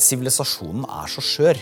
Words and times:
sivilisasjonen 0.00 0.88
er 0.88 1.12
så 1.12 1.24
skjør. 1.24 1.60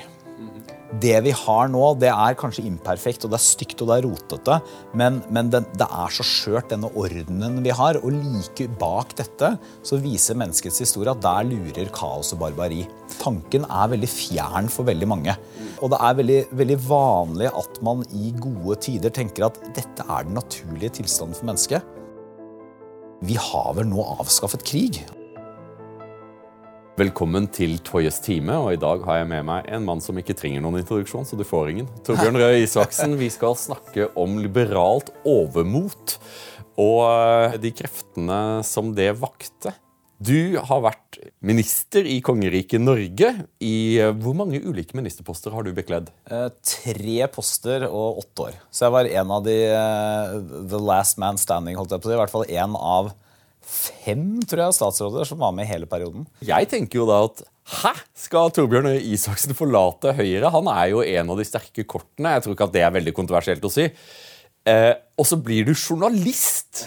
Det 1.03 1.19
vi 1.21 1.33
har 1.37 1.69
nå, 1.69 1.83
det 2.01 2.09
er 2.09 2.37
kanskje 2.39 2.65
imperfekt, 2.65 3.27
og 3.27 3.33
det 3.35 3.37
er 3.37 3.45
stygt 3.45 3.83
og 3.85 3.91
det 3.91 3.97
er 3.99 4.07
rotete, 4.07 4.55
men, 4.97 5.19
men 5.35 5.51
det, 5.53 5.61
det, 5.77 5.85
er 5.85 6.15
så 6.15 6.25
skjørt, 6.25 6.71
denne 6.71 6.89
ordenen 6.97 7.59
vi 7.65 7.75
har. 7.77 7.99
Og 8.01 8.15
like 8.15 8.71
bak 8.81 9.13
dette 9.19 9.51
så 9.85 9.99
viser 10.01 10.39
menneskets 10.41 10.81
historie 10.81 11.13
at 11.13 11.21
der 11.25 11.45
lurer 11.51 11.93
kaos 11.93 12.33
og 12.33 12.41
barbari. 12.41 12.87
Tanken 13.19 13.69
er 13.69 13.93
veldig 13.93 14.11
fjern 14.15 14.73
for 14.73 14.89
veldig 14.89 15.11
mange. 15.13 15.37
Og 15.85 15.93
det 15.93 16.01
er 16.09 16.19
veldig, 16.23 16.41
veldig 16.63 16.81
vanlig 16.89 17.53
at 17.53 17.83
man 17.85 18.03
i 18.17 18.33
gode 18.41 18.81
tider 18.89 19.13
tenker 19.15 19.51
at 19.51 19.61
dette 19.77 20.09
er 20.09 20.25
den 20.25 20.41
naturlige 20.41 21.03
tilstanden 21.03 21.37
for 21.37 21.53
mennesket. 21.53 21.95
Vi 23.29 23.37
har 23.37 23.73
vel 23.77 23.91
nå 23.91 24.09
avskaffet 24.17 24.65
krig? 24.65 25.03
Velkommen 26.99 27.45
til 27.55 27.77
Toyes 27.87 28.17
time, 28.25 28.57
og 28.59 28.73
i 28.75 28.79
dag 28.81 29.05
har 29.07 29.21
jeg 29.21 29.27
med 29.31 29.45
meg 29.47 29.67
en 29.71 29.85
mann 29.87 30.01
som 30.03 30.17
ikke 30.19 30.35
trenger 30.35 30.65
noen 30.65 30.81
introduksjon, 30.81 31.27
så 31.29 31.37
du 31.39 31.45
får 31.47 31.69
ingen. 31.71 31.91
Torbjørn 32.03 32.39
Røe 32.41 32.57
Isaksen, 32.65 33.15
vi 33.21 33.29
skal 33.31 33.55
snakke 33.55 34.09
om 34.19 34.41
liberalt 34.43 35.13
overmot 35.23 36.17
og 36.75 37.03
eh, 37.05 37.55
de 37.63 37.71
kreftene 37.79 38.39
som 38.67 38.91
det 38.97 39.13
vakte. 39.21 39.77
Du 40.19 40.59
har 40.59 40.83
vært 40.89 41.21
minister 41.39 42.03
i 42.03 42.17
kongeriket 42.25 42.83
Norge. 42.83 43.31
I 43.63 43.77
eh, 44.03 44.11
Hvor 44.19 44.35
mange 44.41 44.59
ulike 44.59 44.99
ministerposter 44.99 45.55
har 45.55 45.63
du 45.63 45.71
bekledd? 45.77 46.11
Eh, 46.27 46.49
tre 46.67 47.31
poster 47.31 47.87
og 47.87 48.25
åtte 48.25 48.49
år. 48.49 48.59
Så 48.75 48.89
jeg 48.89 48.97
var 48.97 49.13
en 49.23 49.37
av 49.39 49.47
de 49.47 49.57
uh, 49.71 50.35
the 50.67 50.83
last 50.83 51.23
man 51.23 51.39
standing, 51.39 51.79
holdt 51.79 51.95
jeg 51.95 52.03
på 52.03 52.11
å 52.11 52.15
si. 52.17 52.19
I 52.19 52.23
hvert 52.25 52.35
fall 52.35 52.51
en 52.59 52.75
av 52.75 53.15
fem 53.69 54.41
tror 54.49 54.65
jeg, 54.67 54.77
statsråder 54.79 55.29
som 55.29 55.41
var 55.43 55.55
med 55.57 55.69
i 55.69 55.73
hele 55.73 55.89
perioden. 55.91 56.27
Jeg 56.45 56.71
tenker 56.71 57.03
jo 57.03 57.09
da 57.09 57.23
at 57.29 57.45
Hæ? 57.69 57.91
Skal 58.17 58.53
Torbjørn 58.57 58.95
Isaksen 58.97 59.53
forlate 59.57 60.15
Høyre? 60.17 60.49
Han 60.55 60.71
er 60.73 60.87
jo 60.89 61.03
en 61.05 61.33
av 61.35 61.37
de 61.37 61.45
sterke 61.45 61.85
kortene. 61.85 62.33
Jeg 62.39 62.47
tror 62.47 62.55
ikke 62.55 62.69
at 62.71 62.77
det 62.79 62.85
er 62.87 62.95
veldig 62.95 63.13
kontroversielt 63.17 63.67
å 63.69 63.71
si. 63.73 63.85
Eh, 64.69 64.95
og 65.21 65.29
så 65.29 65.37
blir 65.37 65.69
du 65.69 65.75
journalist. 65.75 66.87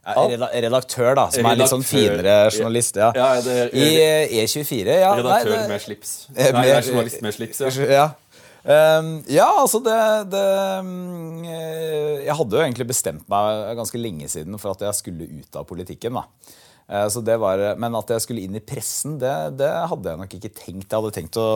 Ja, 0.00 0.24
redaktør, 0.24 1.12
da, 1.14 1.26
som 1.28 1.44
redaktør. 1.44 1.50
er 1.50 1.58
litt 1.60 1.70
sånn 1.70 1.84
finere 1.84 2.36
journalist. 2.48 2.96
ja. 2.96 3.10
ja 3.14 3.28
det, 3.44 3.58
I 3.76 4.40
E24. 4.40 4.80
Eh, 4.80 4.96
e 4.96 4.98
ja, 5.04 5.12
redaktør 5.20 5.52
nei, 5.52 5.60
det, 5.60 5.68
med 5.74 5.84
slips. 5.84 6.14
Nei, 6.32 6.64
jeg 6.66 6.76
er 6.78 6.88
journalist 6.88 7.26
med 7.26 7.36
slips, 7.36 7.62
ja. 7.84 8.08
Um, 8.60 9.22
ja, 9.32 9.46
altså 9.56 9.78
det, 9.80 9.96
det 10.34 10.40
um, 10.84 11.44
Jeg 11.46 12.34
hadde 12.36 12.58
jo 12.58 12.60
egentlig 12.60 12.90
bestemt 12.90 13.24
meg 13.32 13.70
ganske 13.78 14.00
lenge 14.00 14.28
siden 14.28 14.58
for 14.60 14.74
at 14.74 14.84
jeg 14.84 14.98
skulle 14.98 15.28
ut 15.40 15.56
av 15.56 15.64
politikken. 15.68 16.18
da. 16.18 16.26
Uh, 16.90 17.06
så 17.12 17.22
det 17.24 17.38
var, 17.40 17.62
men 17.80 17.96
at 17.96 18.12
jeg 18.12 18.26
skulle 18.26 18.44
inn 18.44 18.58
i 18.58 18.64
pressen, 18.64 19.16
det, 19.22 19.32
det, 19.60 19.70
hadde 19.92 20.12
jeg 20.12 20.20
nok 20.20 20.36
ikke 20.36 20.52
tenkt. 20.52 20.90
Jeg 20.90 20.98
hadde 20.98 21.14
tenkt 21.16 21.40
å, 21.40 21.48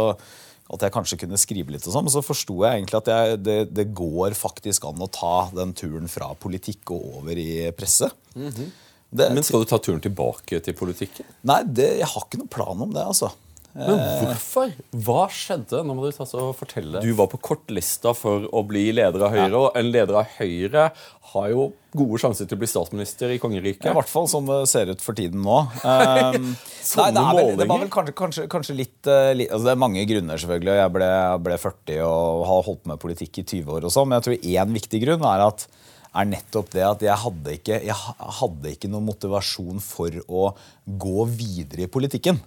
at 0.72 0.86
jeg 0.86 0.94
kanskje 0.94 1.20
kunne 1.20 1.40
skrive 1.40 1.74
litt, 1.74 1.84
og 1.84 1.92
sånn, 1.92 2.06
men 2.06 2.14
så 2.14 2.24
forsto 2.24 2.56
jeg 2.64 2.80
egentlig 2.80 3.02
at 3.02 3.12
jeg, 3.12 3.40
det, 3.44 3.58
det, 3.76 3.90
går 3.96 4.36
faktisk 4.38 4.88
an 4.88 5.04
å 5.04 5.10
ta 5.12 5.36
den 5.52 5.76
turen 5.76 6.08
fra 6.08 6.32
politikk 6.40 6.94
og 6.96 7.20
over 7.20 7.36
i 7.36 7.68
presse. 7.76 8.08
Mm 8.34 8.48
-hmm. 8.48 8.70
men 9.12 9.42
skal 9.42 9.60
du 9.60 9.68
ta 9.68 9.78
turen 9.78 10.00
tilbake 10.00 10.60
til 10.60 10.74
politikken? 10.74 11.26
Nei, 11.42 11.62
jeg 11.76 12.06
har 12.06 12.22
ikke 12.24 12.40
noen 12.40 12.48
plan 12.48 12.80
om 12.80 12.94
det. 12.94 13.04
altså. 13.04 13.34
Men 13.74 13.98
hvorfor? 14.22 14.74
Hva 15.04 15.24
skjedde? 15.34 15.80
Nå 15.82 15.96
må 15.96 16.06
Du 16.06 16.14
ta 16.14 16.26
og 16.38 16.52
fortelle. 16.58 17.00
Du 17.02 17.10
var 17.18 17.26
på 17.32 17.40
kortlista 17.42 18.12
for 18.14 18.46
å 18.54 18.62
bli 18.66 18.86
leder 18.94 19.26
av 19.26 19.34
Høyre, 19.34 19.50
ja. 19.50 19.62
og 19.64 19.78
en 19.78 19.90
leder 19.90 20.20
av 20.20 20.36
Høyre 20.36 20.90
har 21.34 21.48
jo 21.50 21.64
gode 21.94 22.20
sjanser 22.22 22.46
til 22.46 22.58
å 22.58 22.60
bli 22.62 22.68
statsminister 22.70 23.32
i 23.34 23.38
kongeriket. 23.42 23.88
I 23.90 23.94
hvert 23.96 24.10
fall 24.10 24.28
som 24.30 24.46
det 24.46 24.60
ser 24.70 24.92
ut 24.92 25.02
for 25.02 25.18
tiden 25.18 25.42
nå. 25.44 25.60
Um, 25.94 26.50
nei, 26.98 27.06
det, 27.14 27.22
vel, 27.36 27.48
det, 27.58 27.66
var 27.68 27.80
vel 27.80 27.90
kanskje, 27.92 28.12
kanskje, 28.18 28.44
kanskje 28.50 28.74
litt, 28.76 28.96
uh, 29.06 29.30
litt 29.36 29.50
altså 29.50 29.68
Det 29.68 29.72
er 29.72 29.80
mange 29.80 30.04
grunner, 30.08 30.40
selvfølgelig. 30.40 30.74
Jeg 30.78 30.92
ble, 30.94 31.08
ble 31.46 31.58
40 31.60 32.00
og 32.06 32.44
har 32.48 32.64
holdt 32.68 32.90
med 32.90 33.00
politikk 33.02 33.40
i 33.40 33.44
20 33.44 33.76
år, 33.76 33.86
og 33.86 33.94
sånn, 33.94 34.10
men 34.10 34.18
jeg 34.18 34.26
tror 34.26 34.48
én 34.54 34.76
viktig 34.78 35.00
grunn 35.04 35.26
er 35.30 35.44
at 35.46 35.66
er 36.14 36.28
nettopp 36.30 36.70
det 36.74 36.84
at 36.86 37.02
jeg 37.02 37.16
hadde 37.24 37.54
ikke, 37.58 37.78
jeg 37.82 37.94
hadde 38.38 38.72
ikke 38.72 38.90
noen 38.90 39.06
motivasjon 39.08 39.80
for 39.82 40.14
å 40.28 40.44
gå 40.84 41.24
videre 41.30 41.86
i 41.86 41.90
politikken. 41.90 42.38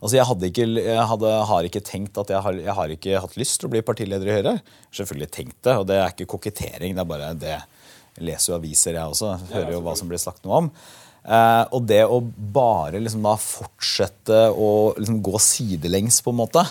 Altså 0.00 0.18
Jeg, 0.18 0.26
hadde 0.28 0.50
ikke, 0.50 0.66
jeg 0.82 1.06
hadde, 1.12 1.30
har 1.50 1.68
ikke 1.68 1.84
tenkt 1.84 2.20
at 2.20 2.34
jeg 2.34 2.44
har, 2.44 2.58
jeg 2.66 2.76
har 2.80 2.96
ikke 2.96 3.22
hatt 3.24 3.38
lyst 3.40 3.60
til 3.60 3.70
å 3.70 3.72
bli 3.72 3.84
partileder 3.86 4.28
i 4.28 4.36
Høyre. 4.38 4.58
Selvfølgelig 4.94 5.30
tenkt 5.32 5.60
det, 5.64 5.78
og 5.80 5.88
det 5.88 6.00
er 6.00 6.12
ikke 6.12 6.28
kokettering. 6.34 6.96
Det 6.96 7.04
er 7.04 7.10
bare 7.14 7.32
det. 7.38 7.56
Jeg 8.18 8.28
leser 8.28 8.52
jo 8.52 8.58
aviser, 8.60 8.98
jeg 8.98 9.16
også. 9.16 9.32
Hører 9.54 9.74
jo 9.74 9.82
hva 9.86 9.96
som 9.98 10.10
blir 10.10 10.22
sagt 10.22 10.44
noe 10.44 10.64
om. 10.64 10.70
Eh, 11.24 11.64
og 11.72 11.86
det 11.88 12.02
å 12.04 12.20
bare 12.20 13.00
liksom 13.00 13.24
da 13.24 13.38
fortsette 13.40 14.40
å 14.52 14.70
liksom 14.98 15.22
gå 15.24 15.40
sidelengs, 15.40 16.20
på 16.20 16.34
en 16.34 16.42
måte 16.44 16.64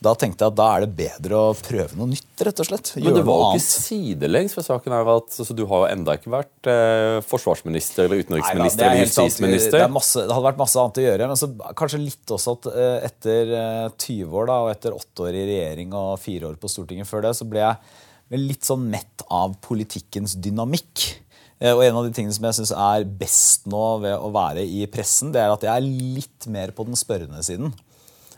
da 0.00 0.14
tenkte 0.16 0.46
jeg 0.46 0.52
at 0.54 0.56
da 0.56 0.66
er 0.72 0.84
det 0.86 0.94
bedre 0.96 1.36
å 1.36 1.48
prøve 1.56 1.96
noe 1.98 2.08
nytt. 2.08 2.28
rett 2.40 2.60
og 2.62 2.68
slett. 2.70 2.90
Men 2.96 3.12
det 3.18 3.24
var 3.26 3.42
jo 3.42 3.48
ikke 3.58 3.64
sidelengs, 3.66 4.54
for 4.56 4.64
saken 4.64 4.94
er 4.96 5.10
at 5.12 5.34
altså, 5.44 5.56
du 5.56 5.66
har 5.68 5.82
jo 5.84 5.90
enda 5.92 6.14
ikke 6.16 6.32
vært 6.32 6.70
eh, 6.72 7.16
forsvarsminister 7.28 8.06
eller 8.06 8.22
utenriksminister 8.24 8.80
Neida, 8.80 8.94
eller 8.94 9.04
justisminister. 9.04 9.76
Det, 9.76 9.90
masse, 9.92 10.24
det, 10.24 10.32
hadde 10.32 10.48
vært 10.48 10.62
masse 10.62 10.80
annet 10.80 11.00
å 11.02 11.04
gjøre. 11.04 11.28
Men 11.32 11.40
så, 11.42 11.50
kanskje 11.76 12.00
litt 12.00 12.32
også 12.36 12.56
at 12.56 12.70
eh, 12.72 12.94
etter 13.10 13.52
eh, 13.60 13.82
20 13.92 14.38
år 14.40 14.48
da, 14.48 14.60
og 14.64 14.72
etter 14.72 14.96
åtte 14.96 15.26
år 15.26 15.36
i 15.36 15.44
regjering 15.52 15.92
og 16.00 16.14
fire 16.22 16.48
år 16.48 16.56
på 16.62 16.72
Stortinget 16.72 17.10
før 17.10 17.28
det, 17.28 17.34
så 17.36 17.48
ble 17.52 17.66
jeg 17.66 18.40
litt 18.40 18.64
sånn 18.64 18.88
mett 18.88 19.26
av 19.28 19.58
politikkens 19.66 20.38
dynamikk. 20.40 21.10
Eh, 21.60 21.74
og 21.74 21.84
en 21.84 22.00
av 22.00 22.08
de 22.08 22.14
tingene 22.16 22.32
som 22.32 22.48
jeg 22.48 22.62
syns 22.62 22.72
er 22.72 23.04
best 23.20 23.68
nå 23.68 23.84
ved 24.06 24.16
å 24.16 24.32
være 24.32 24.64
i 24.64 24.86
pressen, 24.88 25.36
det 25.36 25.44
er 25.44 25.52
at 25.52 25.68
jeg 25.68 25.74
er 25.76 26.16
litt 26.16 26.48
mer 26.48 26.72
på 26.72 26.88
den 26.88 26.96
spørrende 26.96 27.44
siden. 27.44 27.74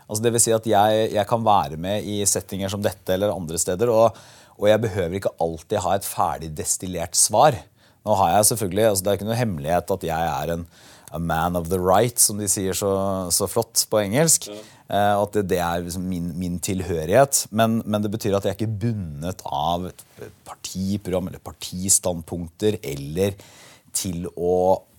Altså 0.07 0.23
det 0.25 0.33
vil 0.35 0.43
si 0.43 0.53
at 0.55 0.69
jeg, 0.69 1.03
jeg, 1.15 1.27
kan 1.29 1.43
være 1.45 1.79
med 1.81 2.07
i 2.07 2.21
settinger 2.27 2.71
som 2.71 2.83
dette 2.83 3.15
eller 3.15 3.33
andre 3.33 3.59
steder, 3.61 3.91
og, 3.91 4.17
og, 4.57 4.65
jeg 4.69 4.81
behøver 4.83 5.19
ikke 5.19 5.35
alltid 5.41 5.83
ha 5.85 5.95
et 5.97 6.07
ferdig 6.07 6.51
destillert 6.57 7.17
svar. 7.17 7.57
Nå 8.03 8.17
har 8.19 8.35
jeg 8.35 8.51
selvfølgelig, 8.51 8.89
altså 8.89 9.03
Det 9.03 9.11
er 9.11 9.19
ikke 9.19 9.29
noe 9.29 9.39
hemmelighet 9.39 9.95
at 9.95 10.09
jeg 10.09 10.33
er 10.33 10.57
en 10.57 10.67
a 11.13 11.19
man 11.21 11.55
of 11.55 11.69
the 11.69 11.77
right, 11.77 12.17
som 12.19 12.39
de 12.41 12.47
sier 12.49 12.73
så, 12.73 12.89
så 13.31 13.45
flott 13.47 13.85
på 13.89 14.01
engelsk. 14.01 14.49
Ja. 14.49 14.61
Eh, 14.93 15.15
at 15.15 15.35
det, 15.37 15.45
det 15.51 15.59
er 15.61 15.83
liksom 15.85 16.07
min, 16.09 16.31
min, 16.39 16.57
tilhørighet. 16.63 17.45
Men, 17.55 17.79
men, 17.85 18.03
det 18.03 18.11
betyr 18.13 18.35
at 18.37 18.47
jeg 18.47 18.55
er 18.55 18.59
ikke 18.59 18.79
bundet 18.85 19.43
av 19.45 19.87
et 19.91 20.03
partiprogram 20.47 21.29
eller 21.29 21.43
partistandpunkter 21.43 22.79
eller 22.81 23.37
til 23.93 24.25
å 24.33 24.55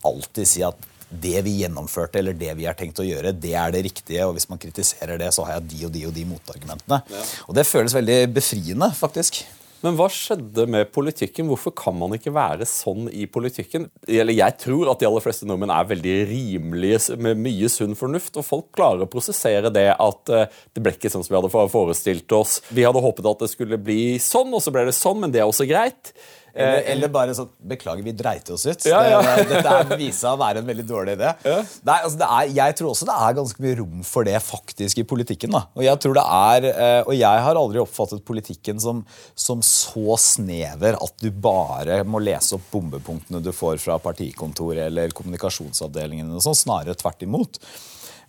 alltid 0.07 0.49
si 0.49 0.63
at 0.65 0.91
det 1.11 1.43
vi 1.47 1.59
gjennomførte 1.63 2.21
eller 2.21 2.37
det 2.39 2.53
vi 2.59 2.69
har 2.69 2.79
tenkt 2.79 3.03
å 3.03 3.07
gjøre, 3.07 3.35
det 3.37 3.55
er 3.59 3.75
det 3.75 3.85
riktige. 3.89 4.29
Og 4.29 4.37
hvis 4.39 4.49
man 4.51 4.61
kritiserer 4.63 5.21
det, 5.21 5.33
så 5.35 5.47
har 5.47 5.59
jeg 5.59 5.69
de 5.73 5.85
og 5.89 5.93
de 5.95 6.07
og 6.09 6.17
de 6.17 6.25
motargumentene. 6.31 7.03
Ja. 7.11 7.27
Og 7.49 7.59
det 7.59 7.69
føles 7.69 7.97
veldig 7.97 8.19
befriende, 8.35 8.91
faktisk. 8.97 9.45
Men 9.85 9.99
hva 9.99 10.07
skjedde 10.09 10.65
med 10.71 10.89
politikken? 10.95 11.49
Hvorfor 11.51 11.75
kan 11.77 11.97
man 11.99 12.15
ikke 12.17 12.33
være 12.33 12.65
sånn 12.69 13.11
i 13.13 13.27
politikken? 13.29 13.91
Eller 14.09 14.33
Jeg 14.33 14.57
tror 14.63 14.89
at 14.89 15.03
de 15.03 15.09
aller 15.11 15.25
fleste 15.25 15.45
nordmenn 15.49 15.73
er 15.75 15.91
veldig 15.91 16.15
rimelige 16.31 17.19
med 17.21 17.43
mye 17.45 17.69
sunn 17.69 17.93
fornuft. 17.99 18.39
Og 18.41 18.47
folk 18.49 18.71
klarer 18.77 19.05
å 19.05 19.11
prosessere 19.13 19.73
det 19.75 19.91
at 19.93 20.33
uh, 20.33 20.47
det 20.73 20.85
ble 20.85 20.95
ikke 20.97 21.13
sånn 21.13 21.27
som 21.27 21.35
vi 21.35 21.41
hadde 21.43 21.69
forestilt 21.75 22.33
oss. 22.33 22.63
Vi 22.73 22.87
hadde 22.87 23.03
håpet 23.05 23.29
at 23.29 23.45
det 23.45 23.51
skulle 23.53 23.81
bli 23.81 24.17
sånn, 24.25 24.57
og 24.57 24.65
så 24.65 24.73
ble 24.73 24.87
det 24.89 24.97
sånn, 24.97 25.21
men 25.21 25.35
det 25.35 25.45
er 25.45 25.53
også 25.53 25.69
greit. 25.69 26.15
Eller, 26.55 26.79
eh, 26.79 26.91
eller, 26.93 27.11
bare 27.11 27.35
sånn 27.35 27.49
Beklager, 27.67 28.05
vi 28.07 28.13
dreit 28.15 28.49
oss 28.55 28.67
ut. 28.69 28.85
Ja, 28.87 29.01
ja. 29.09 29.21
Det, 29.25 29.47
dette 29.51 29.97
er 29.97 30.13
seg 30.15 30.37
å 30.37 30.39
være 30.39 30.63
en 30.63 30.69
veldig 30.69 30.85
dårlig 30.87 31.17
idé. 31.19 31.33
Ja. 31.43 31.57
Nei, 31.89 31.97
altså 32.07 32.29
er, 32.29 32.53
jeg 32.55 32.77
tror 32.79 32.93
også 32.93 33.09
det 33.09 33.17
er 33.27 33.37
ganske 33.39 33.65
mye 33.65 33.79
rom 33.81 34.05
for 34.07 34.29
det 34.29 34.37
faktisk 34.45 35.01
i 35.03 35.07
politikken. 35.09 35.55
Da. 35.57 35.65
Og 35.75 35.87
jeg 35.87 36.03
tror 36.05 36.15
det 36.19 36.27
er, 36.39 36.69
eh, 36.71 37.01
og 37.03 37.15
jeg 37.17 37.45
har 37.47 37.61
aldri 37.61 37.83
oppfattet 37.83 38.25
politikken 38.29 38.83
som, 38.83 39.03
som 39.35 39.65
så 39.67 40.19
snever 40.21 40.99
at 41.03 41.17
du 41.25 41.31
bare 41.33 42.03
må 42.07 42.23
lese 42.23 42.59
opp 42.59 42.71
bombepunktene 42.75 43.43
du 43.43 43.51
får 43.55 43.83
fra 43.83 43.99
partikontoret 44.03 44.87
eller 44.87 45.17
kommunikasjonsavdelingen. 45.17 46.31
Sånn, 46.45 46.63
snarere 46.65 46.95
tvert 46.99 47.27
imot. 47.27 47.59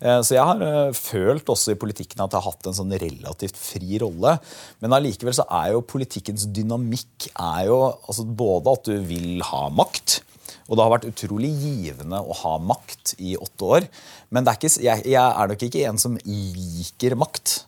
Eh, 0.00 0.20
så 0.20 0.36
jeg 0.36 0.44
har 0.44 0.62
eh, 0.64 0.92
følt 0.96 1.48
også 1.52 1.74
i 1.74 1.80
politikken 1.80 2.22
at 2.24 2.34
jeg 2.34 2.42
har 2.42 2.52
hatt 2.52 2.68
en 2.68 2.76
sånn 2.76 2.94
relativt 3.00 3.58
fri 3.60 4.00
rolle. 4.02 4.36
Men 4.84 4.96
allikevel 4.96 5.36
så 5.36 5.46
er 5.62 5.72
jo 5.74 5.84
politikkens 5.88 6.48
dynamikk 6.56 7.30
er 7.32 7.66
jo 7.70 7.80
altså 7.94 8.26
både 8.26 8.76
at 8.76 8.90
du 8.90 8.96
vil 9.08 9.44
ha 9.50 9.66
makt. 9.72 10.20
Og 10.66 10.74
det 10.74 10.82
har 10.82 10.92
vært 10.96 11.08
utrolig 11.08 11.52
givende 11.62 12.18
å 12.18 12.34
ha 12.42 12.56
makt 12.58 13.14
i 13.22 13.36
åtte 13.38 13.70
år. 13.78 13.86
Men 14.34 14.48
ikke, 14.50 14.70
jeg, 14.82 15.06
jeg, 15.06 15.22
er 15.22 15.50
nok 15.52 15.62
ikke 15.68 15.86
en 15.86 16.00
som 16.02 16.18
liker 16.26 17.16
makt. 17.18 17.60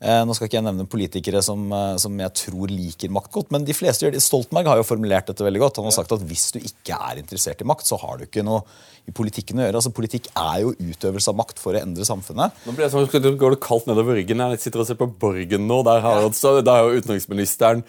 Eh, 0.00 0.22
nå 0.24 0.32
skal 0.32 0.48
ikke 0.48 0.56
jeg 0.56 0.64
nevne 0.64 0.86
politikere 0.88 1.42
som, 1.44 1.66
eh, 1.76 1.98
som, 2.00 2.14
jeg 2.16 2.32
tror 2.40 2.70
liker 2.72 3.12
makt 3.12 3.34
godt, 3.34 3.50
men 3.52 3.66
de 3.68 3.76
fleste 3.76 4.06
gjør 4.06 4.14
det. 4.14 4.22
Stoltenberg 4.24 4.70
har 4.72 4.80
jo 4.80 4.86
formulert 4.88 5.28
dette 5.28 5.44
veldig 5.44 5.60
godt. 5.60 5.80
Han 5.82 5.90
har 5.90 5.96
sagt 5.98 6.14
at 6.16 6.24
hvis 6.24 6.46
du 6.56 6.60
ikke 6.62 6.96
er 6.96 7.20
interessert 7.20 7.60
i 7.60 7.68
makt, 7.68 7.84
så 7.84 7.98
har 8.00 8.16
du 8.16 8.24
ikke 8.24 8.44
noe 8.46 8.62
i 9.08 9.12
politikken 9.12 9.60
å 9.60 9.66
gjøre. 9.66 9.80
Altså 9.80 9.92
Politikk 9.92 10.30
er 10.32 10.62
jo 10.62 10.72
utøvelse 10.72 11.32
av 11.32 11.36
makt 11.36 11.60
for 11.60 11.76
å 11.76 11.82
endre 11.82 12.06
samfunnet. 12.08 12.62
Nå 12.64 12.72
blir 12.72 12.86
det 12.86 12.94
sånn, 12.94 13.36
går 13.40 13.56
det 13.56 13.60
kaldt 13.64 13.90
nedover 13.90 14.16
ryggen. 14.16 14.40
Jeg 14.54 14.64
sitter 14.64 14.84
og 14.84 14.88
ser 14.88 15.00
på 15.00 15.10
Borgen 15.20 15.68
nå. 15.68 15.82
Der 15.84 16.00
har, 16.04 16.24
ja. 16.24 16.54
der 16.64 16.72
har 16.72 16.88
jo 16.88 17.02
utenriksministeren 17.02 17.84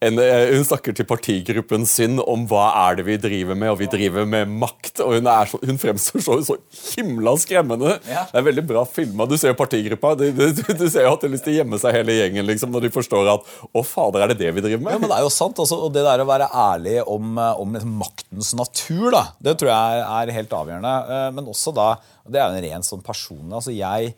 en, 0.00 0.18
eh, 0.18 0.54
hun 0.54 0.64
snakker 0.64 0.94
til 0.96 1.06
partigruppen 1.08 1.84
sin 1.88 2.18
om 2.20 2.46
hva 2.48 2.64
er 2.86 2.98
det 2.98 3.04
vi 3.06 3.16
driver 3.20 3.56
med, 3.58 3.70
og 3.72 3.78
vi 3.82 3.88
driver 3.90 4.26
med 4.28 4.48
makt. 4.48 5.00
og 5.04 5.14
Hun, 5.16 5.28
så, 5.28 5.60
hun 5.64 5.80
fremstår 5.80 6.24
så, 6.24 6.38
så, 6.48 6.56
himla 6.94 7.36
skremmende. 7.40 7.98
Ja. 8.08 8.24
Det 8.30 8.40
er 8.40 8.46
veldig 8.48 8.66
bra 8.68 8.84
filma. 8.88 9.28
Du 9.28 9.36
ser 9.40 9.52
jo 9.52 9.58
partigruppa. 9.60 10.14
Du, 10.18 10.26
du, 10.32 10.46
du, 10.52 10.86
ser 10.88 11.06
jo 11.06 11.14
at 11.14 11.24
de 11.24 11.28
har 11.28 11.34
lyst 11.36 11.46
til 11.48 11.53
gjemme 11.58 11.80
seg 11.80 11.96
hele 11.96 12.16
gjengen 12.18 12.48
liksom, 12.48 12.72
når 12.74 12.86
de 12.86 12.92
forstår 12.94 13.30
at 13.34 13.54
å 13.72 13.84
fader, 13.86 14.24
er 14.24 14.32
det 14.32 14.38
det 14.42 14.52
vi 14.56 14.64
driver 14.64 14.84
med? 14.84 14.96
Ja, 14.96 15.02
men 15.02 15.12
Det 15.12 15.18
er 15.18 15.26
jo 15.26 15.32
sant. 15.34 15.62
Altså, 15.62 15.80
og 15.86 15.94
det 15.94 16.04
der 16.06 16.24
å 16.24 16.28
være 16.28 16.50
ærlig 16.50 16.98
om, 17.02 17.38
eh, 17.38 17.62
om 17.62 17.78
liksom, 17.78 17.96
maktens 18.02 18.52
natur, 18.58 19.08
da, 19.14 19.24
det 19.44 19.56
tror 19.60 19.72
jeg 19.72 20.04
er 20.04 20.36
helt 20.38 20.60
avgjørende. 20.60 20.94
Eh, 21.16 21.26
men 21.38 21.50
også 21.54 21.74
da, 21.76 21.88
det 22.28 22.40
er 22.40 22.46
jo 22.46 22.60
en 22.60 22.68
ren 22.68 22.86
sånn 22.86 23.04
person. 23.04 23.44
altså 23.52 23.74
jeg 23.74 24.14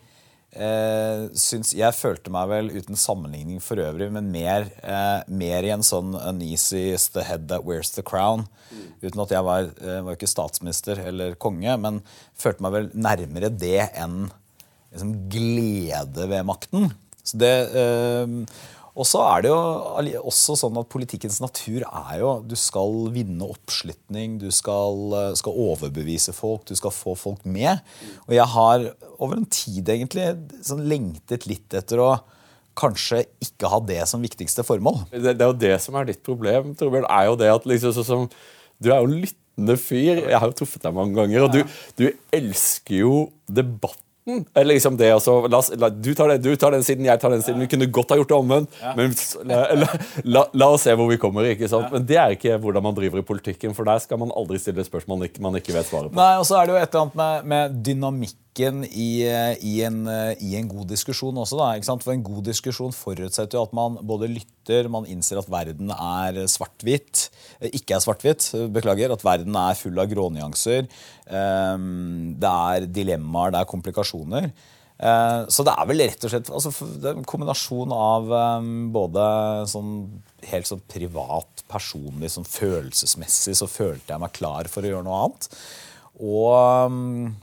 eh, 0.56 1.26
syns, 1.36 1.72
Jeg 1.76 1.96
følte 1.96 2.32
meg 2.32 2.48
vel, 2.50 2.70
uten 2.74 2.98
sammenligning 2.98 3.60
for 3.64 3.80
øvrig, 3.82 4.08
men 4.12 4.30
mer, 4.32 4.68
eh, 4.82 5.20
mer 5.28 5.66
i 5.66 5.72
en 5.74 5.84
sånn 5.86 6.14
uneasy 6.16 6.92
is 6.94 7.08
the 7.14 7.24
head 7.26 7.48
that 7.48 7.64
wears 7.64 7.90
the 7.94 8.02
crown. 8.02 8.46
Mm. 8.70 8.86
Uten 9.02 9.22
at 9.22 9.34
jeg 9.36 9.44
var, 9.44 9.70
eh, 9.80 10.00
var 10.02 10.16
ikke 10.16 10.30
statsminister 10.30 11.00
eller 11.06 11.34
konge, 11.34 11.76
men 11.80 12.02
følte 12.34 12.62
meg 12.62 12.72
vel 12.72 12.90
nærmere 12.94 13.50
det 13.52 13.90
enn 13.94 14.30
liksom, 14.92 15.28
glede 15.32 16.28
ved 16.28 16.46
makten. 16.46 16.92
Så 17.26 17.42
det... 17.42 17.54
Eh, 17.82 18.74
og 18.96 19.04
så 19.04 19.20
er 19.28 19.42
det 19.44 19.50
jo 19.50 20.22
også 20.24 20.54
sånn 20.56 20.78
at 20.80 20.88
Politikkens 20.88 21.36
natur 21.42 21.82
er 21.84 22.14
jo 22.22 22.30
du 22.48 22.54
skal 22.56 23.10
vinne 23.12 23.44
oppslutning, 23.44 24.38
du 24.40 24.48
skal, 24.48 25.12
skal, 25.36 25.58
overbevise 25.66 26.32
folk, 26.32 26.64
du 26.64 26.72
skal 26.78 26.94
få 26.96 27.12
folk 27.20 27.44
med. 27.44 27.82
Og 28.24 28.32
jeg 28.38 28.48
har 28.54 28.86
over 29.18 29.36
en 29.36 29.50
tid 29.52 29.92
egentlig 29.92 30.30
sånn 30.64 30.86
lengtet 30.88 31.44
litt 31.44 31.76
etter 31.76 32.00
å 32.00 32.08
kanskje 32.76 33.22
ikke 33.44 33.70
ha 33.72 33.80
det 33.88 34.02
som 34.08 34.24
viktigste 34.24 34.64
formål. 34.66 35.02
Det, 35.12 35.36
det 35.36 35.44
er 35.44 35.52
jo 35.52 35.60
det 35.60 35.76
som 35.84 35.96
er 35.96 36.08
ditt 36.08 36.22
problem, 36.24 36.74
Torbjørn. 36.76 37.08
er 37.08 37.28
jo 37.30 37.36
det 37.40 37.52
at 37.52 37.68
liksom, 37.68 37.94
så, 37.96 38.04
så, 38.04 38.22
Du 38.80 38.90
er 38.90 39.00
jo 39.00 39.10
en 39.10 39.20
lyttende 39.24 39.76
fyr. 39.80 40.24
Jeg 40.24 40.40
har 40.40 40.48
jo 40.50 40.56
truffet 40.56 40.84
deg 40.84 40.96
mange 40.96 41.16
ganger. 41.16 41.46
Og 41.46 41.54
du, 41.54 41.78
du 41.96 42.08
elsker 42.36 43.00
jo 43.00 43.14
debatt 43.48 44.00
eller 44.26 44.74
liksom 44.74 44.96
det 44.98 45.12
også, 45.14 45.34
la, 45.46 45.60
la, 45.78 45.88
du, 45.90 46.08
tar 46.18 46.32
den, 46.32 46.40
du, 46.42 46.56
tar 46.58 46.74
den 46.74 46.82
siden, 46.82 47.06
jeg 47.06 47.20
tar 47.22 47.30
den 47.30 47.44
siden. 47.46 47.60
Vi 47.62 47.68
kunne 47.70 47.86
godt 47.94 48.10
ha 48.10 48.18
gjort 48.18 48.32
det 48.32 48.38
omvendt. 48.38 48.78
Ja. 48.80 48.94
Men 48.98 49.14
la, 50.24 50.42
la, 50.50 50.70
oss 50.70 50.86
se 50.86 50.94
hvor 50.98 51.06
vi 51.10 51.18
kommer. 51.22 51.46
ikke 51.52 51.70
sant? 51.70 51.92
Men 51.94 52.08
det 52.08 52.18
er 52.18 52.34
ikke 52.34 52.56
hvordan 52.62 52.82
man 52.88 52.96
driver 52.96 53.22
i 53.22 53.26
politikken, 53.26 53.76
for 53.76 53.86
der 53.86 54.02
skal 54.02 54.18
man 54.18 54.34
aldri 54.34 54.58
stille 54.62 54.82
spørsmål 54.86 55.20
man 55.20 55.28
ikke, 55.28 55.44
man 55.44 55.60
ikke 55.60 55.76
vet 55.76 55.86
svaret 55.86 56.10
på. 56.10 56.18
Nei, 56.18 56.32
og 56.40 56.48
så 56.48 56.58
er 56.58 56.66
det 56.66 56.74
jo 56.74 56.80
et 56.80 56.90
eller 56.90 57.04
annet 57.06 57.20
med, 57.22 57.46
med 57.52 57.78
dynamikk 57.86 58.36
logikken 58.56 58.84
i, 58.84 59.22
i, 59.60 59.82
en, 59.84 60.06
i, 60.40 60.56
en, 60.56 60.68
god 60.68 60.88
diskusjon 60.88 61.36
også. 61.36 61.56
Da, 61.58 61.96
For 62.02 62.12
En 62.12 62.22
god 62.22 62.44
diskusjon 62.44 62.92
forutsetter 62.92 63.58
jo 63.58 63.64
at 63.64 63.72
man 63.72 63.98
både 64.02 64.28
lytter, 64.28 64.88
man 64.88 65.06
innser 65.06 65.38
at 65.38 65.48
verden 65.48 65.90
er 65.90 66.46
svart-hvitt. 66.46 67.30
Eh, 67.60 67.70
ikke 67.72 67.96
er 67.96 68.00
svart-hvitt, 68.00 68.54
beklager. 68.72 69.12
At 69.12 69.24
verden 69.24 69.54
er 69.56 69.76
full 69.76 69.98
av 69.98 70.08
grånyanser. 70.08 70.86
Ehm, 71.28 72.36
det 72.38 72.48
er 72.48 72.88
dilemmaer, 72.88 73.52
det 73.52 73.60
er 73.60 73.70
komplikasjoner. 73.70 74.50
Eh, 74.96 75.42
så 75.52 75.64
det 75.64 75.74
er 75.76 75.88
vel 75.90 76.00
rett 76.06 76.24
og 76.24 76.32
slett 76.32 76.48
altså, 76.48 76.72
en 77.12 77.26
kombinasjon 77.28 77.92
av 77.92 78.30
um, 78.32 78.86
både 78.94 79.24
sånn 79.68 80.22
helt 80.48 80.68
sånn 80.68 80.80
privat, 80.88 81.66
personlig, 81.68 82.30
sånn 82.32 82.48
følelsesmessig 82.48 83.58
så 83.58 83.68
følte 83.68 84.14
jeg 84.14 84.22
meg 84.22 84.32
klar 84.36 84.70
for 84.72 84.80
å 84.86 84.92
gjøre 84.92 85.04
noe 85.04 85.18
annet. 85.26 85.50
Og 86.16 86.88
um, 86.88 87.34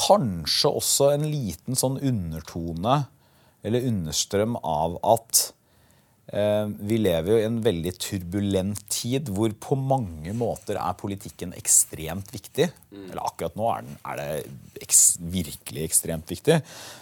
kanskje 0.00 0.72
også 0.80 1.10
en 1.14 1.26
liten 1.30 1.78
sånn 1.78 1.98
undertone 2.00 3.04
eller 3.66 3.86
understrøm 3.90 4.56
av 4.64 4.96
at 5.04 5.50
vi 6.30 6.96
lever 7.00 7.32
jo 7.32 7.38
i 7.40 7.46
en 7.48 7.56
veldig 7.64 7.92
turbulent 7.98 8.82
tid 8.92 9.30
hvor 9.34 9.50
på 9.58 9.74
mange 9.74 10.30
måter 10.36 10.76
er 10.78 10.98
politikken 10.98 11.50
ekstremt 11.58 12.30
viktig. 12.30 12.68
Mm. 12.90 13.08
Eller 13.08 13.22
akkurat 13.24 13.56
nå 13.58 13.66
er, 13.72 13.86
den, 13.86 13.96
er 14.06 14.20
det 14.20 14.84
eks, 14.84 15.00
virkelig 15.32 15.88
ekstremt 15.88 16.30
viktig. 16.30 16.60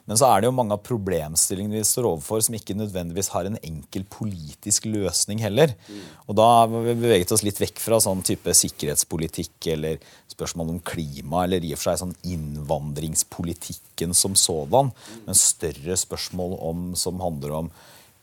Men 0.08 0.20
så 0.20 0.30
er 0.30 0.40
det 0.40 0.48
jo 0.48 0.54
mange 0.56 0.76
av 0.76 0.84
problemstillingene 0.86 1.76
vi 1.76 1.88
står 1.88 2.08
overfor 2.08 2.40
som 2.46 2.56
ikke 2.56 2.76
nødvendigvis 2.78 3.28
har 3.34 3.50
en 3.50 3.58
enkel 3.60 4.06
politisk 4.08 4.88
løsning 4.88 5.42
heller. 5.44 5.76
Mm. 5.88 6.06
Og 6.28 6.38
da 6.40 6.48
har 6.54 6.72
vi 6.72 6.96
beveget 6.96 7.34
oss 7.36 7.44
litt 7.44 7.60
vekk 7.60 7.84
fra 7.84 8.00
sånn 8.04 8.24
type 8.24 8.56
sikkerhetspolitikk 8.56 9.70
eller 9.74 10.00
spørsmål 10.32 10.72
om 10.76 10.80
klima 10.86 11.44
eller 11.44 11.64
i 11.64 11.74
og 11.74 11.82
for 11.82 11.90
seg 11.90 12.00
sånn 12.06 12.16
innvandringspolitikken 12.32 14.16
som 14.16 14.36
sådan. 14.38 14.92
Mm. 14.94 15.22
Men 15.28 15.40
større 15.44 16.00
spørsmål 16.00 16.58
om, 16.70 16.90
som 16.96 17.20
handler 17.24 17.56
om 17.60 17.72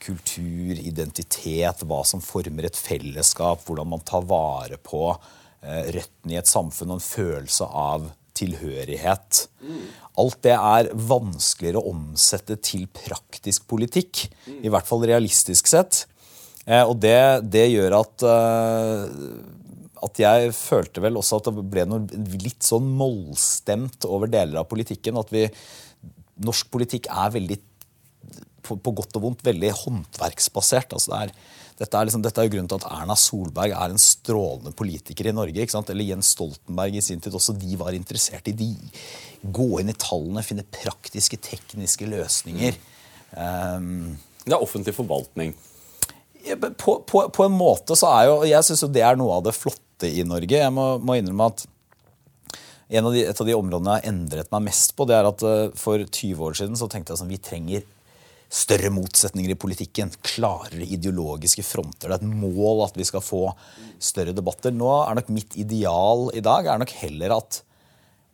kultur, 0.01 0.75
identitet, 0.75 1.83
hva 1.87 2.01
som 2.07 2.23
former 2.23 2.67
et 2.67 2.77
fellesskap, 2.77 3.63
hvordan 3.65 3.89
man 3.95 4.03
tar 4.05 4.25
vare 4.27 4.77
på 4.81 5.07
eh, 5.11 5.91
røttene 5.95 6.35
i 6.35 6.39
et 6.41 6.51
samfunn 6.51 6.93
og 6.93 6.99
en 6.99 7.05
følelse 7.05 7.67
av 7.69 8.09
tilhørighet. 8.35 9.45
Alt 10.19 10.41
det 10.45 10.55
er 10.55 10.91
vanskeligere 10.95 11.81
å 11.81 11.93
omsette 11.93 12.57
til 12.63 12.85
praktisk 12.91 13.67
politikk. 13.71 14.25
I 14.63 14.71
hvert 14.71 14.87
fall 14.87 15.05
realistisk 15.07 15.71
sett. 15.71 16.05
Eh, 16.65 16.83
og 16.83 16.97
det, 17.03 17.17
det 17.53 17.67
gjør 17.69 17.99
at, 17.99 18.25
eh, 18.25 19.03
at 20.07 20.21
jeg 20.21 20.55
følte 20.57 21.03
vel 21.03 21.19
også 21.21 21.39
at 21.39 21.51
det 21.51 21.65
ble 21.71 21.85
noe 21.89 22.23
litt 22.41 22.65
sånn 22.65 22.87
mollstemt 22.97 24.07
over 24.09 24.31
deler 24.31 24.63
av 24.63 24.69
politikken. 24.71 25.19
At 25.21 25.33
vi, 25.33 25.45
norsk 26.45 26.71
politikk 26.73 27.11
er 27.13 27.35
veldig 27.35 27.59
på, 28.65 28.77
på, 28.81 28.93
godt 28.99 29.17
og 29.19 29.27
vondt 29.27 29.45
veldig 29.45 29.71
håndverksbasert. 29.83 30.95
Altså 30.97 31.11
det 31.11 31.19
er, 31.21 31.33
dette, 31.79 31.91
er 31.99 32.07
liksom, 32.07 32.23
dette 32.25 32.41
er 32.41 32.47
jo 32.47 32.53
grunnen 32.55 32.71
til 32.71 32.79
at 32.79 32.87
Erna 32.89 33.17
Solberg 33.19 33.75
er 33.75 33.93
en 33.93 34.01
strålende 34.01 34.73
politiker 34.77 35.29
i 35.29 35.35
Norge. 35.35 35.67
Eller 35.83 36.09
Jens 36.09 36.33
Stoltenberg 36.35 36.97
i 36.97 37.03
sin 37.03 37.23
tid. 37.23 37.35
Også 37.35 37.55
de 37.59 37.77
var 37.79 37.97
interessert 37.97 38.47
i 38.51 38.55
de. 38.55 38.71
Gå 39.43 39.69
inn 39.81 39.91
i 39.91 39.97
tallene, 39.99 40.45
finne 40.45 40.67
praktiske, 40.81 41.39
tekniske 41.43 42.09
løsninger. 42.09 42.79
Um, 43.35 44.15
det 44.45 44.53
er 44.53 44.61
offentlig 44.61 44.95
forvaltning. 44.95 45.55
På, 46.77 46.99
på, 47.01 47.25
på, 47.33 47.43
en 47.43 47.55
måte 47.57 47.95
så 47.97 48.05
er 48.19 48.27
jo 48.29 48.33
Jeg 48.45 48.65
syns 48.67 48.83
jo 48.83 48.89
det 48.93 49.01
er 49.01 49.15
noe 49.17 49.39
av 49.39 49.47
det 49.47 49.55
flotte 49.57 50.09
i 50.09 50.23
Norge. 50.27 50.61
Jeg 50.61 50.73
må, 50.73 50.95
må 51.01 51.17
innrømme 51.17 51.49
at 51.51 51.65
av 52.85 53.11
de, 53.11 53.23
et 53.25 53.41
av 53.41 53.47
de 53.47 53.55
områdene 53.57 53.95
jeg 53.95 54.03
har 54.03 54.11
endret 54.11 54.51
meg 54.53 54.67
mest 54.67 54.93
på, 54.95 55.07
det 55.09 55.17
er 55.17 55.27
at 55.27 55.43
uh, 55.43 55.73
for 55.75 55.99
20 56.05 56.43
år 56.45 56.57
siden 56.59 56.77
så 56.77 56.87
tenkte 56.91 57.13
jeg 57.13 57.23
sånn 57.23 57.33
vi 57.33 57.41
trenger 57.41 57.85
større 58.51 58.91
motsetninger 58.93 59.53
i 59.53 59.59
politikken. 59.59 60.11
Klarere 60.25 60.87
ideologiske 60.87 61.65
fronter. 61.65 62.09
Det 62.09 62.17
er 62.17 62.21
et 62.21 62.41
mål 62.43 62.85
at 62.87 62.97
vi 62.99 63.07
skal 63.07 63.23
få 63.25 63.47
større 64.01 64.35
debatter. 64.35 64.73
Nå 64.75 64.91
er 65.01 65.19
nok 65.19 65.31
mitt 65.33 65.57
ideal 65.59 66.29
i 66.35 66.43
dag 66.45 66.69
er 66.69 66.81
nok 66.81 66.93
heller 67.01 67.35
at 67.37 67.61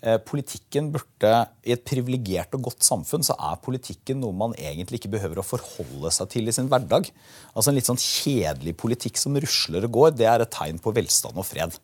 eh, 0.03 0.17
politikken 0.25 0.91
burde 0.93 1.33
I 1.65 1.75
et 1.75 1.85
privilegert 1.87 2.53
og 2.57 2.67
godt 2.69 2.85
samfunn 2.85 3.25
så 3.25 3.37
er 3.37 3.61
politikken 3.63 4.21
noe 4.23 4.35
man 4.35 4.55
egentlig 4.59 5.01
ikke 5.01 5.15
behøver 5.15 5.41
å 5.41 5.47
forholde 5.47 6.11
seg 6.13 6.31
til 6.33 6.49
i 6.49 6.55
sin 6.55 6.69
hverdag. 6.71 7.09
Altså 7.53 7.71
En 7.71 7.79
litt 7.79 7.89
sånn 7.89 8.01
kjedelig 8.01 8.75
politikk 8.81 9.21
som 9.21 9.37
rusler 9.37 9.87
og 9.87 9.95
går, 9.99 10.17
det 10.19 10.29
er 10.29 10.43
et 10.43 10.53
tegn 10.53 10.81
på 10.81 10.93
velstand 10.97 11.39
og 11.39 11.47
fred. 11.47 11.77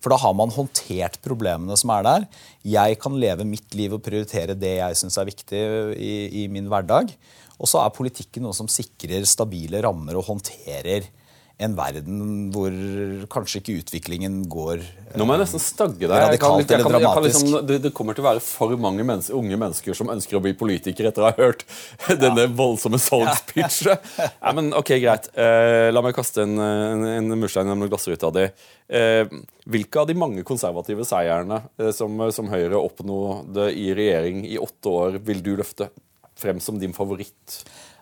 For 0.00 0.12
da 0.12 0.18
har 0.22 0.32
man 0.36 0.52
håndtert 0.52 1.18
problemene 1.24 1.76
som 1.76 1.92
er 1.92 2.06
der. 2.06 2.26
Jeg 2.64 2.98
kan 3.02 3.18
leve 3.20 3.46
mitt 3.48 3.76
liv 3.76 3.94
og 3.96 4.02
prioritere 4.04 4.56
det 4.56 4.78
jeg 4.78 4.98
syns 5.00 5.18
er 5.20 5.28
viktig 5.28 5.60
i, 5.96 6.14
i 6.42 6.46
min 6.52 6.70
hverdag. 6.72 7.12
Og 7.60 7.68
så 7.68 7.82
er 7.82 7.92
politikken 7.92 8.46
noe 8.46 8.56
som 8.56 8.70
sikrer 8.70 9.26
stabile 9.28 9.82
rammer 9.84 10.16
og 10.16 10.24
håndterer 10.30 11.10
en 11.60 11.74
verden 11.76 12.48
hvor 12.54 12.74
kanskje 13.32 13.60
ikke 13.60 13.76
utviklingen 13.82 14.42
går 14.50 14.82
Nå 15.18 15.26
må 15.26 15.34
jeg 15.34 15.42
nesten 15.42 15.62
stagge 15.62 16.06
deg. 16.06 16.12
Radikalt 16.22 16.70
eller 16.70 16.86
dramatisk. 16.86 17.40
Liksom, 17.42 17.66
det, 17.66 17.78
det, 17.82 17.90
kommer 17.96 18.14
til 18.14 18.22
å 18.22 18.28
være 18.28 18.42
for 18.44 18.76
mange 18.78 19.02
mennesker, 19.02 19.34
unge 19.34 19.56
mennesker 19.58 19.96
som 19.98 20.12
ønsker 20.12 20.38
å 20.38 20.42
bli 20.44 20.52
politikere 20.54 21.10
etter 21.10 21.24
å 21.24 21.32
ha 21.32 21.34
hørt 21.34 21.64
ja. 22.06 22.14
denne 22.20 22.44
voldsomme 22.54 23.00
salgspitchet. 23.02 24.12
ja, 24.20 24.52
men 24.56 24.70
ok, 24.78 24.92
greit. 25.02 25.26
Eh, 25.34 25.88
la 25.90 26.04
meg 26.06 26.14
kaste 26.14 26.44
en, 26.46 26.54
en, 26.62 27.02
en 27.16 27.34
murstein 27.34 27.66
gjennom 27.66 27.90
glassruta 27.90 28.30
di. 28.36 28.46
Eh, 28.86 29.24
hvilke 29.66 30.04
av 30.04 30.06
de 30.06 30.14
mange 30.18 30.46
konservative 30.46 31.02
seierne 31.08 31.58
eh, 31.80 31.90
som, 31.96 32.14
som 32.30 32.52
Høyre 32.54 32.78
oppnådde 32.78 33.66
i 33.74 33.90
regjering 33.98 34.44
i 34.46 34.60
åtte 34.62 34.94
år, 34.94 35.18
vil 35.26 35.42
du 35.42 35.56
løfte? 35.58 35.90
frem 36.40 36.60
som 36.60 36.78
din 36.80 36.94
favoritt? 36.96 37.60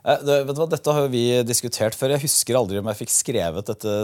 Eh, 0.09 0.25
det, 0.25 0.41
vet 0.49 0.57
du 0.57 0.62
hva, 0.65 0.69
Dette 0.73 0.99
har 0.99 1.09
vi 1.12 1.25
diskutert 1.47 1.97
før. 1.99 2.17
Jeg 2.17 2.25
husker 2.27 2.59
aldri 2.59 2.81
om 2.81 2.93
jeg 2.93 3.03
fikk 3.05 3.15
skrevet 3.15 3.73
dette 3.73 3.97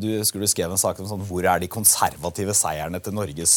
Du 0.00 0.10
skulle 0.24 0.50
skrevet 0.50 0.76
en 0.76 0.84
sak 0.88 1.00
om 1.02 1.10
sånn, 1.12 1.26
hvor 1.28 1.44
er 1.44 1.62
de 1.62 1.70
konservative 1.70 2.56
seierne 2.56 3.02
til 3.04 3.16
Norges 3.16 3.56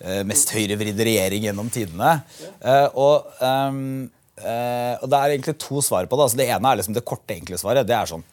eh, 0.00 0.24
mest 0.26 0.52
høyrevridde 0.56 1.06
regjering 1.06 1.46
gjennom 1.48 1.70
tidene. 1.72 2.18
Eh, 2.58 2.88
og 2.98 3.30
um, 3.40 4.08
Eh, 4.40 4.94
og 5.00 5.08
Det 5.10 5.18
er 5.18 5.34
egentlig 5.34 5.56
to 5.60 5.80
svar 5.84 6.06
på 6.08 6.16
det. 6.16 6.26
Altså, 6.26 6.40
det 6.40 6.48
ene 6.48 6.70
er 6.70 6.80
liksom 6.80 6.96
det 6.96 7.06
korte, 7.06 7.36
enkle 7.36 7.58
svaret. 7.60 7.88
Det 7.88 7.96
er 7.96 8.08
sånn 8.08 8.24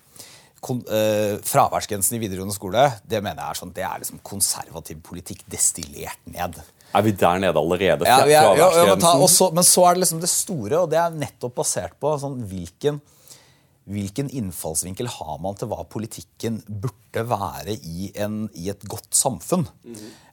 kon, 0.63 0.79
eh, 0.89 1.37
Fraværsgrensen 1.43 2.17
i 2.17 2.21
videregående 2.23 2.55
skole 2.55 2.87
det 3.05 3.21
mener 3.21 3.43
jeg 3.43 3.49
er 3.49 3.59
sånn, 3.61 3.73
det 3.75 3.85
er 3.85 4.01
liksom 4.01 4.23
konservativ 4.23 5.01
politikk 5.03 5.43
destillert 5.51 6.19
ned. 6.25 6.57
Er 6.95 7.03
vi 7.05 7.11
der 7.11 7.43
nede 7.43 7.59
allerede? 7.59 8.07
Ja, 8.07 8.23
vi 8.25 8.33
er, 8.37 8.53
ja, 8.57 8.69
ja, 8.71 8.87
men, 8.93 9.03
ta, 9.03 9.13
også, 9.19 9.51
men 9.55 9.65
så 9.67 9.85
er 9.87 9.97
det 9.97 10.05
liksom 10.05 10.23
det 10.23 10.31
store, 10.31 10.81
og 10.81 10.91
det 10.91 10.99
er 11.01 11.13
nettopp 11.13 11.57
basert 11.59 11.97
på 11.99 12.13
sånn, 12.21 12.39
hvilken, 12.47 13.01
hvilken 13.91 14.31
innfallsvinkel 14.39 15.09
har 15.17 15.35
man 15.43 15.59
til 15.59 15.69
hva 15.71 15.83
politikken 15.89 16.61
burde 16.67 17.25
være 17.27 17.75
i, 17.75 18.11
en, 18.23 18.45
i 18.55 18.69
et 18.71 18.87
godt 18.87 19.11
samfunn. 19.17 19.67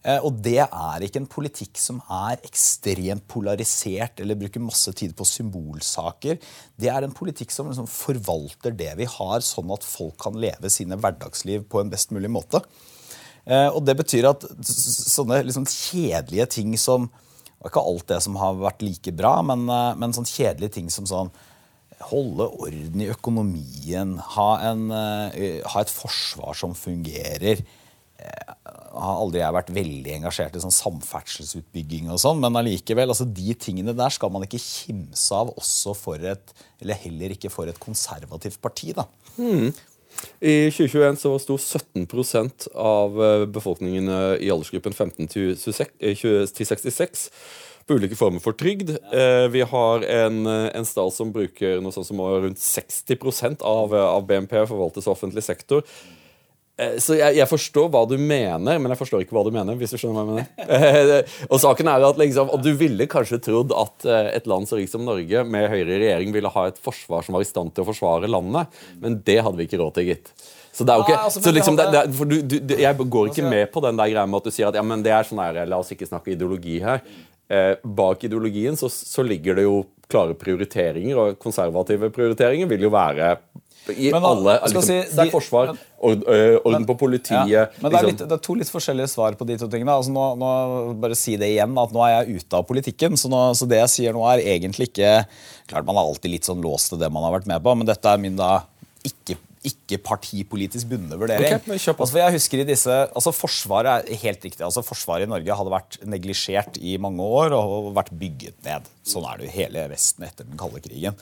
Eh, 0.05 0.21
og 0.21 0.41
det 0.45 0.61
er 0.65 1.05
ikke 1.05 1.23
en 1.23 1.29
politikk 1.31 1.81
som 1.81 2.01
er 2.13 2.43
ekstremt 2.45 3.27
polarisert 3.31 4.23
eller 4.23 4.39
bruker 4.39 4.63
masse 4.63 4.93
tid 4.97 5.15
på 5.17 5.27
symbolsaker. 5.29 6.41
Det 6.77 6.91
er 6.93 7.07
en 7.07 7.15
politikk 7.17 7.55
som 7.55 7.71
liksom 7.71 7.91
forvalter 7.91 8.77
det 8.79 8.93
vi 9.01 9.11
har, 9.11 9.45
sånn 9.45 9.73
at 9.75 9.87
folk 9.87 10.19
kan 10.27 10.39
leve 10.39 10.73
sine 10.73 10.99
hverdagsliv 11.01 11.67
på 11.69 11.83
en 11.83 11.93
best 11.93 12.15
mulig 12.15 12.33
måte. 12.33 12.63
Eh, 13.45 13.69
og 13.69 13.83
det 13.85 13.97
betyr 13.99 14.31
at 14.31 14.45
sånne 14.65 15.43
liksom 15.45 15.67
kjedelige 15.69 16.49
ting 16.57 16.79
som 16.81 17.11
Det 17.11 17.71
var 17.71 17.73
ikke 17.73 17.89
alt 17.89 18.09
det 18.11 18.21
som 18.21 18.35
har 18.37 18.57
vært 18.61 18.83
like 18.85 19.13
bra, 19.17 19.39
men, 19.45 19.69
eh, 19.73 19.95
men 20.01 20.13
sånne 20.17 20.29
kjedelige 20.29 20.77
ting 20.81 20.91
som 20.93 21.09
sånn 21.09 21.33
Holde 22.05 22.45
orden 22.61 23.01
i 23.01 23.07
økonomien, 23.09 24.19
ha, 24.35 24.49
en, 24.69 24.91
eh, 24.93 25.63
ha 25.65 25.81
et 25.81 25.89
forsvar 25.89 26.53
som 26.59 26.75
fungerer. 26.75 27.63
Har 28.93 29.21
aldri 29.23 29.41
jeg 29.41 29.55
vært 29.55 29.71
veldig 29.73 30.13
engasjert 30.19 30.59
i 30.59 30.61
sånn 30.61 30.75
samferdselsutbygging 30.75 32.11
og 32.11 32.19
sånn, 32.21 32.43
men 32.43 32.59
allikevel, 32.59 33.09
altså 33.15 33.25
de 33.33 33.55
tingene 33.55 33.95
der 33.97 34.13
skal 34.13 34.29
man 34.35 34.45
ikke 34.45 34.61
kimse 34.61 35.39
av 35.39 35.55
også 35.55 35.95
for 35.97 36.17
et 36.17 36.53
Eller 36.83 36.99
heller 37.07 37.33
ikke 37.33 37.49
for 37.49 37.71
et 37.71 37.81
konservativt 37.81 38.61
parti, 38.61 38.93
da. 38.93 39.07
I 40.45 40.71
2021 40.71 41.21
så 41.21 41.35
sto 41.41 41.57
17% 41.57 42.69
av 42.75 43.21
eh, 43.25 43.45
befolkningen 43.47 44.09
eh, 44.09 44.33
i 44.45 44.51
aldersgruppen 44.53 44.93
15 44.93 45.31
til 45.33 45.55
26 45.57 45.87
eh, 46.01 46.17
20 46.19 46.51
til 46.59 46.69
66 46.69 47.29
på 47.85 47.99
ulike 47.99 48.17
former 48.17 48.41
for 48.41 48.57
trygd. 48.57 48.95
Vi 49.53 49.61
har 49.69 50.05
en, 50.09 50.47
en 50.49 50.87
stat 50.89 51.13
som 51.13 51.35
bruker 51.35 51.83
noe 51.85 51.93
sånt 51.93 52.09
som 52.09 52.23
rundt 52.23 52.57
60% 52.57 53.61
av, 53.61 53.93
av 53.93 54.25
BNP 54.25 54.55
forvaltes 54.71 55.05
av 55.05 55.19
offentlig 55.19 55.45
sektor. 55.45 55.85
Eh, 56.77 56.97
Så 56.99 57.15
jeg, 57.15 57.37
jeg 57.39 57.47
forstår 57.47 57.87
hva 57.93 58.01
du 58.11 58.17
mener, 58.19 58.81
men 58.83 58.91
jeg 58.91 58.99
forstår 58.99 59.23
ikke 59.23 59.37
hva 59.37 59.45
du 59.47 59.53
mener. 59.55 59.77
hvis 59.79 59.95
du 59.95 59.99
skjønner 60.01 60.17
hva 60.17 60.25
jeg 60.25 60.33
mener. 60.33 60.49
Eh, 60.75 61.47
og 61.49 61.61
saken 61.63 61.87
er 61.93 62.03
at 62.09 62.19
liksom, 62.19 62.51
og 62.51 62.63
Du 62.65 62.73
ville 62.79 63.07
kanskje 63.11 63.39
trodd 63.45 63.71
at 63.77 64.07
eh, 64.09 64.33
et 64.41 64.49
land 64.51 64.67
så 64.67 64.79
rikt 64.81 64.91
som 64.95 65.05
Norge 65.07 65.45
med 65.47 65.69
Høyre 65.71 65.95
i 65.95 66.01
regjering 66.03 66.35
ville 66.35 66.51
ha 66.51 66.67
et 66.71 66.81
forsvar 66.83 67.23
som 67.27 67.37
var 67.39 67.45
i 67.45 67.49
stand 67.49 67.75
til 67.77 67.85
å 67.85 67.89
forsvare 67.93 68.31
landet, 68.31 68.75
men 69.03 69.21
det 69.27 69.39
hadde 69.45 69.61
vi 69.61 69.69
ikke 69.69 69.79
råd 69.83 69.95
til, 70.01 70.11
gitt. 70.15 70.33
Så 70.75 70.83
det 70.83 70.91
er 70.91 70.99
jo 70.99 71.05
ikke, 71.07 71.19
altså, 71.29 71.41
så 71.45 71.53
liksom, 71.55 71.77
det, 71.79 71.85
det, 71.95 72.01
du, 72.19 72.35
du, 72.43 72.57
du, 72.59 72.75
Jeg 72.83 72.97
går 72.99 73.29
ikke 73.31 73.45
Altså- 73.45 73.51
med 73.55 73.71
på 73.71 73.83
den 73.85 74.01
der 74.01 74.11
greia 74.11 74.27
med 74.27 74.41
at 74.43 74.49
du 74.51 74.55
sier 74.57 74.73
at 74.73 74.75
ja, 74.81 74.83
men 74.83 75.05
det 75.07 75.13
er 75.15 75.29
sånn 75.29 75.39
her, 75.45 75.61
la 75.71 75.79
oss 75.79 75.93
ikke 75.95 76.09
snakke 76.11 76.33
ideologi 76.35 76.81
her. 76.83 77.05
Eh, 77.55 77.75
bak 77.85 78.25
ideologien 78.27 78.75
så, 78.81 78.89
så 78.91 79.23
ligger 79.23 79.55
det 79.61 79.69
jo 79.69 79.85
klare 80.11 80.35
prioriteringer, 80.37 81.15
og 81.21 81.39
konservative 81.39 82.11
prioriteringer 82.13 82.67
vil 82.75 82.89
jo 82.89 82.91
være 82.93 83.37
i 83.93 84.11
Men 84.15 84.25
alle 84.25 84.55
liksom, 84.63 84.83
si, 84.87 84.97
Sterkt 85.11 85.35
forsvar, 85.35 85.73
men- 85.75 86.25
orden 86.65 86.87
på 86.89 86.97
politiet 87.01 87.49
Ja, 87.49 87.67
men 87.81 87.91
det 87.91 87.99
er, 87.99 88.05
liksom. 88.05 88.11
litt, 88.11 88.23
det 88.29 88.37
er 88.39 88.43
to 88.45 88.55
litt 88.61 88.71
forskjellige 88.73 89.09
svar 89.13 89.37
på 89.41 89.47
de 89.49 89.57
to 89.61 89.69
tingene. 89.73 89.93
Altså 89.93 90.13
nå, 90.13 90.25
nå, 90.41 90.51
bare 91.01 91.17
si 91.17 91.37
det 91.41 91.49
igjen, 91.55 91.77
at 91.81 91.93
nå 91.97 92.03
er 92.05 92.13
jeg 92.25 92.43
ute 92.43 92.61
av 92.61 92.67
politikken. 92.69 93.17
Så, 93.21 93.31
nå, 93.33 93.41
så 93.57 93.69
det 93.69 93.81
jeg 93.83 93.93
sier 93.95 94.17
nå, 94.17 94.25
er 94.33 94.45
egentlig 94.57 94.91
ikke 94.93 95.27
Klart 95.67 95.87
man 95.89 95.97
er 95.97 96.05
alltid 96.05 96.31
litt 96.35 96.45
sånn 96.45 96.61
låst 96.61 96.91
til 96.93 97.01
det 97.01 97.09
man 97.13 97.25
har 97.25 97.33
vært 97.39 97.47
med 97.49 97.63
på, 97.65 97.73
men 97.77 97.89
dette 97.89 98.05
er 98.05 98.19
min 98.21 98.37
da 98.37 98.67
ikke, 99.05 99.39
ikke 99.65 99.97
partipolitisk 100.05 100.91
bundet 100.91 101.17
vurdering. 101.17 101.57
Ok, 101.57 101.67
men 101.71 101.81
kjør 101.81 101.97
på. 101.97 102.05
altså, 102.05 102.19
jeg 102.21 102.35
husker 102.37 102.61
i 102.61 102.67
disse, 102.69 102.99
altså 103.17 103.33
Forsvaret 103.33 104.05
er 104.13 104.21
helt 104.27 104.45
riktig. 104.45 104.61
altså 104.61 104.85
Forsvaret 104.85 105.25
i 105.25 105.31
Norge 105.33 105.57
hadde 105.57 105.73
vært 105.73 105.97
neglisjert 106.05 106.77
i 106.85 106.99
mange 107.01 107.25
år 107.25 107.57
og 107.57 107.95
vært 107.97 108.13
bygget 108.13 108.61
ned. 108.67 108.93
Sånn 109.09 109.25
er 109.25 109.41
det 109.41 109.49
jo 109.49 109.55
hele 109.57 109.89
Vesten 109.89 110.29
etter 110.29 110.45
den 110.45 110.61
kalde 110.61 110.85
krigen. 110.85 111.17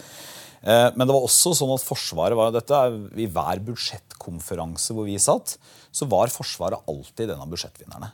Eh, 0.63 0.89
Men 0.95 1.07
det 1.09 1.15
var 1.15 1.27
også 1.27 1.55
sånn 1.59 1.75
at 1.75 1.85
Forsvaret 1.85 2.39
var 2.39 2.53
dette, 2.55 2.81
I 3.19 3.27
hver 3.27 3.63
budsjettkonferanse 3.67 4.95
hvor 4.95 5.09
vi 5.09 5.19
satt, 5.19 5.57
så 5.93 6.09
var 6.09 6.33
Forsvaret 6.33 6.85
alltid 6.89 7.31
en 7.35 7.43
av 7.45 7.51
budsjettvinnerne. 7.51 8.13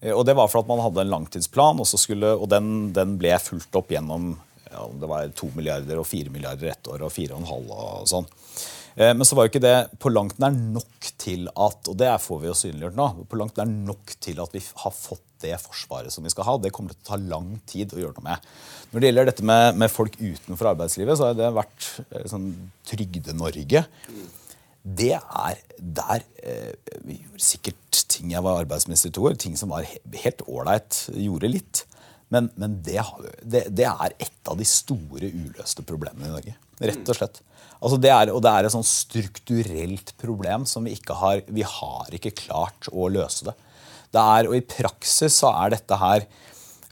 Eh, 0.00 0.12
Og 0.12 0.24
Det 0.26 0.34
var 0.36 0.48
for 0.48 0.62
at 0.62 0.68
man 0.70 0.80
hadde 0.80 1.04
en 1.04 1.12
langtidsplan, 1.12 1.80
og, 1.80 1.86
skulle, 1.86 2.34
og 2.36 2.48
den, 2.48 2.92
den 2.92 3.18
ble 3.20 3.36
fulgt 3.38 3.74
opp 3.76 3.92
gjennom 3.92 4.36
ja, 4.72 4.86
det 4.88 5.08
var 5.08 5.28
to 5.36 5.50
milliarder 5.52 5.98
og 6.00 6.06
fire 6.08 6.30
milliarder 6.32 6.70
ett 6.72 6.88
år 6.88 7.02
og 7.04 7.12
fire 7.12 7.34
og 7.36 7.42
en 7.42 7.50
halv 7.50 7.72
og 7.76 8.06
sånn. 8.08 8.28
Eh, 8.96 9.12
Men 9.12 9.24
så 9.28 9.36
var 9.36 9.44
jo 9.44 9.52
ikke 9.52 9.60
det 9.66 9.98
på 10.00 10.12
langt 10.12 10.38
nær 10.40 10.54
nok 10.56 11.10
til 11.20 11.44
at 11.52 11.88
og 11.92 11.98
det 12.00 12.08
får 12.24 12.40
vi 12.40 12.48
jo 12.48 12.56
synliggjort 12.56 12.96
nå, 12.96 13.08
på 13.28 13.36
langt 13.40 13.60
nær 13.60 13.68
nok 13.68 14.16
til 14.18 14.40
at 14.40 14.56
vi 14.56 14.62
har 14.64 14.94
fått 14.96 15.20
det 15.42 15.58
forsvaret 15.62 16.14
som 16.14 16.24
vi 16.24 16.32
skal 16.32 16.46
ha. 16.48 16.56
Det 16.60 16.72
kommer 16.74 16.94
til 16.94 17.02
å 17.04 17.10
ta 17.12 17.18
lang 17.20 17.54
tid 17.68 17.94
å 17.94 18.00
gjøre 18.00 18.16
noe 18.18 18.28
med. 18.30 18.52
Når 18.92 19.02
det 19.02 19.10
gjelder 19.10 19.30
dette 19.30 19.48
med, 19.48 19.80
med 19.80 19.92
folk 19.92 20.18
utenfor 20.20 20.72
arbeidslivet, 20.72 21.18
så 21.18 21.30
har 21.30 21.38
det 21.38 21.52
vært 21.56 21.88
eh, 22.08 22.26
sånn 22.30 22.48
Trygde-Norge. 22.88 23.84
Det 24.82 25.14
er 25.14 25.60
der 25.78 26.24
eh, 26.42 26.72
Vi 27.06 27.20
gjorde 27.20 27.44
sikkert 27.46 28.00
ting 28.10 28.32
Jeg 28.34 28.42
var 28.42 28.58
arbeidsminister 28.58 29.12
i 29.12 29.14
to 29.14 29.28
år. 29.28 29.38
Ting 29.38 29.54
som 29.58 29.70
var 29.72 29.86
he 29.86 30.00
helt 30.24 30.42
ålreit. 30.48 31.04
Gjorde 31.14 31.52
litt. 31.52 31.84
Men, 32.32 32.48
men 32.56 32.78
det, 32.84 32.98
det, 33.44 33.66
det 33.76 33.86
er 33.88 34.14
et 34.16 34.50
av 34.50 34.58
de 34.58 34.66
store 34.66 35.28
uløste 35.28 35.84
problemene 35.86 36.30
i 36.30 36.32
Norge. 36.32 36.54
Rett 36.82 37.10
og 37.12 37.18
slett. 37.18 37.42
Altså 37.82 37.98
det 37.98 38.12
er, 38.14 38.30
og 38.30 38.42
det 38.44 38.52
er 38.52 38.66
et 38.66 38.74
sånn 38.74 38.86
strukturelt 38.86 40.14
problem 40.20 40.64
som 40.70 40.86
vi 40.86 40.94
ikke 40.96 41.16
har 41.18 41.42
Vi 41.50 41.64
har 41.66 42.14
ikke 42.14 42.34
klart 42.44 42.88
å 42.92 43.08
løse 43.10 43.50
det. 43.50 43.56
Det 44.12 44.22
er, 44.22 44.48
og 44.50 44.56
i 44.56 44.64
praksis 44.64 45.40
så 45.42 45.52
er 45.64 45.76
dette 45.76 45.98
her 46.00 46.26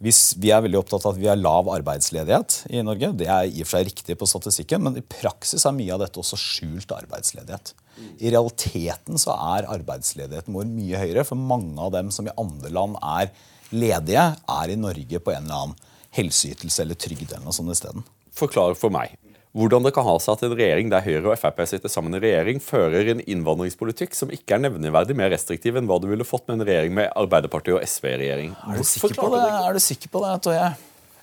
hvis 0.01 0.33
vi 0.41 0.49
er 0.49 0.63
veldig 0.65 0.79
opptatt 0.81 1.05
av 1.05 1.13
at 1.13 1.21
vi 1.21 1.29
har 1.29 1.37
lav 1.37 1.69
arbeidsledighet 1.69 2.55
i 2.73 2.81
Norge. 2.87 3.11
Det 3.21 3.27
er 3.29 3.51
i 3.51 3.61
og 3.61 3.69
for 3.69 3.77
seg 3.77 3.91
riktig 3.91 4.17
på 4.17 4.29
statistikken, 4.31 4.81
men 4.87 4.97
i 4.97 5.05
praksis 5.05 5.67
er 5.69 5.77
mye 5.77 5.93
av 5.93 6.01
dette 6.01 6.23
også 6.23 6.39
skjult 6.41 6.95
arbeidsledighet. 6.97 7.75
I 8.17 8.33
realiteten 8.33 9.21
så 9.21 9.37
er 9.59 9.69
arbeidsledigheten 9.69 10.57
vår 10.57 10.71
mye 10.73 11.03
høyere, 11.03 11.27
for 11.29 11.37
mange 11.37 11.77
av 11.85 11.93
dem 11.99 12.09
som 12.17 12.31
i 12.31 12.37
andre 12.41 12.73
land 12.73 12.97
er 12.97 13.29
ledige, 13.77 14.25
er 14.41 14.73
i 14.73 14.81
Norge 14.81 15.21
på 15.21 15.37
en 15.37 15.45
eller 15.45 15.67
annen 15.67 15.77
helseytelse 16.17 16.81
eller 16.87 16.97
trygd 16.97 17.29
eller 17.29 17.45
noe 17.45 17.59
sånt 17.61 17.77
isteden. 17.77 18.09
Forklar 18.41 18.73
for 18.81 18.95
meg 18.95 19.20
hvordan 19.57 19.83
det 19.83 19.91
kan 19.97 20.07
ha 20.07 20.13
seg 20.23 20.37
at 20.37 20.45
en 20.47 20.53
regjering 20.55 20.91
der 20.93 21.03
Høyre 21.03 21.33
og 21.33 21.39
Frp 21.41 21.65
sitter 21.67 21.91
sammen 21.91 22.15
i 22.15 22.21
regjering, 22.23 22.61
fører 22.63 23.09
en 23.15 23.23
innvandringspolitikk 23.25 24.15
som 24.15 24.31
ikke 24.31 24.55
er 24.57 24.63
nevneverdig 24.69 25.17
mer 25.19 25.33
restriktiv 25.35 25.79
enn 25.81 25.89
hva 25.91 25.99
du 26.03 26.07
ville 26.11 26.27
fått 26.27 26.47
med 26.47 26.61
en 26.61 26.69
regjering 26.69 26.95
med 26.95 27.11
Arbeiderpartiet 27.19 27.75
og 27.79 27.83
SV 27.83 28.07
i 28.13 28.21
regjering. 28.23 28.55
Er 28.55 28.79
du 28.79 28.87
sikker 28.87 29.17
på 29.19 29.33
det, 29.35 29.43
er 29.51 29.75
du 29.75 29.83
sikker 29.83 30.13
på 30.13 30.23
det 30.23 30.37
Toje? 30.47 30.69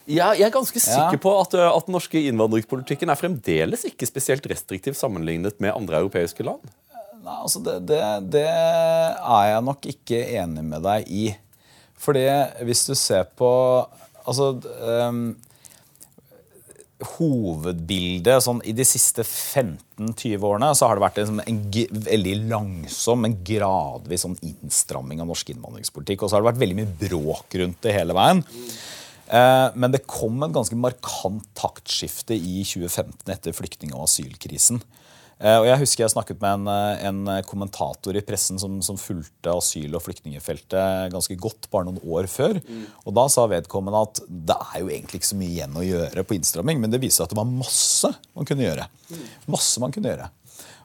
Ja, 0.08 0.30
jeg 0.36 0.48
er 0.48 0.54
ganske 0.56 0.80
sikker 0.80 1.16
Ja. 1.18 1.24
på 1.24 1.34
at, 1.40 1.56
uh, 1.56 1.70
at 1.72 1.88
den 1.88 1.96
norske 1.96 2.20
innvandringspolitikken 2.30 3.12
er 3.12 3.20
fremdeles 3.20 3.88
ikke 3.90 4.08
spesielt 4.08 4.46
restriktiv 4.48 4.96
sammenlignet 4.96 5.60
med 5.64 5.76
andre 5.76 6.00
europeiske 6.04 6.44
land. 6.48 6.64
Nei, 7.24 7.36
altså 7.44 7.60
det, 7.64 7.82
det, 7.90 8.00
det 8.32 8.46
er 8.48 9.48
jeg 9.52 9.64
nok 9.68 9.88
ikke 9.92 10.22
enig 10.40 10.64
med 10.64 10.84
deg 10.88 11.08
i. 11.12 11.26
Fordi 12.00 12.24
hvis 12.68 12.86
du 12.88 12.94
ser 12.96 13.28
på 13.40 13.50
Altså 14.28 14.58
ehm, 14.84 15.38
Hovedbildet 16.98 18.42
sånn, 18.42 18.60
I 18.66 18.74
de 18.74 18.86
siste 18.88 19.22
15-20 19.22 20.46
årene 20.50 20.72
så 20.78 20.88
har 20.90 20.98
det 20.98 21.04
vært 21.04 21.20
en, 21.22 21.42
en, 21.44 21.60
en 21.62 22.06
veldig 22.08 22.36
langsom, 22.50 23.22
men 23.22 23.36
gradvis 23.46 24.26
sånn 24.26 24.38
innstramming 24.42 25.22
av 25.22 25.30
norsk 25.30 25.52
innvandringspolitikk. 25.54 26.24
Og 26.24 26.32
så 26.32 26.38
har 26.38 26.46
det 26.46 26.52
vært 26.52 26.64
veldig 26.64 26.80
mye 26.80 26.96
bråk 27.04 27.60
rundt 27.62 27.84
det 27.86 27.94
hele 28.00 28.18
veien. 28.18 28.42
Eh, 29.28 29.68
men 29.76 29.94
det 29.94 30.08
kom 30.10 30.42
et 30.46 30.56
ganske 30.56 30.78
markant 30.80 31.46
taktskifte 31.60 32.38
i 32.38 32.64
2015 32.66 33.34
etter 33.34 33.56
flyktning- 33.56 33.94
og 33.94 34.08
asylkrisen. 34.08 34.82
Eh, 35.38 35.58
og 35.60 35.68
jeg 35.68 35.82
husker 35.84 36.04
jeg 36.04 36.14
snakket 36.16 36.40
med 36.42 36.56
en, 36.58 36.70
eh, 36.74 37.04
en 37.10 37.44
kommentator 37.46 38.18
i 38.18 38.24
pressen 38.26 38.58
som, 38.62 38.80
som 38.82 38.98
fulgte 38.98 39.54
asyl- 39.54 39.94
og 39.98 40.02
flyktningfeltet 40.06 41.12
ganske 41.14 41.38
godt 41.38 41.70
bare 41.74 41.90
noen 41.90 42.02
år 42.02 42.30
før. 42.32 42.58
Og 43.06 43.14
da 43.18 43.28
sa 43.30 43.46
vedkommende 43.52 44.02
at 44.08 44.24
det 44.28 44.58
er 44.58 44.82
jo 44.82 44.90
egentlig 44.90 45.22
ikke 45.22 45.32
så 45.34 45.40
mye 45.40 45.54
igjen 45.54 45.78
å 45.78 45.86
gjøre 45.86 46.26
på 46.26 46.38
innstramming, 46.40 46.82
men 46.82 46.94
det 46.94 47.04
viser 47.04 47.26
at 47.26 47.34
det 47.34 47.38
var 47.38 47.50
masse 47.50 48.14
man 48.34 48.50
kunne 48.50 48.66
gjøre. 48.66 48.90
Masse 49.54 49.84
man 49.84 49.94
kunne 49.94 50.14
gjøre. 50.14 50.32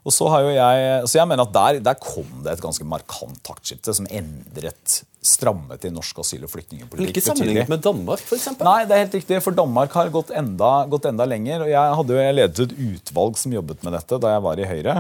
Og 0.03 0.11
så 0.15 0.27
har 0.33 0.43
jo 0.43 0.51
jeg, 0.51 1.07
så 1.07 1.19
jeg 1.21 1.31
mener 1.31 1.47
at 1.47 1.55
der, 1.55 1.79
der 1.87 1.99
kom 2.03 2.31
det 2.43 2.57
et 2.57 2.63
ganske 2.65 2.87
markant 2.89 3.39
taktskifte 3.47 3.95
som 3.95 4.09
endret 4.11 4.97
strammet 5.23 5.85
i 5.87 5.93
norsk 5.95 6.19
asyl- 6.25 6.43
og 6.43 6.51
flyktningpolitikk. 6.51 7.13
Ikke 7.15 7.23
sammenlignet 7.23 7.71
med 7.71 7.85
Danmark, 7.85 8.25
f.eks. 8.27 8.49
Nei, 8.59 8.81
det 8.91 8.97
er 8.97 9.05
helt 9.05 9.15
riktig, 9.21 9.39
for 9.45 9.55
Danmark 9.55 9.95
har 9.95 10.11
gått 10.11 10.35
enda, 10.35 10.73
gått 10.91 11.07
enda 11.13 11.27
lenger. 11.31 11.63
og 11.63 11.71
Jeg 11.71 11.97
hadde 12.01 12.17
jo 12.17 12.21
jeg 12.25 12.37
ledet 12.41 12.67
et 12.67 12.77
utvalg 12.89 13.39
som 13.39 13.55
jobbet 13.55 13.87
med 13.87 13.95
dette 13.95 14.19
da 14.25 14.35
jeg 14.35 14.45
var 14.49 14.59
i 14.59 14.69
Høyre. 14.73 14.97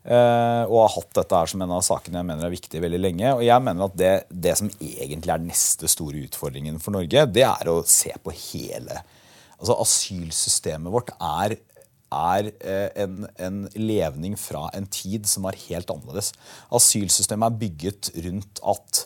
Eh, 0.00 0.62
og 0.64 0.78
har 0.80 0.92
hatt 0.94 1.12
dette 1.18 1.38
her 1.42 1.50
som 1.52 1.60
en 1.60 1.76
av 1.76 1.84
sakene 1.84 2.22
jeg 2.22 2.28
mener 2.30 2.48
er 2.48 2.56
viktig 2.56 2.80
veldig 2.80 3.00
lenge. 3.04 3.34
Og 3.36 3.44
jeg 3.44 3.66
mener 3.68 3.90
at 3.90 4.00
det, 4.00 4.14
det 4.32 4.56
som 4.56 4.72
egentlig 4.80 5.36
er 5.36 5.44
neste 5.44 5.90
store 5.92 6.24
utfordringen 6.24 6.80
for 6.80 6.96
Norge, 6.96 7.28
det 7.28 7.44
er 7.44 7.72
å 7.72 7.82
se 7.84 8.16
på 8.24 8.32
hele 8.32 9.02
Altså 9.60 9.74
Asylsystemet 9.76 10.88
vårt 10.88 11.10
er, 11.20 11.52
er 12.10 12.50
eh, 12.58 12.88
en, 13.04 13.24
en 13.38 13.62
levning 13.78 14.36
fra 14.40 14.66
en 14.76 14.86
tid 14.90 15.28
som 15.30 15.46
var 15.46 15.58
helt 15.68 15.90
annerledes. 15.92 16.32
Asylsystemet 16.74 17.50
er 17.50 17.60
bygget 17.64 18.12
rundt 18.26 18.62
at 18.74 19.02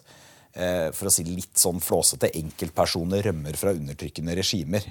eh, 0.57 0.91
for 0.97 1.11
å 1.11 1.15
si 1.15 1.27
litt 1.29 1.57
sånn 1.61 1.83
flåsete, 1.85 2.33
enkeltpersoner 2.41 3.29
rømmer 3.29 3.59
fra 3.61 3.75
undertrykkende 3.77 4.37
regimer. 4.41 4.87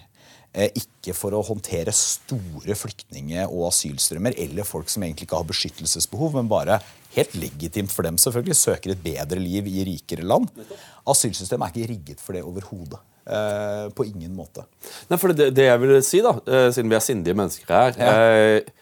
Eh, 0.53 0.69
ikke 0.77 1.15
for 1.17 1.33
å 1.33 1.41
håndtere 1.45 1.93
store 1.97 2.75
flyktninge- 2.77 3.47
og 3.47 3.71
asylstrømmer 3.71 4.37
eller 4.37 4.67
folk 4.67 4.91
som 4.93 5.05
egentlig 5.05 5.25
ikke 5.25 5.39
har 5.39 5.49
beskyttelsesbehov, 5.49 6.37
men 6.37 6.51
bare 6.51 6.77
helt 7.15 7.33
legitimt 7.37 7.93
for 7.93 8.05
dem 8.05 8.19
selvfølgelig 8.21 8.59
søker 8.59 8.93
et 8.93 9.01
bedre 9.01 9.41
liv 9.41 9.69
i 9.71 9.87
rikere 9.89 10.27
land. 10.27 10.51
Asylsystemet 11.09 11.71
er 11.71 11.73
ikke 11.73 11.93
rigget 11.95 12.21
for 12.21 12.37
det 12.37 12.45
overhodet. 12.45 13.01
Eh, 13.23 13.89
på 13.95 14.03
ingen 14.03 14.33
måte. 14.35 14.65
Nei, 15.07 15.17
for 15.19 15.31
det, 15.31 15.53
det 15.55 15.69
jeg 15.69 15.79
vil 15.79 15.93
si, 16.03 16.19
da, 16.23 16.33
eh, 16.43 16.67
siden 16.75 16.89
vi 16.91 16.97
er 16.97 17.03
sindige 17.05 17.37
mennesker 17.39 17.69
her 17.71 17.93
ja. 17.95 18.09
eh, 18.11 18.73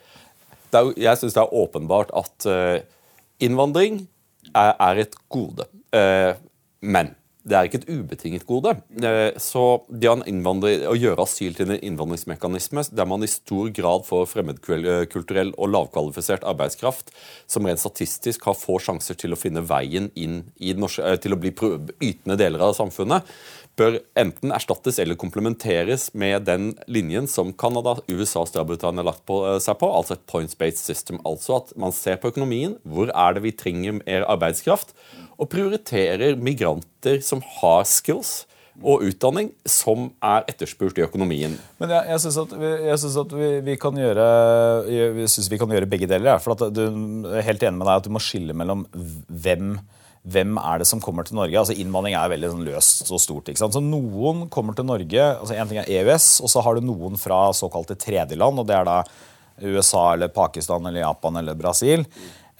er, 0.73 0.89
Jeg 0.97 1.19
syns 1.19 1.35
det 1.35 1.43
er 1.43 1.53
åpenbart 1.61 2.09
at 2.17 2.47
innvandring 3.43 3.99
er, 4.55 4.73
er, 4.79 5.03
et 5.03 5.13
gode. 5.29 5.67
Eh, 5.93 6.33
men 6.81 7.13
det 7.41 7.57
er 7.57 7.67
ikke 7.67 7.79
et 7.81 7.89
ubetinget 7.89 8.45
gode. 8.45 8.75
Eh, 9.01 9.37
så 9.41 9.63
det 9.89 10.11
å 10.11 10.97
gjøre 10.97 11.25
asyl 11.25 11.55
til 11.57 11.71
en 11.73 11.79
innvandringsmekanisme 11.79 12.83
der 12.93 13.07
man 13.09 13.25
i 13.25 13.29
stor 13.31 13.71
grad 13.73 14.05
får 14.05 14.27
fremmedkulturell 14.35 15.53
og 15.57 15.71
lavkvalifisert 15.73 16.45
arbeidskraft, 16.47 17.09
som 17.49 17.65
rent 17.65 17.81
statistisk 17.81 18.45
har 18.45 18.59
få 18.59 18.77
sjanser 18.83 19.17
til 19.17 19.33
å 19.33 19.39
finne 19.39 19.65
veien 19.65 20.11
inn 20.13 20.43
norske, 20.77 21.01
eh, 21.01 21.17
til 21.17 21.33
å 21.33 21.41
bli 21.41 21.53
ytende 21.53 22.37
deler 22.37 22.61
av 22.67 22.77
samfunnet, 22.77 23.25
bør 23.79 23.97
enten 24.19 24.51
erstattes 24.53 24.99
eller 25.01 25.17
komplementeres 25.19 26.09
med 26.13 26.45
den 26.45 26.71
linjen 26.91 27.27
som 27.29 27.53
Canada, 27.53 27.97
USA 28.11 28.43
og 28.43 28.51
Storbritannia 28.51 29.01
har 29.01 29.11
lagt 29.13 29.25
på, 29.25 29.41
eh, 29.47 29.59
seg 29.63 29.79
på, 29.79 29.89
altså 29.89 30.17
et 30.17 30.27
points-based 30.27 30.81
system. 30.81 31.19
Altså 31.25 31.57
at 31.57 31.73
man 31.77 31.91
ser 31.91 32.17
på 32.17 32.31
økonomien. 32.31 32.77
Hvor 32.85 33.09
er 33.09 33.33
det 33.33 33.43
vi 33.43 33.51
trenger 33.51 34.01
mer 34.05 34.27
arbeidskraft? 34.27 34.93
Og 35.41 35.49
prioriterer 35.49 36.37
migranter 36.37 37.21
som 37.25 37.41
har 37.59 37.85
skills 37.89 38.43
og 38.81 39.03
utdanning 39.05 39.51
som 39.67 40.09
er 40.25 40.45
etterspurt 40.49 40.97
i 40.97 41.03
økonomien. 41.05 41.53
Men 41.81 41.93
Jeg, 41.93 42.07
jeg 42.13 42.23
syns 42.23 42.37
at, 42.43 42.53
jeg 42.87 42.99
synes 43.03 43.17
at 43.23 43.33
vi, 43.35 43.49
vi, 43.65 43.77
kan 43.81 43.97
gjøre, 43.97 44.27
jeg 44.89 45.29
synes 45.29 45.49
vi 45.51 45.59
kan 45.61 45.73
gjøre 45.73 45.89
begge 45.89 46.09
deler. 46.09 46.39
For 46.41 46.55
at 46.55 46.73
du 46.73 46.85
er 47.29 47.45
helt 47.45 47.65
enig 47.65 47.81
med 47.81 47.89
deg 47.89 47.97
at 47.99 48.07
du 48.07 48.13
må 48.13 48.21
skille 48.23 48.55
mellom 48.57 48.85
hvem 49.27 49.75
hvem 50.21 50.57
er 50.61 50.81
det 50.81 50.85
som 50.85 51.01
kommer 51.01 51.25
til 51.25 51.33
Norge? 51.33 51.57
Altså 51.57 51.73
Innvandring 51.81 52.13
er 52.13 52.29
veldig 52.29 52.51
sånn 52.51 52.67
løst 52.67 53.09
og 53.09 53.21
stort. 53.23 53.47
ikke 53.49 53.57
sant? 53.63 53.73
Så 53.73 53.81
Noen 53.81 54.43
kommer 54.53 54.75
til 54.77 54.85
Norge. 54.85 55.17
altså 55.17 55.55
En 55.55 55.69
ting 55.69 55.79
er 55.81 55.89
EØS, 55.89 56.27
og 56.45 56.51
så 56.53 56.61
har 56.61 56.77
du 56.77 56.85
noen 56.85 57.17
fra 57.17 57.47
såkalte 57.57 57.97
tredjeland. 57.97 58.61
og 58.61 58.67
Det 58.69 58.75
er 58.77 58.85
da 58.85 58.99
USA 59.61 60.11
eller 60.13 60.29
Pakistan 60.29 60.85
eller 60.85 61.01
Japan 61.01 61.41
eller 61.41 61.57
Brasil. 61.57 62.05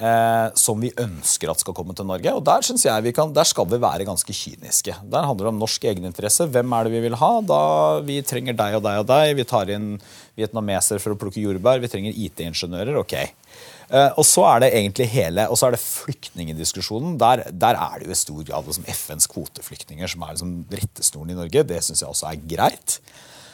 Eh, 0.01 0.48
som 0.58 0.79
vi 0.81 0.89
ønsker 0.98 1.51
at 1.51 1.62
skal 1.62 1.75
komme 1.77 1.93
til 1.93 2.08
Norge. 2.10 2.31
og 2.34 2.41
Der 2.48 2.63
synes 2.65 2.86
jeg 2.88 3.03
vi 3.05 3.12
kan, 3.13 3.34
der 3.34 3.46
skal 3.46 3.67
vi 3.70 3.77
være 3.77 4.08
ganske 4.08 4.34
kyniske. 4.34 4.96
Der 4.98 5.27
handler 5.27 5.46
det 5.46 5.51
om 5.53 5.60
norsk 5.62 5.84
egeninteresse. 5.86 6.48
Hvem 6.50 6.74
er 6.74 6.88
det 6.88 6.93
vi 6.96 7.01
vil 7.05 7.17
ha? 7.22 7.31
Da 7.46 8.00
Vi 8.01 8.17
trenger 8.25 8.58
deg 8.58 8.79
og 8.79 8.84
deg 8.88 9.03
og 9.03 9.05
deg. 9.12 9.36
Vi 9.38 9.46
tar 9.46 9.70
inn 9.70 10.01
vietnamesere 10.36 10.98
for 10.98 11.13
å 11.13 11.20
plukke 11.22 11.43
jordbær. 11.43 11.84
Vi 11.84 11.91
trenger 11.91 12.17
IT-ingeniører. 12.17 12.98
Ok. 12.98 13.13
Eh, 13.13 14.10
og 14.17 14.25
så 14.25 14.48
er 14.55 14.63
det 14.63 14.74
egentlig 14.74 15.10
hele, 15.13 15.46
og 15.51 15.60
så 15.60 15.67
er 15.67 15.75
det 15.75 15.84
flyktningdiskusjonen. 15.86 17.20
Der, 17.22 17.46
der 17.51 17.77
er 17.77 18.00
det 18.00 18.08
jo 18.08 18.15
i 18.15 18.22
stor 18.24 18.43
grad 18.48 18.65
liksom 18.65 18.89
FNs 18.89 19.29
kvoteflyktninger 19.29 20.10
som 20.10 20.25
er 20.25 20.34
liksom 20.34 20.55
rettesnoren 20.72 21.36
i 21.36 21.38
Norge. 21.43 21.67
Det 21.67 21.84
syns 21.86 22.01
jeg 22.01 22.10
også 22.10 22.31
er 22.31 22.41
greit. 22.55 23.01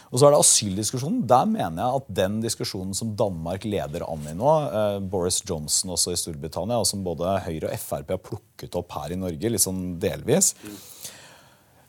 Og 0.08 0.20
så 0.20 0.28
er 0.28 0.34
det 0.34 0.40
asyldiskusjonen. 0.40 1.24
Der 1.28 1.48
mener 1.50 1.82
jeg 1.82 2.02
at 2.02 2.12
den 2.22 2.38
diskusjonen 2.44 2.96
som 2.96 3.12
Danmark 3.20 3.66
leder 3.68 4.06
an 4.08 4.28
i 4.30 4.36
nå, 4.38 4.52
eh, 4.68 5.00
Boris 5.04 5.42
Johnson 5.44 5.92
også 5.98 6.14
i 6.14 6.20
Storbritannia, 6.20 6.80
og 6.80 6.88
som 6.88 7.04
både 7.04 7.36
Høyre 7.48 7.74
og 7.74 7.82
Frp 7.82 8.14
har 8.16 8.22
plukket 8.24 8.78
opp 8.80 8.96
her 8.96 9.16
i 9.16 9.20
Norge, 9.20 9.52
litt 9.52 9.64
sånn 9.64 9.98
delvis, 10.00 10.54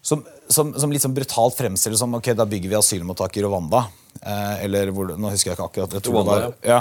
som, 0.03 0.25
som, 0.51 0.73
som 0.79 0.93
litt 0.95 1.05
sånn 1.05 1.15
brutalt 1.15 1.57
fremstiller 1.59 1.99
som 2.01 2.17
ok, 2.19 2.33
da 2.39 2.47
bygger 2.49 2.73
vi 2.73 2.79
asylmottak 2.79 3.39
i 3.39 3.45
Rwanda. 3.47 3.85
Eh, 4.23 4.65
eller 4.67 4.91
hvor, 4.95 5.15
nå 5.15 5.35
husker 5.35 5.53
jeg 5.53 5.59
ikke 5.59 5.69
akkurat. 5.69 5.99
Jeg 5.99 6.11
Rwanda, 6.11 6.39
var, 6.49 6.57
ja. 6.67 6.81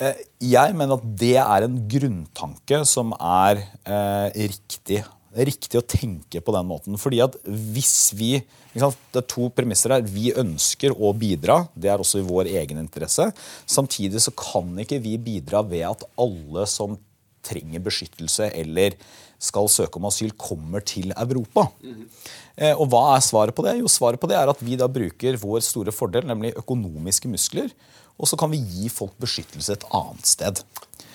Eh, 0.00 0.20
jeg 0.50 0.76
mener 0.76 0.96
at 0.96 1.08
det 1.20 1.36
er 1.42 1.66
en 1.66 1.80
grunntanke 1.92 2.82
som 2.88 3.12
er 3.16 3.62
eh, 3.84 4.28
riktig. 4.48 5.02
Det 5.30 5.44
er 5.44 5.46
riktig 5.46 5.78
å 5.78 5.86
tenke 5.86 6.40
på 6.42 6.54
den 6.54 6.66
måten. 6.66 6.98
fordi 6.98 7.20
at 7.22 7.36
hvis 7.46 8.12
vi 8.14 8.42
Det 8.74 9.18
er 9.18 9.26
to 9.26 9.48
premisser 9.50 9.90
her. 9.90 10.02
Vi 10.02 10.32
ønsker 10.32 10.94
å 10.94 11.12
bidra. 11.12 11.68
Det 11.74 11.90
er 11.90 11.98
også 11.98 12.20
i 12.20 12.26
vår 12.26 12.46
egen 12.46 12.78
interesse. 12.78 13.32
Samtidig 13.66 14.20
så 14.22 14.30
kan 14.30 14.78
ikke 14.78 15.00
vi 15.02 15.16
bidra 15.18 15.62
ved 15.62 15.82
at 15.82 16.04
alle 16.16 16.66
som 16.66 16.96
trenger 17.42 17.80
beskyttelse 17.80 18.50
eller 18.54 18.94
skal 19.40 19.68
søke 19.72 19.96
om 19.96 20.06
asyl, 20.06 20.30
kommer 20.36 20.80
til 20.80 21.12
Europa. 21.16 21.68
-hmm. 21.82 22.76
Og 22.76 22.88
hva 22.88 23.16
er 23.16 23.20
svaret 23.20 23.54
på 23.54 23.62
det? 23.64 23.78
Jo, 23.78 23.88
svaret 23.88 24.20
på 24.20 24.28
det 24.28 24.36
er 24.36 24.48
at 24.48 24.62
vi 24.62 24.76
da 24.76 24.86
bruker 24.86 25.36
vår 25.36 25.60
store 25.60 25.92
fordel, 25.92 26.26
nemlig 26.26 26.54
økonomiske 26.56 27.28
muskler, 27.28 27.70
og 28.18 28.28
så 28.28 28.36
kan 28.36 28.50
vi 28.50 28.58
gi 28.58 28.88
folk 28.88 29.12
beskyttelse 29.18 29.72
et 29.72 29.84
annet 29.90 30.26
sted. 30.26 30.62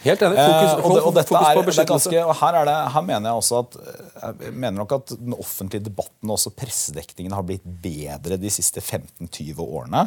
Helt 0.05 0.25
enig. 0.25 0.37
Fokus, 0.37 0.71
eh, 0.71 0.79
og, 0.79 0.91
det, 0.93 1.01
og 1.01 1.15
fokus 1.31 1.47
på 1.57 1.63
beskyttelse. 1.69 2.11
Ganske, 2.11 2.23
og 2.25 2.35
her, 2.41 2.59
det, 2.69 2.75
her, 2.95 3.05
mener 3.07 3.29
jeg 3.29 3.41
også 3.41 3.61
at 3.63 3.77
jeg 3.79 4.53
mener 4.53 4.77
nok 4.77 4.97
at 4.99 5.15
den 5.17 5.37
offentlige 5.37 5.87
debatten 5.87 6.29
og 6.29 6.37
også 6.37 6.53
pressedekningen 6.57 7.33
har 7.35 7.45
blitt 7.47 7.65
bedre 7.65 8.37
de 8.41 8.51
siste 8.53 8.83
15-20 8.83 9.63
årene. 9.65 10.05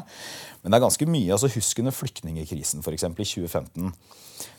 Men 0.63 0.71
det 0.71 0.79
er 0.79 0.87
ganske 0.87 1.11
mye. 1.11 1.33
altså 1.35 1.51
Husk 1.53 1.83
under 1.83 1.95
flyktningkrisen 1.95 2.85
for 2.87 2.95
eksempel, 2.95 3.27
i 3.27 3.31
2015. 3.31 3.91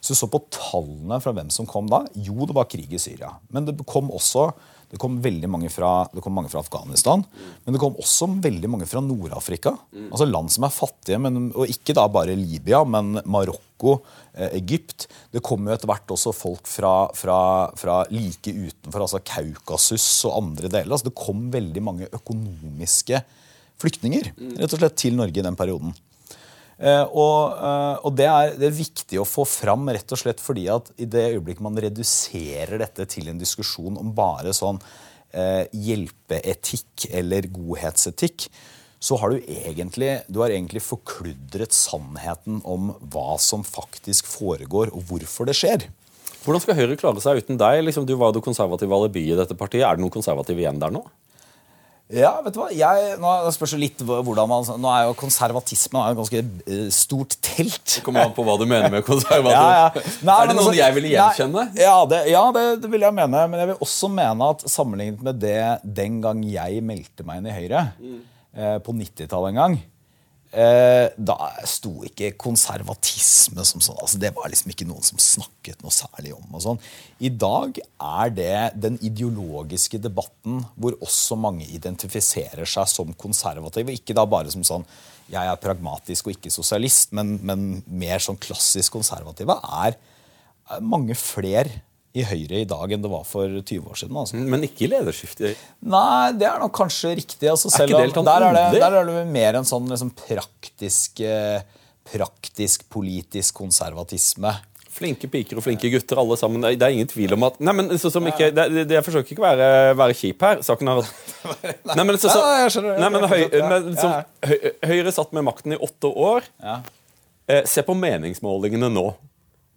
Så 0.04 0.18
så 0.18 0.28
på 0.28 0.42
tallene 0.52 1.22
fra 1.24 1.32
hvem 1.36 1.52
som 1.54 1.68
kom 1.70 1.88
da. 1.92 2.04
Jo, 2.16 2.44
det 2.44 2.58
var 2.58 2.68
krig 2.72 2.92
i 2.92 3.00
Syria. 3.02 3.32
Men 3.54 3.68
det 3.70 3.78
kom 3.88 4.12
også 4.12 4.50
det 4.90 4.98
kom 4.98 5.20
veldig 5.22 5.46
mange 5.52 5.70
fra, 5.70 6.08
det 6.10 6.22
kom 6.26 6.34
mange 6.34 6.50
fra 6.50 6.64
Afghanistan, 6.64 7.22
men 7.62 7.76
det 7.76 7.82
kom 7.82 7.98
også 8.02 8.26
veldig 8.42 8.72
mange 8.74 8.88
fra 8.90 9.04
Nord-Afrika. 9.06 9.76
Altså 10.10 10.26
Land 10.26 10.50
som 10.56 10.66
er 10.66 10.74
fattige, 10.74 11.20
men, 11.22 11.52
og 11.54 11.70
ikke 11.70 11.94
da 11.94 12.08
bare 12.10 12.34
Libya, 12.34 12.82
men 12.90 13.20
Marokko, 13.30 13.69
eh, 13.88 14.52
Egypt. 14.60 15.08
Det 15.32 15.44
kom 15.46 15.68
jo 15.68 15.74
etter 15.76 15.90
hvert 15.90 16.16
også 16.16 16.34
folk 16.36 16.68
fra, 16.70 16.94
fra, 17.16 17.40
fra 17.80 18.02
like 18.14 18.54
utenfor, 18.54 19.06
altså 19.06 19.24
Kaukasus 19.24 20.08
og 20.30 20.38
andre 20.42 20.72
deler. 20.72 20.92
Altså 20.92 21.10
Det 21.10 21.18
kom 21.20 21.48
veldig 21.54 21.86
mange 21.86 22.12
økonomiske 22.12 23.24
flyktninger 23.80 24.34
rett 24.60 24.74
og 24.74 24.82
slett 24.82 24.98
til 25.00 25.16
Norge 25.16 25.40
i 25.40 25.46
den 25.46 25.58
perioden. 25.60 25.96
Eh, 26.80 27.04
og, 27.12 27.58
eh, 27.60 27.96
og 28.08 28.16
det, 28.16 28.28
er, 28.32 28.54
det, 28.56 28.70
er, 28.70 28.78
viktig 28.78 29.20
å 29.20 29.28
få 29.28 29.44
fram 29.48 29.90
rett 29.92 30.16
og 30.16 30.22
slett 30.22 30.40
fordi 30.40 30.70
at 30.72 30.88
i 30.96 31.08
det 31.12 31.26
øyeblikket 31.34 31.66
man 31.66 31.80
reduserer 31.84 32.80
dette 32.80 33.04
til 33.12 33.28
en 33.28 33.42
diskusjon 33.42 34.00
om 34.00 34.14
bare 34.16 34.54
sånn 34.56 34.80
eh, 35.36 35.66
hjelpeetikk 35.76 37.10
eller 37.20 37.50
godhetsetikk, 37.52 38.48
så 39.00 39.16
har 39.22 39.32
du 39.32 39.40
egentlig, 39.48 40.12
du 40.28 40.42
har 40.44 40.52
egentlig 40.52 40.84
forkludret 40.84 41.76
sannheten 41.76 42.60
om 42.68 42.92
hva 43.14 43.38
som 43.40 43.64
faktisk 43.64 44.28
foregår, 44.28 44.92
og 44.92 45.08
hvorfor 45.08 45.48
det 45.48 45.56
skjer. 45.56 45.88
Hvordan 46.44 46.64
skal 46.64 46.78
Høyre 46.78 47.00
klare 47.00 47.24
seg 47.24 47.40
uten 47.40 47.60
deg? 47.60 47.82
Liksom, 47.88 48.06
du 48.08 48.16
var 48.20 48.36
det 48.36 48.44
konservative 48.44 48.96
alibiet 48.96 49.36
i 49.36 49.40
dette 49.40 49.58
partiet. 49.60 49.86
Er 49.88 49.98
det 49.98 50.04
noen 50.04 50.14
konservative 50.14 50.60
igjen 50.62 50.80
der 50.82 50.92
nå? 50.94 51.04
Ja, 52.10 52.32
vet 52.42 52.56
du 52.56 52.58
hva? 52.58 52.72
Jeg, 52.74 53.18
nå 53.22 53.32
spørs 53.54 53.76
litt 53.78 54.00
hvordan 54.02 54.50
man 54.50 54.64
Nå 54.82 54.90
er 54.90 55.04
jo 55.06 55.12
konservatisme 55.20 56.00
er 56.02 56.16
jo 56.16 56.24
ganske 56.24 56.42
uh, 56.42 56.88
stort 56.94 57.36
telt. 57.46 57.84
Det 57.86 58.02
kommer 58.06 58.26
an 58.26 58.34
på 58.34 58.46
hva 58.48 58.56
du 58.58 58.66
mener 58.66 58.90
med 58.90 59.06
konservativ. 59.06 59.54
ja, 59.54 59.84
ja. 59.84 60.06
Nei, 60.26 60.38
er 60.40 60.50
det 60.50 60.56
noen 60.56 60.64
altså, 60.64 60.80
jeg 60.80 60.96
ville 60.96 61.12
gjenkjenne? 61.14 61.68
Nei, 61.70 61.84
ja, 61.86 61.94
det, 62.10 62.24
ja 62.34 62.42
det, 62.56 62.66
det, 62.82 62.90
vil 62.96 63.06
jeg 63.06 63.18
mene. 63.20 63.44
Men 63.52 63.62
jeg 63.62 63.72
vil 63.72 63.86
også 63.86 64.10
mene 64.10 64.50
at 64.56 64.66
sammenlignet 64.74 65.22
med 65.28 65.38
det 65.44 65.62
den 66.02 66.18
gang 66.26 66.42
jeg 66.50 66.82
meldte 66.90 67.28
meg 67.28 67.44
inn 67.44 67.52
i 67.52 67.56
Høyre, 67.60 67.86
mm. 68.02 68.18
Uh, 68.58 68.78
på 68.84 68.96
90-tallet 68.96 69.54
en 69.54 69.62
gang, 69.64 69.80
Eh, 70.50 71.12
da 71.14 71.36
sto 71.70 71.92
ikke 72.08 72.32
konservatisme 72.42 73.62
som 73.68 73.84
sånn. 73.86 74.00
Altså, 74.02 74.18
det 74.18 74.32
var 74.34 74.50
liksom 74.50 74.72
ikke 74.74 74.88
noen 74.90 75.06
som 75.06 75.22
snakket 75.22 75.84
noe 75.86 75.94
særlig 75.94 76.34
om. 76.34 76.48
og 76.50 76.64
sånn. 76.64 76.80
I 77.22 77.30
dag 77.30 77.78
er 77.78 78.34
det 78.34 78.82
den 78.82 78.98
ideologiske 78.98 80.02
debatten 80.02 80.64
hvor 80.74 80.98
også 81.06 81.38
mange 81.38 81.68
identifiserer 81.70 82.66
seg 82.66 82.90
som 82.90 83.14
konservative. 83.14 83.94
Ikke 83.94 84.18
da 84.18 84.26
bare 84.26 84.50
som 84.50 84.66
sånn 84.66 84.88
jeg 85.30 85.46
er 85.46 85.62
pragmatisk 85.62 86.26
og 86.26 86.34
ikke 86.34 86.50
sosialist, 86.50 87.14
men, 87.14 87.36
men 87.46 87.84
mer 87.86 88.18
sånn 88.18 88.40
klassisk 88.42 88.96
konservative 88.98 89.54
er 89.86 90.00
mange 90.82 91.14
flere 91.14 91.84
i 92.18 92.24
Høyre 92.26 92.64
i 92.64 92.68
dag 92.68 92.94
enn 92.94 93.04
det 93.04 93.12
var 93.12 93.26
for 93.28 93.52
20 93.60 93.90
år 93.92 94.00
siden. 94.02 94.16
Altså. 94.18 94.40
Men 94.40 94.66
ikke 94.66 94.88
i 94.88 94.92
lederskiftet? 94.92 95.60
Nei, 95.86 96.32
det 96.40 96.48
er 96.50 96.62
nok 96.62 96.74
kanskje 96.80 97.14
riktig. 97.20 97.50
Altså, 97.52 97.70
selv 97.74 98.00
om, 98.00 98.26
der, 98.26 98.48
er 98.48 98.58
det, 98.58 98.82
der 98.82 98.98
er 99.02 99.12
det 99.12 99.28
mer 99.30 99.60
en 99.60 99.68
sånn 99.68 99.86
liksom, 99.92 100.10
praktisk, 100.18 101.22
eh, 101.22 101.62
praktisk 102.10 102.88
politisk 102.90 103.62
konservatisme. 103.62 104.56
Flinke 104.90 105.30
piker 105.32 105.62
og 105.62 105.64
flinke 105.64 105.92
gutter, 105.94 106.20
alle 106.20 106.36
sammen. 106.40 106.66
Det 106.66 106.82
er 106.84 106.98
ingen 106.98 107.08
tvil 107.08 107.38
om 107.38 107.46
at 107.48 107.60
Nei, 107.62 107.76
men 107.78 107.94
så, 108.02 108.10
som 108.12 108.26
ikke, 108.28 108.50
det, 108.52 108.66
det, 108.82 108.98
Jeg 108.98 109.06
forsøker 109.06 109.36
ikke 109.36 109.44
å 109.44 109.46
være, 109.46 109.68
være 110.02 110.18
kjip 110.18 110.44
her. 110.44 110.64
Saken 110.66 110.90
er 110.92 111.04
at 111.04 111.14
Nei, 111.94 112.04
men, 112.10 112.18
så, 112.18 112.34
så, 112.34 112.82
nei, 112.90 113.12
men, 113.14 113.30
høy, 113.30 113.44
men 113.54 113.94
så, 113.94 114.16
høy, 114.50 114.58
Høyre 114.90 115.14
satt 115.14 115.38
med 115.38 115.46
makten 115.46 115.78
i 115.78 115.80
åtte 115.80 116.10
år. 116.10 116.50
Eh, 116.66 117.64
se 117.70 117.86
på 117.86 117.96
meningsmålingene 118.02 118.90
nå. 118.98 119.08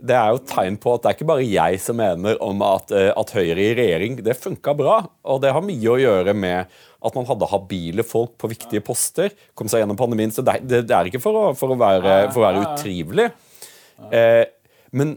Det 0.02 0.14
er 0.18 0.32
jo 0.34 0.40
tegn 0.50 0.76
på 0.82 0.96
at 0.96 1.04
det 1.04 1.10
er 1.10 1.16
ikke 1.16 1.28
bare 1.30 1.46
jeg 1.46 1.78
som 1.82 1.98
mener 2.00 2.38
om 2.42 2.62
at, 2.66 2.90
eh, 2.96 3.10
at 3.14 3.34
Høyre 3.36 3.62
i 3.62 3.74
regjering 3.78 4.16
det 4.24 4.34
funka 4.38 4.74
bra. 4.74 4.96
Og 5.30 5.42
det 5.44 5.52
har 5.54 5.62
mye 5.62 5.92
å 5.92 6.00
gjøre 6.00 6.34
med 6.34 6.72
at 7.02 7.18
man 7.18 7.28
hadde 7.28 7.50
habile 7.50 8.04
folk 8.06 8.34
på 8.40 8.50
viktige 8.50 8.82
poster. 8.84 9.30
Kom 9.58 9.70
seg 9.70 9.84
gjennom 9.84 9.98
pandemien. 9.98 10.34
Så 10.34 10.42
det, 10.46 10.58
det, 10.66 10.84
det 10.90 10.96
er 10.96 11.10
ikke 11.10 11.22
for 11.22 11.38
å, 11.38 11.44
for 11.58 11.74
å, 11.74 11.78
være, 11.78 12.16
for 12.32 12.42
å 12.42 12.48
være 12.48 12.64
utrivelig. 12.66 13.28
Eh, 14.10 14.42
men 14.98 15.16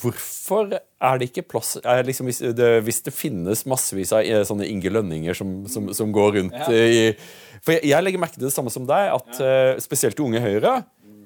hvorfor 0.00 0.72
er 0.72 1.18
det 1.18 1.28
ikke 1.28 1.48
plass 1.50 1.74
liksom, 1.82 2.28
hvis, 2.30 2.40
det, 2.56 2.68
hvis, 2.86 3.00
det, 3.04 3.12
finnes 3.12 3.64
massevis 3.68 4.14
av 4.14 4.22
eh, 4.22 4.44
sånne 4.46 4.68
Inge 4.70 4.92
Lønninger 4.94 5.36
som, 5.36 5.64
som, 5.68 5.90
som 5.92 6.12
går 6.14 6.38
rundt 6.38 6.70
i 6.70 7.10
For 7.58 7.74
jeg, 7.74 7.90
jeg, 7.90 8.06
legger 8.06 8.22
merke 8.22 8.38
til 8.38 8.46
det 8.46 8.54
samme 8.54 8.72
som 8.72 8.86
deg, 8.88 9.10
at 9.18 9.82
spesielt 9.82 10.20
Unge 10.22 10.40
Høyre 10.44 10.78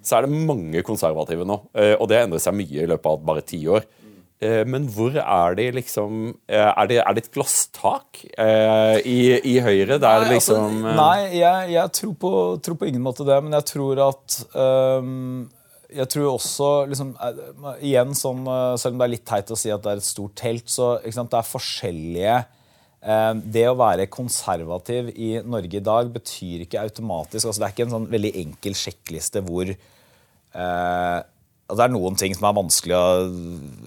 så 0.05 0.19
er 0.19 0.27
det 0.27 0.43
mange 0.49 0.83
konservative 0.87 1.47
nå. 1.49 1.61
Uh, 1.77 1.95
og 1.99 2.09
det 2.11 2.23
endrer 2.23 2.43
seg 2.43 2.57
mye 2.59 2.85
i 2.85 2.89
løpet 2.91 3.11
av 3.11 3.25
bare 3.29 3.45
ti 3.47 3.63
år. 3.71 3.87
Uh, 4.39 4.63
men 4.71 4.87
hvor 4.95 5.17
er 5.19 5.59
de 5.59 5.65
liksom 5.75 6.19
Er 6.47 6.87
det, 6.87 7.01
er 7.03 7.15
det 7.17 7.25
et 7.25 7.33
glasstak 7.35 8.21
i, 8.23 9.19
i, 9.35 9.57
Høyre 9.59 9.97
der 9.99 10.29
nei, 10.29 10.37
altså, 10.37 10.61
liksom 10.61 10.85
Nei, 10.87 11.17
jeg, 11.41 11.73
jeg 11.75 11.95
tror, 11.99 12.13
på, 12.23 12.33
tror, 12.63 12.77
på, 12.79 12.87
ingen 12.87 13.03
måte 13.03 13.27
det, 13.27 13.41
men 13.43 13.59
jeg 13.59 13.67
tror 13.75 14.05
at 14.07 14.43
um 14.55 15.49
jeg 15.89 16.09
tror 16.13 16.35
også 16.35 16.69
liksom, 16.91 17.15
eh, 17.17 17.69
igjen 17.89 18.15
sånn, 18.17 18.45
eh, 18.45 18.77
Selv 18.77 18.95
om 18.95 19.01
det 19.01 19.07
er 19.07 19.15
litt 19.15 19.27
teit 19.29 19.51
å 19.51 19.59
si 19.59 19.73
at 19.73 19.83
det 19.85 19.93
er 19.93 20.03
et 20.03 20.09
stort 20.09 20.37
telt, 20.37 20.69
så 20.69 20.99
sant, 21.11 21.31
det 21.33 21.39
er 21.39 21.49
forskjellige 21.49 22.37
eh, 22.37 22.49
Det 22.99 23.63
å 23.71 23.77
være 23.79 24.09
konservativ 24.11 25.13
i 25.15 25.37
Norge 25.47 25.79
i 25.79 25.85
dag 25.85 26.09
betyr 26.11 26.65
ikke 26.65 26.81
automatisk 26.83 27.47
altså 27.47 27.61
Det 27.63 27.67
er 27.69 27.75
ikke 27.77 27.85
en 27.87 27.93
sånn 27.95 28.09
veldig 28.11 28.33
enkel 28.41 28.75
sjekkliste 28.75 29.43
hvor 29.47 29.71
eh, 29.71 31.19
Det 31.71 31.85
er 31.85 31.93
noen 31.95 32.19
ting 32.19 32.35
som 32.35 32.49
er 32.49 32.57
vanskelig 32.59 32.99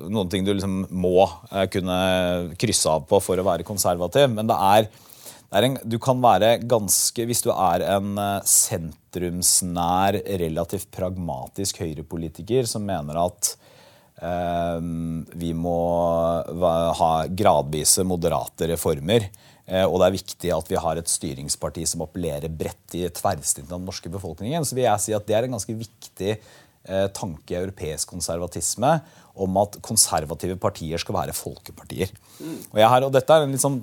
Noen 0.08 0.32
ting 0.32 0.48
du 0.48 0.54
liksom 0.54 0.86
må 0.96 1.26
eh, 1.52 1.68
kunne 1.74 1.98
krysse 2.62 2.94
av 2.94 3.04
på 3.10 3.20
for 3.20 3.36
å 3.36 3.48
være 3.50 3.68
konservativ. 3.68 4.32
Men 4.32 4.48
det 4.48 4.56
er 4.56 4.88
en, 5.60 5.76
du 5.84 5.98
kan 6.00 6.24
være 6.24 6.54
ganske 6.64 7.28
Hvis 7.28 7.44
du 7.44 7.52
er 7.52 7.84
en 7.98 8.16
eh, 8.16 8.48
sentrumsnær, 8.48 10.22
relativt 10.40 10.88
pragmatisk 10.96 11.84
høyrepolitiker 11.84 12.70
som 12.70 12.88
mener 12.88 13.20
at 13.26 13.52
eh, 13.58 13.71
vi 14.22 15.54
må 15.58 15.78
ha 17.00 17.12
gradvise, 17.26 18.04
moderate 18.06 18.68
reformer, 18.70 19.26
eh, 19.66 19.86
og 19.86 19.98
det 19.98 20.08
er 20.08 20.18
viktig 20.18 20.52
at 20.54 20.70
vi 20.70 20.82
har 20.84 21.00
et 21.02 21.10
styringsparti 21.10 21.88
som 21.90 22.04
appellerer 22.06 22.52
bredt 22.54 23.00
i 23.00 23.08
tverrsnittet 23.10 23.72
av 23.72 23.80
den 23.80 23.90
norske 23.90 24.12
befolkningen, 24.14 24.68
så 24.68 24.78
vil 24.78 24.86
jeg 24.86 25.06
si 25.06 25.16
at 25.18 25.26
det 25.26 25.38
er 25.40 25.50
en 25.50 25.58
ganske 25.58 25.74
viktig 25.80 26.36
eh, 26.36 27.08
tanke 27.18 27.56
i 27.56 27.60
europeisk 27.64 28.14
konservatisme 28.14 29.00
om 29.42 29.58
at 29.62 29.78
konservative 29.82 30.58
partier 30.60 31.02
skal 31.02 31.16
være 31.16 31.36
folkepartier. 31.36 32.12
Og, 32.42 32.80
har, 32.82 33.06
og 33.06 33.14
Dette 33.16 33.36
er 33.36 33.46
en 33.46 33.62
sånn 33.62 33.78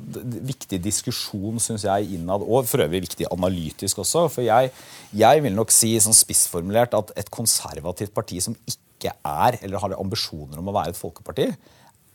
viktig 0.46 0.80
diskusjon 0.84 1.60
synes 1.62 1.86
jeg, 1.88 2.18
innad, 2.18 2.44
og 2.44 2.68
for 2.68 2.84
øvrig 2.84 3.06
viktig 3.06 3.30
analytisk 3.32 4.02
også. 4.04 4.26
For 4.32 4.44
jeg, 4.44 4.72
jeg 5.16 5.44
vil 5.44 5.56
nok 5.56 5.72
si 5.74 5.94
sånn 6.02 6.16
spissformulert 6.16 6.96
at 6.98 7.14
et 7.18 7.32
konservativt 7.32 8.14
parti 8.14 8.42
som 8.44 8.58
ikke 8.68 8.84
er, 9.06 9.58
eller 9.62 9.78
har 9.78 9.94
ambisjoner 9.98 10.58
om 10.58 10.70
å 10.70 10.74
være 10.74 10.94
et 10.94 10.98
folkeparti, 10.98 11.46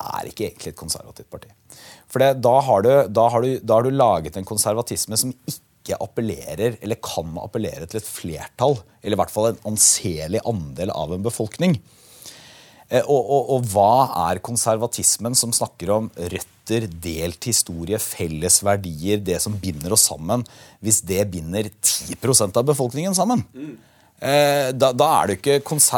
er 0.04 0.28
ikke 0.28 0.48
egentlig 0.50 0.74
et 0.74 0.80
konservativt 0.80 1.30
parti. 1.32 1.52
For 2.12 2.20
det, 2.20 2.42
da, 2.44 2.58
har 2.68 2.84
du, 2.84 2.92
da, 3.08 3.28
har 3.32 3.46
du, 3.46 3.52
da 3.64 3.78
har 3.80 3.88
du 3.88 3.96
laget 3.96 4.38
en 4.38 4.48
konservatisme 4.48 5.18
som 5.20 5.34
ikke 5.48 5.98
appellerer, 6.04 6.78
eller 6.84 7.00
kan 7.04 7.32
appellere 7.42 7.88
til 7.88 8.02
et 8.02 8.08
flertall, 8.08 8.78
eller 9.02 9.18
i 9.18 9.22
hvert 9.22 9.34
fall 9.34 9.52
en 9.52 9.62
anselig 9.74 10.44
andel 10.50 10.94
av 10.96 11.16
en 11.16 11.26
befolkning. 11.26 11.80
Eh, 12.90 13.04
og, 13.04 13.22
og, 13.22 13.54
og, 13.56 13.70
hva 13.74 13.94
er 14.30 14.44
konservatismen 14.44 15.38
som 15.38 15.54
snakker 15.56 15.94
om 15.96 16.12
røtter, 16.18 16.88
delt 16.88 17.48
historie, 17.50 18.00
felles 18.00 18.60
verdier, 18.64 19.24
det 19.24 19.40
som 19.44 19.56
binder 19.60 19.96
oss 19.96 20.08
sammen, 20.12 20.46
hvis 20.84 21.02
det 21.08 21.24
binder 21.34 21.72
10% 21.72 22.60
av 22.60 22.68
befolkningen 22.70 23.16
sammen? 23.18 23.44
Mm. 23.56 23.76
Da, 24.24 24.92
da, 24.96 25.08
er 25.24 25.34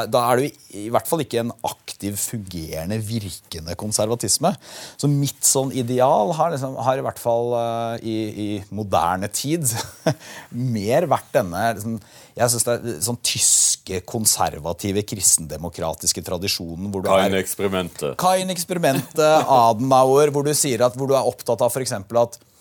da, 0.09 0.21
er 0.31 0.39
du 0.39 0.45
i 0.75 0.87
hvert 0.91 1.07
fall 1.07 1.21
ikke 1.21 1.43
en 1.43 1.51
aktiv, 1.67 2.15
fungerende, 2.19 2.97
virkende 3.05 3.75
konservatisme. 3.79 4.51
Så 4.97 5.09
mitt 5.11 5.45
sånn 5.45 5.71
ideal 5.77 6.33
har, 6.35 6.53
liksom, 6.55 6.73
har 6.81 6.99
i 6.99 7.03
hvert 7.05 7.21
fall 7.21 7.53
uh, 7.53 7.93
i, 8.01 8.15
i, 8.45 8.47
moderne 8.75 9.29
tid 9.29 9.69
mer 10.75 11.07
vært 11.11 11.29
denne 11.35 11.67
liksom, 11.77 11.99
Jeg 12.35 12.51
synes 12.51 12.65
det 12.67 12.75
er 12.75 12.97
sånn 13.05 13.21
tyske, 13.23 14.01
konservative, 14.09 15.05
kristendemokratiske 15.07 16.25
tradisjonen 16.25 16.89
hvor 16.91 17.05
Kain-eksperimentet. 17.05 18.17
Kain-eksperimentet, 18.19 19.21
Adenauer, 19.45 20.33
hvor 20.33 20.43
du 20.43 20.51
sier 20.57 20.83
at 20.87 20.97
hvor 20.97 21.11
du 21.11 21.15
er 21.15 21.29
opptatt 21.29 21.61
av 21.61 21.71
f.eks. 21.71 21.93
at 21.93 22.41
Eh, 22.41 22.54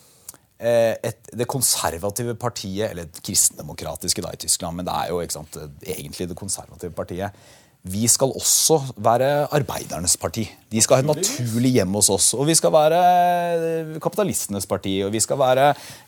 et, 0.60 1.28
det 1.34 1.48
konservative 1.50 2.36
partiet, 2.40 2.90
eller 2.90 3.08
det 3.10 3.22
kristendemokratiske 3.26 4.22
da 4.22 4.30
i 4.32 4.40
Tyskland, 4.44 4.78
men 4.78 4.86
det 4.86 4.94
er 4.94 5.10
jo 5.10 5.20
sant, 5.32 5.58
egentlig 5.82 6.28
det 6.30 6.38
konservative 6.38 6.94
partiet. 6.94 7.34
Vi 7.84 8.06
skal 8.08 8.30
også 8.32 8.78
være 8.96 9.26
arbeidernes 9.52 10.16
parti. 10.16 10.46
De 10.72 10.80
skal 10.80 10.96
ha 10.96 11.04
et 11.04 11.08
naturlig 11.10 11.74
hjem 11.74 11.98
hos 11.98 12.08
oss. 12.14 12.30
Og 12.32 12.46
vi 12.48 12.54
skal 12.56 12.72
være 12.72 13.00
eh, 13.02 13.90
kapitalistenes 14.00 14.64
parti, 14.64 14.94
og 15.04 15.12
vi 15.12 15.20
skal 15.20 15.36
være 15.36 15.66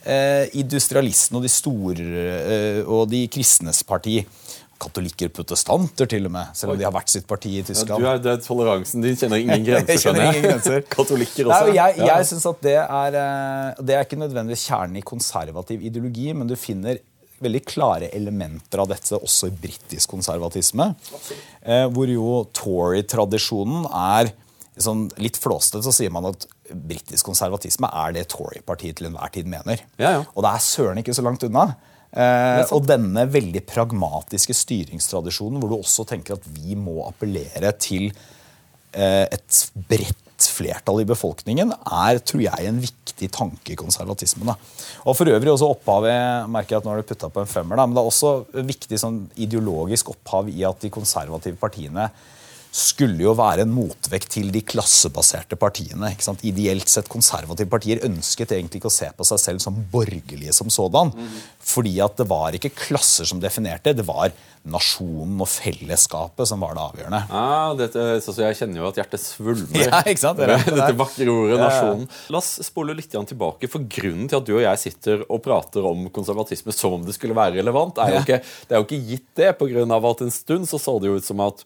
eh, 0.09 0.49
industrialistene 0.57 1.37
og 1.37 1.45
de 1.45 1.53
store 1.53 2.07
eh, 2.07 2.81
og 2.81 3.11
de 3.13 3.27
kristnes 3.29 3.83
parti 3.85 4.23
katolikker, 4.83 5.31
protestanter 5.35 6.09
til 6.11 6.29
og 6.29 6.35
med, 6.37 6.53
selv 6.59 6.75
om 6.75 6.79
de 6.81 6.87
har 6.87 6.95
hvert 6.95 7.11
sitt 7.13 7.27
parti 7.29 7.57
i 7.61 7.65
Tyskland. 7.67 8.05
Ja, 8.05 8.15
du 8.17 8.21
er, 8.21 8.23
det 8.25 8.33
er 8.35 8.45
Toleransen 8.45 9.05
din 9.05 9.19
kjenner 9.19 9.43
ingen 9.43 9.65
grenser, 9.69 10.01
kjenner. 10.05 10.31
Ingen 10.31 10.47
grenser. 10.51 10.87
Katolikker 10.97 11.51
også. 11.51 11.69
Nei, 11.71 11.77
jeg 11.79 12.09
jeg 12.11 12.31
synes 12.31 12.47
at 12.53 12.65
det 12.67 12.79
er, 12.85 13.19
eh, 13.23 13.85
det 13.89 13.97
er 13.97 14.09
ikke 14.09 14.21
nødvendigvis 14.21 14.67
kjernen 14.71 15.01
i 15.01 15.05
konservativ 15.07 15.85
ideologi, 15.91 16.31
men 16.37 16.51
du 16.51 16.57
finner 16.61 17.01
veldig 17.45 17.63
klare 17.69 18.09
elementer 18.17 18.81
av 18.81 18.89
dette 18.91 19.19
også 19.19 19.51
i 19.51 19.57
britisk 19.61 20.15
konservatisme. 20.15 20.91
Eh, 21.63 21.85
hvor 21.93 22.11
jo 22.11 22.43
Tory-tradisjonen 22.57 23.89
er 23.93 24.33
sånn, 24.81 25.07
Litt 25.21 25.39
flåsete 25.41 25.83
så 25.85 25.93
sier 25.95 26.13
man 26.13 26.29
at 26.33 26.47
britisk 26.69 27.29
konservatisme 27.29 27.89
er 28.05 28.17
det 28.17 28.27
Tory-partiet 28.33 28.99
til 28.99 29.11
enhver 29.11 29.33
tid 29.33 29.49
mener. 29.49 29.85
Ja, 30.01 30.19
ja. 30.19 30.25
Og 30.35 30.45
det 30.45 30.53
er 30.53 30.65
søren 30.65 31.01
ikke 31.01 31.15
så 31.17 31.25
langt 31.25 31.45
unna. 31.47 31.71
Eh, 32.13 32.63
og 32.73 32.87
denne 32.89 33.27
veldig 33.29 33.65
pragmatiske 33.69 34.55
styringstradisjonen 34.57 35.61
hvor 35.61 35.73
du 35.73 35.79
også 35.81 36.07
tenker 36.09 36.39
at 36.39 36.47
vi 36.55 36.77
må 36.79 37.01
appellere 37.09 37.73
til 37.83 38.09
eh, 38.11 39.27
et 39.27 39.65
bredt 39.91 40.23
flertall 40.47 41.01
i 41.01 41.09
befolkningen, 41.09 41.73
er 41.73 42.21
tror 42.21 42.43
jeg, 42.45 42.69
en 42.69 42.81
viktig 42.83 43.29
tanke 43.33 43.73
i 43.73 43.79
konservatismen. 43.79 44.51
Da. 44.53 44.57
Og 45.09 45.17
for 45.17 45.33
øvrig 45.33 45.53
også 45.53 45.71
opphavet 45.73 46.51
merker 46.53 46.77
jeg 46.77 46.83
at 46.83 46.87
nå 46.87 46.93
har 46.93 47.01
du 47.01 47.09
putta 47.09 47.31
på 47.33 47.43
en 47.43 47.51
femmer, 47.51 47.81
da, 47.81 47.87
men 47.87 47.97
det 47.97 48.03
er 48.03 48.11
også 48.11 48.65
viktig 48.69 49.01
sånn, 49.01 49.23
ideologisk 49.41 50.13
opphav 50.13 50.51
i 50.53 50.65
at 50.69 50.85
de 50.85 50.93
konservative 50.93 51.57
partiene 51.61 52.11
skulle 52.77 53.25
jo 53.25 53.33
være 53.37 53.65
en 53.65 53.73
motvekt 53.73 54.35
til 54.37 54.51
de 54.53 54.61
klassebaserte 54.67 55.57
partiene. 55.57 56.11
Ideelt 56.47 56.91
sett 56.93 57.09
konservative 57.09 57.71
partier 57.73 58.03
ønsket 58.05 58.53
egentlig 58.53 58.83
ikke 58.83 58.91
å 58.91 58.97
se 58.99 59.09
på 59.17 59.27
seg 59.29 59.41
selv 59.41 59.65
som 59.65 59.79
borgerlige 59.93 60.53
som 60.57 60.69
sådan. 60.73 61.15
Mm. 61.17 61.39
Fordi 61.67 61.95
at 62.05 62.21
det 62.21 62.29
var 62.29 62.57
ikke 62.57 62.75
klasser 62.77 63.29
som 63.29 63.41
definerte, 63.41 63.97
det 63.97 64.05
var 64.07 64.35
nasjonen 64.67 65.39
og 65.41 65.49
fellesskapet 65.49 66.49
som 66.51 66.63
var 66.65 66.75
det 66.77 66.83
avgjørende. 66.83 67.21
Ah, 67.31 67.71
dette, 67.79 68.05
så 68.25 68.35
Jeg 68.43 68.59
kjenner 68.59 68.83
jo 68.83 68.89
at 68.91 69.01
hjertet 69.01 69.23
svulmer. 69.23 69.83
Ja, 69.87 70.03
ikke 70.03 70.23
sant? 70.23 70.41
Det 70.41 70.51
det 70.51 70.75
dette 70.75 70.99
vakre 70.99 71.29
ordet, 71.31 71.59
nasjonen. 71.63 72.07
La 72.35 72.43
oss 72.43 72.57
spole 72.67 72.97
litt 72.99 73.15
tilbake. 73.15 73.71
for 73.71 73.87
Grunnen 73.97 74.29
til 74.29 74.41
at 74.41 74.49
du 74.49 74.57
og 74.57 74.65
jeg 74.65 74.83
sitter 74.83 75.23
og 75.31 75.43
prater 75.45 75.87
om 75.87 76.09
konservatisme 76.11 76.75
som 76.75 76.99
om 76.99 77.07
det 77.07 77.15
skulle 77.17 77.37
være 77.37 77.61
relevant, 77.61 77.99
er 78.03 78.17
jo 78.17 78.25
ikke, 78.25 78.41
det 78.43 78.75
er 78.75 78.83
jo 78.83 78.89
ikke 78.89 79.05
gitt 79.13 79.29
det. 79.39 79.53
På 79.61 79.71
grunn 79.71 79.95
av 79.95 80.11
at 80.11 80.27
en 80.27 80.35
stund 80.35 80.69
så 80.69 80.83
så 80.83 80.99
det 81.01 81.13
jo 81.13 81.21
ut 81.21 81.27
som 81.27 81.41
at 81.47 81.63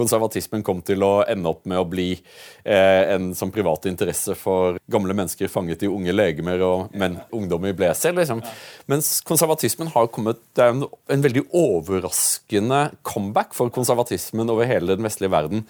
konservatismen 0.00 0.64
kom 0.66 0.80
til 0.86 1.04
å 1.04 1.12
ende 1.28 1.52
opp 1.52 1.68
med 1.70 1.80
å 1.80 1.86
bli 1.88 2.08
eh, 2.16 3.12
en 3.14 3.30
sånn 3.36 3.52
privat 3.54 3.86
interesse 3.90 4.34
for 4.38 4.80
gamle 4.90 5.16
mennesker 5.16 5.52
fanget 5.52 5.84
i 5.84 5.92
unge 5.92 6.14
legemer 6.14 6.64
og 6.66 6.96
men, 6.96 7.20
ungdommer 7.36 7.74
i 7.74 7.76
blazer. 7.76 8.16
Liksom. 8.16 8.42
Mens 8.90 9.18
konservatismen 9.26 9.92
har 9.94 10.10
kommet 10.12 10.40
Det 10.56 10.64
er 10.64 10.74
en, 10.74 10.84
en 11.12 11.24
veldig 11.24 11.46
overraskende 11.56 12.82
comeback 13.06 13.54
for 13.56 13.72
konservatismen 13.74 14.50
over 14.50 14.68
hele 14.68 14.96
den 14.96 15.06
vestlige 15.06 15.32
verden. 15.32 15.64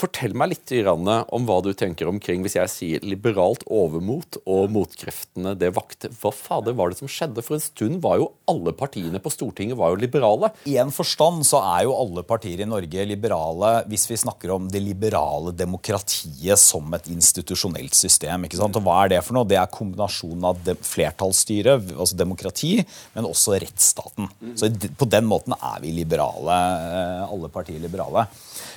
Fortell 0.00 0.32
meg 0.38 0.54
litt 0.54 0.72
om 0.88 1.46
hva 1.48 1.58
du 1.64 1.72
tenker 1.76 2.08
omkring 2.08 2.44
hvis 2.44 2.56
jeg 2.56 2.72
sier 2.72 3.04
liberalt 3.04 3.64
overmot 3.66 4.38
og 4.48 4.70
motkreftene 4.72 5.52
det 5.58 5.72
vakte. 5.76 6.08
Hva 6.20 6.32
fader 6.32 6.76
var 6.78 6.92
det 6.92 7.00
som 7.00 7.10
skjedde? 7.10 7.42
For 7.44 7.56
en 7.56 7.64
stund 7.64 8.00
var 8.04 8.20
jo 8.20 8.30
alle 8.50 8.72
partiene 8.76 9.20
på 9.20 9.32
Stortinget 9.34 9.78
var 9.78 9.92
jo 9.92 10.00
liberale. 10.00 10.52
I 10.70 10.78
en 10.80 10.92
forstand 10.94 11.44
så 11.48 11.60
er 11.74 11.84
jo 11.88 11.96
alle 11.98 12.24
partier 12.26 12.62
i 12.62 12.68
Norge 12.68 13.06
liberale 13.08 13.72
hvis 13.90 14.06
vi 14.10 14.20
snakker 14.22 14.54
om 14.54 14.70
det 14.72 14.82
liberale 14.84 15.52
demokratiet 15.56 16.60
som 16.60 16.94
et 16.96 17.10
institusjonelt 17.12 17.96
system. 17.96 18.46
ikke 18.46 18.60
sant? 18.60 18.78
Og 18.78 18.86
hva 18.86 19.02
er 19.04 19.14
det 19.14 19.22
for 19.26 19.36
noe? 19.36 19.48
Det 19.48 19.58
er 19.60 19.74
kombinasjonen 19.74 20.48
av 20.52 20.72
flertallsstyre, 20.86 21.76
altså 21.96 22.18
demokrati, 22.18 22.76
men 23.16 23.28
også 23.28 23.58
rettsstaten. 23.60 24.30
Så 24.56 24.70
på 24.70 25.08
den 25.10 25.28
måten 25.28 25.56
er 25.58 25.80
vi 25.82 25.92
liberale, 25.94 26.56
eh, 26.88 27.24
alle 27.26 27.52
partier 27.52 27.82
liberale. 27.82 28.28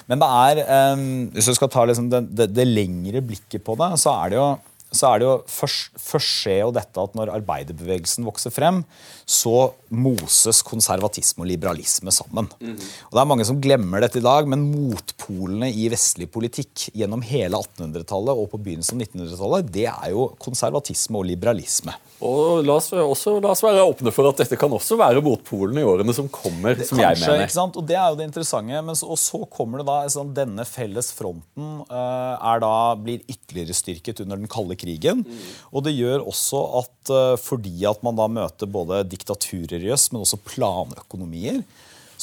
Men 0.09 0.19
det 0.19 0.27
er, 0.27 0.61
um, 0.93 1.03
hvis 1.33 1.49
du 1.49 1.57
skal 1.57 1.71
ta 1.73 1.85
liksom 1.89 2.09
det, 2.11 2.25
det, 2.35 2.51
det, 2.53 2.67
lengre 2.69 3.23
blikket 3.25 3.63
på 3.65 3.75
det, 3.79 3.93
så 4.01 4.15
er 4.23 4.33
det 4.33 4.39
jo, 4.39 4.47
så 4.93 5.09
er 5.09 5.21
det 5.21 5.27
jo 5.27 5.35
først, 5.49 5.93
først 5.97 6.35
skjer 6.43 6.59
jo 6.65 6.73
dette 6.75 7.05
at 7.07 7.17
når 7.17 7.33
arbeiderbevegelsen 7.39 8.27
vokser 8.27 8.53
frem, 8.53 8.83
så 9.25 9.73
moses 9.93 10.61
konservatisme 10.65 11.45
og 11.45 11.49
liberalisme 11.51 12.11
sammen. 12.13 12.49
Mm. 12.59 12.77
Og 12.77 13.17
Det 13.17 13.21
er 13.21 13.29
mange 13.29 13.45
som 13.47 13.59
glemmer 13.61 14.03
dette 14.03 14.19
i 14.19 14.25
dag, 14.25 14.47
men 14.49 14.65
motpolene 14.71 15.69
i 15.71 15.87
vestlig 15.93 16.29
politikk 16.33 16.89
gjennom 16.93 17.23
hele 17.25 17.59
1800-tallet 17.59 18.39
og 18.39 18.49
på 18.53 18.61
begynnelsen 18.65 18.99
av 18.99 19.07
1900-tallet, 19.07 19.69
det 19.73 19.87
er 19.91 20.13
jo 20.15 20.31
konservatisme 20.41 21.21
og 21.21 21.29
liberalisme. 21.29 21.95
Og 22.23 22.63
la 22.63 22.77
oss, 22.77 22.87
også, 22.95 23.35
la 23.43 23.51
oss, 23.51 23.61
være 23.65 23.83
åpne 23.83 24.11
for 24.15 24.29
at 24.29 24.39
dette 24.39 24.57
kan 24.59 24.71
også 24.71 24.95
være 24.99 25.23
motpolene 25.25 25.81
i 25.81 25.87
årene 25.87 26.13
som 26.15 26.29
kommer. 26.31 26.77
som 26.79 26.95
Kanskje, 26.95 27.03
jeg 27.03 27.19
mener. 27.19 27.43
Ikke 27.43 27.55
sant? 27.57 27.79
Og 27.79 27.87
Det 27.89 27.97
er 27.99 28.05
jo 28.07 28.19
det 28.19 28.27
interessante. 28.29 28.81
Men 28.87 28.95
så, 28.95 29.09
og 29.11 29.19
så 29.19 29.41
kommer 29.51 29.81
det 29.81 29.87
da 29.89 29.97
sånn, 30.13 30.31
Denne 30.33 30.65
felles 30.67 31.11
fronten 31.15 31.81
uh, 31.89 32.53
da, 32.63 32.75
blir 32.99 33.25
ytterligere 33.27 33.75
styrket 33.75 34.23
under 34.23 34.39
den 34.39 34.51
kalde 34.51 34.77
krigen. 34.79 35.25
Mm. 35.27 35.43
Og 35.73 35.83
det 35.87 35.95
gjør 35.97 36.23
også 36.31 36.63
at 36.79 37.02
fordi 37.41 37.83
at 37.89 38.03
man 38.05 38.17
da 38.19 38.27
møter 38.31 38.69
både 38.69 39.01
diktaturer 39.09 39.81
i 39.81 39.91
øst, 39.93 40.11
men 40.13 40.23
også 40.23 40.39
planøkonomier, 40.45 41.63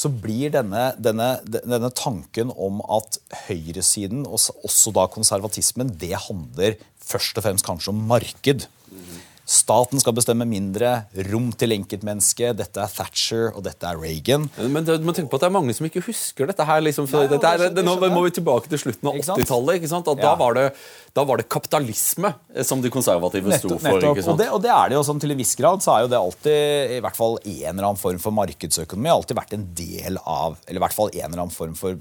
så 0.01 0.09
blir 0.09 0.53
denne, 0.53 0.91
denne, 0.97 1.35
denne 1.45 1.91
tanken 1.93 2.53
om 2.55 2.79
at 2.89 3.19
høyresiden, 3.47 4.23
også 4.25 4.93
da 4.95 5.05
konservatismen, 5.11 5.91
det 6.01 6.15
handler 6.27 6.79
først 7.11 7.37
og 7.37 7.45
fremst 7.45 7.67
kanskje 7.67 7.93
om 7.93 8.05
marked. 8.09 8.65
Staten 9.51 9.99
skal 9.99 10.15
bestemme 10.15 10.45
mindre. 10.47 10.93
Rom 11.27 11.49
til 11.59 11.75
enkeltmennesket. 11.75 12.55
Dette 12.61 12.79
er 12.79 12.93
Thatcher, 12.93 13.49
og 13.51 13.65
dette 13.65 13.87
er 13.89 13.99
Reagan. 13.99 14.45
Men 14.71 14.87
det, 14.87 14.95
man 15.03 15.17
tenker 15.17 15.33
på 15.33 15.39
at 15.39 15.43
det 15.43 15.49
er 15.49 15.55
mange 15.57 15.75
som 15.75 15.87
ikke 15.89 16.03
husker 16.05 16.47
dette 16.47 16.67
her. 16.67 16.79
Liksom, 16.85 17.09
Nei, 17.11 17.25
dette 17.33 17.51
er, 17.51 17.65
det, 17.75 17.83
nå 17.83 17.97
må 17.99 18.23
vi 18.23 18.31
tilbake 18.37 18.71
til 18.71 18.79
slutten 18.85 19.11
av 19.11 19.19
80-tallet. 19.19 19.89
Ja. 19.91 19.99
Da, 20.21 20.33
var 20.39 20.55
det, 20.55 20.65
da 21.17 21.27
var 21.27 21.41
det 21.41 21.49
kapitalisme 21.51 22.31
eh, 22.55 22.63
som 22.67 22.83
de 22.83 22.93
konservative 22.93 23.59
sto 23.59 23.75
for. 23.75 23.99
Nettopp. 23.99 24.23
Og, 24.23 24.39
det, 24.39 24.47
og 24.55 24.63
det 24.63 24.71
er 24.71 24.93
det 24.93 24.99
jo 25.01 25.03
sånn 25.11 25.19
til 25.19 25.35
en 25.35 25.43
viss 25.43 25.53
grad. 25.59 25.83
Så 25.83 25.97
er 25.97 26.05
jo 26.05 26.13
det 26.15 26.21
alltid 26.21 26.95
i 26.97 27.03
hvert 27.03 27.19
fall 27.19 27.37
en 27.41 27.73
eller 27.73 27.91
annen 27.91 28.01
form 28.01 28.23
for 28.23 28.39
markedsøkonomi. 28.39 29.11
alltid 29.11 29.41
vært 29.41 29.55
en 29.59 29.67
del 29.75 30.21
av, 30.23 30.55
eller 30.63 30.79
i 30.79 30.85
hvert 30.85 30.95
fall 30.95 31.11
en 31.11 31.27
eller 31.27 31.43
annen 31.43 31.55
form 31.55 31.75
for 31.75 31.99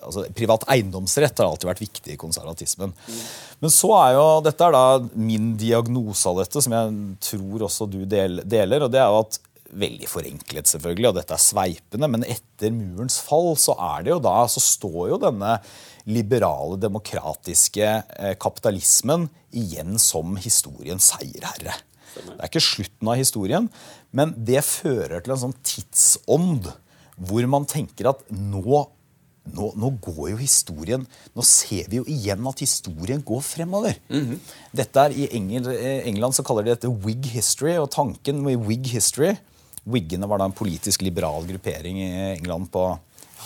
altså, 0.00 0.24
Privat 0.36 0.66
eiendomsrett 0.70 1.38
har 1.40 1.50
alltid 1.50 1.70
vært 1.70 1.84
viktig 1.84 2.14
i 2.14 2.20
konservatismen. 2.20 2.94
Mm. 2.94 3.20
Men 3.64 3.74
så 3.74 3.92
er 3.98 4.16
jo, 4.16 4.24
dette 4.46 4.66
er 4.66 4.76
da 4.76 4.84
min 5.14 5.52
diagnose 5.60 6.28
av 6.30 6.42
dette, 6.42 6.64
som 6.64 6.74
jeg 6.76 6.98
tror 7.30 7.66
også 7.68 7.88
du 7.90 8.02
deler. 8.04 8.82
og 8.82 8.90
det 8.92 9.02
er 9.02 9.08
jo 9.08 9.22
at 9.26 9.40
Veldig 9.70 10.08
forenklet, 10.10 10.66
selvfølgelig, 10.66 11.06
og 11.06 11.14
dette 11.14 11.36
er 11.36 11.38
sveipende, 11.38 12.08
men 12.10 12.24
etter 12.26 12.72
murens 12.74 13.20
fall 13.22 13.52
så 13.54 13.76
er 13.78 14.02
det 14.02 14.10
jo 14.10 14.16
da, 14.24 14.32
så 14.50 14.58
står 14.58 15.12
jo 15.12 15.18
denne 15.22 15.52
liberale, 16.10 16.74
demokratiske 16.82 17.86
eh, 17.86 18.34
kapitalismen 18.42 19.28
igjen 19.54 19.94
som 20.02 20.34
historiens 20.42 21.12
seierherre. 21.12 21.76
Det 22.16 22.34
er 22.34 22.50
ikke 22.50 22.64
slutten 22.66 23.12
av 23.12 23.20
historien, 23.20 23.70
men 24.10 24.34
det 24.34 24.64
fører 24.66 25.22
til 25.22 25.36
en 25.36 25.42
sånn 25.44 25.58
tidsånd 25.62 26.66
hvor 27.20 27.46
man 27.52 27.68
tenker 27.70 28.10
at 28.10 28.26
nå 28.34 28.82
nå, 29.54 29.72
nå, 29.76 29.90
går 30.02 30.32
jo 30.32 30.38
historien 30.40 31.04
Nå 31.36 31.44
ser 31.46 31.88
vi 31.90 32.00
jo 32.00 32.06
igjen 32.08 32.46
at 32.48 32.62
historien 32.62 33.22
går 33.22 33.40
fremover. 33.44 33.96
Mm 34.08 34.24
-hmm. 34.26 34.38
Dette 34.72 35.00
er 35.00 35.10
I 35.10 35.28
Engel, 35.36 35.68
eh, 35.68 36.06
England 36.08 36.34
så 36.34 36.42
kaller 36.42 36.62
de 36.62 36.70
dette 36.70 36.88
Wig 36.88 37.26
history. 37.26 37.76
Og 37.78 37.90
tanken 37.90 38.42
med 38.42 38.56
Wig 38.56 38.86
history 38.86 39.36
Wiggene 39.84 40.28
var 40.28 40.38
da 40.38 40.44
en 40.44 40.52
politisk 40.52 41.02
liberal 41.02 41.46
gruppering 41.46 41.98
i 41.98 42.36
England 42.36 42.70
på 42.70 42.98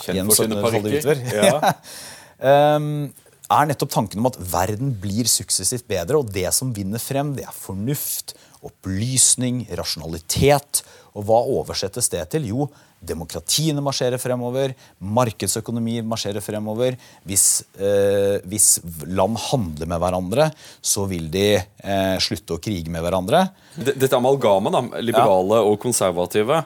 Kjent 0.03 0.27
for 0.27 0.43
sine 0.43 0.59
parykker. 0.59 1.21
Ja. 1.31 2.75
um, 2.75 3.13
er 3.55 3.69
nettopp 3.69 3.93
tanken 3.93 4.21
om 4.21 4.29
at 4.31 4.39
verden 4.39 4.91
blir 5.01 5.29
suksessivt 5.29 5.87
bedre, 5.87 6.19
og 6.19 6.33
det 6.33 6.49
som 6.55 6.73
vinner 6.75 7.01
frem, 7.01 7.35
det 7.37 7.45
er 7.45 7.55
fornuft, 7.55 8.35
opplysning, 8.65 9.63
rasjonalitet. 9.77 10.83
Og 11.15 11.27
hva 11.29 11.39
oversettes 11.59 12.09
det 12.11 12.25
til? 12.33 12.49
Jo, 12.51 12.67
Demokratiene 13.07 13.83
marsjerer 13.83 14.21
fremover, 14.21 14.73
markedsøkonomi 14.99 15.99
marsjerer 16.05 16.43
fremover. 16.43 16.97
Hvis, 17.27 17.63
eh, 17.79 18.41
hvis 18.49 18.79
land 19.07 19.39
handler 19.49 19.89
med 19.91 20.01
hverandre, 20.03 20.49
så 20.81 21.05
vil 21.09 21.29
de 21.33 21.47
eh, 21.55 22.15
slutte 22.23 22.57
å 22.57 22.61
krige 22.61 22.91
med 22.93 23.05
hverandre. 23.05 23.47
Dette 23.75 24.15
amalgamet, 24.17 24.97
liberale 25.03 25.61
ja. 25.61 25.67
og 25.69 25.79
konservative, 25.83 26.63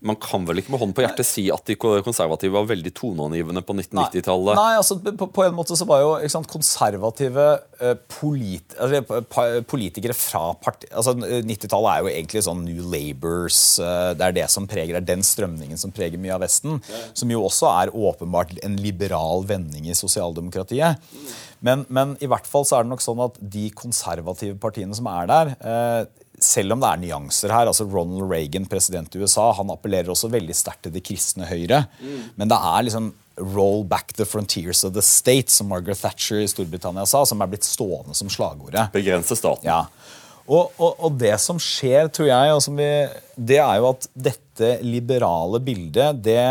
man 0.00 0.16
kan 0.22 0.44
vel 0.46 0.60
ikke 0.60 0.72
med 0.72 0.80
hånden 0.80 0.94
på 0.96 1.02
hjertet 1.02 1.26
si 1.26 1.44
at 1.52 1.64
de 1.68 1.74
konservative 1.76 2.54
var 2.54 2.68
veldig 2.70 2.92
toneangivende 2.96 3.62
på 3.66 3.74
1990-tallet? 3.74 4.54
Nei, 4.56 4.66
Nei 4.70 4.78
altså, 4.80 4.98
på, 5.02 5.28
på, 5.34 5.44
en 5.44 5.56
måte 5.56 5.76
så 5.78 5.86
var 5.88 6.02
jo 6.04 6.12
sant, 6.32 6.48
konservative 6.50 7.46
uh, 7.82 7.94
polit, 8.18 8.76
altså, 8.78 9.20
politikere 9.68 10.16
fra 10.16 10.52
parti... 10.62 10.88
Altså, 10.92 11.16
90-tallet 11.18 11.90
er 11.90 12.04
jo 12.04 12.12
egentlig 12.12 12.44
sånn 12.46 12.62
New 12.66 12.86
Labours 12.92 13.60
uh, 13.82 14.14
Det 14.18 14.28
er 14.28 14.38
det 14.38 14.46
som 14.54 14.68
preger, 14.70 14.96
det 14.96 15.02
er 15.02 15.10
den 15.16 15.26
strømningen 15.26 15.80
som 15.80 15.92
preger 15.94 16.20
mye 16.22 16.36
av 16.38 16.44
Vesten. 16.46 16.78
Ja. 16.88 17.02
Som 17.18 17.34
jo 17.34 17.42
også 17.48 17.68
er 17.74 17.92
åpenbart 17.92 18.56
en 18.64 18.78
liberal 18.80 19.44
vending 19.48 19.90
i 19.90 19.98
sosialdemokratiet. 19.98 21.02
Men, 21.64 21.82
men, 21.90 22.14
i 22.22 22.28
hvert 22.30 22.46
fall 22.46 22.64
så 22.68 22.78
er 22.78 22.86
det 22.86 22.92
nok 22.92 23.02
sånn 23.02 23.20
at 23.24 23.38
de 23.42 23.66
konservative 23.74 24.54
partiene 24.62 24.94
som 24.94 25.10
er 25.10 25.28
der 25.30 25.54
selv 26.44 26.74
om 26.74 26.82
det 26.82 26.90
er 26.90 27.00
nyanser 27.02 27.52
her 27.54 27.70
altså 27.70 27.86
Ronald 27.88 28.30
Reagan, 28.30 28.66
president 28.70 29.14
i 29.14 29.22
USA, 29.22 29.50
han 29.58 29.72
appellerer 29.74 30.12
også 30.12 30.30
veldig 30.32 30.56
sterkt 30.56 30.86
til 30.86 30.94
det 30.94 31.04
kristne 31.06 31.48
høyre. 31.48 31.84
Mm. 32.00 32.20
Men 32.38 32.52
det 32.52 32.58
er 32.58 32.86
liksom 32.86 33.10
'roll 33.38 33.84
back 33.86 34.12
the 34.18 34.24
frontiers 34.24 34.84
of 34.84 34.94
the 34.94 35.00
state', 35.00 35.50
som 35.50 35.68
Margaret 35.68 36.00
Thatcher 36.00 36.42
i 36.42 36.48
Storbritannia 36.48 37.06
sa, 37.06 37.24
som 37.24 37.40
er 37.40 37.46
blitt 37.46 37.64
stående 37.66 38.14
som 38.14 38.28
slagordet. 38.28 38.90
Begrense 38.92 39.36
staten. 39.36 39.68
Ja. 39.68 39.86
Og, 40.48 40.72
og, 40.78 40.96
og, 40.96 41.12
det 41.20 41.36
som 41.40 41.58
skjer, 41.60 42.08
tror 42.08 42.30
jeg, 42.30 42.60
vi, 42.72 42.90
det 43.36 43.60
er 43.60 43.78
jo 43.78 43.90
at 43.92 44.08
dette 44.16 44.70
liberale 44.82 45.60
bildet 45.60 46.22
det, 46.24 46.44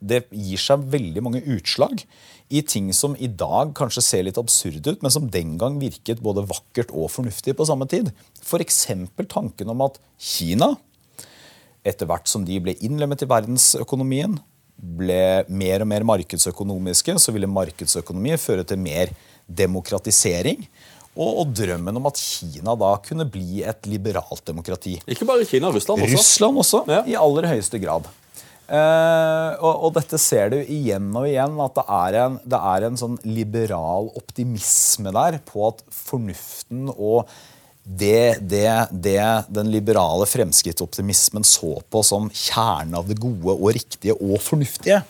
det 0.00 0.24
gir 0.32 0.60
seg 0.60 0.86
veldig 0.94 1.22
mange 1.22 1.44
utslag 1.44 2.06
i 2.52 2.60
ting 2.62 2.90
som 2.94 3.16
i 3.16 3.28
dag 3.28 3.72
kanskje 3.76 4.02
ser 4.04 4.24
litt 4.26 4.38
absurde 4.40 4.94
ut, 4.94 5.02
men 5.02 5.12
som 5.12 5.28
den 5.32 5.56
gang 5.60 5.78
virket 5.80 6.22
både 6.24 6.44
vakkert 6.48 6.92
og 6.92 7.10
fornuftig 7.12 7.56
på 7.56 7.66
samme 7.68 7.88
tid. 7.90 8.10
F.eks. 8.44 8.82
tanken 9.28 9.72
om 9.72 9.84
at 9.86 9.96
Kina, 10.20 10.74
etter 11.84 12.08
hvert 12.08 12.28
som 12.30 12.44
de 12.44 12.60
ble 12.62 12.76
innlemmet 12.84 13.24
i 13.24 13.30
verdensøkonomien, 13.30 14.36
ble 14.74 15.44
mer 15.48 15.84
og 15.84 15.88
mer 15.88 16.04
markedsøkonomiske, 16.08 17.16
så 17.22 17.32
ville 17.32 17.48
markedsøkonomi 17.48 18.36
føre 18.42 18.66
til 18.68 18.80
mer 18.82 19.12
demokratisering. 19.48 20.66
Og, 21.14 21.30
og, 21.30 21.50
drømmen 21.54 22.00
om 22.00 22.08
at 22.10 22.18
Kina 22.18 22.74
da 22.74 22.90
kunne 23.04 23.26
bli 23.30 23.62
et 23.62 23.86
liberalt 23.86 24.42
demokrati. 24.48 24.96
Ikke 25.06 25.28
bare 25.28 25.46
Kina, 25.46 25.70
Russland 25.70 26.02
også. 26.02 26.18
Russland 26.18 26.62
også, 26.64 26.80
ja. 26.90 27.04
I 27.06 27.14
aller 27.20 27.46
høyeste 27.52 27.78
grad. 27.78 28.08
Uh, 28.64 29.60
og, 29.60 29.72
og, 29.72 29.90
dette 29.98 30.16
ser 30.20 30.54
du 30.54 30.56
igjen 30.62 31.10
og 31.12 31.26
igjen, 31.28 31.58
at 31.60 31.74
det 31.76 31.84
er, 31.84 32.16
en, 32.22 32.38
det 32.48 32.60
er 32.72 32.86
en 32.86 32.96
sånn 32.96 33.18
liberal 33.28 34.08
optimisme 34.16 35.12
der 35.12 35.36
på 35.44 35.66
at 35.68 35.82
fornuften 35.92 36.88
og 36.94 37.28
det, 37.84 38.40
det, 38.40 38.70
det 38.88 39.20
den 39.52 39.68
liberale 39.68 40.24
fremskrittsoptimismen 40.24 41.44
så 41.44 41.76
på 41.92 42.00
som 42.08 42.30
kjernen 42.32 42.96
av 42.96 43.10
det 43.10 43.18
gode 43.20 43.52
og 43.52 43.74
riktige 43.76 44.16
og 44.16 44.38
fornuftige, 44.40 45.02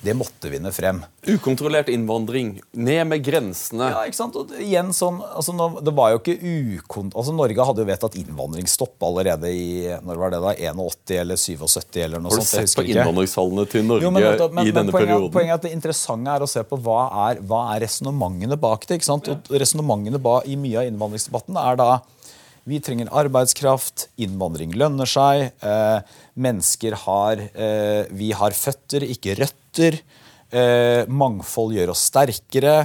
det 0.00 0.14
måtte 0.14 0.50
vinne 0.50 0.70
frem. 0.70 1.00
Ukontrollert 1.26 1.88
innvandring. 1.90 2.52
Ned 2.78 3.06
med 3.10 3.22
grensene. 3.26 3.88
Ja, 3.90 4.04
ikke 4.06 4.18
sant? 4.20 4.36
Og 4.38 4.52
igjen 4.62 4.92
sånn, 4.94 5.18
altså, 5.26 5.54
det 5.82 5.94
var 5.96 6.12
jo 6.14 6.20
ikke 6.20 6.36
ukont... 6.38 7.16
Altså, 7.18 7.34
Norge 7.34 7.66
hadde 7.66 7.82
jo 7.82 7.88
vedtatt 7.88 8.18
innvandringsstopp 8.20 9.08
allerede 9.08 9.50
i 9.50 9.96
når 10.06 10.20
var 10.22 10.34
det 10.34 10.40
da, 10.44 10.52
81 10.70 11.14
eller 11.18 11.40
77 11.40 11.98
eller 12.04 12.22
noe 12.22 12.30
sånt. 12.36 12.46
Har 12.46 12.62
du 12.62 12.70
sett 12.70 12.78
på 12.78 12.86
innvandringstallene 12.92 13.66
til 13.72 13.88
Norge 13.88 14.06
jo, 14.06 14.12
men, 14.14 14.28
men, 14.28 14.54
men, 14.60 14.70
i 14.70 14.76
denne 14.76 14.94
poenget, 14.94 15.08
perioden? 15.08 15.32
Poenget 15.34 15.56
er 15.56 15.58
at 15.58 15.66
Det 15.66 15.74
interessante 15.74 16.36
er 16.36 16.46
å 16.46 16.50
se 16.54 16.62
på 16.70 16.78
hva 16.86 17.00
er, 17.26 17.42
hva 17.50 17.64
er 17.74 17.82
resonnementene 17.88 18.60
bak 18.68 18.86
det. 18.86 19.00
ikke 19.00 19.10
sant? 19.10 19.32
Og 19.34 19.58
Resonnementene 19.64 20.22
i 20.46 20.54
mye 20.62 20.84
av 20.84 20.92
innvandringsdebatten 20.92 21.58
er 21.58 21.82
da 21.82 21.90
vi 22.68 22.80
trenger 22.84 23.10
arbeidskraft. 23.16 24.08
Innvandring 24.20 24.74
lønner 24.76 25.08
seg. 25.08 25.48
Eh, 25.64 25.98
mennesker 26.38 26.96
har 27.06 27.42
eh, 27.48 28.08
Vi 28.14 28.32
har 28.36 28.56
føtter, 28.56 29.06
ikke 29.08 29.38
røtter. 29.40 30.00
Eh, 30.48 31.04
mangfold 31.08 31.76
gjør 31.76 31.94
oss 31.94 32.06
sterkere. 32.10 32.80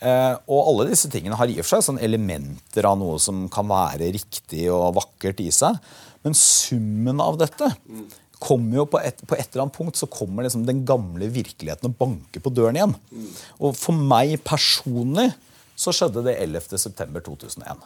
Eh, 0.00 0.34
og 0.48 0.70
alle 0.72 0.88
disse 0.90 1.10
tingene 1.12 1.36
har 1.38 1.50
i 1.50 1.58
og 1.60 1.66
for 1.66 1.76
seg 1.76 1.90
sånn 1.90 2.02
elementer 2.02 2.88
av 2.88 2.96
noe 3.00 3.18
som 3.22 3.44
kan 3.52 3.68
være 3.70 4.10
riktig 4.16 4.64
og 4.72 4.96
vakkert 4.98 5.42
i 5.44 5.50
seg. 5.54 5.76
Men 6.24 6.36
summen 6.36 7.22
av 7.22 7.38
dette 7.40 7.70
kommer 8.40 8.80
jo 8.80 8.86
på 8.88 8.98
et, 9.04 9.20
på 9.28 9.36
et 9.36 9.46
eller 9.52 9.66
annet 9.66 9.76
punkt 9.76 10.00
så 10.00 10.08
kommer 10.08 10.46
liksom 10.46 10.64
den 10.68 10.82
gamle 10.88 11.28
virkeligheten 11.32 11.90
og 11.90 11.96
banker 12.00 12.42
på 12.42 12.52
døren 12.56 12.78
igjen. 12.80 12.96
Og 13.60 13.76
for 13.76 13.96
meg 13.96 14.38
personlig 14.46 15.28
så 15.80 15.92
skjedde 15.96 16.24
det 16.26 16.38
11.9.2001. 16.40 17.84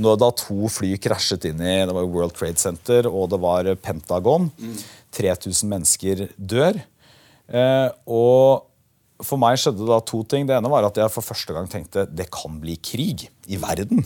Når 0.00 0.18
da 0.18 0.30
to 0.34 0.68
fly 0.72 0.96
krasjet 0.98 1.46
inn 1.50 1.60
i 1.62 1.76
det 1.86 1.94
var 1.94 2.08
World 2.10 2.34
Trade 2.34 2.58
Center 2.58 3.06
og 3.10 3.28
det 3.30 3.38
var 3.42 3.70
Pentagon. 3.82 4.50
3000 5.14 5.70
mennesker 5.70 6.26
dør. 6.34 6.80
Eh, 7.46 7.88
og 8.10 9.24
for 9.24 9.38
meg 9.40 9.60
skjedde 9.60 9.86
da 9.86 10.00
to 10.02 10.24
ting. 10.26 10.48
Det 10.48 10.56
ene 10.56 10.72
var 10.72 10.88
at 10.88 10.98
jeg 10.98 11.12
for 11.14 11.26
første 11.26 11.54
gang 11.54 11.70
tenkte 11.70 12.08
det 12.10 12.26
kan 12.34 12.58
bli 12.62 12.76
krig 12.82 13.28
i 13.46 13.60
verden. 13.60 14.04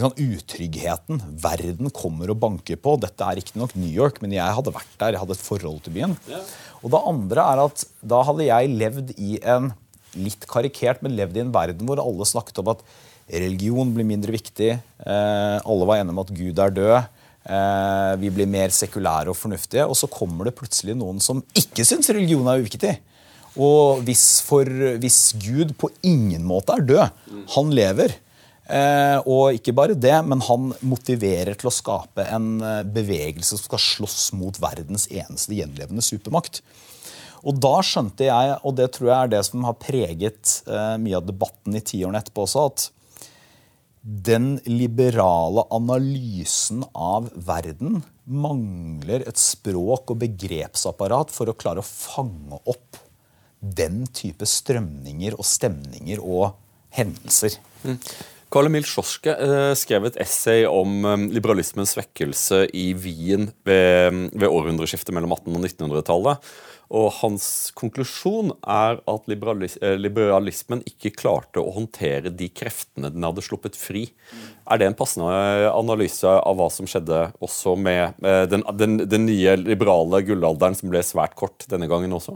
Utryggheten. 0.00 1.18
Verden 1.42 1.90
kommer 1.92 2.30
og 2.30 2.38
banker 2.40 2.78
på. 2.80 2.94
Dette 3.02 3.26
er 3.26 3.40
riktignok 3.40 3.74
New 3.76 3.90
York, 3.90 4.22
men 4.22 4.32
jeg 4.32 4.56
hadde 4.56 4.72
vært 4.72 4.94
der. 5.00 5.16
Jeg 5.16 5.24
hadde 5.24 5.36
et 5.36 5.44
forhold 5.44 5.82
til 5.84 5.96
byen. 5.98 6.16
Og 6.80 6.94
det 6.94 7.02
andre 7.10 7.44
er 7.52 7.64
at 7.66 7.84
da 8.00 8.22
hadde 8.24 8.46
jeg 8.46 8.74
levd 8.80 9.14
i 9.18 9.34
en 9.42 9.72
litt 10.16 10.46
karikert, 10.50 11.02
men 11.02 11.18
levd 11.18 11.36
i 11.36 11.42
en 11.44 11.52
verden 11.54 11.90
hvor 11.90 12.00
alle 12.02 12.26
snakket 12.26 12.62
om 12.62 12.72
at 12.72 12.86
religion 13.30 13.90
blir 13.94 14.06
mindre 14.08 14.34
viktig. 14.34 14.70
Eh, 14.74 15.56
alle 15.60 15.88
var 15.88 16.00
enige 16.00 16.14
om 16.14 16.22
at 16.22 16.32
Gud 16.34 16.62
er 16.62 16.74
død. 16.74 16.96
Eh, 17.50 18.14
vi 18.20 18.32
blir 18.34 18.50
mer 18.50 18.74
sekulære 18.74 19.32
og 19.32 19.38
fornuftige. 19.38 19.86
Og 19.86 19.96
så 19.98 20.10
kommer 20.10 20.48
det 20.48 20.56
plutselig 20.58 20.96
noen 20.98 21.22
som 21.22 21.42
ikke 21.56 21.86
syns 21.86 22.10
religion 22.12 22.48
er 22.50 22.62
uviktig. 22.62 22.96
Og 23.60 24.02
hvis, 24.06 24.42
for, 24.46 24.66
hvis 25.02 25.32
Gud 25.42 25.74
på 25.78 25.90
ingen 26.06 26.44
måte 26.46 26.76
er 26.76 26.86
død, 26.86 27.22
han 27.54 27.72
lever. 27.74 28.14
Eh, 28.70 29.18
og 29.26 29.56
ikke 29.56 29.74
bare 29.74 29.98
det, 29.98 30.14
men 30.26 30.44
han 30.46 30.70
motiverer 30.86 31.58
til 31.58 31.70
å 31.70 31.74
skape 31.74 32.28
en 32.30 32.52
bevegelse 32.94 33.56
som 33.56 33.64
skal 33.64 33.82
slåss 33.82 34.30
mot 34.38 34.60
verdens 34.62 35.08
eneste 35.10 35.58
gjenlevende 35.58 36.04
supermakt. 36.06 36.62
Og 37.40 37.56
da 37.56 37.80
skjønte 37.82 38.26
jeg, 38.28 38.56
og 38.68 38.76
det 38.76 38.90
tror 38.94 39.08
jeg 39.08 39.18
er 39.18 39.30
det 39.32 39.42
som 39.48 39.64
har 39.64 39.78
preget 39.80 40.58
mye 41.00 41.16
av 41.16 41.24
debatten 41.24 41.78
i 41.78 41.80
tiårene 41.80 42.20
etterpå 42.20 42.44
også, 42.44 42.66
at 42.68 42.90
den 44.00 44.54
liberale 44.64 45.66
analysen 45.70 46.84
av 46.96 47.28
verden 47.34 48.00
mangler 48.24 49.26
et 49.28 49.40
språk 49.40 50.14
og 50.14 50.22
begrepsapparat 50.22 51.32
for 51.34 51.50
å 51.50 51.56
klare 51.58 51.82
å 51.82 51.86
fange 51.86 52.60
opp 52.64 53.00
den 53.60 54.06
type 54.16 54.48
strømninger 54.48 55.36
og 55.36 55.44
stemninger 55.44 56.22
og 56.24 56.54
hendelser. 56.96 57.58
Mm. 57.84 57.98
Karl 58.50 58.66
Emil 58.66 58.86
Schorske 58.86 59.30
eh, 59.30 59.72
skrev 59.78 60.08
et 60.08 60.16
essay 60.22 60.64
om 60.66 61.04
eh, 61.06 61.28
liberalismens 61.36 61.94
svekkelse 61.94 62.64
i 62.74 62.90
Wien 62.98 63.52
ved, 63.66 64.24
ved 64.34 64.48
århundreskiftet 64.48 65.14
mellom 65.14 65.36
1800- 65.36 65.60
og 65.60 65.68
1900-tallet. 65.68 66.48
Og 66.90 67.06
hans 67.20 67.44
konklusjon 67.78 68.50
er 68.66 68.98
at 68.98 69.28
liberalis 69.30 69.76
eh, 69.78 69.94
liberalismen 69.94 70.82
ikke 70.90 71.12
klarte 71.20 71.62
å 71.62 71.70
håndtere 71.76 72.32
de 72.34 72.48
kreftene 72.50 73.12
den 73.14 73.28
hadde 73.28 73.44
sluppet 73.46 73.78
fri. 73.78 74.08
Er 74.66 74.82
det 74.82 74.90
en 74.90 74.98
passende 74.98 75.70
analyse 75.70 76.34
av 76.34 76.58
hva 76.58 76.66
som 76.74 76.90
skjedde 76.90 77.28
også 77.38 77.76
med 77.78 78.18
den, 78.50 78.66
den, 78.82 78.98
den 79.06 79.28
nye 79.30 79.54
liberale 79.62 80.24
gullalderen, 80.26 80.74
som 80.78 80.90
ble 80.90 81.04
svært 81.06 81.38
kort 81.38 81.68
denne 81.70 81.86
gangen 81.90 82.18
også? 82.18 82.34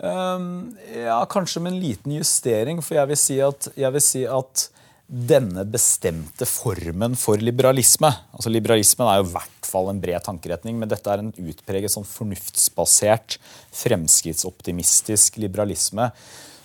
Um, 0.00 0.72
ja, 0.90 1.22
kanskje 1.30 1.62
med 1.62 1.76
en 1.76 1.80
liten 1.82 2.18
justering. 2.18 2.82
For 2.82 2.98
jeg 2.98 3.12
vil 3.12 3.22
si 3.28 3.40
at, 3.46 3.70
jeg 3.78 3.94
vil 3.94 4.06
si 4.10 4.26
at 4.26 4.66
denne 5.10 5.64
bestemte 5.66 6.46
formen 6.46 7.16
for 7.18 7.40
liberalisme 7.42 8.12
altså 8.30 8.52
Liberalismen 8.52 9.08
er 9.10 9.18
jo 9.18 9.24
i 9.26 9.32
hvert 9.32 9.66
fall 9.66 9.90
en 9.90 9.98
bred 10.02 10.22
tankeretning, 10.22 10.78
men 10.78 10.90
dette 10.90 11.10
er 11.10 11.22
en 11.22 11.32
utpreget 11.34 11.92
sånn 11.92 12.06
fornuftsbasert, 12.06 13.38
fremskrittsoptimistisk 13.74 15.40
liberalisme 15.42 16.10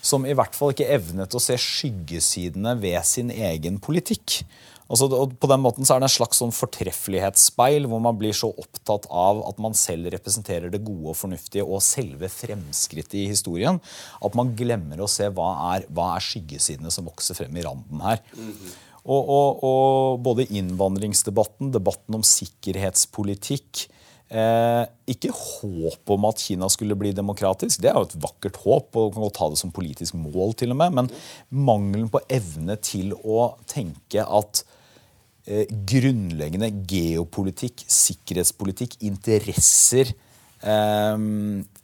som 0.05 0.27
i 0.29 0.36
hvert 0.38 0.53
fall 0.53 0.75
ikke 0.75 0.91
evnet 0.93 1.34
å 1.34 1.41
se 1.41 1.58
skyggesidene 1.58 2.75
ved 2.77 2.99
sin 3.10 3.31
egen 3.34 3.79
politikk. 3.81 4.43
Altså, 4.85 5.07
på 5.09 5.49
den 5.49 5.63
måten 5.63 5.87
så 5.87 5.95
er 5.95 6.03
det 6.03 6.11
en 6.11 6.13
slags 6.13 6.39
sånn 6.41 6.53
fortreffelighetsspeil 6.53 7.87
hvor 7.89 8.01
man 8.05 8.17
blir 8.19 8.35
så 8.37 8.51
opptatt 8.51 9.07
av 9.09 9.41
at 9.49 9.61
man 9.61 9.73
selv 9.77 10.11
representerer 10.13 10.69
det 10.73 10.83
gode 10.85 11.09
og 11.15 11.17
fornuftige 11.17 11.65
og 11.65 11.81
selve 11.81 12.29
fremskrittet 12.29 13.17
i 13.23 13.25
historien, 13.31 13.79
at 14.21 14.37
man 14.37 14.53
glemmer 14.57 15.01
å 15.01 15.09
se 15.09 15.31
hva 15.33 15.49
er, 15.71 15.87
hva 15.89 16.11
er 16.13 16.25
skyggesidene 16.27 16.93
som 16.93 17.09
vokser 17.09 17.37
frem 17.37 17.57
i 17.57 17.65
randen 17.65 18.05
her. 18.05 18.21
Mm 18.37 18.51
-hmm. 18.51 18.75
og, 19.05 19.29
og, 19.29 19.63
og, 19.63 20.19
både 20.21 20.45
innvandringsdebatten, 20.53 21.73
debatten 21.73 22.15
om 22.15 22.23
sikkerhetspolitikk 22.23 23.87
eh, 24.29 24.85
Ikke 25.07 25.31
håp 25.33 26.09
om 26.09 26.25
at 26.25 26.39
Kina 26.39 26.69
skulle 26.69 26.95
bli 26.95 27.11
demokratisk, 27.11 27.81
det 27.81 27.89
er 27.89 27.97
jo 27.97 28.05
et 28.05 28.21
vakkert 28.21 28.57
håp, 28.57 28.95
og 28.95 29.13
kan 29.13 29.29
ta 29.31 29.49
det 29.49 29.57
som 29.57 29.71
politisk 29.71 30.13
mål, 30.13 30.53
til 30.53 30.71
og 30.71 30.77
med, 30.77 30.93
men 30.93 31.11
mangelen 31.49 32.09
på 32.09 32.21
evne 32.29 32.75
til 32.75 33.13
å 33.23 33.55
tenke 33.65 34.21
at 34.21 34.63
eh, 35.47 35.65
grunnleggende 35.69 36.71
geopolitikk, 36.89 37.86
sikkerhetspolitikk, 37.88 38.97
interesser, 39.08 40.12
eh, 40.62 41.25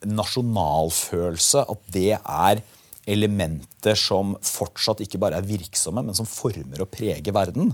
nasjonalfølelse, 0.08 1.65
at 1.69 1.89
det 1.93 2.13
er 2.19 2.63
elementer 3.10 3.97
som 3.97 4.36
fortsatt 4.45 5.02
ikke 5.04 5.19
bare 5.21 5.39
er 5.41 5.47
virksomme, 5.47 6.04
men 6.06 6.17
som 6.17 6.30
former 6.30 6.84
og 6.84 6.91
preger 6.93 7.34
verden. 7.34 7.74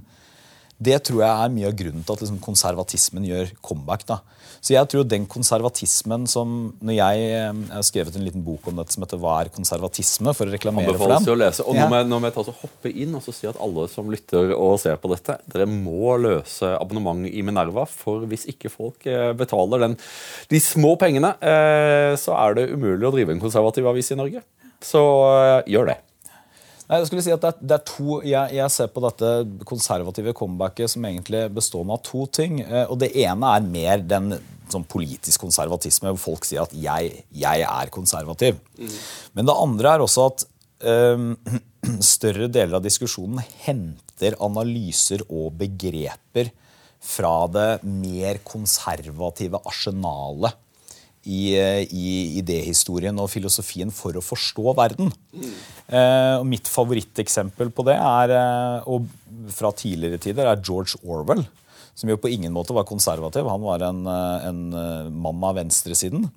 Det 0.77 0.97
tror 1.07 1.23
jeg 1.23 1.29
er 1.31 1.53
mye 1.53 1.69
av 1.71 1.77
grunnen 1.77 2.03
til 2.05 2.13
at 2.13 2.21
liksom, 2.21 2.41
konservatismen 2.43 3.25
gjør 3.25 3.53
comeback. 3.65 4.03
Da. 4.09 4.19
Så 4.61 4.75
jeg 4.75 4.89
tror 4.91 5.05
den 5.09 5.25
konservatismen 5.29 6.27
som 6.29 6.53
når 6.85 6.97
jeg, 6.97 7.23
eh, 7.31 7.47
jeg, 7.47 7.71
har 7.73 7.85
skrevet 7.87 8.17
en 8.17 8.25
liten 8.25 8.43
bok 8.45 8.67
om 8.69 8.77
dette 8.77 8.93
som 8.93 9.03
heter 9.05 9.17
'Hva 9.17 9.39
er 9.41 9.49
konservatisme?' 9.53 10.35
for 10.37 10.45
å 10.45 10.53
reklamere 10.53 10.93
for 10.97 11.09
den. 11.13 11.25
Å 11.33 11.37
lese. 11.37 11.65
Og 11.65 11.75
ja. 11.75 11.87
nå 11.87 12.19
må 12.19 12.29
jeg 12.29 12.35
ta 12.37 12.45
så 12.45 12.53
hoppe 12.61 12.93
inn 12.93 13.15
og 13.15 13.23
så 13.25 13.33
si 13.33 13.49
at 13.49 13.57
alle 13.57 13.87
som 13.89 14.09
lytter 14.09 14.53
og 14.53 14.79
ser 14.79 14.97
på 15.01 15.09
dette, 15.13 15.39
dere 15.49 15.65
må 15.65 16.17
løse 16.21 16.73
abonnement 16.77 17.25
i 17.25 17.41
Minerva. 17.41 17.87
For 17.89 18.25
hvis 18.29 18.45
ikke 18.45 18.69
folk 18.69 19.05
eh, 19.05 19.33
betaler 19.33 19.79
den, 19.79 19.97
de 20.49 20.59
små 20.59 20.95
pengene, 20.97 21.33
eh, 21.41 22.13
så 22.17 22.37
er 22.37 22.53
det 22.53 22.69
umulig 22.71 23.07
å 23.07 23.13
drive 23.13 23.33
en 23.33 23.41
konservativ 23.41 23.87
avis 23.87 24.11
i 24.11 24.19
Norge. 24.19 24.45
Så 24.77 25.01
gjør 25.65 25.89
det. 25.89 26.01
Nei, 26.87 27.01
jeg 27.01 27.07
skulle 27.09 27.23
si 27.25 27.33
at 27.35 27.43
det 27.43 27.49
er, 27.49 27.63
det 27.67 27.75
er 27.75 27.87
to, 27.89 28.19
jeg, 28.23 28.55
jeg, 28.55 28.71
ser 28.71 28.91
på 28.93 29.01
dette 29.03 29.31
konservative 29.67 30.33
comebacket 30.37 30.93
som 30.93 31.07
egentlig 31.09 31.41
bestående 31.57 31.97
av 31.97 32.03
to 32.07 32.23
ting. 32.31 32.61
Eh, 32.63 32.85
og 32.87 33.01
Det 33.01 33.09
ene 33.25 33.55
er 33.57 33.65
mer 33.67 34.05
den 34.07 34.37
sånn 34.71 34.85
politisk 34.87 35.43
konservatisme, 35.43 36.13
hvor 36.15 36.23
folk 36.33 36.47
sier 36.47 36.63
at 36.63 36.75
'jeg, 36.75 37.23
jeg 37.31 37.65
er 37.67 37.91
konservativ'. 37.91 38.59
Mm. 38.79 38.95
Men 39.35 39.49
det 39.49 39.55
andre 39.63 39.93
er 39.93 40.03
også 40.03 40.27
at 40.31 40.45
um, 40.83 41.35
større 42.13 42.47
deler 42.51 42.79
av 42.79 42.83
diskusjonen 42.83 43.43
henter 43.65 44.39
analyser 44.43 45.23
og 45.27 45.55
begreper 45.59 46.51
fra 47.03 47.47
det 47.51 47.83
mer 47.83 48.39
konservative 48.47 49.59
arsenalet 49.67 50.55
i, 51.27 51.41
i 51.91 52.15
idéhistorien 52.39 53.17
og 53.19 53.29
filosofien 53.31 53.91
for 53.93 54.17
å 54.17 54.23
forstå 54.23 54.73
verden. 54.77 55.11
Mm. 55.35 55.53
Eh, 55.87 56.33
og 56.39 56.47
mitt 56.47 56.71
favoritteksempel 56.71 57.71
på 57.75 57.85
det 57.87 57.97
er, 57.99 58.33
eh, 58.37 58.87
og 58.87 59.07
fra 59.53 59.73
tidligere 59.75 60.21
tider 60.23 60.49
er 60.49 60.63
George 60.63 60.99
Orwell. 61.03 61.45
Som 61.97 62.11
jo 62.11 62.19
på 62.21 62.29
ingen 62.29 62.53
måte 62.53 62.75
var 62.77 62.85
konservativ. 62.87 63.47
Han 63.49 63.63
var 63.65 63.83
en, 63.87 64.03
eh, 64.07 64.47
en 64.47 64.61
eh, 64.73 65.09
mann 65.09 65.43
av 65.43 65.57
venstresiden. 65.57 66.29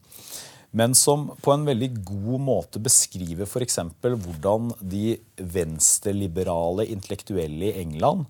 Men 0.70 0.94
som 0.94 1.32
på 1.42 1.52
en 1.52 1.66
veldig 1.66 1.90
god 2.06 2.42
måte 2.46 2.82
beskriver 2.82 3.48
f.eks. 3.48 3.80
hvordan 4.02 4.70
de 4.80 5.16
venstreliberale 5.36 6.86
intellektuelle 6.94 7.72
i 7.72 7.80
England 7.82 8.28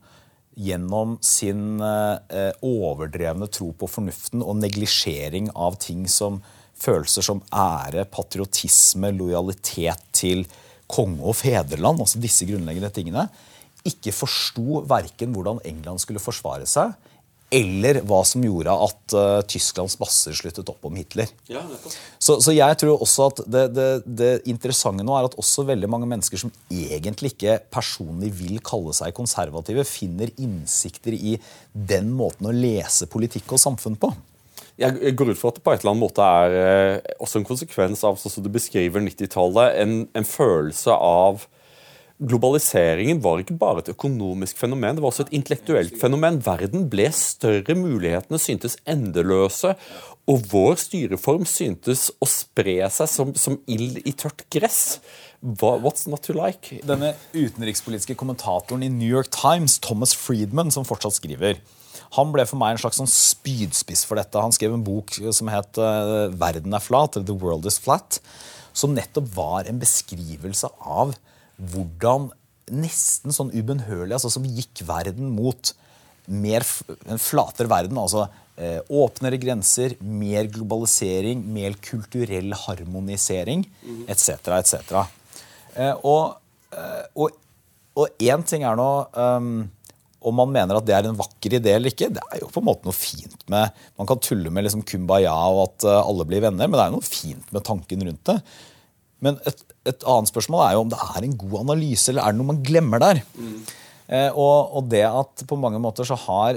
gjennom 0.58 1.16
sin 1.24 1.80
eh, 1.80 2.50
overdrevne 2.66 3.48
tro 3.52 3.70
på 3.76 3.88
fornuften 3.90 4.42
og 4.42 4.58
neglisjering 4.60 5.50
av 5.54 5.78
ting 5.82 6.06
som 6.10 6.40
følelser 6.80 7.24
som 7.24 7.42
ære, 7.52 8.06
patriotisme, 8.10 9.12
lojalitet 9.14 10.02
til 10.16 10.46
konge 10.90 11.22
og 11.22 11.36
fedreland, 11.38 12.02
altså 12.02 12.20
disse 12.22 12.48
grunnleggende 12.48 12.90
tingene, 12.94 13.28
ikke 13.86 14.12
forsto 14.12 14.82
verken 14.88 15.32
hvordan 15.34 15.60
England 15.68 16.02
skulle 16.02 16.22
forsvare 16.22 16.66
seg, 16.68 16.92
eller 17.50 17.98
hva 18.06 18.20
som 18.26 18.44
gjorde 18.46 18.74
at 18.86 19.14
uh, 19.16 19.40
Tysklands 19.50 19.96
basser 19.98 20.36
sluttet 20.38 20.68
opp 20.70 20.86
om 20.86 20.94
Hitler. 20.98 21.30
Ja, 21.50 21.64
så, 22.22 22.38
så, 22.38 22.54
jeg 22.54 22.78
tror 22.78 23.02
også 23.02 23.26
at 23.30 23.42
det, 23.50 23.64
det, 23.74 23.88
det, 24.06 24.30
interessante 24.50 25.04
nå 25.06 25.16
er 25.18 25.26
at 25.26 25.36
også 25.40 25.66
veldig 25.68 25.90
mange 25.90 26.08
mennesker 26.10 26.40
som 26.40 26.52
egentlig 26.70 27.34
ikke 27.34 27.58
personlig 27.72 28.30
vil 28.38 28.62
kalle 28.64 28.94
seg 28.96 29.14
konservative, 29.16 29.84
finner 29.88 30.30
innsikter 30.38 31.16
i 31.16 31.36
den 31.72 32.12
måten 32.14 32.50
å 32.50 32.54
lese 32.54 33.10
politikk 33.10 33.56
og 33.56 33.62
samfunn 33.62 33.98
på. 34.00 34.12
jeg 34.80 35.16
går 35.18 35.32
ut 35.32 35.40
fra 35.40 35.50
at 35.50 35.58
det 35.58 35.64
på 35.66 35.74
et 35.74 35.82
eller 35.82 35.92
annet 35.92 36.04
måte 36.06 36.26
er 36.40 36.54
eh, 36.60 37.14
også 37.20 37.40
en 37.40 37.48
konsekvens 37.48 38.04
av 38.06 38.20
sånn 38.20 38.32
som 38.32 38.46
du 38.46 38.50
beskriver 38.52 39.02
90-tallet, 39.04 39.74
en, 39.82 39.96
en, 40.16 40.28
følelse 40.28 40.94
av 40.94 41.48
Globaliseringen 42.20 43.22
var 43.24 43.40
ikke 43.40 43.56
bare 43.56 43.80
et 43.80 43.90
økonomisk 43.94 44.58
fenomen, 44.60 44.98
det 44.98 45.00
var 45.00 45.08
også 45.08 45.24
et 45.24 45.34
intellektuelt 45.38 45.94
fenomen. 46.00 46.36
Verden 46.44 46.84
ble 46.92 47.06
større, 47.16 47.76
mulighetene 47.78 48.40
syntes 48.40 48.76
endeløse, 48.84 49.72
og 50.28 50.44
vår 50.52 50.76
styreform 50.82 51.46
syntes 51.48 52.10
å 52.20 52.28
spre 52.28 52.76
seg 52.92 53.08
som, 53.08 53.32
som 53.40 53.56
ild 53.70 54.02
i 54.04 54.12
tørt 54.12 54.44
gress. 54.52 55.00
What's 55.40 56.04
not 56.10 56.26
to 56.28 56.36
like? 56.36 56.82
Denne 56.84 57.14
utenrikspolitiske 57.32 58.18
kommentatoren 58.20 58.84
i 58.84 58.92
New 58.92 59.08
York 59.08 59.32
Times, 59.32 59.78
Thomas 59.80 60.12
Friedman, 60.12 60.70
som 60.74 60.84
fortsatt 60.84 61.16
skriver 61.16 61.56
han 62.16 62.32
ble 62.34 62.42
for 62.48 62.58
meg 62.58 62.74
en 62.74 62.80
slags 62.82 62.98
sånn 62.98 63.10
spydspiss 63.10 64.02
for 64.08 64.18
dette. 64.18 64.40
Han 64.42 64.54
skrev 64.54 64.74
en 64.74 64.86
bok 64.86 65.14
som 65.36 65.50
het 65.52 65.78
uh, 65.78 66.26
'Verden 66.34 66.74
er 66.74 66.82
flat', 66.82 67.14
eller 67.14 67.26
'The 67.28 67.38
World 67.38 67.68
Is 67.70 67.78
Flat', 67.78 68.18
som 68.74 68.94
nettopp 68.96 69.28
var 69.36 69.68
en 69.70 69.78
beskrivelse 69.78 70.70
av 70.82 71.14
hvordan 71.72 72.30
nesten 72.70 73.34
sånn 73.34 73.52
ubønnhørlig 73.52 74.16
altså 74.16 74.30
som 74.32 74.46
gikk 74.46 74.84
verden 74.88 75.32
mot 75.34 75.72
mer, 76.30 76.64
en 77.10 77.20
flatere 77.20 77.70
verden. 77.70 77.98
altså 77.98 78.26
eh, 78.56 78.78
Åpnere 78.86 79.40
grenser, 79.42 79.96
mer 80.00 80.48
globalisering, 80.52 81.42
mer 81.52 81.76
kulturell 81.82 82.54
harmonisering 82.66 83.66
etc. 84.06 84.30
etc. 84.60 85.02
Eh, 85.74 85.92
og, 86.06 86.38
eh, 86.76 87.04
og, 87.18 87.36
og 87.98 88.22
én 88.22 88.46
ting 88.46 88.64
er 88.66 88.78
nå 88.78 88.90
um, 89.16 89.52
om 90.20 90.36
man 90.36 90.50
mener 90.52 90.76
at 90.76 90.84
det 90.84 90.94
er 90.94 91.08
en 91.08 91.16
vakker 91.16 91.56
idé 91.56 91.72
eller 91.78 91.94
ikke, 91.94 92.10
det 92.12 92.22
er 92.28 92.42
jo 92.42 92.50
på 92.52 92.60
en 92.60 92.68
måte 92.68 92.84
noe 92.84 92.96
fint 92.96 93.40
med 93.48 93.72
Man 93.96 94.08
kan 94.08 94.20
tulle 94.20 94.52
med 94.52 94.66
liksom 94.66 94.84
kumbaya 94.84 95.32
og 95.48 95.62
at 95.64 95.86
uh, 95.88 96.00
alle 96.04 96.26
blir 96.28 96.44
venner, 96.44 96.68
men 96.68 96.76
det 96.76 96.84
er 96.84 96.92
jo 96.92 96.98
noe 97.00 97.08
fint 97.08 97.54
med 97.56 97.64
tanken 97.66 98.04
rundt 98.06 98.22
det. 98.28 98.36
Men 99.24 99.40
et, 99.48 99.64
et, 99.86 100.02
annet 100.04 100.30
spørsmål 100.30 100.64
er 100.64 100.74
jo 100.74 100.82
om 100.84 100.90
det 100.92 100.98
er 101.04 101.26
en 101.26 101.38
god 101.40 101.56
analyse, 101.62 102.10
eller 102.10 102.24
er 102.24 102.34
det 102.34 102.40
noe 102.40 102.50
man 102.52 102.64
glemmer 102.66 103.02
der? 103.02 103.22
Mm. 103.36 103.54
Og, 104.34 104.74
og, 104.74 104.88
det 104.90 105.04
at 105.06 105.44
på 105.46 105.56
mange 105.60 105.78
måter 105.78 106.08
så 106.08 106.16
har 106.18 106.56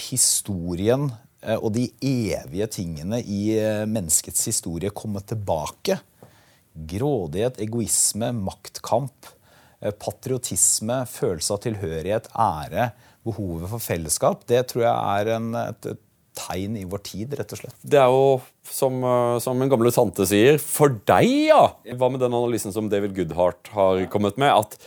historien 0.00 1.10
eh, 1.44 1.58
og 1.58 1.74
de 1.74 1.84
evige 2.00 2.70
tingene 2.78 3.20
i 3.20 3.50
eh, 3.60 3.82
menneskets 3.84 4.48
historie 4.48 4.88
kommet 4.96 5.28
tilbake. 5.28 5.98
Grådighet, 6.72 7.60
egoisme, 7.60 8.32
maktkamp 8.32 9.28
patriotisme, 10.00 11.02
følelse 11.10 11.54
av 11.54 11.60
tilhørighet, 11.64 12.30
ære, 12.32 12.90
behovet 13.26 13.70
for 13.72 13.82
fellesskap, 13.82 14.44
det 14.48 14.62
tror 14.70 14.86
jeg 14.86 15.20
er 15.20 15.32
en, 15.36 15.48
et, 15.58 15.88
et, 15.92 16.02
tegn 16.36 16.76
i 16.80 16.84
vår 16.88 17.02
tid, 17.06 17.34
rett 17.38 17.54
og 17.56 17.62
slett. 17.62 17.76
Det 17.82 18.00
er 18.02 18.12
jo, 18.12 18.36
som, 18.68 19.00
eh, 19.04 19.38
som 19.42 19.62
en 19.62 19.72
gamle 19.72 19.92
tante 19.94 20.28
sier, 20.28 20.60
for 20.62 21.00
deg, 21.08 21.30
ja! 21.50 21.62
Hva 21.96 22.10
med 22.12 22.22
den 22.22 22.36
analysen 22.36 22.74
som 22.74 22.90
David 22.92 23.16
Goodhart 23.16 23.72
har 23.76 24.06
kommet 24.12 24.38
med? 24.40 24.52
at 24.56 24.78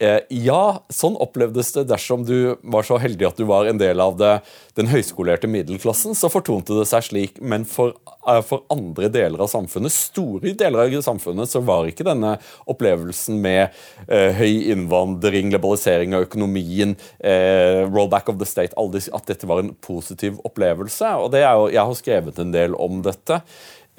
ja, 0.00 0.62
sånn 0.88 1.16
opplevdes 1.20 1.74
det 1.74 1.82
dersom 1.90 2.22
du 2.24 2.56
var 2.62 2.86
så 2.88 2.96
heldig 3.00 3.26
at 3.28 3.40
du 3.40 3.44
var 3.48 3.68
en 3.68 3.80
del 3.80 4.00
av 4.00 4.16
det, 4.16 4.32
den 4.78 4.88
høyskolerte 4.88 5.48
middelklassen. 5.50 6.14
Så 6.16 6.30
fortonte 6.32 6.76
det 6.78 6.86
seg 6.88 7.04
slik, 7.04 7.40
men 7.40 7.66
for, 7.68 7.92
eh, 8.26 8.40
for, 8.46 8.64
andre 8.72 9.10
deler 9.12 9.42
av 9.44 9.50
samfunnet, 9.52 9.92
store 9.92 10.54
deler 10.56 10.86
av 10.86 11.04
samfunnet, 11.04 11.50
så 11.50 11.60
var 11.64 11.88
ikke 11.90 12.06
denne 12.08 12.36
opplevelsen 12.70 13.40
med 13.44 13.76
eh, 14.08 14.32
høy 14.36 14.70
innvandring, 14.72 15.52
globalisering 15.52 16.16
av 16.16 16.28
økonomien, 16.28 16.96
eh, 17.18 17.84
rollback 17.88 18.32
of 18.32 18.40
the 18.40 18.48
state, 18.48 18.76
aldri, 18.80 19.04
at 19.12 19.28
dette 19.28 19.48
var 19.50 19.60
en 19.60 19.74
positiv 19.84 20.40
opplevelse. 20.48 21.12
Og 21.20 21.36
jo, 21.36 21.68
jeg 21.74 21.84
har 21.84 22.00
skrevet 22.00 22.40
en 22.40 22.54
del 22.56 22.76
om 22.78 23.02
dette. 23.04 23.42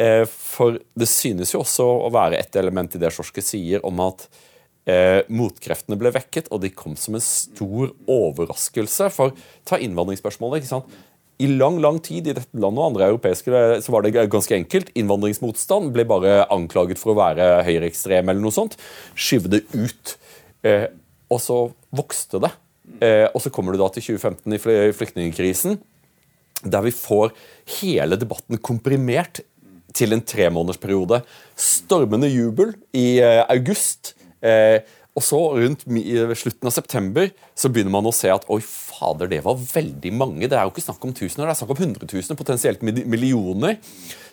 Eh, 0.02 0.24
for 0.26 0.80
det 0.97 1.10
synes 1.10 1.54
jo 1.54 1.62
også 1.62 1.86
å 2.08 2.10
være 2.14 2.39
et 2.39 2.56
element 2.58 2.95
i 2.95 3.02
det 3.02 3.14
Sjorske 3.14 3.43
sier 3.45 3.84
om 3.86 4.02
at 4.08 4.28
eh, 4.90 5.22
motkreftene 5.32 5.98
ble 6.00 6.12
vekket, 6.16 6.50
og 6.52 6.64
de 6.64 6.72
kom 6.74 6.96
som 7.00 7.18
en 7.18 7.24
stor 7.24 7.92
overraskelse. 8.10 9.10
For 9.14 9.36
ta 9.68 9.80
innvandringsspørsmålet. 9.82 10.62
ikke 10.62 10.74
sant? 10.74 11.00
I 11.42 11.48
lang 11.58 11.80
lang 11.82 11.98
tid 12.06 12.28
i 12.30 12.36
dette 12.38 12.54
landet 12.54 12.78
og 12.78 12.92
andre 12.92 13.08
europeiske 13.10 13.62
så 13.82 13.94
var 13.94 14.06
det 14.06 14.14
ganske 14.14 14.54
enkelt. 14.56 14.92
Innvandringsmotstand 14.94 15.90
ble 15.96 16.06
bare 16.06 16.44
anklaget 16.54 17.02
for 17.02 17.14
å 17.14 17.18
være 17.18 17.64
høyreekstrem 17.66 18.30
eller 18.30 18.44
noe 18.44 18.54
sånt. 18.54 18.78
Skyve 19.18 19.50
det 19.50 19.64
ut. 19.74 20.18
Eh, 20.62 20.86
og 21.32 21.42
så 21.42 21.64
vokste 21.90 22.44
det. 22.44 22.52
Eh, 23.02 23.26
og 23.32 23.42
så 23.42 23.50
kommer 23.54 23.74
du 23.74 23.82
da 23.82 23.90
til 23.90 24.06
2015 24.12 24.54
i 24.54 24.92
flyktningkrisen, 24.94 25.80
der 26.62 26.86
vi 26.86 26.94
får 26.94 27.34
hele 27.80 28.20
debatten 28.22 28.62
komprimert 28.62 29.42
til 29.98 30.14
en 30.14 30.22
tremånedersperiode. 30.22 31.24
Stormende 31.58 32.30
jubel 32.30 32.76
i 32.94 33.18
eh, 33.18 33.42
august 33.50 34.14
Eh, 34.14 34.20
og 35.12 35.24
så 35.26 35.38
rundt 35.58 35.84
slutten 36.39 36.70
av 36.70 36.72
september 36.72 37.28
så 37.58 37.70
begynner 37.70 37.92
man 37.92 38.08
å 38.08 38.14
se 38.16 38.30
at 38.32 38.46
oi, 38.52 38.62
fader, 38.64 39.28
det 39.28 39.42
var 39.44 39.60
veldig 39.60 40.12
mange. 40.16 40.48
Det 40.48 40.56
er 40.56 40.64
jo 40.64 40.72
ikke 40.72 40.86
snakk 40.86 41.04
om 41.04 41.12
tusener, 41.16 41.50
det 41.50 41.52
er 41.52 41.60
snakk 41.60 41.74
om 41.76 41.82
hundretusener, 41.82 42.39
potensielt 42.39 42.86
millioner. 42.86 43.76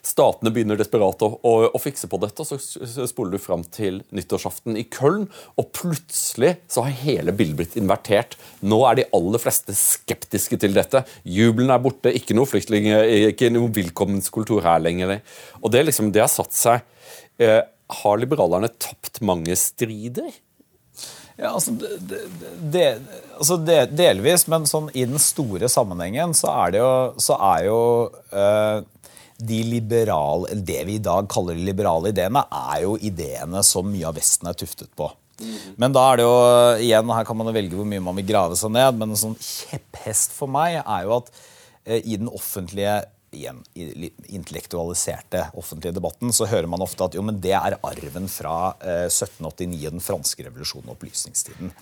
Statene 0.07 0.53
begynner 0.55 0.79
desperat 0.79 1.25
å, 1.27 1.29
å, 1.43 1.53
å, 1.75 1.81
fikse 1.83 2.07
på 2.11 2.21
dette, 2.23 2.45
og 2.45 2.63
så 2.63 3.07
spoler 3.11 3.35
du 3.35 3.43
fram 3.43 3.65
til 3.75 3.99
nyttårsaften 4.15 4.79
i 4.79 4.85
Köln, 4.87 5.27
og 5.59 5.73
plutselig 5.75 6.55
så 6.71 6.87
har 6.87 6.95
hele 7.03 7.35
bildet 7.35 7.59
blitt 7.59 7.75
invertert. 7.81 8.37
Nå 8.63 8.79
er 8.87 9.01
de 9.01 9.09
aller 9.19 9.43
fleste 9.43 9.75
skeptiske 9.77 10.61
til 10.63 10.79
dette. 10.79 11.03
Jubelen 11.27 11.75
er 11.75 11.83
borte, 11.83 12.15
ikke 12.15 12.39
noe 12.39 12.49
flyktning, 12.49 12.87
ikke 13.33 13.51
noe 13.51 13.73
velkomstkultur 13.75 14.63
her 14.63 14.79
lenger. 14.85 15.19
Og 15.59 15.75
det, 15.75 15.89
liksom, 15.91 16.13
det 16.15 16.23
har 16.23 16.31
satt 16.33 16.55
seg. 16.55 16.87
Eh, 17.43 17.61
har 17.89 18.20
liberalerne 18.20 18.70
tapt 18.76 19.22
mange 19.24 19.57
strider? 19.59 20.30
Ja, 21.39 21.53
altså, 21.55 21.70
det, 21.70 22.24
det, 22.72 22.86
altså 23.39 23.57
det, 23.62 23.78
Delvis, 23.95 24.49
men 24.51 24.66
sånn 24.66 24.89
i 24.91 25.05
den 25.07 25.20
store 25.22 25.70
sammenhengen 25.70 26.34
så 26.34 26.51
er 26.64 26.72
det 26.74 26.80
jo, 26.82 26.95
så 27.22 27.36
er 27.53 27.66
jo 27.68 27.82
uh, 28.34 28.80
de 29.39 29.61
liberale, 29.68 30.57
Det 30.66 30.80
vi 30.89 30.97
i 30.99 31.03
dag 31.03 31.28
kaller 31.30 31.55
de 31.55 31.62
liberale 31.68 32.11
ideene, 32.11 32.43
er 32.72 32.82
jo 32.82 32.97
ideene 32.99 33.62
som 33.62 33.86
mye 33.86 34.09
av 34.11 34.18
Vesten 34.18 34.51
er 34.51 34.59
tuftet 34.59 34.91
på. 34.99 35.12
Mm. 35.39 35.76
Men 35.78 35.95
da 35.95 36.03
er 36.09 36.18
det 36.18 36.26
jo 36.26 36.34
igjen, 36.89 37.14
her 37.14 37.28
kan 37.28 37.39
man 37.39 37.55
velge 37.55 37.78
hvor 37.78 37.86
mye 37.86 38.03
man 38.03 38.18
vil 38.18 38.26
grave 38.32 38.59
seg 38.59 38.74
ned, 38.74 38.99
men 38.99 39.14
en 39.14 39.22
sånn 39.22 39.39
kjepphest 39.39 40.34
for 40.34 40.51
meg 40.51 40.80
er 40.80 41.07
jo 41.07 41.20
at 41.20 41.30
uh, 41.30 42.01
i 42.01 42.18
den 42.18 42.26
offentlige 42.34 42.99
igjen, 43.37 43.61
den 43.74 44.09
intellektualiserte 44.26 45.49
offentlige 45.59 45.97
debatten, 45.97 46.33
så 46.33 46.49
hører 46.49 46.68
man 46.70 46.85
ofte 46.85 47.05
at 47.07 47.16
jo, 47.18 47.24
men 47.26 47.41
det 47.43 47.55
er 47.59 47.79
arven 47.83 48.29
fra 48.33 48.74
eh, 48.81 49.07
1789 49.11 49.87
den 49.89 50.05
franske 50.05 50.47
revolusjonen 50.47 50.91
og 50.91 50.97
opplysningstiden. 50.97 51.72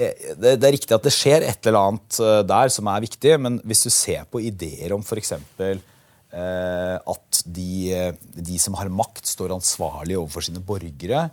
Eh, 0.00 0.34
det, 0.36 0.56
det, 0.60 0.66
er 0.66 0.76
riktig 0.76 0.96
at 0.96 1.06
det 1.06 1.14
skjer 1.14 1.46
et 1.46 1.68
eller 1.68 1.90
annet 1.90 2.20
eh, 2.22 2.40
der 2.48 2.72
som 2.72 2.90
er 2.90 3.04
viktig, 3.04 3.36
men 3.42 3.60
hvis 3.66 3.84
du 3.86 3.92
ser 3.92 4.26
på 4.30 4.42
ideer 4.44 4.94
om 4.96 5.04
f.eks. 5.04 5.34
Eh, 5.60 6.96
at 6.96 7.42
de, 7.44 7.70
de 8.50 8.58
som 8.62 8.76
har 8.78 8.92
makt, 8.92 9.26
står 9.26 9.56
ansvarlig 9.56 10.18
overfor 10.18 10.46
sine 10.46 10.62
borgere, 10.62 11.28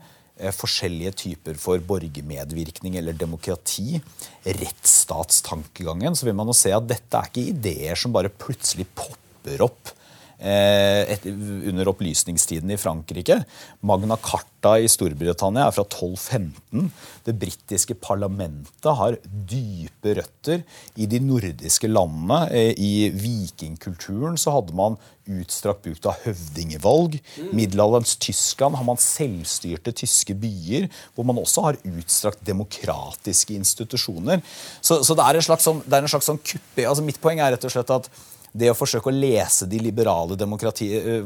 forskjellige 0.54 1.12
typer 1.18 1.56
for 1.58 1.82
borgermedvirkning 1.82 3.00
eller 3.00 3.16
demokrati, 3.18 3.98
rettsstatstankegangen, 4.46 6.14
så 6.14 6.28
vil 6.28 6.36
man 6.38 6.52
jo 6.52 6.54
se 6.54 6.70
at 6.76 6.86
dette 6.86 7.18
er 7.18 7.32
ikke 7.32 7.48
ideer 7.56 7.98
som 7.98 8.14
bare 8.14 8.30
plutselig 8.30 8.86
popper 8.94 9.27
opp 9.66 9.96
Eh, 10.38 11.10
et, 11.10 11.24
under 11.26 11.90
opplysningstiden 11.90 12.70
i 12.70 12.78
Frankrike. 12.78 13.40
Magna 13.82 14.20
Carta 14.22 14.76
i 14.78 14.90
Storbritannia 14.90 15.66
er 15.66 15.74
fra 15.74 15.82
1215. 15.88 16.92
Det 17.26 17.34
britiske 17.42 17.98
parlamentet 17.98 18.92
har 19.00 19.18
dype 19.26 20.14
røtter 20.20 20.62
i 20.94 21.10
de 21.10 21.22
nordiske 21.26 21.90
landene. 21.90 22.44
Eh, 22.54 22.70
I 22.78 23.10
vikingkulturen 23.18 24.38
så 24.38 24.54
hadde 24.60 24.78
man 24.78 25.00
utstrakt 25.26 25.82
bruk 25.88 26.06
av 26.06 26.22
høvdingevalg. 26.28 27.18
I 27.18 27.50
middelalderens 27.58 28.14
Tyskland 28.22 28.78
har 28.78 28.86
man 28.86 29.02
selvstyrte 29.02 29.96
tyske 30.04 30.38
byer, 30.38 30.86
hvor 31.18 31.26
man 31.26 31.42
også 31.42 31.66
har 31.66 31.82
utstrakt 31.98 32.46
demokratiske 32.46 33.58
institusjoner. 33.58 34.46
Så, 34.86 35.02
så 35.02 35.18
det 35.18 35.26
er 35.26 35.42
en 35.42 35.50
slags 35.50 35.66
sånn, 35.66 35.82
det 35.82 35.98
er 35.98 36.06
en 36.06 36.14
slags 36.14 36.30
sånn 36.30 36.46
kuppe, 36.46 36.86
altså 36.86 37.02
Mitt 37.02 37.18
poeng 37.24 37.42
er 37.42 37.58
rett 37.58 37.66
og 37.66 37.74
slett 37.74 37.98
at 37.98 38.14
det 38.58 38.72
å 38.72 38.78
forsøke 38.78 39.12
å 39.12 39.16
lese 39.16 39.68
de 39.70 39.80
liberale 39.82 40.38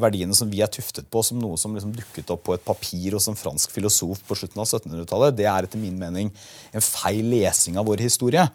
verdiene 0.02 0.36
som 0.36 0.50
vi 0.52 0.62
er 0.64 0.72
tuftet 0.72 1.08
på, 1.12 1.24
som 1.24 1.40
noe 1.40 1.60
som 1.60 1.76
liksom 1.76 1.94
dukket 1.96 2.34
opp 2.34 2.44
på 2.48 2.56
et 2.58 2.66
papir 2.66 3.16
hos 3.16 3.30
en 3.32 3.40
fransk 3.40 3.72
filosof 3.72 4.24
på 4.28 4.38
slutten 4.38 4.62
av 4.62 4.68
1700-tallet, 4.68 5.38
det 5.38 5.48
er 5.48 5.68
etter 5.68 5.82
min 5.82 5.98
mening 6.00 6.32
en 6.72 6.84
feil 6.86 7.24
lesing 7.32 7.80
av 7.80 7.88
vår 7.88 8.04
historie. 8.04 8.48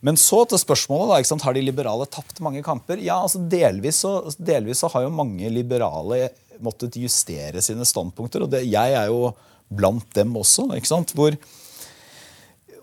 Men 0.00 0.18
så 0.20 0.44
til 0.46 0.60
spørsmålet. 0.62 1.26
da, 1.26 1.38
Har 1.42 1.54
de 1.54 1.62
liberale 1.64 2.06
tapt 2.06 2.40
mange 2.40 2.62
kamper? 2.62 3.00
Ja, 3.02 3.18
altså 3.22 3.42
delvis 3.42 4.04
så, 4.04 4.30
delvis 4.38 4.78
så 4.84 4.90
har 4.92 5.04
jo 5.04 5.14
mange 5.14 5.50
liberale 5.50 6.28
måttet 6.62 6.98
justere 6.98 7.62
sine 7.62 7.86
standpunkter. 7.86 8.46
Og 8.46 8.52
det, 8.52 8.64
jeg 8.70 8.94
er 8.94 9.10
jo 9.10 9.32
blant 9.68 10.06
dem 10.14 10.36
også. 10.38 10.68
ikke 10.76 10.90
sant, 10.90 11.14
hvor 11.18 11.34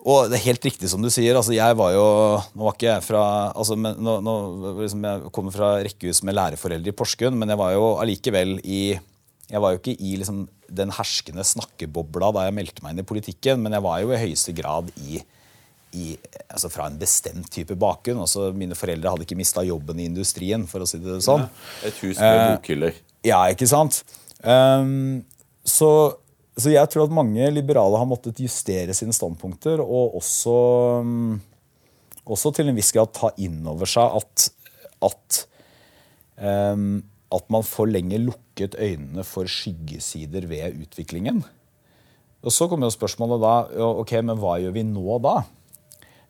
Og 0.06 0.30
det 0.30 0.38
er 0.38 0.46
helt 0.52 0.68
riktig 0.68 0.90
som 0.92 1.02
du 1.02 1.10
sier. 1.10 1.34
altså 1.34 1.56
jeg 1.56 1.78
var 1.80 1.96
jo, 1.96 2.06
Nå 2.54 2.68
var 2.68 2.76
ikke 2.78 2.92
jeg 2.92 3.06
fra 3.08 3.24
altså, 3.58 3.78
men, 3.80 3.98
nå, 3.98 4.20
nå, 4.22 4.36
liksom 4.84 5.08
Jeg 5.08 5.34
kommer 5.34 5.56
fra 5.56 5.72
rekkehus 5.86 6.22
med 6.28 6.38
læreforeldre 6.38 6.94
i 6.94 6.96
Porsgrunn, 6.96 7.38
men 7.42 7.50
jeg 7.50 7.62
var 7.62 7.74
jo 7.74 7.88
allikevel 8.04 8.60
i 8.62 8.82
jeg 9.46 9.62
var 9.62 9.76
jo 9.76 9.80
ikke 9.82 9.94
i 10.02 10.16
liksom, 10.18 10.46
den 10.74 10.92
herskende 10.96 11.44
snakkebobla 11.46 12.32
da 12.34 12.48
jeg 12.48 12.56
meldte 12.58 12.82
meg 12.82 12.96
inn 12.96 13.04
i 13.04 13.08
politikken, 13.08 13.62
men 13.62 13.76
jeg 13.78 13.86
var 13.86 14.00
jo 14.02 14.10
i 14.10 14.18
høyeste 14.18 14.56
grad 14.58 14.90
i, 15.06 15.20
i 15.94 16.16
altså 16.48 16.72
fra 16.74 16.88
en 16.90 16.98
bestemt 16.98 17.52
type 17.54 17.78
bakgrunn. 17.78 18.24
Også 18.24 18.48
mine 18.58 18.78
foreldre 18.78 19.14
hadde 19.14 19.28
ikke 19.28 19.38
mista 19.38 19.62
jobben 19.66 20.02
i 20.02 20.08
industrien, 20.10 20.66
for 20.70 20.82
å 20.82 20.90
si 20.90 20.98
det 21.04 21.20
sånn. 21.26 21.46
Ja, 21.46 21.92
et 21.92 22.02
hus 22.02 22.18
med 22.18 22.42
bokhyller. 22.56 22.98
Ja, 23.26 23.44
ikke 23.54 23.70
sant? 23.70 24.02
Um, 24.42 25.22
så, 25.62 25.92
så, 26.56 26.72
jeg 26.72 26.88
tror 26.92 27.06
at 27.06 27.16
mange 27.16 27.50
liberale 27.52 28.00
har 28.00 28.08
måttet 28.08 28.40
justere 28.40 28.96
sine 28.96 29.16
standpunkter, 29.16 29.82
og 29.84 30.16
også, 30.22 30.56
um, 31.04 31.42
også 32.24 32.54
til 32.56 32.72
en 32.72 32.78
viss 32.78 32.94
grad 32.96 33.12
ta 33.16 33.34
inn 33.44 33.60
over 33.68 33.90
seg 33.90 34.16
at, 34.22 34.48
at, 35.04 35.42
um, 36.40 37.04
at 37.36 37.52
man 37.52 37.68
for 37.68 37.92
lenge 37.92 38.22
lukket 38.24 38.80
øynene 38.80 39.28
for 39.28 39.52
skyggesider 39.52 40.48
ved 40.48 40.80
utviklingen. 40.86 41.44
Og 42.46 42.54
Så 42.54 42.70
kommer 42.70 42.88
jo 42.88 42.94
spørsmålet 42.94 43.42
da 43.42 43.54
ok, 44.04 44.12
men 44.22 44.38
hva 44.40 44.60
gjør 44.62 44.76
vi 44.76 44.86
nå 44.86 45.20
da? 45.26 45.40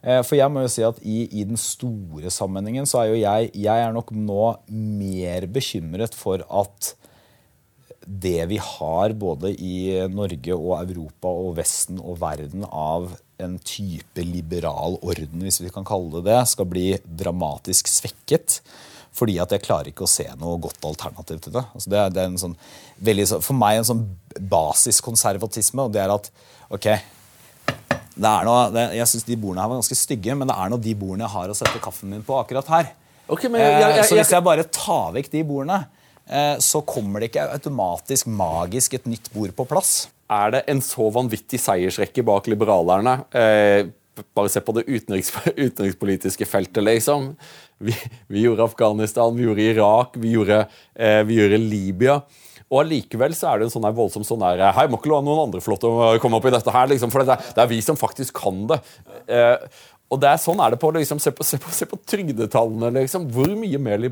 Eh, 0.06 0.22
for 0.24 0.38
jeg 0.38 0.52
må 0.54 0.64
jo 0.64 0.72
si 0.72 0.86
at 0.86 1.00
i, 1.04 1.26
i, 1.28 1.44
den 1.48 1.60
store 1.60 2.32
sammenhengen 2.34 2.88
så 2.88 3.02
er 3.02 3.10
jo 3.10 3.18
jeg 3.20 3.50
Jeg 3.58 3.82
er 3.82 3.94
nok 3.96 4.14
nå 4.14 4.56
mer 4.70 5.48
bekymret 5.52 6.16
for 6.16 6.46
at 6.46 6.94
det 8.06 8.46
vi 8.46 8.58
har 8.62 9.14
både 9.18 9.52
i 9.52 10.08
Norge 10.14 10.56
og 10.56 10.78
Europa 10.84 11.30
og 11.30 11.56
Vesten 11.58 11.98
og 12.00 12.20
verden 12.22 12.66
av 12.70 13.16
en 13.42 13.58
type 13.66 14.24
liberal 14.24 15.00
orden, 15.02 15.42
hvis 15.44 15.60
vi 15.64 15.72
kan 15.74 15.88
kalle 15.88 16.20
det 16.20 16.30
det, 16.30 16.42
skal 16.52 16.70
bli 16.70 16.92
dramatisk 17.04 17.90
svekket. 17.92 18.62
Fordi 19.16 19.38
at 19.40 19.52
jeg 19.56 19.64
klarer 19.64 19.90
ikke 19.90 20.06
å 20.06 20.12
se 20.12 20.28
noe 20.40 20.60
godt 20.62 20.86
alternativ 20.88 21.42
til 21.44 21.56
det. 21.56 21.64
Altså 21.74 21.92
det, 21.92 22.00
er, 22.00 22.14
det 22.14 22.22
er 22.22 22.30
en 22.30 22.40
sånn, 22.40 22.56
veldig, 23.10 23.28
for 23.44 23.58
meg 23.58 23.80
en 23.80 23.90
sånn 23.90 24.06
basiskonservatisme, 24.54 25.88
og 25.88 25.96
det 25.96 26.04
er 26.04 26.14
at 26.16 26.30
ok, 26.76 26.90
er 28.16 28.48
noe, 28.48 28.60
det, 28.72 28.86
Jeg 28.96 29.12
syns 29.12 29.26
de 29.28 29.36
bordene 29.40 29.64
her 29.64 29.72
var 29.72 29.82
ganske 29.82 29.98
stygge, 30.00 30.36
men 30.38 30.52
det 30.52 30.56
er 30.56 30.72
nå 30.72 30.80
de 30.84 30.96
bordene 31.00 31.26
jeg 31.26 31.36
har 31.36 31.52
å 31.52 31.58
sette 31.58 31.82
kaffen 31.84 32.12
min 32.12 32.24
på 32.28 32.38
akkurat 32.38 32.70
her. 32.72 32.94
Okay, 33.26 33.50
men, 33.50 33.64
jeg, 33.64 33.80
jeg, 33.82 33.96
jeg, 33.98 34.08
så 34.08 34.20
hvis 34.20 34.36
jeg 34.36 34.46
bare 34.46 34.68
tar 34.70 35.16
vekk 35.16 35.32
de 35.34 35.42
bordene, 35.48 35.80
Eh, 35.86 36.05
så 36.60 36.80
kommer 36.82 37.22
det 37.22 37.28
ikke 37.30 37.44
automatisk 37.54 38.26
magisk 38.34 38.96
et 38.98 39.06
nytt 39.06 39.28
bord 39.34 39.52
på 39.54 39.66
plass. 39.70 39.92
Er 40.26 40.56
det 40.56 40.64
en 40.72 40.82
så 40.82 41.06
vanvittig 41.14 41.60
seiersrekke 41.62 42.24
bak 42.26 42.48
liberalerne? 42.50 43.20
Eh, 43.30 43.92
bare 44.36 44.50
se 44.50 44.62
på 44.64 44.74
det 44.78 44.88
utenriks, 44.88 45.32
utenrikspolitiske 45.68 46.48
feltet, 46.50 46.82
liksom. 46.84 47.34
Vi, 47.78 47.94
vi, 48.28 48.46
gjorde 48.46 48.66
Afghanistan, 48.66 49.36
vi 49.36 49.46
gjorde 49.46 49.70
Irak, 49.76 50.18
vi 50.18 50.34
gjorde, 50.34 50.66
eh, 50.96 51.22
vi 51.28 51.40
gjorde 51.40 51.62
Libya. 51.62 52.20
Og 52.66 52.80
allikevel 52.82 53.36
så 53.38 53.52
er 53.52 53.62
det 53.62 53.68
en 53.68 53.76
sånn 53.76 53.86
voldsom 53.94 54.24
sånn 54.26 54.42
der 54.42 54.64
Hei, 54.74 54.88
må 54.90 54.98
ikke 54.98 55.12
la 55.12 55.20
noen 55.22 55.44
andre 55.44 55.62
få 55.62 55.76
lov 55.76 55.82
til 55.84 55.92
å 55.94 56.08
komme 56.24 56.40
opp 56.40 56.48
i 56.50 56.54
dette 56.56 56.74
her, 56.74 56.90
liksom, 56.90 57.12
for 57.14 57.22
det 57.22 57.36
er, 57.36 57.52
det 57.54 57.62
er, 57.62 57.70
vi 57.70 57.82
som 57.86 58.00
faktisk 58.00 58.42
kan 58.42 58.64
det. 58.72 58.80
Eh, 59.30 59.84
og 60.14 60.22
det 60.22 60.30
er 60.30 60.42
Sånn 60.42 60.60
er 60.62 60.74
det 60.74 60.80
på 60.82 60.92
liksom, 60.94 61.20
se, 61.22 61.32
på, 61.34 61.44
på, 61.44 61.72
på 61.92 62.00
trygdetallene. 62.12 62.92
Liksom. 63.00 63.26
Hvor 63.34 63.50
mye 63.58 63.80
mer 63.82 64.04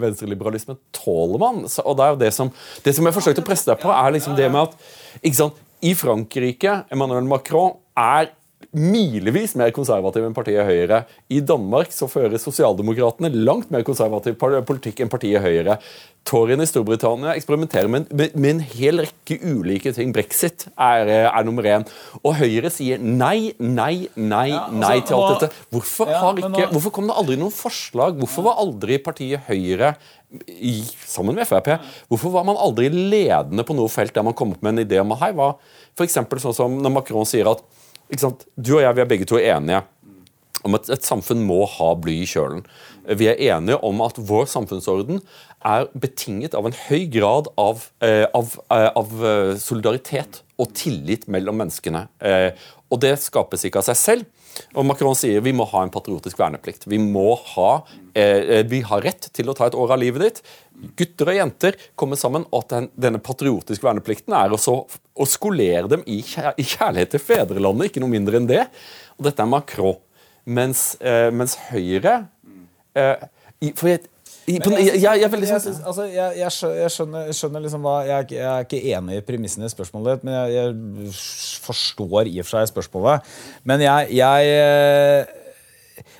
venstreliberalisme 0.00 0.78
tåler 0.96 1.42
man? 1.42 1.64
Så, 1.68 1.84
og 1.84 1.98
Det 1.98 2.06
er 2.06 2.14
jo 2.14 2.20
det 2.22 2.30
som, 2.36 2.52
det 2.84 2.94
som 2.96 3.08
jeg 3.08 3.16
forsøkte 3.16 3.44
å 3.44 3.48
presse 3.48 3.68
deg 3.68 3.82
på, 3.82 3.92
er 3.92 4.16
liksom 4.16 4.38
det 4.38 4.48
med 4.52 4.70
at 4.70 5.36
sant, 5.36 5.60
I 5.84 5.92
Frankrike 5.98 6.78
Emmanuel 6.94 7.28
Macron 7.28 7.76
er 8.00 8.32
milevis 8.74 9.54
mer 9.58 9.70
konservativ 9.74 10.24
enn 10.26 10.34
partiet 10.34 10.66
Høyre. 10.66 11.04
I 11.30 11.40
Danmark 11.46 11.92
så 11.94 12.08
fører 12.10 12.40
sosialdemokratene 12.42 13.30
langt 13.34 13.70
mer 13.74 13.84
konservativ 13.86 14.36
politikk 14.40 15.04
enn 15.04 15.12
partiet 15.12 15.42
Høyre. 15.44 15.78
Toryene 16.24 16.64
i 16.64 16.68
Storbritannia 16.70 17.34
eksperimenterer 17.36 17.90
med, 17.92 18.08
med, 18.10 18.32
med, 18.34 18.54
en 18.54 18.62
hel 18.64 19.02
rekke 19.04 19.36
ulike 19.44 19.92
ting. 19.94 20.10
Brexit 20.16 20.66
er, 20.72 21.10
er, 21.28 21.44
nummer 21.46 21.68
én. 21.68 21.86
Og 22.22 22.38
Høyre 22.40 22.72
sier 22.72 22.98
nei, 22.98 23.52
nei, 23.60 24.08
nei, 24.16 24.48
ja, 24.50 24.64
altså, 24.64 24.80
nei 24.80 24.96
til 25.04 25.18
alt 25.18 25.44
dette. 25.44 25.62
Hvorfor, 25.74 26.10
ja, 26.10 26.32
ikke, 26.32 26.50
nå, 26.50 26.66
hvorfor, 26.72 26.94
kom 26.96 27.10
det 27.10 27.18
aldri 27.20 27.38
noen 27.40 27.54
forslag? 27.54 28.18
Hvorfor 28.18 28.48
var 28.48 28.62
aldri 28.64 28.98
partiet 29.04 29.46
Høyre 29.50 29.94
i, 30.48 30.80
sammen 31.06 31.36
med 31.38 31.46
Frp, 31.46 31.76
hvorfor 32.10 32.32
var 32.34 32.46
man 32.48 32.58
aldri 32.58 32.88
ledende 32.90 33.62
på 33.66 33.76
noe 33.76 33.92
felt 33.92 34.14
der 34.16 34.24
man 34.26 34.34
kom 34.34 34.56
opp 34.56 34.64
med 34.64 34.74
en 34.74 34.82
idé 34.82 34.98
om 34.98 35.14
hei, 35.20 35.30
hva 35.36 35.52
f.eks. 35.94 36.16
sånn 36.42 36.56
som 36.56 36.80
når 36.82 36.96
Macron 36.96 37.28
sier 37.28 37.46
at 37.52 37.62
du 38.22 38.76
og 38.76 38.82
jeg 38.82 38.94
vi 38.94 39.02
er 39.02 39.10
begge 39.10 39.28
to 39.28 39.40
enige 39.40 39.82
om 40.64 40.76
at 40.78 40.88
et 40.92 41.04
samfunn 41.04 41.42
må 41.44 41.64
ha 41.68 41.90
bly 42.00 42.22
i 42.22 42.28
kjølen. 42.28 42.62
Vi 43.04 43.28
er 43.28 43.40
enige 43.52 43.76
om 43.84 44.00
at 44.04 44.16
vår 44.16 44.46
samfunnsorden 44.48 45.20
er 45.64 45.88
betinget 45.92 46.56
av 46.56 46.68
en 46.68 46.76
høy 46.86 47.04
grad 47.12 47.50
av, 47.60 47.88
eh, 48.00 48.24
av, 48.32 48.56
eh, 48.72 48.90
av 48.96 49.12
eh, 49.24 49.56
solidaritet 49.60 50.40
og 50.58 50.72
tillit 50.76 51.26
mellom 51.28 51.58
menneskene. 51.60 52.06
Og 52.92 53.00
det 53.00 53.16
skapes 53.18 53.64
ikke 53.66 53.82
av 53.82 53.88
seg 53.88 53.98
selv. 53.98 54.24
Og 54.74 54.86
Macron 54.86 55.16
sier 55.18 55.42
vi 55.44 55.54
må 55.56 55.66
ha 55.70 55.82
en 55.84 55.92
patriotisk 55.94 56.38
verneplikt. 56.38 56.86
Vi 56.90 56.98
må 57.02 57.34
ha, 57.54 57.70
vi 58.14 58.80
har 58.86 59.02
rett 59.02 59.28
til 59.34 59.50
å 59.50 59.54
ta 59.56 59.66
et 59.66 59.76
år 59.78 59.94
av 59.96 60.02
livet 60.02 60.22
ditt. 60.22 60.40
Gutter 60.98 61.30
og 61.30 61.38
jenter 61.38 61.78
kommer 61.98 62.18
sammen, 62.18 62.46
og 62.54 62.66
den, 62.70 62.88
denne 62.98 63.20
patriotiske 63.22 63.86
verneplikten 63.86 64.34
er 64.36 64.54
også 64.54 64.76
å 64.86 65.26
skolere 65.28 65.90
dem 65.90 66.02
i, 66.10 66.20
kjærlighet 66.22 67.14
til 67.14 67.22
fedrelandet, 67.22 67.90
ikke 67.90 68.02
noe 68.02 68.14
mindre 68.14 68.40
enn 68.40 68.50
det. 68.50 68.64
Og 69.18 69.28
dette 69.28 69.42
er 69.42 69.50
Macron. 69.50 70.00
Mens, 70.44 70.92
eh, 71.00 71.30
mens 71.32 71.54
Høyre 71.70 72.26
eh, 72.92 73.22
For 73.78 73.88
jeg, 73.88 74.02
jeg, 74.46 74.60
jeg, 75.00 75.20
jeg, 75.24 76.32
jeg, 76.44 76.90
skjønner, 76.92 77.62
liksom 77.64 77.84
hva 77.86 77.94
jeg, 78.04 78.36
er 78.36 78.66
ikke 78.66 78.82
enig 78.92 79.20
i 79.20 79.24
premissene 79.24 79.68
i 79.68 79.72
spørsmålet 79.72 80.18
ditt, 80.18 80.26
men 80.28 80.36
jeg, 80.52 80.74
forstår 81.64 82.28
i 82.28 82.36
og 82.42 82.48
for 82.48 82.58
seg 82.58 82.72
spørsmålet. 82.74 83.32
Men 83.64 83.84
jeg, 83.86 84.12
jeg, 84.18 85.40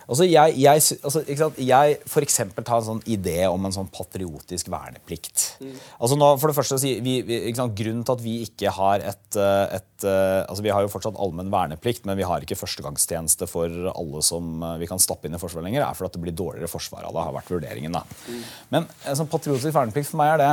Altså 0.04 0.26
jeg, 0.28 0.56
jeg, 0.60 0.82
altså, 1.06 1.22
jeg 1.56 1.98
for 2.10 2.24
eksempel 2.24 2.66
tar 2.66 2.82
en 2.82 2.88
sånn 2.88 3.02
idé 3.08 3.46
om 3.48 3.64
en 3.64 3.74
sånn 3.74 3.88
patriotisk 3.92 4.68
verneplikt. 4.72 5.46
Mm. 5.64 5.76
Altså 5.98 6.18
nå, 6.20 6.28
for 6.42 6.50
det 6.50 6.56
første, 6.58 6.80
vi, 6.84 7.16
vi, 7.24 7.40
Grunnen 7.54 8.04
til 8.04 8.14
at 8.14 8.22
vi 8.22 8.34
ikke 8.44 8.72
har 8.76 9.04
et, 9.06 9.38
eh, 9.40 9.76
et 9.78 10.06
eh, 10.06 10.40
altså 10.42 10.64
Vi 10.64 10.72
har 10.74 10.84
jo 10.84 10.90
fortsatt 10.92 11.16
allmenn 11.20 11.52
verneplikt, 11.52 12.04
men 12.08 12.18
vi 12.18 12.26
har 12.28 12.44
ikke 12.44 12.58
førstegangstjeneste 12.58 13.48
for 13.50 13.72
alle 13.94 14.24
som 14.26 14.60
eh, 14.60 14.76
vi 14.82 14.88
kan 14.90 15.00
stappe 15.02 15.28
inn 15.28 15.36
i 15.36 15.40
Forsvaret 15.40 15.66
lenger, 15.68 15.86
er 15.86 15.96
fordi 15.96 16.12
at 16.12 16.18
det 16.18 16.24
blir 16.26 16.36
dårligere 16.36 16.70
forsvar 16.70 17.08
av 17.08 17.16
det. 17.16 17.24
har 17.24 17.38
vært 17.38 17.54
vurderingen 17.54 17.96
da. 17.96 18.04
Mm. 18.28 18.44
Men 18.74 18.90
en 19.08 19.18
sånn 19.20 19.30
patriotisk 19.32 19.72
verneplikt 19.74 20.10
for 20.10 20.20
meg 20.20 20.34
er 20.34 20.44
det 20.44 20.52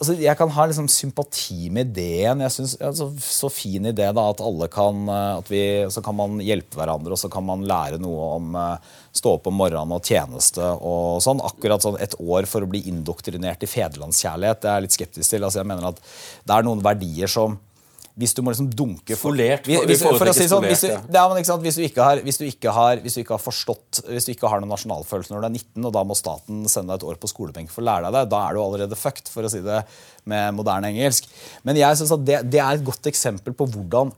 altså, 0.00 0.16
Jeg 0.20 0.36
kan 0.38 0.50
ha 0.54 0.66
liksom 0.66 0.88
sympati 0.90 1.70
med 1.72 1.92
ideen. 1.92 2.42
Jeg 2.46 2.54
synes, 2.56 2.76
altså, 2.80 3.10
Så 3.20 3.50
fin 3.52 3.86
idé 3.86 4.08
da, 4.16 4.26
at 4.30 4.42
alle 4.44 4.68
kan 4.72 5.06
eh, 5.08 5.38
at 5.38 5.50
vi, 5.52 5.62
Så 5.92 6.02
kan 6.04 6.16
man 6.16 6.40
hjelpe 6.40 6.80
hverandre, 6.80 7.12
og 7.12 7.20
så 7.20 7.30
kan 7.32 7.44
man 7.46 7.66
lære 7.68 8.00
noe 8.00 8.28
om 8.40 8.56
uh, 8.56 8.76
stå 9.12 9.36
opp 9.36 9.48
om 9.50 9.56
morgenen 9.60 9.94
og 9.96 10.04
tjeneste 10.06 10.62
og 10.62 11.20
sånn. 11.24 11.42
Akkurat 11.44 11.84
sånn 11.84 12.00
et 12.00 12.16
år 12.20 12.48
for 12.50 12.64
å 12.64 12.70
bli 12.70 12.82
indoktrinert 12.90 13.62
i 13.64 13.70
fedrelandskjærlighet 13.70 14.62
det 14.62 14.70
er 14.70 14.78
jeg 14.78 14.88
litt 14.88 14.98
skeptisk 14.98 15.34
til. 15.34 15.44
Altså, 15.44 15.60
jeg 15.62 15.70
mener 15.70 15.90
at 15.92 16.00
Det 16.00 16.56
er 16.56 16.66
noen 16.66 16.84
verdier 16.84 17.30
som 17.30 17.58
hvis 18.20 18.34
du 18.36 18.42
må 18.44 18.52
liksom 18.52 18.68
dunke 18.76 19.16
Folert, 19.18 19.66
for, 19.66 19.88
hvis, 19.88 20.02
for 20.04 20.30
å 20.30 20.34
si 20.36 20.46
sånn, 20.50 20.66
hvis 20.68 20.84
du, 20.84 20.90
ja, 20.92 21.24
men, 21.30 21.46
sant, 21.48 21.64
hvis, 21.64 21.78
du 21.80 21.84
ikke 21.86 22.04
har, 22.04 22.22
hvis, 22.24 22.40
du 22.40 22.46
ikke 22.46 22.74
har, 22.76 23.00
hvis 23.00 23.16
du 23.16 23.22
ikke 23.22 23.36
har 23.36 23.42
forstått 23.42 24.02
Hvis 24.10 24.28
du 24.28 24.32
ikke 24.34 24.50
har 24.52 24.62
noen 24.62 24.72
nasjonalfølelse 24.74 25.32
når 25.32 25.44
du 25.44 25.48
er 25.48 25.54
19, 25.56 25.88
og 25.88 25.94
da 25.96 26.04
må 26.06 26.16
staten 26.18 26.64
sende 26.70 26.92
deg 26.92 27.00
et 27.00 27.08
år 27.10 27.20
på 27.22 27.30
skolebenk 27.32 27.72
for 27.72 27.84
å 27.84 27.88
lære 27.88 28.08
deg 28.08 28.18
det, 28.18 28.24
da 28.34 28.42
er 28.46 28.56
du 28.56 28.62
allerede 28.62 28.98
fucked, 28.98 29.30
for 29.32 29.46
å 29.46 29.52
si 29.52 29.62
det 29.64 29.82
med 30.30 30.56
moderne 30.58 30.90
engelsk. 30.92 31.28
Men 31.66 31.80
jeg 31.80 32.00
synes 32.00 32.14
at 32.18 32.26
det, 32.26 32.42
det 32.52 32.60
er 32.62 32.76
et 32.76 32.86
godt 32.86 33.08
eksempel 33.10 33.56
på 33.56 33.68
hvordan 33.72 34.12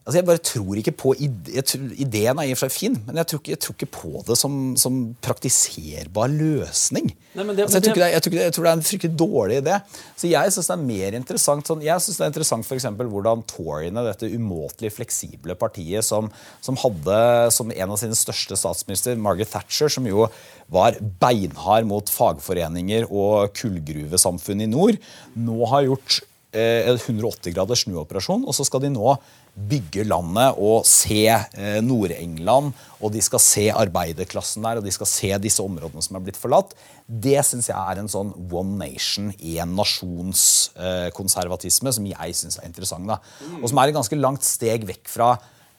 Altså 0.00 0.16
jeg 0.16 0.26
bare 0.26 0.40
tror 0.40 0.78
ikke 0.80 0.94
på 0.96 1.10
Ideen 1.20 2.38
er 2.40 2.48
i 2.48 2.54
og 2.54 2.58
for 2.58 2.66
seg 2.66 2.72
fin, 2.72 2.94
men 3.04 3.18
jeg 3.20 3.28
tror 3.30 3.40
ikke, 3.42 3.52
jeg 3.52 3.60
tror 3.60 3.74
ikke 3.76 3.88
på 3.94 4.22
det 4.26 4.36
som, 4.40 4.54
som 4.80 4.94
praktiserbar 5.20 6.30
løsning. 6.32 7.10
Nei, 7.36 7.44
det, 7.52 7.66
altså 7.66 7.76
jeg, 7.78 7.84
tror 7.84 7.98
det, 8.00 8.08
jeg, 8.14 8.24
tror 8.24 8.36
jeg, 8.38 8.54
tror 8.56 8.64
det, 8.64 8.70
er 8.70 8.78
en 8.78 8.86
fryktelig 8.88 9.18
dårlig 9.20 9.58
idé. 9.60 9.76
Så 10.18 10.30
jeg 10.30 10.54
syns 10.54 10.70
det 10.70 10.76
er 10.76 10.86
mer 10.88 11.18
interessant 11.18 11.68
sånn, 11.68 11.84
jeg 11.84 12.02
synes 12.02 12.16
det 12.16 12.24
er 12.24 12.32
interessant 12.32 12.66
for 12.66 13.12
hvordan 13.12 13.44
Toryene, 13.50 14.06
dette 14.08 14.30
umåtelig 14.32 14.94
fleksible 14.96 15.58
partiet 15.60 16.06
som, 16.06 16.32
som, 16.64 16.80
hadde 16.80 17.20
som 17.54 17.70
en 17.70 17.92
av 17.92 18.00
sine 18.00 18.16
største 18.18 18.56
statsminister, 18.58 19.20
Margaret 19.20 19.52
Thatcher, 19.52 19.92
som 19.92 20.08
jo 20.08 20.30
var 20.72 20.96
beinhard 21.20 21.86
mot 21.90 22.08
fagforeninger 22.10 23.06
og 23.10 23.52
kullgruvesamfunn 23.58 24.64
i 24.64 24.70
nord, 24.70 24.98
nå 25.36 25.70
har 25.70 25.86
gjort 25.90 26.22
eh, 26.56 26.88
180 26.96 27.54
graders 27.54 27.84
snuoperasjon, 27.86 28.46
og 28.46 28.56
så 28.56 28.66
skal 28.66 28.84
de 28.84 28.92
nå 28.94 29.14
bygge 29.54 30.04
landet 30.08 30.58
og 30.60 30.86
se 30.88 31.28
eh, 31.28 31.80
Nord-England, 31.84 32.72
og 33.00 33.12
de 33.14 33.20
skal 33.24 33.40
se 33.42 33.72
arbeiderklassen 33.72 34.62
der, 34.66 34.76
og 34.80 34.86
de 34.86 34.92
skal 34.94 35.06
se 35.10 35.38
disse 35.42 35.62
områdene 35.64 36.02
som 36.04 36.16
er 36.16 36.24
blitt 36.24 36.40
forlatt. 36.40 36.70
Det 37.06 37.44
syns 37.46 37.68
jeg 37.70 37.78
er 37.78 37.96
en 38.00 38.10
sånn 38.10 38.32
one 38.48 38.76
nation, 38.80 39.32
én 39.36 39.74
nasjons-konservatisme 39.78 41.88
eh, 41.90 41.96
som 41.98 42.04
jeg 42.12 42.30
syns 42.42 42.56
er 42.60 42.68
interessant. 42.68 43.06
da. 43.10 43.16
Og 43.60 43.66
som 43.70 43.78
er 43.80 43.86
et 43.90 43.98
ganske 43.98 44.20
langt 44.20 44.44
steg 44.46 44.80
vekk 44.88 45.06
fra 45.10 45.28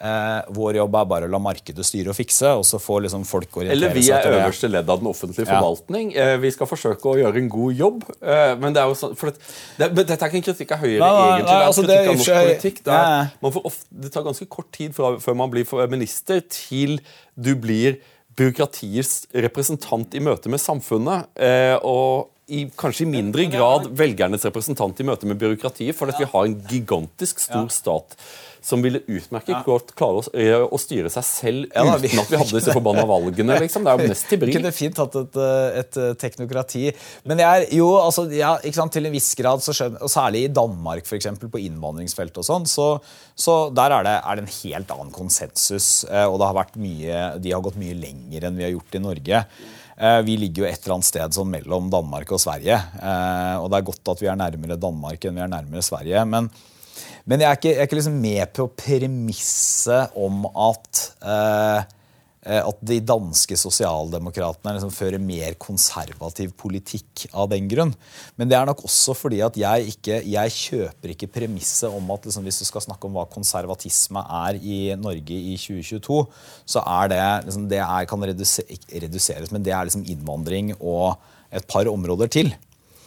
Eh, 0.01 0.41
vår 0.49 0.75
jobb 0.79 0.95
er 0.97 1.05
bare 1.05 1.27
å 1.27 1.29
la 1.29 1.37
markedet 1.37 1.85
styre 1.85 2.09
og 2.09 2.15
fikse, 2.17 2.49
og 2.57 2.63
så 2.65 2.79
får 2.81 3.03
liksom 3.05 3.25
folk 3.29 3.51
orientere 3.59 3.75
Eller 3.75 3.93
vi 3.93 4.07
er 4.09 4.23
øverste 4.31 4.69
ledd 4.71 4.89
av 4.89 4.97
den 5.03 5.07
offentlige 5.11 5.45
Ja. 5.45 5.59
forvaltning. 5.59 6.15
Eh, 6.17 6.37
Vi 6.41 6.49
skal 6.51 6.65
forsøke 6.67 7.05
å 7.05 7.17
gjøre 7.21 7.37
en 7.37 7.49
god 7.49 7.73
jobb. 7.77 8.03
eh, 8.21 8.55
Men 8.55 8.73
det 8.73 8.81
er 8.81 8.87
jo 8.89 8.95
sånn 8.97 9.15
for 9.15 9.29
det, 9.29 9.39
det, 9.77 10.07
Dette 10.07 10.17
er 10.25 10.29
ikke 10.31 10.39
en 10.41 10.47
kritikk 10.47 10.71
av 10.71 10.79
Høyre, 10.79 10.99
Nei, 10.99 11.11
nei, 11.11 11.27
egentlig. 11.27 11.45
Det 11.45 11.61
er 11.61 11.67
altså, 11.67 11.83
kritikk 11.83 12.07
av 12.09 12.15
norsk 12.17 12.27
jeg, 12.33 12.47
politikk. 12.47 12.83
Det, 12.83 12.93
er, 12.93 13.29
man 13.41 13.51
får 13.51 13.65
ofte, 13.65 13.85
det 14.01 14.11
tar 14.11 14.23
ganske 14.23 14.49
kort 14.49 14.71
tid 14.71 14.95
fra, 14.95 15.11
før 15.19 15.35
man 15.35 15.51
blir 15.51 15.87
minister, 15.87 16.41
til 16.49 16.99
du 17.39 17.55
blir 17.55 17.99
byråkratiets 18.35 19.27
representant 19.35 20.13
i 20.15 20.19
møte 20.23 20.49
med 20.49 20.59
samfunnet. 20.59 21.27
eh, 21.37 21.77
Og 21.83 22.29
i 22.51 22.65
kanskje 22.77 23.05
i 23.05 23.11
mindre 23.11 23.47
grad 23.51 23.89
velgernes 23.97 24.43
representant 24.47 24.99
i 24.99 25.07
møte 25.07 25.27
med 25.29 25.39
byråkratiet, 25.41 25.95
for 25.95 26.11
at 26.11 26.19
vi 26.19 26.27
har 26.33 26.47
en 26.49 26.57
gigantisk 26.69 27.39
stor 27.39 27.69
stat 27.71 28.17
som 28.61 28.81
ville 28.83 28.99
utmerket 29.09 29.63
godt 29.65 29.95
klare 29.97 30.19
å, 30.21 30.25
eh, 30.37 30.53
å 30.61 30.77
styre 30.77 31.09
seg 31.09 31.23
selv 31.25 31.71
Ja, 31.73 31.83
da, 31.87 31.95
vi- 31.97 32.11
uten 32.11 32.19
at 32.21 32.29
vi 32.29 32.37
hadde 32.37 32.59
disse 32.59 32.75
forbanna 32.75 33.07
valgene. 33.09 33.57
liksom. 33.59 33.83
Det 33.83 33.89
er 33.89 33.97
jo 33.97 34.07
mest 34.11 34.27
til 34.29 34.37
bry. 34.37 34.51
kunne 34.57 34.71
fint 34.71 34.97
hatt 35.01 35.15
et, 35.15 35.35
eh, 35.35 35.79
et 35.79 35.97
eh, 35.97 36.13
teknokrati. 36.13 36.83
Men 37.25 37.41
jeg 37.41 37.63
er 37.63 37.75
jo, 37.75 37.87
altså, 37.97 38.27
ja, 38.31 38.57
ikke 38.59 38.75
sant, 38.77 38.93
til 38.93 39.05
en 39.09 39.11
viss 39.17 39.33
grad, 39.39 39.65
så 39.65 39.73
skjønner, 39.73 40.01
og 40.05 40.13
særlig 40.13 40.45
i 40.45 40.53
Danmark 40.53 41.09
for 41.09 41.17
eksempel, 41.17 41.49
på 41.49 41.57
innvandringsfeltet 41.65 42.37
og 42.37 42.45
sånn, 42.45 42.69
så, 42.69 43.01
så 43.35 43.73
der 43.73 43.97
er 43.97 44.03
det, 44.05 44.15
er 44.21 44.35
det 44.35 44.45
en 44.45 44.55
helt 44.61 44.93
annen 44.93 45.11
konsensus. 45.11 46.05
Og 46.05 46.37
det 46.37 46.45
har 46.51 46.53
vært 46.61 46.77
mye, 46.77 47.41
de 47.41 47.51
har 47.55 47.65
gått 47.65 47.81
mye 47.81 47.97
lenger 47.97 48.45
enn 48.45 48.61
vi 48.61 48.67
har 48.69 48.75
gjort 48.77 48.93
i 48.99 49.01
Norge. 49.09 49.45
Eh, 50.01 50.21
Vi 50.25 50.35
ligger 50.41 50.63
jo 50.63 50.69
et 50.69 50.81
eller 50.81 50.95
annet 50.97 51.09
sted 51.11 51.35
sånn 51.35 51.51
mellom 51.53 51.89
Danmark 51.93 52.31
og 52.33 52.41
Sverige. 52.41 52.79
eh, 52.97 53.55
Og 53.61 53.69
det 53.69 53.77
er 53.77 53.87
godt 53.91 54.13
at 54.15 54.21
vi 54.23 54.27
er 54.31 54.39
nærmere 54.39 54.79
Danmark 54.81 55.25
enn 55.25 55.35
vi 55.37 55.41
er 55.45 55.51
nærmere 55.51 55.85
Sverige. 55.85 56.25
Men, 56.25 56.49
men 57.25 57.39
jeg 57.43 57.49
er 57.49 57.59
ikke, 57.59 57.69
jeg 57.75 57.79
er 57.83 57.89
ikke 57.89 57.99
liksom 57.99 58.21
med 58.21 58.53
på 58.57 58.67
premisset 58.81 60.17
om 60.17 60.45
at 60.49 61.03
eh, 61.21 61.83
at 62.41 62.79
de 62.81 62.97
danske 63.05 63.53
sosialdemokratene 63.59 64.73
liksom 64.73 64.93
fører 64.93 65.21
mer 65.21 65.53
konservativ 65.61 66.55
politikk 66.57 67.27
av 67.37 67.51
den 67.51 67.67
grunn. 67.69 67.91
Men 68.33 68.49
det 68.49 68.57
er 68.57 68.65
nok 68.65 68.81
også 68.87 69.13
fordi 69.17 69.43
at 69.45 69.59
jeg 69.61 69.91
ikke 69.93 70.21
jeg 70.25 70.55
kjøper 70.55 71.13
ikke 71.13 71.29
premisset 71.35 71.93
om 71.93 72.09
at 72.15 72.25
liksom, 72.25 72.47
hvis 72.47 72.63
du 72.63 72.65
skal 72.65 72.85
snakke 72.87 73.05
om 73.05 73.19
hva 73.19 73.27
konservatisme 73.29 74.23
er 74.41 74.57
i 74.57 74.79
Norge 74.97 75.37
i 75.37 75.53
2022, 75.53 76.23
så 76.73 76.81
er 76.81 77.13
det 77.13 77.21
liksom, 77.45 77.69
det 77.69 77.83
er, 77.83 78.09
kan 78.09 78.27
reduse, 78.31 78.65
reduseres, 78.89 79.53
men 79.53 79.61
det 79.65 79.75
er 79.77 79.85
liksom 79.85 80.07
innvandring 80.09 80.73
og 80.79 81.13
et 81.51 81.67
par 81.69 81.89
områder 81.91 82.31
til. 82.31 82.53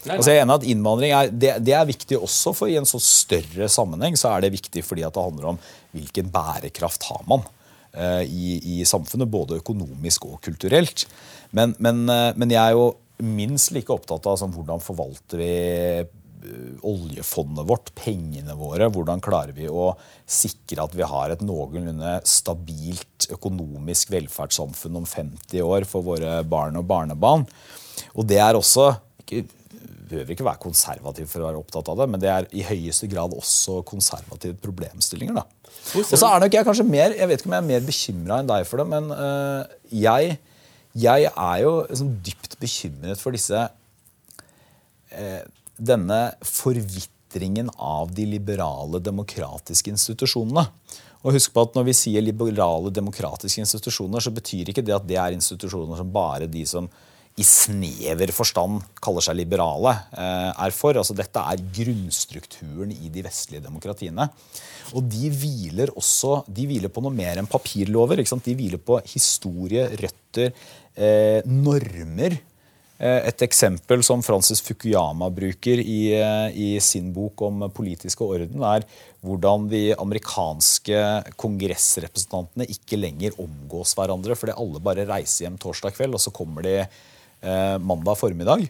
Nei, 0.05 0.19
Altså 0.19 0.35
jeg 0.35 0.43
er 0.43 0.45
enig 0.45 0.59
at 0.59 0.67
innvandring 0.69 1.13
er, 1.17 1.31
det, 1.33 1.53
det 1.65 1.75
er 1.75 1.89
viktig 1.89 2.19
også, 2.21 2.53
for 2.57 2.69
i 2.69 2.77
en 2.77 2.89
så 2.89 3.01
større 3.01 3.71
sammenheng 3.73 4.19
så 4.21 4.35
er 4.35 4.45
det 4.45 4.53
viktig 4.53 4.85
fordi 4.85 5.05
at 5.07 5.17
det 5.17 5.25
handler 5.25 5.55
om 5.55 5.61
hvilken 5.97 6.29
bærekraft 6.35 7.07
har 7.09 7.23
man 7.31 7.41
eh, 7.41 7.54
i, 7.95 8.81
i 8.81 8.85
samfunnet, 8.89 9.31
både 9.31 9.61
økonomisk 9.63 10.27
og 10.29 10.41
kulturelt. 10.45 11.07
Men, 11.55 11.75
men, 11.79 12.05
eh, 12.11 12.33
men 12.37 12.53
jeg 12.53 12.61
er 12.61 12.77
jo 12.77 12.93
minst 13.23 13.73
like 13.75 13.93
opptatt 13.95 14.27
av 14.27 14.39
sånn, 14.41 14.55
hvordan 14.55 14.83
forvalter 14.83 15.41
vi 15.41 15.51
eh, 16.03 16.85
oljefondet 16.85 17.69
vårt, 17.69 17.93
pengene 17.97 18.57
våre. 18.59 18.91
Hvordan 18.93 19.23
klarer 19.25 19.55
vi 19.57 19.71
å 19.71 19.93
sikre 20.27 20.85
at 20.85 20.97
vi 20.99 21.07
har 21.07 21.33
et 21.33 21.45
noenlunde 21.47 22.19
stabilt 22.29 23.29
økonomisk 23.35 24.13
velferdssamfunn 24.15 25.03
om 25.03 25.09
50 25.09 25.63
år 25.65 25.89
for 25.89 26.07
våre 26.07 26.41
barn 26.49 26.81
og 26.81 26.89
barnebarn. 26.91 27.47
Og 28.19 28.27
det 28.27 28.43
er 28.43 28.59
også 28.59 28.91
ikke, 29.23 29.47
behøver 30.09 30.35
ikke 30.35 30.47
være 30.47 30.63
konservativ 30.63 31.29
for 31.31 31.43
å 31.43 31.49
være 31.49 31.61
opptatt 31.61 31.89
av 31.93 32.01
det, 32.01 32.07
men 32.13 32.23
det 32.23 32.31
er 32.31 32.49
i 32.57 32.65
høyeste 32.67 33.09
grad 33.11 33.35
også 33.37 33.81
konservative 33.89 34.57
problemstillinger. 34.63 35.41
da. 35.41 35.45
Og 35.95 36.13
så 36.13 36.29
er 36.29 36.45
nok 36.45 36.57
jeg 36.57 36.67
kanskje 36.67 36.87
mer 36.89 37.15
jeg 37.17 37.31
vet 37.31 37.43
ikke 37.43 37.51
om 37.51 37.57
jeg 37.57 37.65
er 37.65 37.71
mer 37.71 37.87
bekymra 37.89 38.41
enn 38.41 38.51
deg 38.51 38.69
for 38.69 38.83
det, 38.83 38.87
men 38.93 39.11
uh, 39.13 39.63
jeg, 39.93 40.37
jeg 41.07 41.31
er 41.31 41.59
jo 41.65 41.73
liksom 41.89 42.13
dypt 42.27 42.59
bekymret 42.61 43.21
for 43.21 43.37
disse 43.37 43.65
uh, 43.65 45.43
denne 45.75 46.21
forvitringen 46.47 47.73
av 47.75 48.13
de 48.15 48.29
liberale 48.29 49.01
demokratiske 49.03 49.91
institusjonene. 49.91 50.69
Og 51.25 51.39
husk 51.39 51.55
på 51.55 51.63
at 51.65 51.75
Når 51.75 51.89
vi 51.89 51.97
sier 51.97 52.23
liberale 52.23 52.93
demokratiske 52.93 53.63
institusjoner, 53.65 54.21
så 54.21 54.31
betyr 54.31 54.71
ikke 54.71 54.85
det 54.85 54.95
at 54.95 55.07
det 55.09 55.17
er 55.17 55.33
institusjoner 55.33 55.97
som 55.97 56.13
bare 56.13 56.47
de 56.47 56.67
som 56.69 56.89
i 57.35 57.43
snever 57.43 58.31
forstand 58.31 58.85
kaller 59.03 59.25
seg 59.27 59.35
liberale, 59.41 59.91
eh, 60.15 60.51
er 60.55 60.75
for. 60.75 60.95
Altså 60.95 61.17
Dette 61.19 61.43
er 61.43 61.65
grunnstrukturen 61.81 62.93
i 62.95 63.11
de 63.11 63.25
vestlige 63.27 63.65
demokratiene. 63.65 64.29
Og 64.95 65.03
de 65.11 65.31
hviler 65.35 65.91
også 65.99 66.45
de 66.47 66.69
hviler 66.71 66.93
på 66.95 67.03
noe 67.03 67.15
mer 67.15 67.41
enn 67.41 67.51
papirlover. 67.51 68.23
De 68.23 68.55
hviler 68.55 68.79
på 68.79 69.01
historie, 69.11 69.89
røtter, 69.99 70.53
eh, 70.95 71.43
normer. 71.45 72.39
Eh, 73.01 73.27
Et 73.27 73.43
eksempel 73.43 74.05
som 74.05 74.23
Francis 74.23 74.61
Fukuyama 74.63 75.29
bruker 75.29 75.81
i, 75.83 76.15
eh, 76.15 76.51
i 76.55 76.79
sin 76.79 77.13
bok 77.13 77.43
om 77.43 77.69
politiske 77.75 78.23
orden, 78.23 78.63
er 78.63 78.85
hvordan 79.25 79.69
de 79.69 79.93
amerikanske 79.97 81.35
kongressrepresentantene 81.37 82.69
ikke 82.69 82.97
lenger 82.97 83.33
omgås 83.41 83.97
hverandre 83.97 84.37
fordi 84.37 84.55
alle 84.57 84.79
bare 84.79 85.07
reiser 85.09 85.49
hjem 85.49 85.59
torsdag 85.59 85.97
kveld, 85.97 86.15
og 86.15 86.21
så 86.21 86.33
kommer 86.33 86.63
de 86.63 86.87
eh, 87.45 87.77
mandag 87.79 88.17
formiddag. 88.19 88.65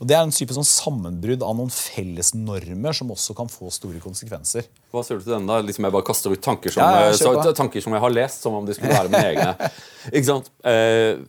Og 0.00 0.06
Det 0.10 0.16
er 0.18 0.26
en 0.26 0.34
type 0.34 0.54
sånn 0.56 0.66
sammenbrudd 0.66 1.42
av 1.46 1.56
noen 1.56 1.70
felles 1.72 2.34
normer 2.34 2.96
som 2.98 3.10
også 3.14 3.36
kan 3.38 3.50
få 3.52 3.70
store 3.72 4.02
konsekvenser. 4.02 4.66
Hva 4.92 5.04
sier 5.06 5.20
du 5.20 5.26
til 5.26 5.36
den 5.36 5.46
da? 5.48 5.60
Liksom 5.62 5.86
jeg 5.86 5.94
bare 5.94 6.08
kaster 6.10 6.34
ut 6.34 6.42
tanker 6.42 6.74
som, 6.74 6.82
Ja, 6.82 7.12
så, 7.16 7.54
tanker 7.56 7.80
som 7.84 7.94
jeg 7.94 8.04
har 8.04 8.14
lest, 8.14 8.42
som 8.42 8.58
om 8.58 8.66
de 8.66 8.74
skulle 8.76 8.92
være 8.96 9.12
mine 9.12 9.32
egne. 9.32 9.70
Ikke 10.16 10.28
sant? 10.28 10.50
Eh, 10.66 11.20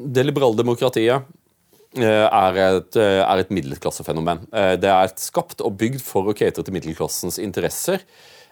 det 0.00 0.24
liberale 0.24 0.56
demokratiet 0.56 1.22
eh, 1.98 2.26
er 2.26 2.58
et, 2.64 2.96
eh, 2.96 3.20
er 3.24 3.42
et 3.42 3.50
middelklassefenomen. 3.52 4.46
Eh, 4.52 4.74
Det 4.80 4.90
er 4.90 5.14
skapt 5.20 5.60
og 5.64 5.76
bygd 5.80 6.00
for 6.04 6.30
å 6.30 6.36
catere 6.36 6.64
til 6.64 6.76
middelklassens 6.76 7.40
interesser 7.42 8.04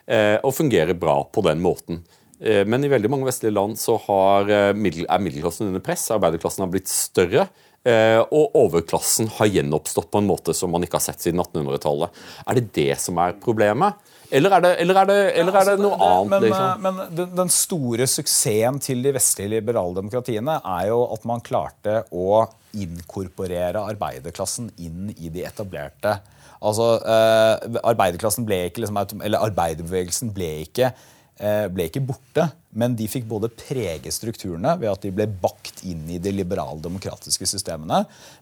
og 0.09 0.55
fungerer 0.57 0.97
bra 0.97 1.19
på 1.29 1.43
den 1.45 1.59
måten. 1.61 1.99
Eh, 2.41 2.65
Men 2.67 2.85
i 2.85 2.91
veldig 2.93 3.11
mange 3.11 3.29
vestlige 3.29 3.55
land 3.55 3.79
så 3.79 3.97
har, 4.07 4.51
eh, 4.51 4.69
er 4.71 5.19
middelklassen 5.23 5.69
under 5.69 5.81
press. 5.81 6.11
Arbeiderklassen 6.11 6.65
har 6.65 6.71
blitt 6.73 6.89
større. 6.89 7.49
eh, 7.85 8.19
Og 8.19 8.53
overklassen 8.55 9.29
har 9.39 9.47
gjenoppstått 9.47 10.11
på 10.11 10.19
en 10.19 10.27
måte 10.27 10.53
som 10.53 10.71
man 10.71 10.83
ikke 10.83 10.99
har 10.99 11.01
sett 11.01 11.21
siden 11.21 11.41
1800-tallet. 11.41 12.11
Er 12.47 12.55
det 12.55 12.73
det 12.73 12.99
som 12.99 13.17
er 13.19 13.33
problemet? 13.35 13.95
Eller 14.31 14.51
er 14.51 14.61
det, 14.61 14.73
eller 14.81 14.95
er 15.01 15.07
det, 15.07 15.37
eller 15.39 15.57
er 15.57 15.65
det 15.65 15.79
noe 15.81 15.97
annet? 15.97 16.29
Men, 16.29 16.43
liksom? 16.43 16.83
men 16.83 17.17
den, 17.17 17.35
den 17.37 17.49
store 17.49 18.05
suksessen 18.07 18.81
til 18.83 19.01
de 19.03 19.13
vestlige 19.13 19.49
liberale 19.49 19.95
demokratiene 19.95 20.59
er 20.65 20.89
jo 20.89 21.13
at 21.15 21.25
man 21.25 21.41
klarte 21.41 22.03
å 22.13 22.47
inkorporere 22.77 23.81
arbeiderklassen 23.89 24.71
inn 24.85 25.15
i 25.17 25.31
de 25.33 25.47
etablerte. 25.49 26.19
Altså, 26.61 26.99
eh, 27.07 27.79
arbeiderklassen 27.87 28.45
ble 28.45 28.67
ikke, 28.69 28.83
liksom, 28.83 29.23
eller 29.23 29.47
Arbeiderbevegelsen 29.47 30.35
ble 30.35 30.51
ikke, 30.67 30.93
ble 31.39 31.85
ikke 31.87 32.03
borte, 32.03 32.49
men 32.79 32.97
de 32.99 33.07
fikk 33.09 33.25
både 33.31 33.49
prege 33.55 34.11
strukturene 34.13 34.73
ved 34.81 34.91
at 34.91 35.05
de 35.05 35.13
ble 35.15 35.25
bakt 35.41 35.85
inn 35.87 36.03
i 36.11 36.19
de 36.23 36.33
liberaldemokratiske 36.35 37.47
systemene, 37.47 38.01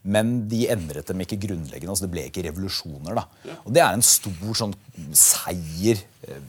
men 0.09 0.47
de 0.49 0.63
endret 0.73 1.07
dem 1.11 1.21
ikke 1.21 1.39
grunnleggende. 1.45 1.93
altså 1.93 2.07
Det 2.07 2.15
ble 2.15 2.25
ikke 2.31 2.47
revolusjoner. 2.49 3.15
da. 3.21 3.27
Og 3.65 3.73
Det 3.77 3.83
er 3.85 3.93
en 3.93 4.03
stor 4.03 4.57
sånn 4.63 4.75
seier. 5.13 6.01
eh, 6.27 6.41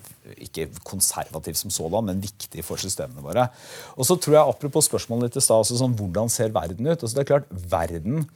Ikke 0.44 0.68
konservativ 0.84 1.56
som 1.56 1.72
sådan, 1.72 2.06
men 2.06 2.20
viktig 2.22 2.64
for 2.64 2.76
systemene 2.78 3.24
våre. 3.24 3.50
Og 3.96 4.04
så 4.06 4.18
tror 4.20 4.34
jeg, 4.36 4.48
Apropos 4.56 4.88
spørsmålet 4.90 5.30
ditt 5.30 5.38
i 5.38 5.46
stad, 5.46 5.62
altså 5.64 5.78
sånn, 5.80 5.96
hvordan 5.96 6.30
ser 6.30 6.50
verden 6.50 6.88
ut? 6.88 7.00
Altså 7.00 7.16
det 7.16 7.24
er 7.24 7.32
klart, 7.32 7.48
verden 7.52 8.30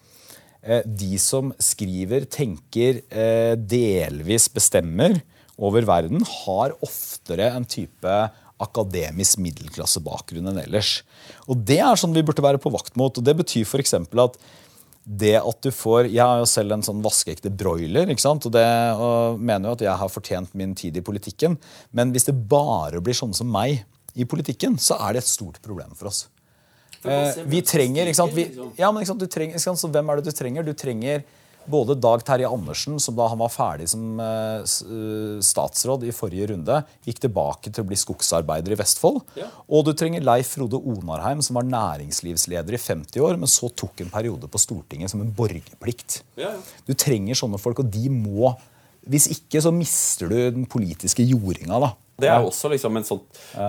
eh, 0.64 0.84
De 0.86 1.18
som 1.18 1.52
skriver, 1.60 2.26
tenker, 2.30 3.02
eh, 3.10 3.56
delvis 3.56 4.48
bestemmer 4.48 5.22
over 5.62 5.86
verden, 5.88 6.24
har 6.26 6.74
oftere 6.82 7.52
en 7.56 7.68
type 7.70 8.16
akademisk 8.62 9.40
middelklassebakgrunn 9.42 10.52
enn 10.52 10.64
ellers. 10.64 11.02
Og 11.50 11.62
Det 11.66 11.80
er 11.82 11.98
sånn 11.98 12.14
vi 12.14 12.26
burde 12.26 12.44
være 12.46 12.62
på 12.62 12.74
vakt 12.74 12.98
mot. 13.00 13.16
og 13.18 13.24
Det 13.24 13.38
betyr 13.38 13.66
f.eks. 13.66 13.94
at 13.94 14.38
det 15.02 15.34
at 15.40 15.62
du 15.66 15.72
får 15.74 16.12
Jeg 16.12 16.22
har 16.22 16.38
jo 16.38 16.46
selv 16.46 16.76
en 16.76 16.84
sånn 16.86 17.02
vaskeekte 17.02 17.50
broiler. 17.50 18.10
ikke 18.10 18.22
sant? 18.22 18.46
Og 18.46 18.54
det 18.54 18.66
og 18.94 19.40
mener 19.40 19.70
jo 19.70 19.78
at 19.80 19.86
jeg 19.88 19.98
har 19.98 20.14
fortjent 20.14 20.54
min 20.54 20.76
tid 20.76 20.98
i 20.98 21.02
politikken. 21.02 21.58
Men 21.92 22.12
hvis 22.14 22.30
det 22.30 22.38
bare 22.48 23.02
blir 23.02 23.18
sånne 23.18 23.36
som 23.38 23.50
meg 23.50 23.84
i 24.16 24.26
politikken, 24.26 24.78
så 24.78 25.00
er 25.08 25.14
det 25.14 25.24
et 25.24 25.32
stort 25.32 25.62
problem 25.64 25.96
for 25.96 26.12
oss. 26.12 26.28
Eh, 27.02 27.42
vi 27.50 27.64
trenger, 27.66 28.06
ikke 28.06 28.20
sant? 28.20 28.34
Vi, 28.36 28.46
ja, 28.78 28.92
men 28.92 29.02
ikke 29.02 29.14
sant? 29.14 29.24
Du 29.24 29.32
trenger, 29.32 29.58
ikke 29.58 29.64
sant? 29.64 29.82
Så 29.82 29.90
hvem 29.90 30.10
er 30.12 30.20
det 30.20 30.30
du 30.30 30.38
trenger? 30.38 30.68
Du 30.68 30.74
trenger 30.78 31.24
både 31.72 31.96
Dag 32.00 32.24
Terje 32.28 32.50
Andersen, 32.50 33.00
som 33.02 33.16
da 33.18 33.28
han 33.32 33.40
var 33.42 33.52
ferdig 33.54 33.88
som 33.92 34.20
eh, 34.22 34.62
eh, 34.62 35.38
statsråd 35.46 36.06
i 36.08 36.14
forrige 36.16 36.52
runde, 36.52 36.82
gikk 37.08 37.24
tilbake 37.26 37.72
til 37.72 37.84
å 37.84 37.90
bli 37.90 38.00
skogsarbeider 38.00 38.76
i 38.76 38.80
Vestfold. 38.80 39.22
Og 39.72 39.86
du 39.88 39.94
trenger 39.98 40.26
Leif 40.26 40.54
Frode 40.56 40.80
Onarheim, 40.80 41.44
som 41.46 41.60
var 41.60 41.70
næringslivsleder 41.70 42.78
i 42.78 42.82
50 42.82 43.24
år, 43.26 43.40
men 43.42 43.52
så 43.52 43.72
tok 43.72 44.04
en 44.04 44.14
periode 44.14 44.52
på 44.52 44.62
Stortinget 44.62 45.14
som 45.14 45.24
en 45.24 45.34
borgerplikt. 45.36 46.22
Du 46.88 46.94
trenger 46.94 47.40
sånne 47.40 47.62
folk, 47.62 47.84
og 47.84 47.92
de 47.94 48.12
må 48.12 48.54
Hvis 49.02 49.32
ikke 49.34 49.58
så 49.66 49.72
mister 49.74 50.30
du 50.30 50.36
den 50.54 50.68
politiske 50.70 51.24
jordinga. 51.26 51.80
da. 51.82 51.88
Det 52.22 52.32
er 52.32 52.48
også 52.48 52.72
liksom 52.74 52.98
en 53.00 53.08
sånn 53.08 53.22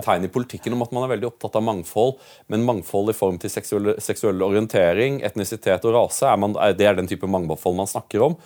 tegn 0.05 0.27
i 0.27 0.31
politikken 0.31 0.75
om 0.75 0.85
at 0.85 0.95
man 0.95 1.07
er 1.07 1.13
veldig 1.15 1.31
opptatt 1.33 1.59
av 1.59 1.65
mangfold. 1.65 2.17
Men 2.53 2.65
mangfold 2.67 3.13
i 3.13 3.17
form 3.17 3.39
til 3.41 3.51
seksuell, 3.53 3.95
seksuell 4.03 4.45
orientering, 4.45 5.21
etnisitet 5.25 5.85
og 5.89 5.97
rase, 5.97 6.27
er 6.29 6.39
man, 6.41 6.57
det 6.77 6.89
er 6.89 6.99
den 6.99 7.09
type 7.09 7.29
mangfold 7.29 7.79
man 7.79 7.89
snakker 7.89 8.29
om. 8.29 8.37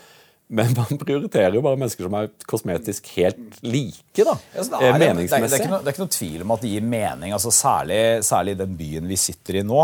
Men 0.47 0.71
man 0.75 0.99
prioriterer 1.03 1.57
jo 1.57 1.63
bare 1.65 1.79
mennesker 1.79 2.07
som 2.07 2.15
er 2.19 2.31
kosmetisk 2.47 3.09
helt 3.17 3.59
like. 3.65 4.23
da, 4.23 4.37
Ja, 4.55 4.63
det, 4.63 4.63
eh, 4.63 4.63
er, 4.63 4.69
det, 4.69 4.79
det, 4.79 4.93
er 4.93 4.99
meningsmessig. 5.01 5.59
ikke 5.61 5.73
noe, 5.73 5.81
det 5.83 5.91
er 5.91 5.97
ikke 5.97 6.05
noe 6.05 6.15
tvil 6.15 6.45
om 6.45 6.55
at 6.55 6.63
det 6.63 6.71
gir 6.71 6.87
mening, 6.95 7.35
altså 7.35 7.53
særlig, 7.53 8.01
særlig 8.27 8.57
den 8.59 8.77
byen 8.79 9.11
vi 9.11 9.19
sitter 9.19 9.59
i 9.61 9.65
nå, 9.67 9.83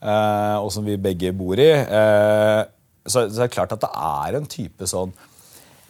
eh, 0.00 0.56
og 0.56 0.72
som 0.74 0.88
vi 0.88 0.98
begge 1.08 1.34
bor 1.36 1.60
i. 1.60 1.70
Eh, 1.76 2.62
så, 3.08 3.26
så 3.28 3.44
er 3.44 3.48
det 3.48 3.54
klart 3.56 3.74
at 3.76 3.84
det 3.84 3.92
er 4.08 4.38
en 4.38 4.48
type 4.48 4.88
sånn 4.88 5.12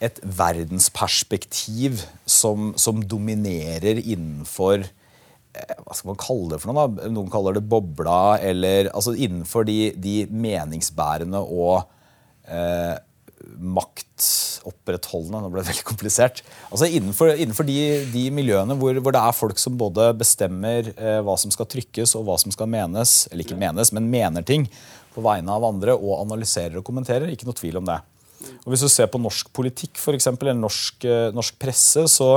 et 0.04 0.20
verdensperspektiv 0.22 2.04
som, 2.28 2.72
som 2.78 3.02
dominerer 3.02 3.98
innenfor 3.98 4.84
eh, 4.84 5.74
hva 5.82 5.96
skal 5.96 6.12
man 6.12 6.20
kalle 6.22 6.52
det 6.52 6.60
for 6.62 6.70
noe? 6.70 6.86
da? 6.86 7.10
Noen 7.10 7.30
kaller 7.32 7.58
det 7.58 7.66
bobla. 7.66 8.38
eller 8.38 8.92
altså 8.92 9.16
Innenfor 9.18 9.66
de, 9.66 9.90
de 9.98 10.20
meningsbærende 10.30 11.42
og 11.42 11.88
eh, 12.46 12.94
maktopprettholdende 13.58 15.40
Nå 15.42 15.50
ble 15.50 15.62
det 15.62 15.72
veldig 15.72 15.86
komplisert. 15.88 16.44
Altså 16.70 16.86
Innenfor, 16.90 17.32
innenfor 17.34 17.66
de, 17.66 17.78
de 18.12 18.28
miljøene 18.34 18.76
hvor, 18.78 19.00
hvor 19.02 19.14
det 19.14 19.22
er 19.24 19.34
folk 19.34 19.58
som 19.58 19.78
både 19.80 20.12
bestemmer 20.20 20.92
eh, 20.94 21.18
hva 21.26 21.34
som 21.40 21.50
skal 21.54 21.66
trykkes 21.70 22.14
og 22.18 22.28
hva 22.28 22.38
som 22.38 22.54
skal 22.54 22.70
menes, 22.70 23.24
eller 23.32 23.46
ikke 23.46 23.58
menes, 23.58 23.90
men 23.96 24.10
mener 24.12 24.46
ting 24.46 24.68
på 25.14 25.24
vegne 25.26 25.50
av 25.50 25.66
andre 25.66 25.96
og 25.98 26.20
analyserer 26.20 26.78
og 26.78 26.86
kommenterer. 26.86 27.26
Ikke 27.32 27.48
noe 27.48 27.58
tvil 27.58 27.80
om 27.82 27.88
det. 27.88 27.98
Og 28.64 28.72
Hvis 28.72 28.84
du 28.84 28.90
ser 28.92 29.08
på 29.10 29.20
norsk 29.20 29.50
politikk 29.54 29.98
for 30.00 30.16
eksempel, 30.16 30.50
eller 30.50 30.60
norsk, 30.60 31.04
eh, 31.04 31.30
norsk 31.34 31.58
presse, 31.60 32.04
så, 32.10 32.30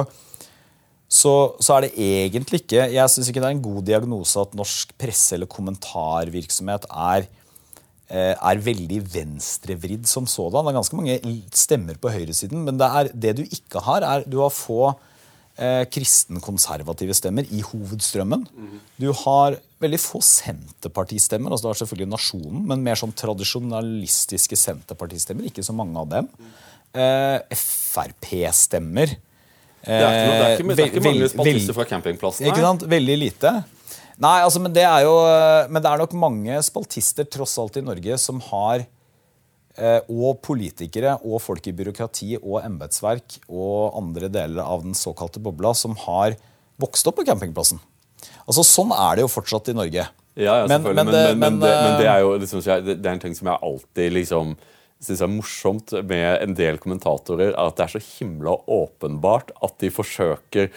så, 1.12 1.34
så 1.60 1.76
er 1.76 1.86
det 1.86 1.92
egentlig 1.94 2.64
ikke 2.64 2.88
Jeg 2.94 3.12
syns 3.12 3.30
ikke 3.30 3.44
det 3.44 3.50
er 3.50 3.58
en 3.58 3.68
god 3.68 3.84
diagnose 3.90 4.42
at 4.42 4.58
norsk 4.58 4.96
presse 5.02 5.36
eller 5.36 5.50
kommentarvirksomhet 5.52 6.88
er, 6.90 7.30
eh, 8.10 8.34
er 8.34 8.66
veldig 8.68 9.02
venstrevridd 9.14 10.10
som 10.10 10.28
sådan. 10.30 10.66
Det 10.66 10.74
er 10.74 10.80
ganske 10.80 11.00
mange 11.00 11.20
stemmer 11.54 12.02
på 12.02 12.14
høyresiden, 12.14 12.66
men 12.66 12.80
det, 12.82 12.90
er, 12.90 13.14
det 13.14 13.38
du 13.40 13.44
ikke 13.46 13.84
har, 13.88 14.08
er 14.08 14.28
Du 14.28 14.42
har 14.42 14.54
få 14.56 14.94
eh, 15.58 15.84
kristenkonservative 15.92 17.14
stemmer 17.18 17.46
i 17.52 17.62
hovedstrømmen. 17.66 18.48
Du 19.00 19.12
har 19.26 19.60
veldig 19.82 20.00
få 20.02 20.22
Senterpartistemmer. 20.26 21.52
altså 21.52 21.68
det 21.68 21.74
er 21.74 21.82
selvfølgelig 21.82 22.12
Nasjonen, 22.12 22.62
men 22.70 22.86
mer 22.86 23.00
sånn 23.00 23.14
tradisjonalistiske 23.18 24.60
Senterpartistemmer. 24.60 25.50
Ikke 25.50 25.66
så 25.66 25.76
mange 25.76 26.00
av 26.00 26.10
dem. 26.12 26.32
Eh, 26.94 27.58
Frp-stemmer. 27.58 29.18
Det 29.82 29.98
er 29.98 30.14
ikke, 30.14 30.26
noe, 30.30 30.34
det 30.38 30.46
er 30.46 30.56
ikke, 30.56 30.76
det 30.78 30.84
er 30.84 30.90
ikke 30.92 31.06
mange 31.08 31.30
spaltister 31.32 31.78
fra 31.78 31.86
campingplassen. 31.90 32.46
her. 32.46 32.54
Ikke 32.54 32.66
sant? 32.66 32.84
Veldig 32.90 33.18
lite. 33.18 33.54
Nei, 34.22 34.38
altså, 34.46 34.62
men 34.62 34.74
det 34.76 34.84
er 34.86 35.06
jo 35.08 35.14
Men 35.72 35.82
det 35.82 35.90
er 35.90 36.02
nok 36.04 36.12
mange 36.20 36.58
spaltister 36.62 37.26
tross 37.26 37.56
alt 37.62 37.80
i 37.80 37.86
Norge 37.86 38.18
som 38.22 38.42
har 38.52 38.84
eh, 38.84 40.02
Og 40.06 40.42
politikere 40.46 41.16
og 41.26 41.42
folk 41.42 41.66
i 41.66 41.74
byråkrati 41.74 42.36
og 42.42 42.60
embetsverk 42.62 43.40
og 43.48 43.98
andre 43.98 44.30
deler 44.30 44.62
av 44.62 44.86
den 44.86 44.94
såkalte 44.98 45.42
bobla 45.42 45.74
som 45.78 45.98
har 46.06 46.38
vokst 46.82 47.08
opp 47.10 47.18
på 47.20 47.26
campingplassen. 47.26 47.82
Altså 48.48 48.64
Sånn 48.68 48.92
er 48.96 49.16
det 49.16 49.26
jo 49.26 49.32
fortsatt 49.32 49.70
i 49.70 49.74
Norge. 49.78 50.08
Ja, 50.36 50.62
ja, 50.62 50.68
Men- 50.68 50.82
selvfølgelig. 50.82 50.96
men 50.96 51.06
det- 51.14 51.38
men, 51.38 51.40
men, 51.40 51.60
det, 51.60 51.72
men 51.84 51.98
det 52.00 52.08
eh, 52.08 52.14
er 52.14 52.20
jo 52.22 52.38
liksom, 52.38 52.62
det 52.86 53.06
er 53.06 53.12
en 53.12 53.20
ting 53.20 53.36
som 53.36 53.48
jeg 53.48 53.60
alltid 53.62 54.14
liksom 54.14 54.56
syns 55.02 55.22
er 55.22 55.28
morsomt 55.28 55.92
med 56.08 56.42
en 56.44 56.54
del 56.54 56.78
kommentatorer, 56.78 57.54
er 57.56 57.68
at 57.68 57.76
det 57.76 57.84
er 57.88 58.00
så 58.00 58.20
himla 58.20 58.54
åpenbart 58.70 59.50
at 59.64 59.78
de 59.80 59.90
forsøker 59.90 60.70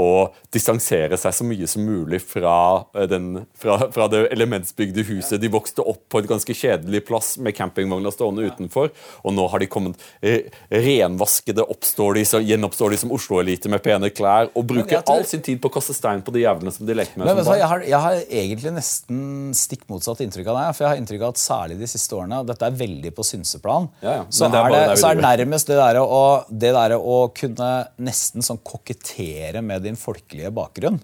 å 0.00 0.32
distansere 0.52 1.16
seg 1.20 1.34
så 1.36 1.46
mye 1.46 1.68
som 1.70 1.84
mulig 1.86 2.18
fra, 2.26 2.84
eh, 2.94 3.06
den, 3.10 3.44
fra, 3.58 3.78
fra 3.94 4.08
det 4.10 4.24
elementsbygde 4.34 5.04
huset. 5.10 5.40
De 5.42 5.50
vokste 5.52 5.84
opp 5.86 6.02
på 6.10 6.22
et 6.22 6.28
ganske 6.30 6.56
kjedelig 6.56 7.04
plass 7.06 7.34
med 7.38 7.54
campingvogna 7.54 8.10
stående 8.14 8.48
utenfor, 8.50 8.90
og 9.22 9.36
nå 9.36 9.46
har 9.52 9.62
de 9.62 9.68
kommet 9.70 10.02
eh, 10.20 10.50
renvaskede, 10.70 11.62
oppstår 11.62 12.18
de, 12.18 12.24
så 12.26 12.42
gjenoppstår 12.42 12.94
de 12.94 13.00
som 13.04 13.14
Oslo-elite 13.14 13.70
med 13.70 13.84
pene 13.84 14.10
klær, 14.10 14.50
og 14.54 14.66
bruker 14.72 14.98
tror- 14.98 15.14
all 15.14 15.28
sin 15.30 15.44
tid 15.46 15.60
på 15.62 15.70
å 15.70 15.76
kaste 15.76 15.94
stein 15.94 16.24
på 16.26 16.34
de 16.34 16.42
jævlene 16.42 16.74
som 16.74 16.88
de 16.88 16.98
leker 16.98 17.20
med. 17.20 17.30
Men, 17.30 17.44
jeg, 17.44 17.68
har, 17.70 17.86
jeg 17.86 18.02
har 18.06 18.18
egentlig 18.42 18.74
nesten 18.74 19.22
stikk 19.54 19.86
motsatt 19.92 20.24
inntrykk 20.24 20.50
av 20.50 20.58
deg. 20.58 20.74
For 20.74 20.84
jeg 20.84 20.90
har 20.90 21.00
inntrykk 21.02 21.22
av 21.22 21.34
at 21.34 21.42
særlig 21.42 21.78
de 21.78 21.88
siste 21.90 22.18
årene, 22.18 22.40
og 22.42 22.50
dette 22.50 22.66
er 22.66 22.78
veldig 22.82 23.14
på 23.14 23.26
synseplan, 23.26 23.88
Ja, 24.02 24.18
ja, 24.18 24.26
så, 24.28 24.48
er 24.50 24.74
det, 24.74 24.82
så 25.00 25.12
er 25.12 25.22
nærmest 25.22 25.70
det 25.70 25.78
derre 25.78 26.02
å, 26.02 26.24
der 26.50 26.96
å 26.98 27.18
kunne 27.36 27.70
nesten 28.02 28.44
sånn 28.44 28.60
kokettere 28.64 29.62
med 29.64 29.83
din 29.84 29.98
folkelige 29.98 30.52
bakgrunn, 30.54 31.00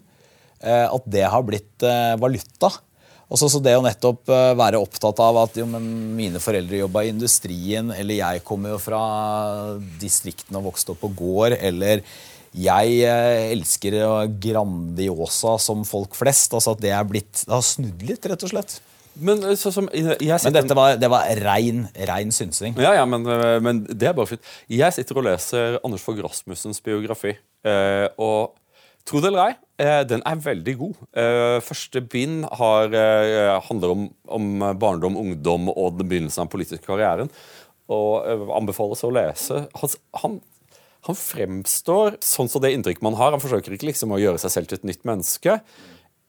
eh, 0.60 0.86
at 0.86 1.10
det 1.10 1.26
har 1.28 1.44
blitt 1.46 1.86
eh, 1.86 2.14
valuta. 2.20 2.72
Og 3.30 3.38
så 3.38 3.46
så 3.46 3.60
det 3.62 3.76
å 3.78 3.84
nettopp 3.84 4.32
eh, 4.32 4.50
være 4.58 4.80
opptatt 4.82 5.22
av 5.22 5.38
at 5.44 5.60
jo, 5.60 5.68
mine 5.70 6.42
foreldre 6.42 6.82
jobba 6.82 7.04
i 7.06 7.12
industrien, 7.14 7.92
eller 7.94 8.18
jeg 8.18 8.44
kommer 8.46 8.74
jo 8.74 8.82
fra 8.82 9.00
distriktene 10.02 10.58
og 10.58 10.72
vokste 10.72 10.94
opp 10.94 11.02
på 11.04 11.14
gård, 11.22 11.56
eller 11.60 12.04
jeg 12.50 13.04
elsker 13.06 13.94
Grandiosa 14.42 15.52
som 15.62 15.84
folk 15.86 16.16
flest. 16.18 16.50
altså 16.50 16.74
at 16.74 16.80
Det 16.82 16.90
er 16.90 17.04
blitt, 17.06 17.44
det 17.46 17.54
har 17.54 17.62
snudd 17.62 18.02
litt, 18.02 18.26
rett 18.26 18.42
og 18.42 18.50
slett. 18.50 18.80
Men, 19.20 19.42
så, 19.58 19.70
som, 19.74 19.86
jeg, 19.94 20.16
jeg 20.22 20.42
Men 20.46 20.54
dette 20.54 20.74
var, 20.74 20.96
det 20.98 21.10
var 21.10 21.30
rein, 21.44 21.84
rein 22.08 22.30
synsing. 22.34 22.74
Ja, 22.80 22.94
ja, 22.98 23.06
men, 23.06 23.26
men 23.62 23.84
det 23.86 24.10
er 24.10 24.16
bare 24.16 24.32
fint. 24.32 24.50
Jeg 24.70 24.96
sitter 24.96 25.18
og 25.18 25.26
leser 25.26 25.78
Anders 25.84 26.02
Fogh 26.02 26.18
Rasmussens 26.24 26.82
biografi. 26.82 27.36
Og 28.18 28.54
tro 29.10 29.22
det 29.22 29.30
eller 29.32 29.50
ei, 29.50 29.54
eh, 29.82 30.02
den 30.08 30.22
er 30.28 30.42
veldig 30.44 30.74
god. 30.80 31.00
Eh, 31.18 31.56
første 31.66 32.02
bind 32.12 32.46
har, 32.60 32.94
eh, 32.94 33.56
handler 33.66 33.94
om, 33.96 34.06
om 34.30 34.62
barndom, 34.78 35.18
ungdom 35.18 35.68
og 35.72 35.98
den 35.98 36.10
begynnelsen 36.10 36.44
av 36.44 36.48
den 36.48 36.54
politiske 36.54 36.86
karrieren. 36.86 37.32
Og 37.90 38.22
anbefales 38.54 39.02
å 39.02 39.10
lese. 39.10 39.64
Han, 39.80 39.94
han, 40.22 40.40
han 41.08 41.16
fremstår 41.18 42.20
sånn 42.22 42.50
som 42.52 42.62
det 42.62 42.70
inntrykket 42.76 43.02
man 43.02 43.18
har. 43.18 43.34
Han 43.34 43.42
forsøker 43.42 43.74
ikke 43.74 43.88
liksom 43.90 44.14
å 44.14 44.20
gjøre 44.22 44.38
seg 44.38 44.54
selv 44.54 44.70
til 44.70 44.78
et 44.78 44.92
nytt 44.92 45.08
menneske. 45.08 45.56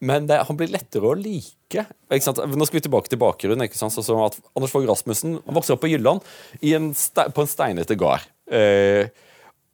Men 0.01 0.25
det, 0.25 0.39
han 0.47 0.57
blir 0.57 0.71
lettere 0.73 1.05
å 1.05 1.13
like. 1.13 1.85
Nå 2.09 2.65
skal 2.65 2.79
vi 2.79 2.85
tilbake 2.87 3.11
til 3.11 3.21
bakgrunnen. 3.21 3.67
ikke 3.67 3.77
sant? 3.77 3.93
Sånn 3.93 4.23
Anders 4.25 4.73
Fogh 4.73 4.87
Rasmussen 4.89 5.37
vokser 5.45 5.75
opp 5.75 5.83
på 5.83 5.91
Jylland 5.91 6.25
en 6.65 6.89
på 6.97 7.45
en 7.45 7.51
steinete 7.51 7.97
gard. 8.01 8.25
Eh, 8.49 9.11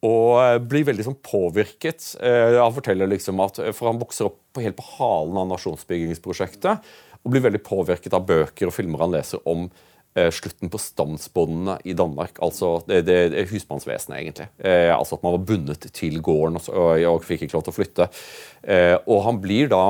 og 0.05 0.67
blir 0.69 0.85
veldig 0.85 1.07
sånn 1.07 1.19
påvirket. 1.25 2.11
Eh, 2.21 2.57
han 2.59 2.75
forteller 2.75 3.09
liksom 3.09 3.41
at 3.41 3.59
For 3.73 3.89
han 3.89 4.01
vokser 4.01 4.29
opp 4.29 4.39
på, 4.53 4.61
helt 4.61 4.77
på 4.77 4.85
halen 4.99 5.39
av 5.41 5.47
nasjonsbyggingsprosjektet. 5.55 6.89
Og 7.23 7.33
blir 7.33 7.45
veldig 7.47 7.63
påvirket 7.65 8.13
av 8.13 8.27
bøker 8.27 8.69
og 8.69 8.75
filmer 8.75 9.01
han 9.01 9.15
leser 9.15 9.41
om 9.49 9.65
eh, 10.17 10.29
slutten 10.33 10.69
på 10.69 10.81
standsbåndene 10.81 11.79
i 11.89 11.95
Danmark. 11.97 12.37
Altså 12.45 12.77
det, 12.87 13.01
det, 13.09 13.47
husmannsvesenet, 13.49 14.19
egentlig. 14.19 14.49
Eh, 14.61 14.93
altså 14.93 15.17
at 15.17 15.25
man 15.25 15.37
var 15.39 15.47
bundet 15.49 15.89
til 15.97 16.21
gården 16.21 16.61
og, 16.61 16.69
og, 16.73 16.93
og 17.15 17.25
fikk 17.25 17.47
ikke 17.47 17.57
lov 17.57 17.65
til 17.65 17.73
å 17.73 17.79
flytte. 17.79 18.09
Eh, 18.69 18.95
og 19.05 19.25
han 19.25 19.41
blir 19.43 19.73
da 19.73 19.83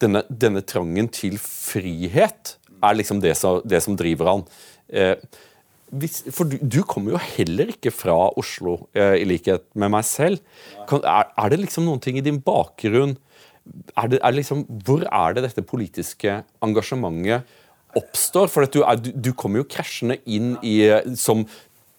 denne, 0.00 0.22
denne 0.28 0.62
trangen 0.64 1.08
til 1.12 1.36
frihet 1.40 2.56
er 2.84 2.96
liksom 2.96 3.20
det 3.24 3.34
som, 3.38 3.60
det 3.64 3.80
som 3.84 3.96
driver 3.98 4.32
han. 4.32 4.46
Eh, 4.88 5.16
hvis, 5.94 6.24
for 6.34 6.50
du, 6.50 6.56
du 6.60 6.80
kommer 6.88 7.14
jo 7.14 7.20
heller 7.22 7.70
ikke 7.70 7.92
fra 7.94 8.16
Oslo, 8.40 8.88
eh, 8.96 9.20
i 9.22 9.28
likhet 9.28 9.68
med 9.78 9.92
meg 9.94 10.06
selv. 10.08 10.42
Kan, 10.90 11.04
er, 11.06 11.30
er 11.38 11.52
det 11.52 11.60
liksom 11.62 11.86
noen 11.86 12.02
ting 12.02 12.18
i 12.18 12.24
din 12.26 12.42
bakgrunn 12.42 13.16
er 13.96 14.10
det, 14.10 14.18
er 14.22 14.30
det 14.30 14.38
liksom, 14.38 14.60
Hvor 14.86 15.00
er 15.10 15.32
det 15.34 15.42
dette 15.48 15.62
politiske 15.66 16.40
engasjementet 16.62 17.46
oppstår? 17.98 18.50
For 18.52 18.66
du, 18.70 18.82
er, 18.86 19.00
du, 19.00 19.10
du 19.10 19.32
kommer 19.34 19.62
jo 19.62 19.70
krasjende 19.70 20.20
inn 20.22 20.54
i 20.62 20.78
eh, 20.86 21.16
som 21.18 21.46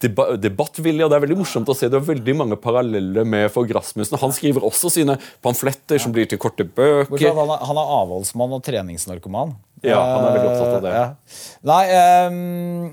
deba 0.04 0.36
debattvilje, 0.38 1.06
og 1.06 1.10
det 1.10 1.18
er 1.18 1.24
veldig 1.24 1.40
morsomt 1.40 1.70
å 1.72 1.76
se 1.78 1.88
det 1.90 1.98
er 1.98 2.06
veldig 2.06 2.36
mange 2.38 2.58
paralleller 2.62 3.26
med 3.26 3.50
Fogh 3.54 3.72
Rasmussen. 3.74 4.20
Han 4.22 4.36
skriver 4.36 4.66
også 4.68 4.92
sine 4.94 5.18
pamfletter 5.46 6.02
som 6.02 6.14
blir 6.14 6.30
til 6.30 6.40
korte 6.42 6.68
bøker. 6.68 7.32
Han 7.34 7.56
er, 7.56 7.66
han 7.66 7.82
er 7.82 7.96
avholdsmann 7.98 8.54
og 8.60 8.62
treningsnarkoman. 8.68 9.56
Ja, 9.86 9.98
han 9.98 10.28
er 10.28 10.38
veldig 10.38 10.52
opptatt 10.52 10.78
av 10.78 10.86
det. 10.86 10.94
Eh, 10.94 11.02
ja. 11.02 11.58
Nei, 11.72 11.82
ehm, 11.98 12.86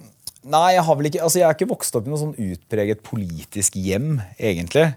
nei, 0.45 0.75
jeg 0.77 0.85
har 0.87 0.97
vel 0.99 1.09
ikke 1.11 1.23
Altså, 1.25 1.41
jeg 1.41 1.49
er 1.49 1.57
ikke 1.57 1.71
vokst 1.73 1.97
opp 1.99 2.07
i 2.07 2.13
noe 2.13 2.21
sånn 2.21 2.37
utpreget 2.37 3.03
politisk 3.07 3.77
hjem, 3.81 4.19
egentlig. 4.39 4.91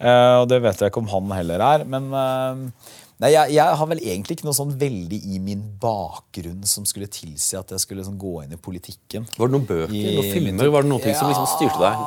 Uh, 0.00 0.42
og 0.42 0.48
det 0.50 0.58
vet 0.64 0.80
jeg 0.82 0.90
ikke 0.92 1.02
om 1.04 1.10
han 1.12 1.32
heller 1.38 1.62
er. 1.64 1.84
Men 1.88 2.08
uh, 2.12 2.90
nei, 3.22 3.30
jeg, 3.34 3.54
jeg 3.56 3.78
har 3.80 3.90
vel 3.92 4.02
egentlig 4.02 4.38
ikke 4.38 4.48
noe 4.48 4.56
sånn 4.58 4.74
veldig 4.80 5.20
i 5.34 5.38
min 5.44 5.62
bakgrunn 5.80 6.64
som 6.68 6.86
skulle 6.88 7.08
tilsi 7.12 7.56
at 7.60 7.70
jeg 7.74 7.84
skulle 7.84 8.04
sånn 8.06 8.18
gå 8.20 8.34
inn 8.42 8.56
i 8.56 8.60
politikken. 8.60 9.28
Var 9.38 9.48
det 9.50 9.56
noen 9.56 9.68
bøker, 9.70 9.94
I- 9.94 10.16
noen 10.18 10.32
filmer? 10.34 10.72
Var 10.78 10.86
det 10.86 10.92
noen 10.92 11.06
ting 11.06 11.16
som 11.18 11.30
liksom 11.30 11.48
styrte 11.54 11.80
deg? 11.84 12.04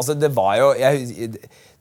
Altså, 0.00 0.14
det 0.16 0.30
var 0.32 0.54
jo 0.56 0.68
jeg, 0.80 1.34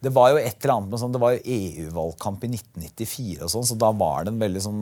Det 0.03 0.11
var 0.11 0.31
jo 0.33 0.39
et 0.41 0.57
eller 0.65 0.73
annet 0.73 0.89
med 0.91 0.99
sånn 0.99 1.13
Det 1.13 1.19
var 1.21 1.35
jo 1.35 1.53
EU-valgkamp 1.55 2.41
i 2.43 2.49
1994, 2.51 3.43
og 3.45 3.51
sånn, 3.53 3.67
så 3.69 3.77
da 3.79 3.91
var 3.95 4.25
det 4.25 4.33
en 4.33 4.41
veldig 4.41 4.63
sånn 4.65 4.81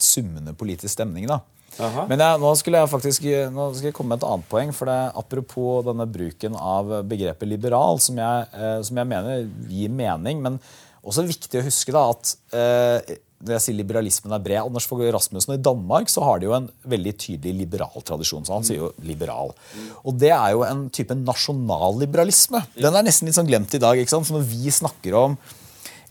summende 0.00 0.52
politisk 0.58 0.92
stemning. 0.96 1.28
da. 1.30 1.38
Aha. 1.82 2.06
Men 2.10 2.22
jeg, 2.22 2.40
nå 2.42 2.52
skulle 2.58 2.80
jeg 2.82 2.90
faktisk 2.92 3.24
Nå 3.54 3.68
skal 3.74 3.88
jeg 3.88 3.96
komme 3.96 4.14
med 4.14 4.22
et 4.22 4.28
annet 4.28 4.48
poeng. 4.50 4.72
for 4.76 4.90
det, 4.90 5.00
Apropos 5.18 5.84
denne 5.88 6.06
bruken 6.06 6.56
av 6.56 6.92
begrepet 7.08 7.50
liberal, 7.50 8.00
som 8.02 8.18
jeg, 8.20 8.48
eh, 8.54 8.80
som 8.86 9.00
jeg 9.00 9.10
mener 9.10 9.46
gir 9.70 9.90
mening. 9.90 10.42
men 10.44 10.58
Også 11.04 11.26
viktig 11.26 11.60
å 11.60 11.66
huske 11.66 11.94
da 11.94 12.08
at 12.12 12.34
eh, 12.54 13.16
når 13.44 13.58
jeg 13.58 13.64
sier 13.66 13.76
liberalismen 13.76 14.32
er 14.32 14.40
bred, 14.40 14.62
Anders 14.62 14.86
Fogh 14.88 15.02
Rasmussen 15.12 15.56
I 15.56 15.60
Danmark 15.60 16.08
så 16.08 16.22
har 16.24 16.40
de 16.40 16.48
jo 16.48 16.54
en 16.56 16.70
veldig 16.88 17.12
tydelig 17.20 17.66
liberal 17.66 18.04
tradisjon. 18.06 18.46
så 18.46 18.56
Han 18.56 18.64
sier 18.64 18.80
jo 18.80 18.92
liberal. 19.04 19.52
Og 20.00 20.16
det 20.16 20.32
er 20.32 20.54
jo 20.54 20.64
en 20.64 20.86
type 20.94 21.16
nasjonalliberalisme. 21.18 22.62
Den 22.78 22.96
er 22.96 23.04
nesten 23.04 23.28
litt 23.28 23.36
sånn 23.36 23.50
glemt 23.50 23.74
i 23.76 23.82
dag. 23.82 24.00
ikke 24.00 24.14
sant? 24.14 24.30
For 24.30 24.38
når 24.38 24.48
vi 24.48 24.72
snakker 24.72 25.18
om 25.20 25.36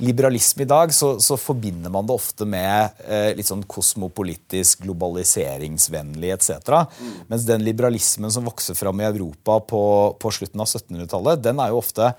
liberalisme 0.01 0.65
i 0.65 0.69
dag, 0.69 0.93
så, 0.93 1.15
så 1.21 1.37
forbinder 1.37 1.91
man 1.93 2.07
det 2.07 2.15
ofte 2.15 2.47
med 2.49 3.03
eh, 3.05 3.31
litt 3.37 3.49
sånn 3.49 3.65
kosmopolitisk, 3.69 4.83
globaliseringsvennlig 4.87 6.33
etc. 6.33 6.71
Mm. 6.97 7.11
Mens 7.29 7.47
den 7.47 7.65
liberalismen 7.65 8.33
som 8.33 8.47
vokser 8.47 8.77
fram 8.77 9.01
i 9.03 9.07
Europa 9.09 9.59
på, 9.69 9.83
på 10.19 10.33
slutten 10.33 10.63
av 10.63 10.69
1700-tallet, 10.69 11.43
den 11.45 11.61
er 11.61 11.73
jo 11.73 11.81
ofte 11.83 12.13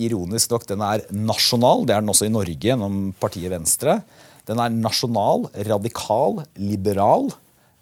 ironisk 0.00 0.52
nok, 0.52 0.66
den 0.68 0.84
er 0.84 1.06
nasjonal. 1.12 1.84
Det 1.86 1.96
er 1.96 2.04
den 2.04 2.12
også 2.12 2.28
i 2.28 2.34
Norge 2.34 2.68
gjennom 2.70 3.08
partiet 3.20 3.52
Venstre. 3.52 3.98
Den 4.48 4.60
er 4.60 4.72
nasjonal, 4.74 5.48
radikal, 5.68 6.42
liberal. 6.60 7.30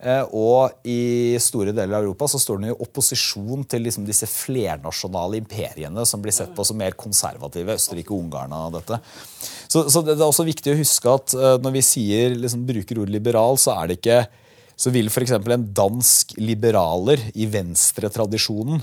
Eh, 0.02 0.22
og 0.34 0.82
i 0.88 1.38
store 1.38 1.70
deler 1.70 1.94
av 1.94 2.02
Europa 2.02 2.26
så 2.32 2.40
står 2.42 2.58
den 2.58 2.72
i 2.72 2.74
opposisjon 2.74 3.62
til 3.70 3.84
liksom 3.86 4.06
disse 4.08 4.26
flernasjonale 4.26 5.38
imperiene 5.38 6.02
som 6.08 6.22
blir 6.24 6.34
sett 6.34 6.50
på 6.56 6.66
som 6.66 6.80
mer 6.80 6.96
konservative. 6.98 7.76
Østerrike 7.78 8.14
Ungarn 8.16 8.54
og 8.56 8.78
dette. 8.80 8.98
Så, 9.70 9.86
så, 9.86 10.02
det 10.02 10.16
er 10.16 10.26
også 10.26 10.46
viktig 10.48 10.74
å 10.74 10.80
huske 10.80 11.12
at 11.12 11.36
uh, 11.38 11.54
når 11.62 11.76
vi 11.78 11.84
sier, 11.86 12.34
liksom, 12.34 12.66
bruker 12.68 13.04
ordet 13.04 13.14
liberal, 13.14 13.60
så 13.60 13.76
er 13.78 13.92
det 13.92 14.00
ikke 14.00 14.24
så 14.82 14.90
vil 14.90 15.06
f.eks. 15.12 15.36
en 15.36 15.68
dansk 15.76 16.34
liberaler 16.40 17.20
i 17.38 17.46
venstretradisjonen 17.46 18.82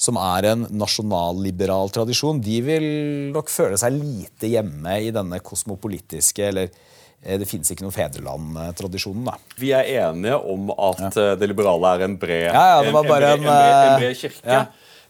som 0.00 0.16
er 0.18 0.48
en 0.50 0.64
nasjonalliberal 0.74 1.92
tradisjon, 1.94 2.40
de 2.42 2.58
vil 2.64 2.86
nok 3.34 3.52
føle 3.52 3.78
seg 3.78 3.94
lite 3.98 4.50
hjemme 4.50 4.96
i 5.04 5.12
denne 5.14 5.38
kosmopolitiske 5.44 6.48
eller 6.48 6.70
eh, 6.70 6.78
det 7.24 7.48
finnes 7.48 7.70
ikke 7.72 7.86
noen 7.86 7.94
fedreland-tradisjonen. 7.94 9.30
Vi 9.60 9.72
er 9.76 9.88
enige 10.04 10.36
om 10.36 10.68
at 10.74 11.04
ja. 11.06 11.12
Eh, 11.30 11.36
det 11.40 11.48
liberale 11.48 11.94
er 11.96 12.06
en 12.08 12.18
bred, 12.20 12.48
ja, 12.50 12.64
ja, 12.74 12.82
en, 12.82 12.90
en, 12.90 13.08
bred, 13.08 13.26
en, 13.30 13.44
bred, 13.46 13.70
en 13.70 13.92
eh, 13.92 13.96
bred, 14.02 14.18
kirke. 14.20 14.60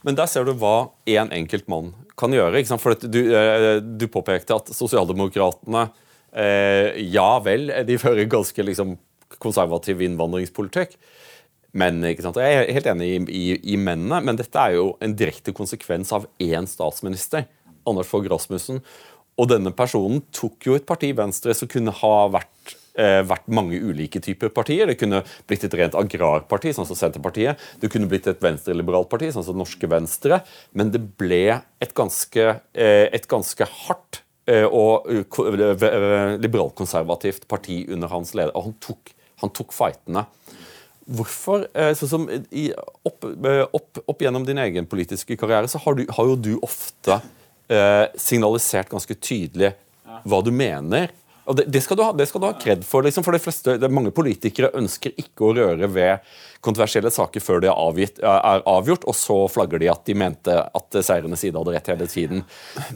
Men 0.05 0.17
der 0.19 0.29
ser 0.29 0.45
du 0.45 0.53
hva 0.61 0.75
én 1.09 1.25
en 1.25 1.33
enkelt 1.41 1.67
mann 1.71 1.91
kan 2.19 2.33
gjøre. 2.33 2.61
For 2.79 2.95
du, 3.01 3.21
du, 3.81 4.05
påpekte 4.11 4.55
at 4.55 4.69
sosialdemokratene 4.77 5.87
eh, 6.31 7.01
Ja 7.09 7.39
vel, 7.43 7.71
de 7.87 7.97
fører 7.99 8.29
ganske 8.31 8.67
liksom, 8.69 8.95
konservativ 9.41 10.03
innvandringspolitikk. 10.05 10.95
Men? 11.75 11.99
Jeg 12.05 12.23
er 12.39 12.71
helt 12.71 12.87
enig 12.87 13.09
i, 13.09 13.17
i, 13.27 13.43
i, 13.73 13.75
mennene, 13.75 14.21
men 14.23 14.39
dette 14.39 14.61
er 14.61 14.77
jo 14.77 14.93
en 15.03 15.15
direkte 15.17 15.51
konsekvens 15.55 16.13
av 16.15 16.29
én 16.39 16.69
statsminister, 16.69 17.49
Anders 17.85 18.07
Fogh 18.07 18.29
Rasmussen. 18.31 18.79
Og 19.35 19.49
denne 19.51 19.73
personen 19.75 20.23
tok 20.35 20.67
jo 20.69 20.75
et 20.77 20.87
parti, 20.87 21.11
Venstre, 21.15 21.55
som 21.57 21.69
kunne 21.71 21.91
ha 21.91 22.13
vært, 22.31 22.75
eh, 22.95 23.21
vært 23.27 23.47
mange 23.51 23.75
ulike 23.75 24.21
typer 24.23 24.49
partier. 24.49 24.87
Det 24.87 24.97
kunne 24.99 25.23
blitt 25.47 25.63
et 25.63 25.73
rent 25.73 25.97
agrarparti, 25.99 26.71
sånn 26.73 26.87
som 26.87 26.95
Senterpartiet. 26.95 27.57
Det 27.79 27.91
kunne 27.91 28.07
blitt 28.07 28.27
et 28.27 28.39
venstreliberalt 28.39 29.09
parti, 29.09 29.31
sånn 29.33 29.43
som 29.43 29.57
Norske 29.57 29.87
Venstre. 29.87 30.43
Men 30.73 30.91
det 30.91 31.17
ble 31.17 31.61
et 31.81 31.93
ganske, 31.93 32.61
eh, 32.73 33.09
et 33.11 33.27
ganske 33.27 33.65
hardt 33.65 34.21
eh, 34.47 34.63
og 34.63 35.09
eh, 35.09 36.37
liberalkonservativt 36.37 37.47
parti 37.47 37.85
under 37.89 38.07
hans 38.07 38.33
leder. 38.33 38.55
Og 38.55 38.63
han 38.63 38.75
tok, 38.79 39.13
han 39.41 39.49
tok 39.49 39.73
fightene. 39.73 40.27
Hvorfor, 41.05 41.67
eh, 41.75 41.93
sånn 41.93 42.09
som 42.09 42.23
opp, 42.25 43.25
eh, 43.45 43.65
opp, 43.73 43.99
opp, 44.07 44.19
gjennom 44.21 44.45
din 44.45 44.57
egen 44.57 44.87
politiske 44.89 45.37
karriere, 45.37 45.67
så 45.67 45.77
har, 45.77 45.93
du, 45.93 46.05
har 46.09 46.25
jo 46.25 46.35
du 46.35 46.55
ofte 46.65 47.21
eh, 47.71 48.05
signalisert 48.19 48.91
ganske 48.91 49.17
tydelig 49.17 49.73
hva 50.25 50.41
du 50.45 50.51
mener. 50.53 51.13
Og 51.45 51.57
det, 51.59 51.67
det, 51.69 51.81
skal, 51.85 51.97
du 51.97 52.01
ha, 52.01 52.09
det 52.17 52.25
skal 52.29 52.41
du 52.41 52.47
ha 52.47 52.55
kred 52.57 52.81
for. 52.87 53.05
Liksom, 53.05 53.23
for 53.25 53.35
de 53.35 53.41
fleste, 53.41 53.75
det 53.81 53.89
Mange 53.93 54.09
politikere 54.15 54.71
ønsker 54.77 55.13
ikke 55.21 55.45
å 55.45 55.53
røre 55.53 55.89
ved 55.93 56.25
kontroversielle 56.65 57.11
saker 57.13 57.43
før 57.43 57.61
de 57.61 57.69
er, 57.69 57.77
avgitt, 57.77 58.21
er, 58.25 58.63
avgjort, 58.65 59.05
og 59.05 59.17
så 59.17 59.37
flagger 59.53 59.83
de 59.83 59.91
at 59.93 60.01
de 60.09 60.17
mente 60.17 60.55
at 60.57 60.99
seirende 61.05 61.37
side 61.37 61.59
hadde 61.61 61.75
rett 61.75 61.91
hele 61.93 62.09
tiden. 62.09 62.41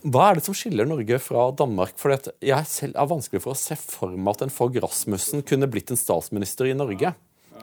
Hva 0.01 0.31
er 0.31 0.39
det 0.39 0.47
som 0.47 0.57
skiller 0.57 0.89
Norge 0.89 1.21
fra 1.21 1.49
Danmark? 1.53 1.93
For 2.01 2.15
Jeg 2.15 2.71
selv 2.71 2.97
er 2.97 3.13
vanskelig 3.13 3.45
for 3.45 3.53
å 3.53 3.59
se 3.59 3.77
for 3.77 4.17
meg 4.17 4.33
at 4.33 4.47
en 4.47 4.55
Fogh 4.55 4.81
Rasmussen 4.81 5.45
kunne 5.45 5.69
blitt 5.69 5.93
en 5.93 6.01
statsminister 6.01 6.71
i 6.71 6.77
Norge. 6.77 7.13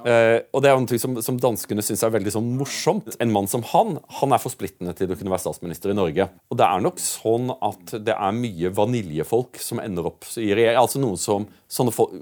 Uh, 0.05 0.39
og 0.55 0.63
det 0.63 0.71
er 0.71 0.79
noe 0.79 1.01
som, 1.01 1.17
som 1.25 1.39
danskene 1.41 1.85
syns 1.85 2.05
er 2.07 2.13
veldig 2.15 2.35
sånn 2.35 2.51
morsomt. 2.59 3.17
En 3.23 3.33
mann 3.35 3.49
som 3.51 3.65
han 3.73 3.97
han 4.21 4.35
er 4.35 4.43
for 4.43 4.55
splittende 4.55 4.95
til 4.97 5.11
å 5.11 5.19
kunne 5.19 5.33
være 5.33 5.45
statsminister 5.47 5.93
i 5.93 5.97
Norge. 5.99 6.29
Og 6.53 6.61
det 6.61 6.67
er 6.69 6.85
nok 6.85 7.01
sånn 7.03 7.53
at 7.55 7.97
det 8.07 8.15
er 8.15 8.37
mye 8.37 8.73
vaniljefolk 8.77 9.61
som 9.63 9.83
ender 9.83 10.11
opp 10.13 10.29
i 10.37 10.51
regjering. 10.53 10.81
Altså 10.81 11.03
noen 11.03 11.21
som, 11.21 11.49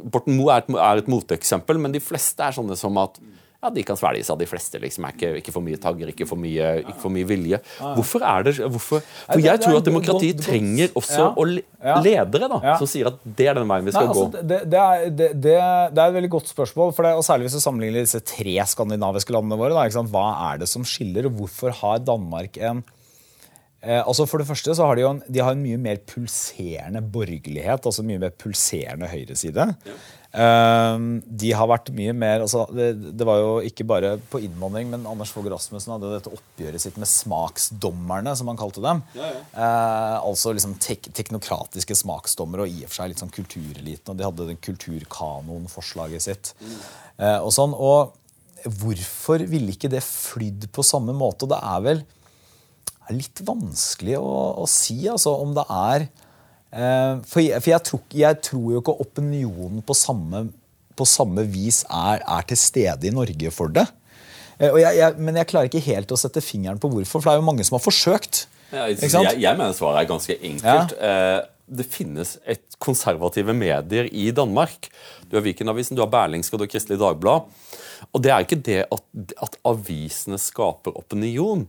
Borten 0.05 0.39
Moe 0.39 0.57
er 0.57 0.65
er 0.65 1.03
et 1.03 1.11
moteksempel, 1.11 1.81
men 1.81 1.95
de 1.95 2.03
fleste 2.03 2.45
er 2.45 2.57
sånne 2.57 2.77
som 2.79 2.97
at 3.03 3.21
ja, 3.65 3.71
de 3.73 3.85
kan 3.87 3.99
svelges 3.99 4.31
av 4.33 4.39
de 4.41 4.49
fleste. 4.49 4.81
liksom, 4.83 5.07
er 5.09 5.17
ikke, 5.17 5.31
ikke, 5.41 5.55
for 5.55 5.65
mye 5.65 5.81
tagger, 5.81 6.13
ikke 6.13 6.27
for 6.29 6.41
mye, 6.41 6.71
ikke 6.85 6.97
for 7.03 7.15
mye 7.15 7.29
vilje. 7.29 7.61
Hvorfor 7.81 8.25
er 8.29 8.47
det 8.49 8.55
hvorfor? 8.63 9.05
For 9.27 9.45
jeg 9.45 9.63
tror 9.65 9.79
at 9.81 9.89
demokrati 9.89 10.33
trenger 10.39 10.95
også 11.01 11.31
ledere 12.05 12.51
da, 12.51 12.61
som 12.81 12.91
sier 12.91 13.13
at 13.13 13.23
det 13.25 13.49
er 13.51 13.59
den 13.59 13.71
veien 13.71 13.89
vi 13.89 13.95
skal 13.95 14.09
Nei, 14.09 14.15
altså, 14.15 14.27
gå. 14.31 14.43
Det, 14.53 14.61
det, 14.71 14.83
er, 14.83 15.07
det, 15.11 15.31
det, 15.47 15.57
er, 15.59 16.09
et 16.09 16.19
veldig 16.19 16.33
godt 16.37 16.53
spørsmål. 16.53 16.93
for 16.97 17.09
det, 17.09 17.15
og 17.19 17.25
Særlig 17.25 17.49
hvis 17.49 17.57
du 17.57 17.65
sammenligner 17.65 18.05
disse 18.05 18.21
tre 18.21 18.59
skandinaviske 18.69 19.35
landene 19.35 19.59
våre. 19.61 19.73
Da, 19.77 20.05
Hva 20.13 20.27
er 20.51 20.61
det 20.63 20.71
som 20.71 20.85
skiller, 20.87 21.31
og 21.31 21.41
hvorfor 21.41 21.75
har 21.81 22.05
Danmark 22.05 22.61
en 22.61 22.85
Eh, 23.85 24.01
altså 24.01 24.27
For 24.29 24.41
det 24.41 24.49
første 24.49 24.75
så 24.77 24.89
har 24.89 24.97
de 24.97 25.05
jo 25.05 25.13
en, 25.13 25.23
de 25.29 25.43
har 25.45 25.55
en 25.55 25.63
mye 25.63 25.79
mer 25.81 26.01
pulserende 26.09 27.03
borgerlighet. 27.15 27.85
altså 27.85 28.05
Mye 28.07 28.23
mer 28.23 28.35
pulserende 28.41 29.11
høyreside. 29.13 29.69
Ja. 29.85 29.97
Eh, 30.35 30.95
de 31.43 31.51
har 31.55 31.69
vært 31.71 31.93
mye 31.95 32.11
mer 32.17 32.43
altså 32.43 32.65
det, 32.75 32.89
det, 33.15 33.27
var 33.29 33.39
jo 33.39 33.51
ikke 33.69 33.87
bare 33.87 34.17
på 34.33 34.41
innvandring, 34.43 34.89
men 34.91 35.07
Anders 35.07 35.31
Fogh 35.31 35.47
Rasmussen 35.53 35.95
hadde 35.95 36.11
dette 36.11 36.33
oppgjøret 36.35 36.83
sitt 36.83 36.99
med 36.99 37.11
smaksdommerne, 37.11 38.35
som 38.35 38.51
han 38.51 38.59
kalte 38.59 38.83
dem. 38.83 39.05
Ja, 39.15 39.31
ja. 39.31 39.45
Eh, 39.55 40.17
altså 40.19 40.55
liksom 40.57 40.75
tek, 40.83 41.07
teknokratiske 41.15 41.97
smaksdommere 42.03 42.67
og 42.67 42.75
i 42.75 42.83
og 42.83 42.91
for 42.91 43.03
seg 43.03 43.13
litt 43.13 43.23
sånn 43.23 43.35
kultureliten. 43.35 44.11
Og 44.11 44.19
de 44.19 44.27
hadde 44.27 44.51
den 44.51 44.61
kulturkanonforslaget 44.65 46.27
sitt. 46.27 46.53
Mm. 46.59 46.77
Eh, 47.23 47.39
og 47.39 47.55
sånn, 47.55 47.77
og 47.79 48.19
hvorfor 48.81 49.45
ville 49.47 49.75
ikke 49.75 49.93
det 49.93 50.03
flydd 50.03 50.71
på 50.75 50.83
samme 50.87 51.15
måte? 51.15 51.47
Og 51.47 51.55
det 51.55 51.63
er 51.63 51.87
vel 51.87 52.05
er 53.05 53.19
litt 53.19 53.43
vanskelig 53.45 54.17
å, 54.17 54.35
å 54.63 54.67
si 54.71 55.03
altså, 55.11 55.35
om 55.45 55.53
det 55.57 55.65
er 55.69 56.07
For, 56.75 57.39
jeg, 57.39 57.61
for 57.63 57.71
jeg, 57.71 57.83
tror, 57.87 58.01
jeg, 58.19 58.39
tror, 58.43 58.65
jo 58.75 58.81
ikke 58.83 58.97
opinionen 59.05 59.83
på 59.87 59.95
samme, 59.95 60.49
på 60.99 61.07
samme 61.07 61.45
vis 61.47 61.85
er, 61.87 62.23
er, 62.23 62.47
til 62.49 62.59
stede 62.59 63.07
i 63.07 63.15
Norge 63.15 63.53
for 63.55 63.71
det. 63.71 63.87
Eh, 64.59 64.77
jeg, 64.83 65.15
men 65.19 65.39
jeg 65.41 65.51
klarer 65.51 65.71
ikke 65.71 65.83
helt 65.87 66.13
å 66.15 66.19
sette 66.19 66.43
fingeren 66.45 66.81
på 66.83 66.91
hvorfor, 66.93 67.21
for 67.21 67.31
det 67.31 67.37
er 67.37 67.43
jo 67.43 67.49
mange 67.49 67.67
som 67.67 67.79
har 67.79 67.85
forsøkt. 67.85 68.45
Ja, 68.75 68.89
jeg, 68.91 69.55
mener 69.55 69.75
svaret 69.77 70.03
er 70.03 70.11
ganske 70.11 70.39
enkelt. 70.39 70.95
Ja. 70.99 71.11
Eh, 71.11 71.51
det 71.65 71.87
finnes 71.89 72.37
et 72.45 72.77
konservative 72.83 73.55
medier 73.57 74.09
i 74.13 74.29
Danmark. 74.37 74.91
Du 75.31 75.39
har 75.39 75.45
Viken-avisen, 75.47 75.97
du 75.97 76.03
har 76.05 76.11
Berlingske 76.13 76.57
og 76.57 76.61
du 76.61 76.67
har 76.67 76.73
Kristelig 76.75 77.01
Dagblad. 77.01 77.47
Og 78.13 78.21
det 78.21 78.33
er 78.35 78.45
ikke 78.45 78.61
det 78.61 78.83
at, 78.93 79.05
at 79.47 79.57
avisene 79.65 80.37
skaper 80.41 80.99
opinion 81.01 81.65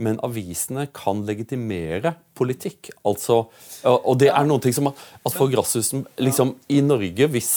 men 0.00 0.18
avisene 0.24 0.86
kan 0.96 1.22
legitimere 1.28 2.14
politikk. 2.36 2.88
Altså, 3.06 3.42
og 3.84 4.14
det 4.20 4.30
er 4.32 4.46
noe 4.48 4.72
som 4.72 4.88
at, 4.90 5.00
at 5.28 5.36
for 5.36 5.52
Grasshusen 5.52 6.06
liksom, 6.20 6.54
I 6.72 6.80
Norge, 6.84 7.28
hvis, 7.34 7.50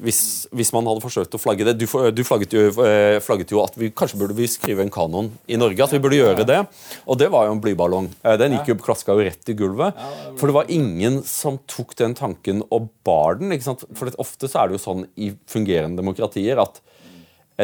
hvis, 0.00 0.22
hvis, 0.56 0.72
man 0.76 0.88
hadde 0.88 1.04
forsøkt 1.04 1.36
å 1.36 1.40
flagge 1.40 1.66
det 1.68 1.76
Du, 1.80 1.86
du 1.86 2.22
flagget, 2.26 2.56
jo, 2.56 2.70
eh, 2.86 3.18
flagget, 3.24 3.52
jo, 3.52 3.60
at 3.64 3.76
vi 3.78 3.92
kanskje 3.92 4.20
burde 4.20 4.36
vi 4.38 4.48
skrive 4.50 4.84
en 4.84 4.92
kanon 4.92 5.32
i 5.50 5.60
Norge. 5.60 5.84
At 5.84 5.94
vi 5.94 6.02
burde 6.02 6.20
gjøre 6.20 6.46
det. 6.48 6.60
Og 7.04 7.20
det 7.20 7.30
var 7.32 7.48
jo 7.48 7.56
en 7.56 7.62
blyballong. 7.64 8.10
Eh, 8.24 8.38
den 8.40 8.56
gikk 8.56 8.72
jo 8.72 8.80
klaska 8.80 9.16
jo 9.16 9.26
rett 9.26 9.52
i 9.52 9.58
gulvet. 9.58 9.98
For 10.40 10.48
det 10.48 10.56
var 10.56 10.72
ingen 10.72 11.20
som 11.28 11.60
tok 11.70 11.96
den 12.00 12.16
tanken 12.18 12.64
og 12.70 12.88
bar 13.06 13.40
den. 13.40 13.52
For 13.60 14.12
ofte 14.16 14.48
så 14.48 14.62
er 14.62 14.70
det 14.70 14.80
jo 14.80 14.86
sånn 14.88 15.04
i 15.20 15.34
fungerende 15.50 16.00
demokratier 16.00 16.60
at 16.62 16.80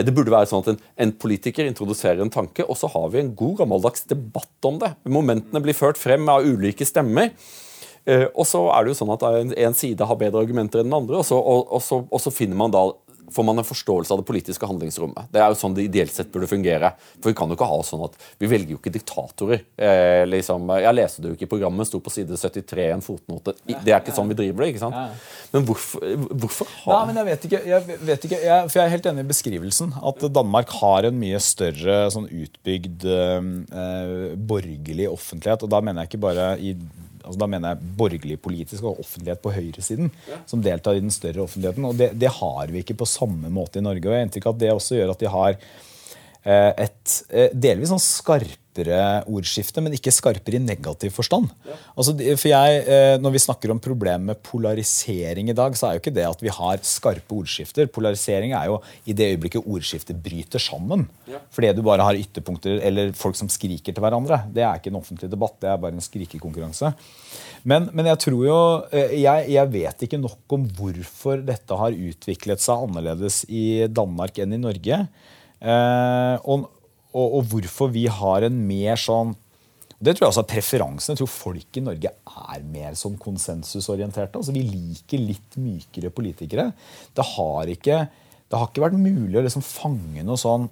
det 0.05 0.13
burde 0.17 0.33
være 0.35 0.49
sånn 0.51 0.65
at 0.65 0.73
en, 0.73 0.81
en, 1.05 1.13
politiker 1.17 1.69
introduserer 1.69 2.21
en 2.25 2.33
tanke, 2.33 2.67
og 2.67 2.77
så 2.77 2.91
har 2.93 3.09
vi 3.13 3.23
en 3.23 3.35
god 3.39 3.63
gammeldags 3.63 4.05
debatt 4.11 4.69
om 4.69 4.81
det. 4.83 4.93
Momentene 5.09 5.63
blir 5.65 5.77
ført 5.79 6.01
frem 6.01 6.29
av 6.33 6.45
ulike 6.45 6.85
stemmer. 6.89 7.33
Eh, 8.07 8.27
og 8.35 8.45
så 8.47 8.61
er 8.71 8.85
det 8.85 8.93
jo 8.93 8.99
sånn 9.01 9.15
at 9.17 9.25
en 9.59 9.75
side 9.75 10.07
har 10.07 10.19
bedre 10.21 10.43
argumenter 10.45 10.83
enn 10.83 10.91
den 10.91 10.99
andre, 10.99 11.23
og 11.23 11.27
så, 11.27 11.39
og, 11.39 11.67
og 11.75 11.83
så, 11.83 12.03
og 12.07 12.23
så 12.23 12.35
finner 12.35 12.59
man 12.59 12.75
da 12.75 12.85
får 13.33 13.45
man 13.45 13.59
en 13.59 13.67
forståelse 13.67 14.13
av 14.15 14.21
det 14.21 14.27
politiske 14.29 14.67
handlingsrommet. 14.69 15.29
Det 15.33 15.41
er 15.43 15.51
jo 15.53 15.59
sånn 15.59 15.75
det 15.77 15.87
ideelt 15.87 16.15
sett 16.15 16.31
burde 16.33 16.49
fungere. 16.51 16.93
For 17.21 17.31
Vi 17.31 17.37
kan 17.39 17.51
jo 17.51 17.57
ikke 17.59 17.69
ha 17.69 17.79
sånn 17.87 18.05
at 18.07 18.17
vi 18.39 18.51
velger 18.51 18.77
jo 18.77 18.81
ikke 18.81 18.93
diktatorer. 18.95 19.65
Eh, 19.77 20.25
liksom, 20.29 20.69
jeg 20.83 20.97
leste 20.97 21.23
det 21.23 21.33
jo 21.33 21.39
ikke 21.39 21.49
i 21.49 21.53
programmet, 21.55 21.89
sto 21.89 22.01
på 22.03 22.13
side 22.15 22.39
73 22.39 22.89
en 22.95 23.05
fotnote. 23.05 23.57
Det 23.67 23.93
er 23.93 24.01
ikke 24.01 24.15
sånn 24.17 24.31
vi 24.31 24.39
driver 24.39 24.65
det. 24.65 24.71
ikke 24.75 24.85
sant? 24.85 25.23
Men 25.53 25.67
hvorfor, 25.69 26.05
hvorfor 26.35 26.71
har 26.85 27.07
Nei, 27.07 27.13
men 27.13 27.17
Jeg 27.17 27.27
vet 27.31 27.49
ikke, 27.49 27.63
jeg 27.67 27.99
vet 28.11 28.29
ikke 28.29 28.41
jeg, 28.43 28.69
for 28.71 28.81
jeg 28.81 28.85
er 28.87 28.95
helt 28.95 29.11
enig 29.11 29.25
i 29.25 29.31
beskrivelsen. 29.33 29.97
At 30.13 30.27
Danmark 30.33 30.71
har 30.81 31.09
en 31.09 31.19
mye 31.19 31.41
større 31.43 31.99
sånn 32.15 32.29
utbygd 32.31 33.07
eh, 33.11 34.37
borgerlig 34.37 35.11
offentlighet. 35.11 35.67
Og 35.67 35.73
da 35.73 35.83
mener 35.83 36.05
jeg 36.05 36.15
ikke 36.15 36.25
bare 36.27 36.53
i 36.63 36.75
altså 37.27 37.41
Da 37.43 37.49
mener 37.51 37.75
jeg 37.75 37.95
borgerlig 37.99 38.39
politisk 38.43 38.87
og 38.87 39.01
offentlighet 39.03 39.43
på 39.43 39.55
høyresiden 39.55 40.13
som 40.49 40.63
deltar 40.65 40.97
i 40.97 41.03
den 41.05 41.15
større 41.15 41.45
offentligheten. 41.45 41.89
Og 41.89 41.99
det, 41.99 42.13
det 42.19 42.33
har 42.39 42.73
vi 42.73 42.85
ikke 42.85 42.99
på 43.03 43.09
samme 43.11 43.51
måte 43.53 43.81
i 43.81 43.85
Norge. 43.85 44.07
og 44.07 44.15
jeg 44.15 44.23
har 44.23 44.29
inntrykk 44.29 44.49
av 44.51 44.57
at 44.57 44.63
Det 44.63 44.73
også 44.75 45.01
gjør 45.01 45.15
at 45.15 45.25
de 45.25 45.33
har 45.35 45.59
eh, 45.59 46.73
et 46.87 47.19
eh, 47.31 47.51
delvis 47.67 47.93
sånn 47.93 48.07
skarpere 48.77 49.25
ordskifte, 49.27 49.83
men 49.83 49.95
ikke 49.97 50.13
skarpere 50.13 50.59
i 50.59 50.63
negativ 50.63 51.11
forstand. 51.15 51.49
Altså, 51.97 52.13
for 52.37 52.49
jeg, 52.49 52.85
eh, 52.87 53.19
Når 53.19 53.31
vi 53.33 53.39
snakker 53.39 53.71
om 53.71 53.81
problemet 53.81 54.27
med 54.27 54.43
polarisering 54.43 55.49
i 55.49 55.55
dag, 55.55 55.73
så 55.73 55.89
er 55.89 55.93
jo 55.95 56.01
ikke 56.01 56.15
det 56.15 56.27
at 56.27 56.43
vi 56.43 56.49
har 56.49 56.79
skarpe 56.83 57.33
ordskifter. 57.33 57.87
Polarisering 57.87 58.53
er 58.53 58.67
jo 58.67 58.83
i 59.07 59.13
det 59.13 59.37
øyeblikket 59.37 59.67
ordskiftet 59.67 60.23
bryter 60.23 60.59
sammen. 60.59 61.09
Fordi 61.51 61.73
du 61.73 61.83
bare 61.83 62.03
har 62.03 62.15
ytterpunkter 62.15 62.81
eller 62.83 63.13
folk 63.13 63.37
som 63.37 63.49
skriker 63.49 63.93
til 63.93 64.01
hverandre. 64.03 64.53
Det 64.53 64.63
er 64.63 64.77
ikke 64.77 64.91
en 64.91 65.01
offentlig 65.01 65.31
debatt, 65.31 65.61
det 65.61 65.71
er 65.71 65.77
bare 65.77 65.93
en 65.93 66.01
skrikekonkurranse. 66.01 66.93
Men, 67.65 67.91
men 67.93 68.07
jeg 68.07 68.19
tror 68.19 68.47
jo 68.47 68.85
eh, 68.93 69.23
jeg, 69.23 69.51
jeg 69.51 69.73
vet 69.73 70.03
ikke 70.03 70.21
nok 70.21 70.53
om 70.53 70.69
hvorfor 70.69 71.43
dette 71.43 71.75
har 71.75 71.91
utviklet 71.91 72.61
seg 72.61 72.77
annerledes 72.77 73.45
i 73.49 73.87
Danmark 73.89 74.39
enn 74.39 74.53
i 74.53 74.61
Norge. 74.61 75.07
Eh, 75.57 76.37
og, 76.45 76.69
og, 77.17 77.41
og 77.41 77.51
hvorfor 77.51 77.91
vi 77.95 78.07
har 78.13 78.47
en 78.47 78.63
mer 78.69 79.01
sånn 79.01 79.35
det 79.97 80.13
tror 80.13 80.27
jeg 80.27 80.33
også 80.35 80.43
er 80.43 80.51
preferansen. 80.51 81.15
Jeg 81.15 81.23
tror 81.23 81.31
folk 81.33 81.79
i 81.79 81.83
Norge 81.87 82.11
er 82.13 82.65
mer 82.69 82.97
sånn 83.01 83.15
konsensusorienterte. 83.17 84.37
Altså, 84.37 84.53
vi 84.53 84.61
liker 84.69 85.23
litt 85.23 85.57
mykere 85.57 86.11
politikere. 86.13 86.67
Det 87.17 87.25
har 87.25 87.73
ikke, 87.73 88.03
det 88.45 88.61
har 88.61 88.69
ikke 88.69 88.85
vært 88.85 88.99
mulig 89.01 89.41
å 89.41 89.45
liksom 89.47 89.65
fange 89.65 90.27
noe 90.27 90.37
sånn 90.41 90.69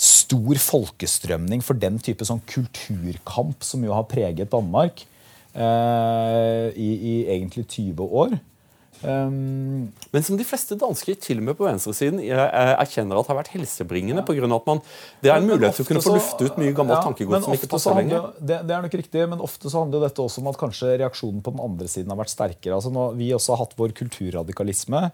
stor 0.00 0.56
folkestrømning 0.64 1.60
for 1.60 1.76
den 1.76 2.00
type 2.00 2.24
sånn 2.24 2.40
kulturkamp 2.48 3.60
som 3.66 3.84
jo 3.84 3.92
har 3.92 4.08
preget 4.08 4.48
Danmark 4.54 5.02
eh, 5.52 6.66
i, 6.72 6.88
i 6.96 7.14
egentlig 7.34 7.66
20 7.68 8.16
år. 8.22 8.38
Um, 9.00 9.88
Men 10.12 10.24
som 10.26 10.36
de 10.36 10.44
fleste 10.44 10.76
dansker, 10.78 11.16
til 11.22 11.40
og 11.40 11.46
med 11.46 11.56
på 11.56 11.64
venstresiden, 11.64 12.20
erkjenner 12.20 13.20
at 13.20 13.30
har 13.30 13.38
vært 13.38 13.52
helsebringende. 13.54 14.24
På 14.26 14.36
grunn 14.36 14.52
av 14.52 14.62
at 14.62 14.68
man, 14.68 14.82
det 15.24 15.32
er 15.32 15.40
en 15.40 15.48
mulighet 15.48 15.78
til 15.78 15.86
å 15.86 15.90
kunne 15.90 16.04
få 16.04 16.14
lufte 16.16 16.48
ut 16.48 16.60
mye 16.60 16.74
gammelt 16.76 16.98
Ja, 16.98 17.06
tankegods 17.08 17.46
som 17.46 17.56
ikke 17.56 17.70
passer 17.72 17.96
lenger. 17.96 18.30
Det, 18.38 18.60
det 18.68 18.76
er 18.76 18.84
nok 18.84 18.96
riktig, 19.00 19.26
men 19.32 19.44
ofte 19.44 19.72
så 19.72 19.84
handler 19.84 20.04
dette 20.06 20.24
også 20.24 20.44
om 20.44 20.50
at 20.52 20.60
kanskje 20.60 20.94
reaksjonen 21.00 21.44
på 21.44 21.54
den 21.54 21.64
andre 21.64 21.90
siden 21.90 22.12
har 22.12 22.20
vært 22.20 22.34
sterkere. 22.34 22.76
Altså 22.76 22.92
når 22.94 23.16
vi 23.20 23.32
også 23.36 23.54
har 23.54 23.64
hatt 23.64 23.76
vår 23.80 23.96
kulturradikalisme. 24.00 25.04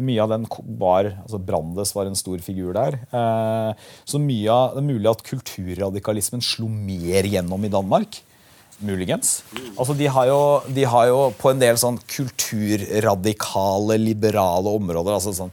Mye 0.00 0.24
av 0.24 0.32
den 0.32 0.46
var, 0.80 1.10
altså 1.24 1.40
Brandes 1.42 1.92
var 1.96 2.08
en 2.08 2.16
stor 2.18 2.40
figur 2.44 2.72
der. 2.76 3.00
Eh, 3.12 3.88
så 4.08 4.20
mye 4.22 4.52
av, 4.52 4.76
det 4.76 4.84
er 4.84 4.90
mulig 4.92 5.10
at 5.10 5.24
kulturradikalismen 5.26 6.44
slo 6.44 6.70
mer 6.72 7.28
gjennom 7.28 7.66
i 7.66 7.72
Danmark. 7.72 8.22
Muligens. 8.86 9.40
Altså 9.76 9.94
de 9.98 10.06
har, 10.10 10.26
jo, 10.30 10.40
de 10.74 10.84
har 10.88 11.08
jo 11.10 11.18
på 11.38 11.52
en 11.52 11.60
del 11.62 11.78
sånn 11.80 11.98
kulturradikale, 12.10 13.98
liberale 14.00 14.72
områder, 14.78 15.14
altså 15.18 15.34
sånn 15.36 15.52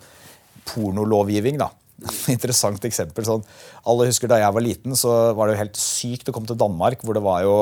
pornolovgivning, 0.69 1.57
da. 1.61 1.71
Interessant 2.31 2.83
eksempel. 2.87 3.25
Sånn, 3.27 3.41
alle 3.89 4.05
husker 4.07 4.29
Da 4.31 4.37
jeg 4.39 4.53
var 4.55 4.63
liten, 4.63 4.93
så 4.95 5.33
var 5.35 5.49
det 5.49 5.55
jo 5.57 5.59
helt 5.65 5.79
sykt 5.79 6.29
å 6.31 6.35
komme 6.35 6.47
til 6.47 6.59
Danmark, 6.59 7.01
hvor 7.03 7.17
det 7.17 7.23
var 7.25 7.41
jo, 7.43 7.55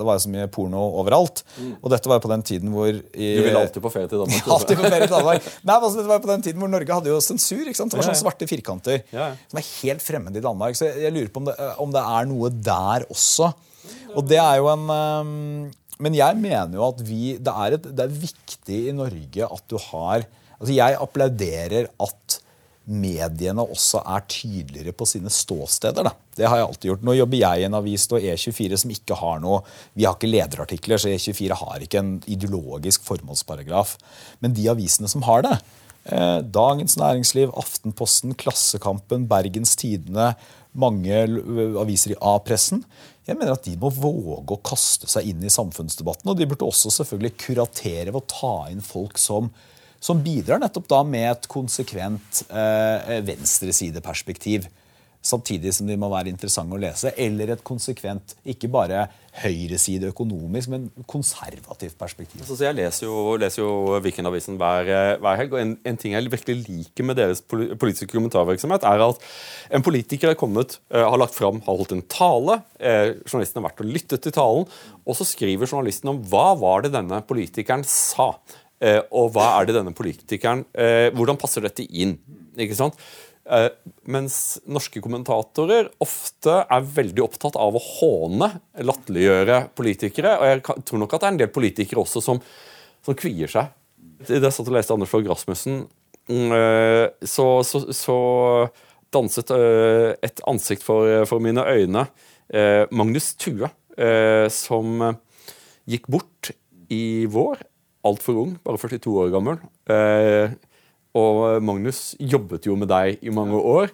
det 0.00 0.06
var 0.08 0.16
jo 0.16 0.22
så 0.24 0.30
mye 0.32 0.48
porno 0.52 0.84
overalt. 1.02 1.42
Og 1.82 1.90
dette 1.92 2.08
var 2.08 2.16
jo 2.20 2.24
på 2.24 2.30
den 2.32 2.44
tiden 2.48 2.72
hvor 2.72 2.88
i, 2.88 3.28
Du 3.36 3.42
ville 3.44 3.60
alltid 3.60 3.84
på 3.84 3.92
ferie 3.92 4.08
til 4.08 4.22
Danmark. 4.22 4.48
Alltid 4.56 4.80
på 4.80 4.86
ferie 4.88 5.08
til 5.08 5.16
Danmark. 5.16 5.50
Nei, 5.68 5.76
altså, 5.76 5.98
det 6.00 6.06
var 6.08 6.20
jo 6.20 6.24
på 6.24 6.32
den 6.32 6.46
tiden 6.48 6.62
hvor 6.64 6.72
Norge 6.72 6.96
hadde 7.00 7.12
jo 7.12 7.18
sensur. 7.24 7.66
ikke 7.66 7.80
sant? 7.82 7.92
Det 7.92 8.00
var 8.00 8.08
sånne 8.08 8.22
svarte 8.22 8.48
firkanter 8.50 9.02
Ja, 9.12 9.28
ja. 9.28 9.34
som 9.52 9.60
er 9.60 9.68
helt 9.82 10.06
fremmed 10.06 10.40
i 10.40 10.44
Danmark. 10.48 10.78
Så 10.78 10.88
jeg, 10.88 11.04
jeg 11.08 11.16
lurer 11.18 11.28
på 11.34 11.42
om 11.44 11.50
det, 11.50 11.58
om 11.84 11.92
det 11.92 12.06
er 12.16 12.32
noe 12.32 12.52
der 12.72 13.06
også. 13.12 13.52
Og 14.14 14.26
det 14.28 14.38
er 14.40 14.60
jo 14.60 14.68
en 14.72 15.72
Men 16.02 16.14
jeg 16.16 16.36
mener 16.36 16.78
jo 16.78 16.86
at 16.88 17.02
vi 17.06 17.36
det 17.38 17.52
er, 17.52 17.76
et, 17.78 17.90
det 17.96 18.04
er 18.04 18.22
viktig 18.22 18.78
i 18.88 18.94
Norge 18.96 19.48
at 19.48 19.66
du 19.70 19.78
har 19.90 20.26
Altså, 20.62 20.76
jeg 20.76 20.94
applauderer 20.94 21.88
at 21.98 22.36
mediene 22.90 23.62
også 23.62 24.00
er 24.10 24.24
tydeligere 24.30 24.94
på 24.96 25.06
sine 25.06 25.30
ståsteder. 25.30 26.08
Da. 26.08 26.12
Det 26.36 26.48
har 26.48 26.58
jeg 26.58 26.68
alltid 26.68 26.88
gjort. 26.90 27.04
Nå 27.06 27.14
jobber 27.14 27.38
jeg 27.38 27.62
i 27.62 27.66
en 27.68 27.78
avis 27.78 28.08
og 28.10 28.18
E24 28.22 28.80
som 28.82 28.94
ikke 28.94 29.18
har 29.18 29.42
noe 29.42 29.60
Vi 29.94 30.06
har 30.06 30.16
ikke 30.16 30.30
lederartikler, 30.30 30.98
så 30.98 31.12
E24 31.12 31.58
har 31.60 31.84
ikke 31.84 32.02
en 32.02 32.16
ideologisk 32.26 33.06
formålsparagraf. 33.06 33.94
Men 34.42 34.56
de 34.56 34.66
avisene 34.70 35.10
som 35.10 35.22
har 35.28 35.46
det, 35.46 35.54
eh, 36.10 36.40
Dagens 36.42 36.96
Næringsliv, 36.98 37.54
Aftenposten, 37.54 38.34
Klassekampen, 38.34 39.28
Bergens 39.28 39.76
Tidende, 39.76 40.34
mange 40.72 41.24
aviser 41.80 42.14
i 42.14 42.20
A-pressen 42.20 42.84
jeg 43.26 43.38
mener 43.38 43.54
at 43.54 43.66
De 43.66 43.76
må 43.78 43.90
våge 43.94 44.56
å 44.56 44.62
kaste 44.66 45.06
seg 45.10 45.28
inn 45.30 45.44
i 45.46 45.52
samfunnsdebatten. 45.52 46.26
Og 46.32 46.38
de 46.38 46.46
burde 46.50 46.66
også 46.66 46.90
selvfølgelig 46.90 47.36
kuratere 47.38 48.10
ved 48.10 48.18
å 48.18 48.30
ta 48.32 48.54
inn 48.72 48.82
folk 48.84 49.20
som 49.20 49.52
som 50.02 50.18
bidrar 50.18 50.58
nettopp 50.58 50.88
da 50.90 50.96
med 51.06 51.28
et 51.30 51.44
konsekvent 51.46 52.42
eh, 52.50 53.20
venstresideperspektiv. 53.22 54.66
Samtidig 55.22 55.70
som 55.76 55.86
de 55.86 55.94
må 55.94 56.08
være 56.10 56.32
interessante 56.32 56.74
å 56.74 56.80
lese. 56.82 57.12
Eller 57.20 57.52
et 57.54 57.60
konsekvent, 57.62 58.34
ikke 58.42 58.70
bare 58.72 59.04
høyreside 59.38 60.10
økonomisk, 60.10 60.68
men 60.72 60.88
konservativt 61.08 61.94
perspektiv. 62.00 62.42
Altså, 62.42 62.56
så 62.58 62.66
jeg 62.66 62.76
leser 62.76 63.06
jo, 63.06 63.36
leser 63.40 63.62
jo 63.62 64.00
Weekendavisen 64.04 64.58
hver, 64.60 64.90
eh, 64.90 65.12
hver 65.22 65.38
helg, 65.40 65.54
og 65.54 65.62
en, 65.62 65.76
en 65.88 66.00
ting 66.00 66.16
jeg 66.16 66.32
virkelig 66.32 66.66
liker 66.66 67.08
med 67.08 67.20
deres 67.20 67.40
politiske 67.46 68.10
kommentarvirksomhet, 68.12 68.84
er 68.88 69.06
at 69.06 69.24
en 69.78 69.86
politiker 69.86 70.32
er 70.32 70.38
kommet, 70.38 70.80
eh, 70.92 71.06
har 71.06 71.22
lagt 71.22 71.38
fram, 71.38 71.62
har 71.64 71.80
holdt 71.80 71.94
en 71.96 72.04
tale, 72.12 72.58
eh, 72.82 73.14
journalisten 73.22 73.62
har 73.62 73.70
vært 73.70 73.86
og 73.86 73.94
lyttet 73.94 74.26
til 74.26 74.36
talen, 74.36 74.68
og 75.06 75.16
så 75.16 75.28
skriver 75.28 75.70
journalisten 75.70 76.12
om 76.12 76.20
hva 76.28 76.50
var 76.58 76.84
det 76.84 76.92
denne 76.98 77.22
politikeren 77.24 77.86
sa, 77.88 78.34
og 78.82 79.28
hva 79.30 79.44
er 79.60 79.68
det 79.68 79.76
denne 79.76 79.92
politikeren, 79.94 80.64
hvordan 81.14 81.36
passer 81.38 81.62
dette 81.62 81.84
inn, 81.86 82.16
ikke 82.58 82.74
sant? 82.74 82.96
Eh, 83.42 83.68
mens 84.06 84.36
norske 84.70 85.00
kommentatorer 85.02 85.88
ofte 86.02 86.60
er 86.62 86.84
veldig 86.98 87.24
opptatt 87.24 87.58
av 87.58 87.74
å 87.74 87.82
håne, 87.82 88.48
latterliggjøre 88.78 89.58
politikere. 89.78 90.36
Og 90.38 90.50
jeg 90.50 90.84
tror 90.86 91.02
nok 91.02 91.16
at 91.16 91.24
det 91.24 91.28
er 91.28 91.34
en 91.34 91.42
del 91.42 91.52
politikere 91.54 92.04
også 92.04 92.22
som, 92.24 92.42
som 93.02 93.18
kvier 93.18 93.50
seg. 93.50 93.72
Da 94.22 94.38
jeg 94.38 94.54
satt 94.54 94.68
og 94.68 94.76
leste 94.76 94.94
Anders 94.94 95.10
Fogh 95.10 95.26
Rasmussen, 95.26 95.84
mm, 96.30 96.56
eh, 96.58 97.06
så, 97.26 97.48
så, 97.66 97.82
så 97.90 98.18
danset 99.12 99.50
eh, 99.56 100.12
et 100.22 100.44
ansikt 100.48 100.86
for, 100.86 101.26
for 101.30 101.42
mine 101.42 101.66
øyne. 101.66 102.06
Magnus 102.92 103.30
Thue, 103.40 103.70
som 104.52 104.98
gikk 105.88 106.10
bort 106.12 106.50
i 106.92 107.24
vår. 107.32 107.62
Altfor 108.04 108.40
ung, 108.42 108.54
bare 108.64 108.80
42 108.82 109.14
år 109.22 109.30
gammel. 109.32 109.60
Eh, 109.90 110.52
og 111.18 111.62
Magnus 111.64 112.12
jobbet 112.18 112.66
jo 112.68 112.76
med 112.78 112.90
deg 112.92 113.22
i 113.22 113.32
mange 113.34 113.58
år. 113.58 113.92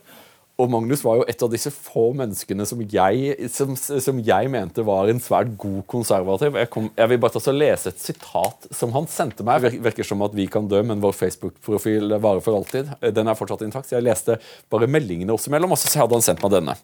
Og 0.59 0.67
Magnus 0.73 1.05
var 1.07 1.21
jo 1.21 1.27
et 1.31 1.43
av 1.45 1.51
disse 1.53 1.71
få 1.71 2.09
menneskene 2.19 2.65
som 2.67 2.81
jeg, 2.83 3.37
som, 3.55 3.77
som 3.79 4.19
jeg 4.27 4.51
mente 4.51 4.83
var 4.83 5.07
en 5.07 5.21
svært 5.23 5.53
god 5.61 5.85
konservativ. 5.91 6.59
Jeg, 6.59 6.71
kom, 6.75 6.89
jeg 6.99 7.13
vil 7.13 7.21
bare 7.23 7.39
ta 7.39 7.55
lese 7.55 7.93
et 7.93 8.03
sitat 8.03 8.67
som 8.75 8.91
han 8.97 9.07
sendte 9.11 9.47
meg. 9.47 9.63
Det 9.63 9.79
virker 9.85 10.09
som 10.09 10.25
at 10.27 10.35
vi 10.35 10.49
kan 10.51 10.67
dø, 10.67 10.81
men 10.83 10.99
vår 11.05 11.15
Facebook-profil 11.15 12.17
varer 12.19 12.43
for 12.43 12.59
alltid. 12.59 12.91
Den 13.15 13.31
er 13.31 13.39
fortsatt 13.39 13.63
intakt. 13.67 13.87
Så 13.87 14.01
jeg 14.01 14.09
leste 14.09 14.41
bare 14.67 14.91
meldingene 14.91 15.37
oss 15.37 15.47
imellom, 15.47 15.77
og 15.77 15.79
så 15.79 15.95
hadde 16.03 16.19
han 16.19 16.27
sendt 16.27 16.43
meg 16.43 16.57
denne. 16.57 16.75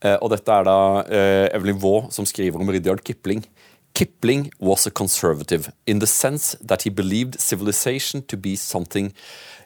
Eh, 0.00 0.16
og 0.16 0.32
dette 0.32 0.54
er 0.54 0.64
da 0.64 0.78
eh, 1.12 1.46
Evelyn 1.58 1.80
Waugh 1.82 2.08
som 2.14 2.24
skriver 2.28 2.64
om 2.64 2.72
Rudyard 2.72 3.04
Kipling. 3.04 3.44
Kipling 3.94 4.50
was 4.58 4.86
a 4.86 4.90
conservative 4.90 5.72
in 5.86 5.98
the 5.98 6.06
sense 6.06 6.56
that 6.60 6.82
he 6.82 6.90
believed 6.90 7.40
civilization 7.40 8.22
to 8.26 8.36
be 8.36 8.54
something 8.56 9.12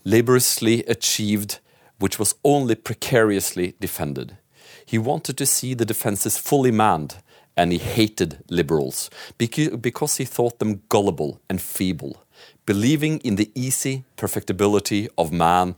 laboriously 0.04 0.84
achieved 0.84 1.58
which 1.98 2.18
was 2.18 2.34
only 2.44 2.74
precariously 2.74 3.74
defended. 3.78 4.36
He 4.84 4.98
wanted 4.98 5.38
to 5.38 5.46
see 5.46 5.72
the 5.72 5.84
defenses 5.84 6.36
fully 6.36 6.72
manned, 6.72 7.18
and 7.56 7.70
he 7.70 7.78
hated 7.78 8.42
liberals 8.48 9.08
because 9.38 10.16
he 10.16 10.24
thought 10.24 10.58
them 10.58 10.82
gullible 10.88 11.40
and 11.48 11.60
feeble, 11.60 12.24
believing 12.66 13.18
in 13.18 13.36
the 13.36 13.52
easy 13.54 14.04
perfectibility 14.16 15.08
of 15.16 15.30
man 15.30 15.76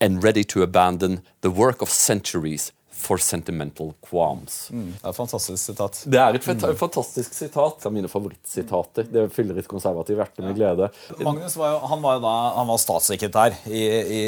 and 0.00 0.22
ready 0.22 0.44
to 0.44 0.62
abandon 0.62 1.22
the 1.40 1.50
work 1.50 1.82
of 1.82 1.88
centuries 1.88 2.70
for 3.04 3.20
sentimental 3.20 3.92
qualms. 4.04 4.68
Det 4.72 5.04
er 5.04 5.12
et 5.12 5.18
fantastisk 5.18 5.60
sitat. 5.60 6.00
Det 6.10 6.20
er 6.20 6.38
et 6.38 6.46
mm. 6.48 6.64
fantastisk 6.80 7.36
sitat. 7.36 7.78
Det 7.82 7.88
er 7.90 7.94
mine 7.94 8.10
favorittsitater. 8.10 9.08
Det 9.12 9.26
fyller 9.34 9.60
et 9.60 9.68
konservativt 9.70 10.22
hjerte 10.22 10.44
med 10.44 10.56
glede. 10.58 10.88
Magnus 11.20 11.56
var 11.60 11.74
jo, 11.74 11.78
han 11.92 12.02
var 12.04 12.18
jo 12.18 12.24
da, 12.24 12.34
han 12.58 12.70
var 12.70 12.82
statssekretær 12.82 13.58
i, 13.68 13.84
i 13.84 14.20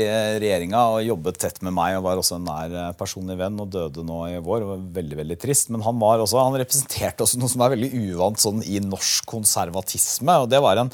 regjeringa 0.43 0.85
og 0.95 1.03
jobbet 1.07 1.41
tett 1.47 1.61
med 1.67 1.77
meg 1.77 1.99
og 1.99 2.07
var 2.07 2.23
også 2.23 2.39
en 2.39 2.49
nær 2.49 2.79
eh, 2.85 2.95
personlig 2.99 3.39
venn 3.41 3.61
og 3.63 3.71
døde 3.73 4.07
nå 4.07 4.23
i 4.31 4.39
vår. 4.39 4.65
og 4.67 4.73
var 4.75 4.87
Veldig 5.01 5.21
veldig 5.23 5.41
trist. 5.43 5.73
Men 5.75 5.85
han, 5.87 6.01
var 6.01 6.23
også, 6.23 6.41
han 6.43 6.59
representerte 6.61 7.27
også 7.27 7.41
noe 7.41 7.53
som 7.53 7.65
er 7.65 7.77
veldig 7.77 7.93
uvant 8.07 8.43
sånn, 8.43 8.65
i 8.65 8.81
norsk 8.85 9.29
konservatisme. 9.31 10.41
og 10.43 10.51
Det 10.53 10.63
var 10.65 10.85
en, 10.85 10.93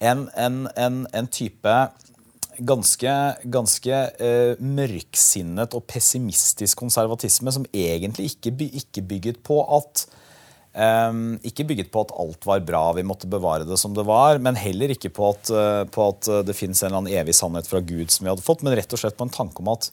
en, 0.00 0.28
en, 0.34 0.62
en, 0.76 1.02
en 1.16 1.30
type 1.30 1.76
ganske, 2.66 3.12
ganske 3.52 3.98
eh, 4.20 4.60
mørksinnet 4.60 5.76
og 5.76 5.84
pessimistisk 5.90 6.80
konservatisme 6.80 7.52
som 7.54 7.66
egentlig 7.72 8.32
ikke, 8.32 8.54
ikke 8.82 9.06
bygget 9.14 9.44
på 9.46 9.62
at 9.78 10.08
Um, 10.70 11.32
ikke 11.42 11.64
bygget 11.66 11.88
på 11.90 12.04
at 12.04 12.12
alt 12.14 12.46
var 12.46 12.60
bra, 12.62 12.92
vi 12.94 13.02
måtte 13.02 13.26
bevare 13.26 13.64
det 13.66 13.74
som 13.80 13.90
det 13.90 14.04
var, 14.06 14.38
men 14.38 14.54
heller 14.54 14.92
ikke 14.94 15.10
på 15.10 15.32
at, 15.32 15.50
uh, 15.50 15.82
på 15.90 16.04
at 16.12 16.28
det 16.46 16.54
fins 16.54 16.78
en 16.78 16.86
eller 16.86 17.00
annen 17.00 17.16
evig 17.18 17.34
sannhet 17.34 17.66
fra 17.66 17.80
Gud 17.82 18.14
som 18.14 18.22
vi 18.22 18.30
hadde 18.30 18.44
fått, 18.46 18.62
men 18.62 18.76
rett 18.78 18.94
og 18.94 19.02
slett 19.02 19.18
på 19.18 19.26
en 19.26 19.34
tanke 19.34 19.58
om 19.64 19.72
at 19.72 19.90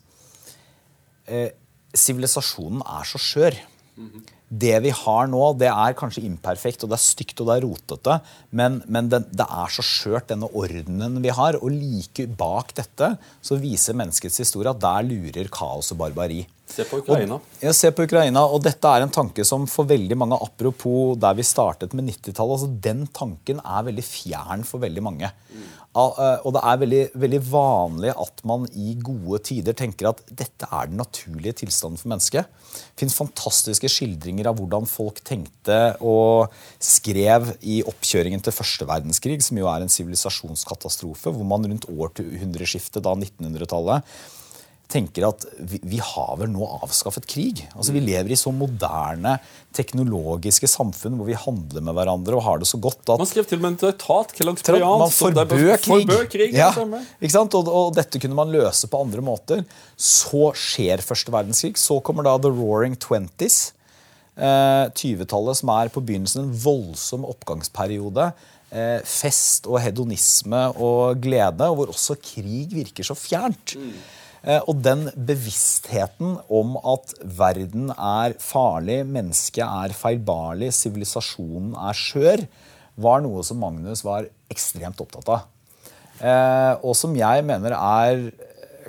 sivilisasjonen 1.97 2.85
uh, 2.85 2.93
er 2.99 3.09
så 3.09 3.17
skjør. 3.17 3.57
Mm 3.97 4.11
-hmm. 4.11 4.36
Det 4.47 4.77
vi 4.79 4.91
har 4.95 5.27
nå, 5.27 5.41
det 5.59 5.67
er 5.67 5.95
kanskje 5.99 6.23
imperfekt, 6.23 6.85
og 6.85 6.91
det 6.91 6.95
er 6.95 7.03
stygt 7.03 7.41
og 7.43 7.49
det 7.49 7.57
er 7.57 7.65
rotete, 7.65 8.19
men, 8.55 8.79
men 8.87 9.09
det, 9.11 9.25
det, 9.35 9.43
er 9.43 9.73
så 9.73 9.83
skjørt, 9.83 10.29
denne 10.31 10.47
ordenen 10.55 11.19
vi 11.23 11.33
har. 11.35 11.59
Og 11.59 11.73
like 11.73 12.29
bak 12.39 12.71
dette 12.77 13.13
så 13.43 13.57
viser 13.59 13.97
menneskets 13.99 14.39
historie 14.45 14.71
at 14.71 14.79
der 14.83 15.09
lurer 15.09 15.51
kaos 15.51 15.91
og 15.91 15.99
barbari. 15.99 16.45
Se 16.67 16.83
på 16.87 16.99
Ukraina. 16.99 17.37
Og, 17.39 17.59
ja, 17.63 17.71
se 17.75 17.91
på 17.95 18.03
Ukraina, 18.07 18.43
og 18.43 18.63
dette 18.63 18.91
er 18.91 19.03
en 19.03 19.11
tanke 19.13 19.43
som 19.47 19.67
for 19.71 19.87
veldig 19.87 20.17
mange, 20.19 20.39
apropos 20.43 21.15
der 21.19 21.35
vi 21.37 21.45
startet 21.47 21.95
med 21.95 22.09
90-tallet, 22.11 22.55
altså 22.57 22.71
den 22.87 23.05
tanken 23.15 23.61
er 23.63 23.85
veldig 23.87 24.03
fjern 24.03 24.65
for 24.67 24.83
veldig 24.83 25.03
mange. 25.03 25.31
Mm. 25.51 25.69
Og 25.97 26.51
det 26.53 26.61
er 26.61 26.79
veldig, 26.83 27.01
veldig, 27.17 27.39
vanlig 27.49 28.11
at 28.13 28.43
man 28.47 28.67
i 28.77 28.93
gode 29.01 29.39
tider 29.47 29.73
tenker 29.77 30.11
at 30.11 30.21
dette 30.29 30.69
er 30.69 30.91
den 30.91 30.99
naturlige 31.01 31.63
tilstanden 31.63 31.97
for 31.97 32.11
mennesket. 32.11 32.49
Det 32.93 33.01
fins 33.01 33.17
fantastiske 33.17 33.89
skildringer 33.89 34.51
av 34.51 34.59
hvordan 34.59 34.85
folk 34.89 35.23
tenkte 35.25 35.79
og 36.05 36.53
skrev 36.83 37.49
i 37.65 37.79
oppkjøringen 37.87 38.43
til 38.45 38.53
første 38.53 38.87
verdenskrig, 38.89 39.39
som 39.45 39.57
jo 39.57 39.69
er 39.71 39.85
en 39.85 39.93
sivilisasjonskatastrofe, 39.93 41.33
hvor 41.33 41.47
man 41.49 41.65
rundt 41.71 41.89
århundreskiftet, 41.89 43.01
da 43.05 43.15
1900-tallet, 43.17 44.17
tenker 44.87 45.25
at 45.27 45.43
vi, 45.59 45.79
vi, 45.83 45.99
har 46.03 46.37
vel 46.39 46.49
nå 46.53 46.63
avskaffet 46.79 47.27
krig. 47.29 47.65
Altså 47.75 47.93
Vi 47.95 48.01
lever 48.03 48.31
i 48.31 48.39
så 48.39 48.53
moderne 48.55 49.35
teknologiske 49.75 50.69
samfunn 50.71 51.17
hvor 51.19 51.27
vi 51.27 51.37
handler 51.37 51.83
med 51.83 51.97
hverandre 51.97 52.37
og 52.37 52.45
har 52.45 52.61
det 52.61 52.69
så 52.69 52.79
godt 52.81 53.03
at 53.11 53.21
Man 53.21 53.29
skrev 53.29 53.49
til 53.49 53.59
og 53.59 53.65
med 53.65 53.75
en 53.75 53.79
traktat. 53.83 54.33
Man 54.47 55.13
forbød 55.13 55.73
krig. 55.83 56.13
Krig 56.31 56.55
ja? 56.55 56.71
Og, 56.71 57.67
og, 57.67 57.95
dette 57.97 58.21
kunne 58.23 58.37
man 58.39 58.53
løse 58.53 58.89
på 58.89 59.01
andre 59.03 59.23
måter. 59.23 59.65
Så 59.95 60.51
skjer 60.55 61.03
første 61.03 61.33
verdenskrig. 61.35 61.75
Så 61.79 61.99
kommer 61.99 62.27
da 62.27 62.37
The 62.41 62.53
Roaring 62.53 62.95
Twenties. 62.95 63.73
Eh, 64.37 64.85
20-tallet 64.93 65.59
som 65.59 65.71
er 65.73 65.89
på 65.91 66.03
begynnelsen 66.05 66.45
en 66.45 66.53
voldsom 66.63 67.25
oppgangsperiode. 67.27 68.29
Eh, 68.67 68.99
fest 69.07 69.67
og 69.67 69.79
hedonisme 69.79 70.59
og 70.75 71.19
glede, 71.23 71.67
og 71.67 71.79
hvor 71.79 71.91
også 71.93 72.17
krig 72.19 72.71
virker 72.75 73.07
så 73.07 73.15
fjernt. 73.17 73.75
Mm. 73.79 73.93
Eh, 74.43 74.61
og 74.69 74.81
den 74.85 75.07
bevisstheten 75.15 76.37
om 76.53 76.77
at 76.81 77.13
verden 77.39 77.91
er 77.93 78.37
farlig, 78.41 79.01
mennesket 79.09 79.65
er 79.65 79.95
feilbarlig, 79.97 80.71
sivilisasjonen 80.75 81.75
er 81.87 81.97
skjør, 81.97 82.45
var 82.97 83.21
noe 83.25 83.43
som 83.45 83.59
Magnus 83.61 84.03
var 84.05 84.29
ekstremt 84.51 85.01
opptatt 85.03 85.29
av. 85.33 85.47
Eh, 86.17 86.73
og 86.81 86.95
som 86.97 87.13
jeg 87.17 87.45
mener 87.45 87.75
er 87.77 88.27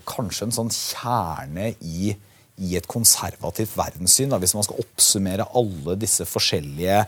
kanskje 0.09 0.49
en 0.49 0.55
sånn 0.55 0.73
kjerne 0.73 1.73
i, 1.85 2.15
i 2.65 2.77
et 2.79 2.89
konservativt 2.89 3.75
verdenssyn. 3.77 4.31
Da, 4.33 4.39
hvis 4.41 4.57
man 4.57 4.65
skal 4.67 4.81
oppsummere 4.85 5.49
alle 5.59 5.97
disse 6.01 6.25
forskjellige 6.29 7.03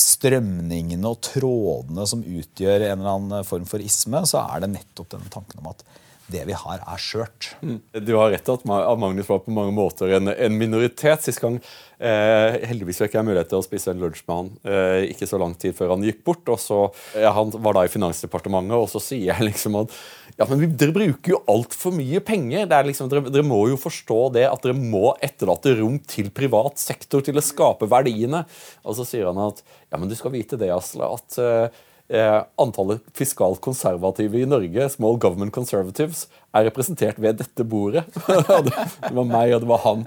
strømningene 0.00 1.10
og 1.10 1.20
trådene 1.22 2.06
som 2.08 2.22
utgjør 2.22 2.86
en 2.88 2.98
eller 2.98 3.12
annen 3.16 3.46
form 3.46 3.66
for 3.70 3.82
isme, 3.82 4.22
så 4.26 4.42
er 4.42 4.64
det 4.64 4.72
nettopp 4.74 5.12
denne 5.14 5.30
tanken 5.32 5.62
om 5.62 5.70
at 5.72 5.84
det 6.32 6.46
vi 6.48 6.56
har, 6.56 6.80
er 6.80 7.00
skjørt. 7.02 7.52
Mm. 7.62 7.78
Du 8.06 8.14
har 8.16 8.32
rett 8.32 8.50
at 8.52 8.66
Magnus 8.68 9.28
var 9.30 9.42
på 9.44 9.54
mange 9.54 9.74
måter 9.76 10.14
en, 10.16 10.30
en 10.30 10.58
minoritet. 10.58 11.24
Sist 11.26 11.42
gang 11.42 11.58
eh, 11.98 12.60
heldigvis 12.70 13.02
fikk 13.02 13.16
jeg 13.18 13.26
mulighet 13.26 13.50
til 13.52 13.60
å 13.60 13.66
spise 13.66 13.92
en 13.92 14.00
lunsj 14.02 14.22
med 14.26 14.36
han 14.36 14.50
eh, 14.64 15.10
ikke 15.12 15.28
så 15.30 15.40
lang 15.40 15.56
tid 15.60 15.76
før 15.76 15.94
han 15.94 16.06
gikk 16.06 16.22
bort. 16.26 16.46
og 16.52 16.60
så, 16.62 16.80
ja, 17.18 17.34
Han 17.36 17.52
var 17.58 17.76
da 17.76 17.84
i 17.86 17.92
Finansdepartementet, 17.92 18.76
og 18.78 18.88
så 18.92 19.02
sier 19.02 19.32
jeg 19.32 19.48
liksom 19.50 19.78
at 19.82 19.94
ja, 20.38 20.46
men 20.48 20.62
dere 20.78 20.94
bruker 20.94 21.34
jo 21.34 21.42
altfor 21.52 21.92
mye 21.92 22.22
penger. 22.24 22.64
Det 22.70 22.76
er 22.76 22.86
liksom, 22.88 23.10
dere, 23.12 23.28
dere, 23.28 23.44
må 23.44 23.60
jo 23.68 23.76
forstå 23.80 24.20
det 24.38 24.46
at 24.48 24.64
dere 24.64 24.78
må 24.78 25.12
etterlate 25.20 25.74
rom 25.82 25.98
til 26.08 26.30
privat 26.32 26.80
sektor 26.80 27.24
til 27.26 27.36
å 27.36 27.44
skape 27.44 27.88
verdiene. 27.90 28.46
Og 28.86 28.96
så 28.96 29.04
sier 29.08 29.28
han 29.28 29.40
at 29.50 29.60
ja, 29.60 29.98
men 29.98 30.08
du 30.08 30.16
skal 30.16 30.32
vite 30.32 30.56
det, 30.60 30.70
Asle, 30.72 31.10
at 31.10 31.40
eh, 31.42 31.80
antallet 32.10 33.04
fiskalt 33.14 33.60
konservative 33.62 34.40
i 34.40 34.46
Norge, 34.48 34.88
small 34.90 35.18
government 35.22 35.54
conservatives, 35.54 36.24
er 36.50 36.66
representert 36.66 37.18
ved 37.22 37.38
dette 37.38 37.64
bordet. 37.66 38.02
det 38.16 39.12
var 39.14 39.26
meg, 39.28 39.52
og 39.54 39.62
det 39.62 39.68
var 39.70 39.82
han. 39.84 40.02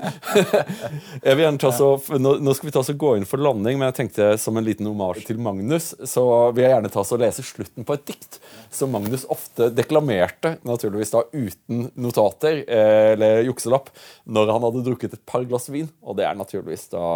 jeg 1.24 1.38
vil 1.38 1.44
gjerne 1.46 1.62
ta 1.62 1.72
så, 1.76 1.90
nå 2.20 2.56
skal 2.56 2.68
vi 2.68 2.74
ta 2.76 2.84
så 2.84 2.96
gå 3.00 3.14
inn 3.18 3.28
for 3.28 3.42
landing, 3.44 3.80
men 3.80 3.90
jeg 3.90 3.98
tenkte 4.02 4.34
som 4.42 4.60
en 4.60 4.68
liten 4.68 4.90
omasj 4.90 5.24
til 5.30 5.40
Magnus, 5.44 5.94
så 6.10 6.26
vil 6.52 6.66
jeg 6.66 6.76
gjerne 6.76 6.92
ta 6.94 7.06
så 7.08 7.20
lese 7.22 7.46
slutten 7.48 7.88
på 7.88 7.96
et 7.96 8.06
dikt 8.12 8.40
som 8.74 8.92
Magnus 8.94 9.24
ofte 9.32 9.70
deklamerte, 9.76 10.58
naturligvis 10.68 11.16
da 11.16 11.24
uten 11.32 11.88
notater 11.96 12.64
eh, 12.66 13.14
eller 13.14 13.46
jukselapp, 13.48 13.94
når 14.26 14.54
han 14.56 14.68
hadde 14.68 14.86
drukket 14.90 15.16
et 15.16 15.26
par 15.30 15.48
glass 15.48 15.70
vin, 15.72 15.88
og 16.04 16.20
det 16.20 16.28
er 16.28 16.38
naturligvis 16.40 16.90
da 16.92 17.08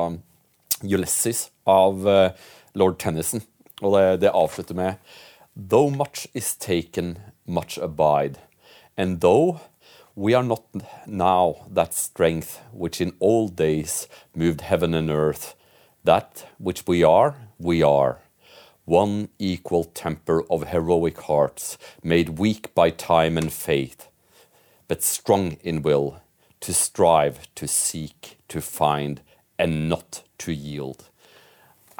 Ulysses 0.85 1.47
av 1.67 2.07
eh, 2.07 2.47
lord 2.77 2.99
Tennyson. 3.01 3.43
Og 3.81 3.93
det, 3.93 4.21
det 4.21 4.33
avslutter 4.33 4.75
med 4.75 4.93
Though 5.55 5.89
much 5.89 6.27
is 6.33 6.55
taken, 6.55 7.17
much 7.45 7.77
abide. 7.77 8.39
And 8.95 9.21
though 9.21 9.59
we 10.15 10.33
are 10.33 10.43
not 10.43 10.63
now 11.05 11.65
that 11.73 11.93
strength 11.93 12.59
which 12.71 13.01
in 13.01 13.13
old 13.19 13.55
days 13.55 14.07
moved 14.35 14.61
heaven 14.61 14.93
and 14.93 15.09
earth, 15.09 15.55
that 16.03 16.45
which 16.57 16.87
we 16.87 17.03
are, 17.03 17.35
we 17.59 17.83
are. 17.83 18.19
One 18.85 19.29
equal 19.37 19.83
temper 19.83 20.43
of 20.49 20.69
heroic 20.69 21.21
hearts, 21.21 21.77
made 22.03 22.39
weak 22.39 22.73
by 22.73 22.89
time 22.89 23.37
and 23.37 23.51
faith, 23.51 24.07
but 24.87 25.03
strong 25.03 25.57
in 25.63 25.81
will, 25.81 26.21
to 26.61 26.73
strive, 26.73 27.47
to 27.55 27.67
seek, 27.67 28.37
to 28.47 28.61
find, 28.61 29.21
and 29.59 29.89
not 29.89 30.23
to 30.39 30.51
yield. 30.51 31.09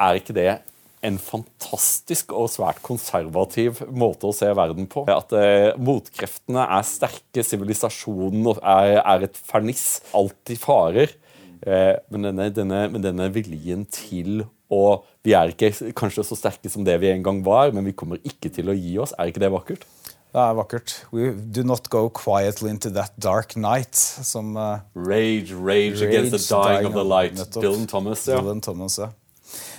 Er 0.00 0.14
ikke 0.14 0.32
det 0.32 0.62
en 1.04 1.18
fantastisk 1.22 2.32
og 2.36 2.48
svært 2.52 2.80
konservativ 2.84 3.82
måte 3.94 4.28
å 4.28 4.34
se 4.34 4.48
verden 4.56 4.88
på. 4.90 5.04
At 5.12 5.32
eh, 5.36 5.70
motkreftene 5.78 6.66
er 6.78 6.86
sterke, 6.86 7.44
sivilisasjonen 7.46 8.48
er, 8.58 8.98
er, 9.02 9.26
et 9.28 9.38
ferniss. 9.48 10.00
Alltid 10.16 10.62
farer. 10.62 11.14
Eh, 11.62 11.94
men, 12.10 12.30
denne, 12.30 12.48
denne, 12.54 12.84
men, 12.92 13.04
denne, 13.04 13.30
viljen 13.34 13.86
til 13.90 14.46
å 14.68 15.00
Vi 15.24 15.32
er 15.32 15.54
ikke 15.54 15.92
kanskje 15.96 16.26
så 16.28 16.36
sterke 16.36 16.68
som 16.68 16.84
det 16.84 16.98
vi 17.00 17.08
en 17.08 17.22
gang 17.24 17.38
var, 17.44 17.70
men 17.72 17.86
vi 17.88 17.94
kommer 17.96 18.20
ikke 18.26 18.50
til 18.52 18.68
å 18.68 18.76
gi 18.76 18.98
oss. 19.00 19.14
Er 19.16 19.30
ikke 19.30 19.40
det 19.40 19.52
vakkert? 19.52 19.86
Det 20.28 20.42
er 20.42 20.56
vakkert. 20.58 20.92
We 21.12 21.30
do 21.32 21.64
not 21.64 21.88
go 21.88 22.10
quietly 22.12 22.68
into 22.70 22.90
that 22.90 23.14
dark 23.16 23.56
night. 23.56 23.96
Som, 23.96 24.56
uh, 24.56 24.84
rage, 24.94 25.54
rage, 25.56 26.02
rage, 26.02 26.02
against 26.04 26.36
the 26.36 26.42
dying, 26.54 26.84
dying 26.84 26.86
of 26.86 26.92
the 26.92 27.04
light. 27.04 27.40
Dylan 27.56 27.88
Thomas. 27.88 28.26
Ja. 28.28 28.42
Dylan 28.42 28.60
Thomas, 28.60 28.98
ja. 28.98 29.08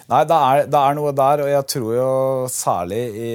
Nei, 0.09 0.23
det 0.25 0.37
er, 0.41 0.63
det 0.65 0.79
er, 0.79 0.95
noe 0.97 1.11
der, 1.13 1.43
og 1.43 1.49
jeg 1.51 1.65
tror 1.69 1.89
jo 1.93 2.11
særlig 2.49 3.01
i, 3.13 3.31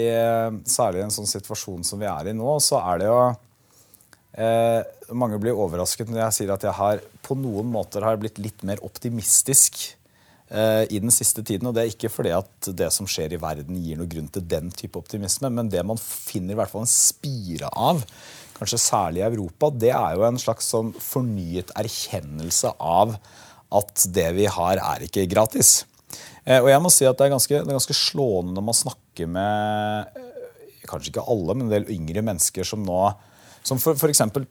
særlig 0.66 1.04
i 1.04 1.04
en 1.04 1.12
sånn 1.14 1.30
situasjon 1.30 1.86
som 1.86 2.00
vi 2.02 2.08
er 2.10 2.32
i 2.32 2.34
nå, 2.34 2.56
så 2.58 2.80
er 2.80 3.02
det 3.02 3.10
jo 3.12 3.18
eh, 4.42 4.80
Mange 5.14 5.38
blir 5.38 5.54
overrasket 5.54 6.10
når 6.10 6.24
jeg 6.24 6.36
sier 6.38 6.54
at 6.54 6.66
jeg 6.66 6.74
har 6.74 7.04
på 7.22 7.36
noen 7.38 7.70
måter 7.70 8.02
har 8.02 8.18
blitt 8.18 8.40
litt 8.42 8.66
mer 8.66 8.82
optimistisk 8.82 9.78
eh, 10.50 10.82
i 10.90 10.98
den 10.98 11.14
siste 11.14 11.44
tiden. 11.46 11.70
Og 11.70 11.76
det 11.76 11.84
er 11.84 11.94
ikke 11.94 12.10
fordi 12.10 12.34
at 12.34 12.72
det 12.74 12.90
som 12.96 13.06
skjer 13.06 13.36
i 13.36 13.40
verden, 13.40 13.78
gir 13.78 14.00
noe 14.00 14.10
grunn 14.10 14.32
til 14.34 14.42
den 14.50 14.74
type 14.74 14.98
optimisme, 14.98 15.52
men 15.54 15.70
det 15.70 15.86
man 15.86 16.00
finner 16.00 16.56
i 16.56 16.58
hvert 16.58 16.74
fall 16.74 16.88
en 16.88 16.90
spire 16.90 17.70
av, 17.70 18.02
kanskje 18.58 18.82
særlig 18.82 19.22
i 19.22 19.28
Europa, 19.30 19.70
det 19.70 19.94
er 19.94 20.18
jo 20.18 20.26
en 20.26 20.42
slags 20.42 20.74
sånn 20.74 20.90
fornyet 20.98 21.70
erkjennelse 21.78 22.74
av 22.82 23.14
at 23.74 24.08
det 24.14 24.30
vi 24.34 24.50
har, 24.50 24.82
er 24.82 25.06
ikke 25.06 25.30
gratis. 25.30 25.84
Eh, 26.44 26.60
og 26.60 26.70
jeg 26.70 26.82
må 26.84 26.92
si 26.92 27.06
at 27.08 27.18
det 27.18 27.28
er 27.28 27.34
ganske, 27.36 27.60
det 27.60 27.70
er 27.70 27.78
ganske 27.78 27.98
slående 27.98 28.56
når 28.56 28.66
man 28.70 28.80
snakker 28.80 29.30
med 29.36 30.18
eh, 30.20 30.42
kanskje 30.88 31.14
ikke 31.14 31.28
alle, 31.34 31.56
men 31.56 31.68
en 31.68 31.76
del 31.76 31.88
yngre 31.94 32.24
mennesker 32.26 32.68
som 32.68 32.84
nå 32.84 33.06
som 33.64 33.80
for, 33.80 33.96
for 33.96 34.12
eksempel 34.12 34.44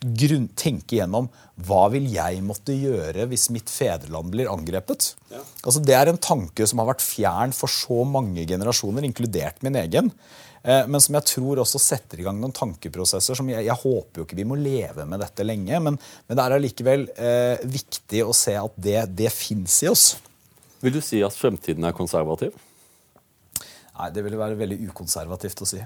grunn, 0.00 0.48
tenke 0.56 0.96
gjennom 0.96 1.28
hva 1.66 1.82
vil 1.92 2.06
jeg 2.12 2.40
måtte 2.44 2.72
gjøre 2.72 3.26
hvis 3.28 3.50
mitt 3.52 3.68
fedreland 3.72 4.32
blir 4.32 4.48
angrepet. 4.48 5.14
Ja. 5.32 5.42
Altså, 5.64 5.82
det 5.84 5.96
er 5.96 6.10
en 6.10 6.20
tanke 6.20 6.64
som 6.68 6.80
har 6.80 6.88
vært 6.94 7.04
fjern 7.04 7.52
for 7.56 7.72
så 7.72 8.04
mange 8.08 8.46
generasjoner, 8.48 9.04
inkludert 9.04 9.60
min 9.66 9.76
egen. 9.82 10.08
Eh, 10.62 10.86
men 10.88 11.04
som 11.04 11.16
jeg 11.16 11.28
tror 11.34 11.60
også 11.62 11.80
setter 11.82 12.20
i 12.20 12.24
gang 12.26 12.40
noen 12.40 12.56
tankeprosesser 12.56 13.36
som 13.36 13.48
jeg, 13.52 13.64
jeg 13.68 13.80
håper 13.82 14.22
jo 14.22 14.26
ikke 14.26 14.40
vi 14.40 14.48
må 14.48 14.58
leve 14.60 15.04
med 15.08 15.20
dette 15.24 15.44
lenge. 15.44 15.82
Men, 15.84 16.00
men 16.00 16.40
det 16.40 16.46
er 16.46 16.56
allikevel 16.56 17.06
eh, 17.16 17.68
viktig 17.68 18.24
å 18.24 18.36
se 18.36 18.56
at 18.60 18.80
det, 18.80 19.02
det 19.20 19.32
fins 19.36 19.82
i 19.84 19.92
oss. 19.92 20.10
Vil 20.80 20.96
du 20.96 21.00
si 21.04 21.20
at 21.24 21.36
fremtiden 21.36 21.84
er 21.86 21.96
konservativ? 21.96 22.54
Nei, 24.00 24.08
det 24.14 24.24
ville 24.24 24.40
være 24.40 24.56
veldig 24.58 24.78
ukonservativt 24.88 25.60
å 25.60 25.68
si. 25.68 25.80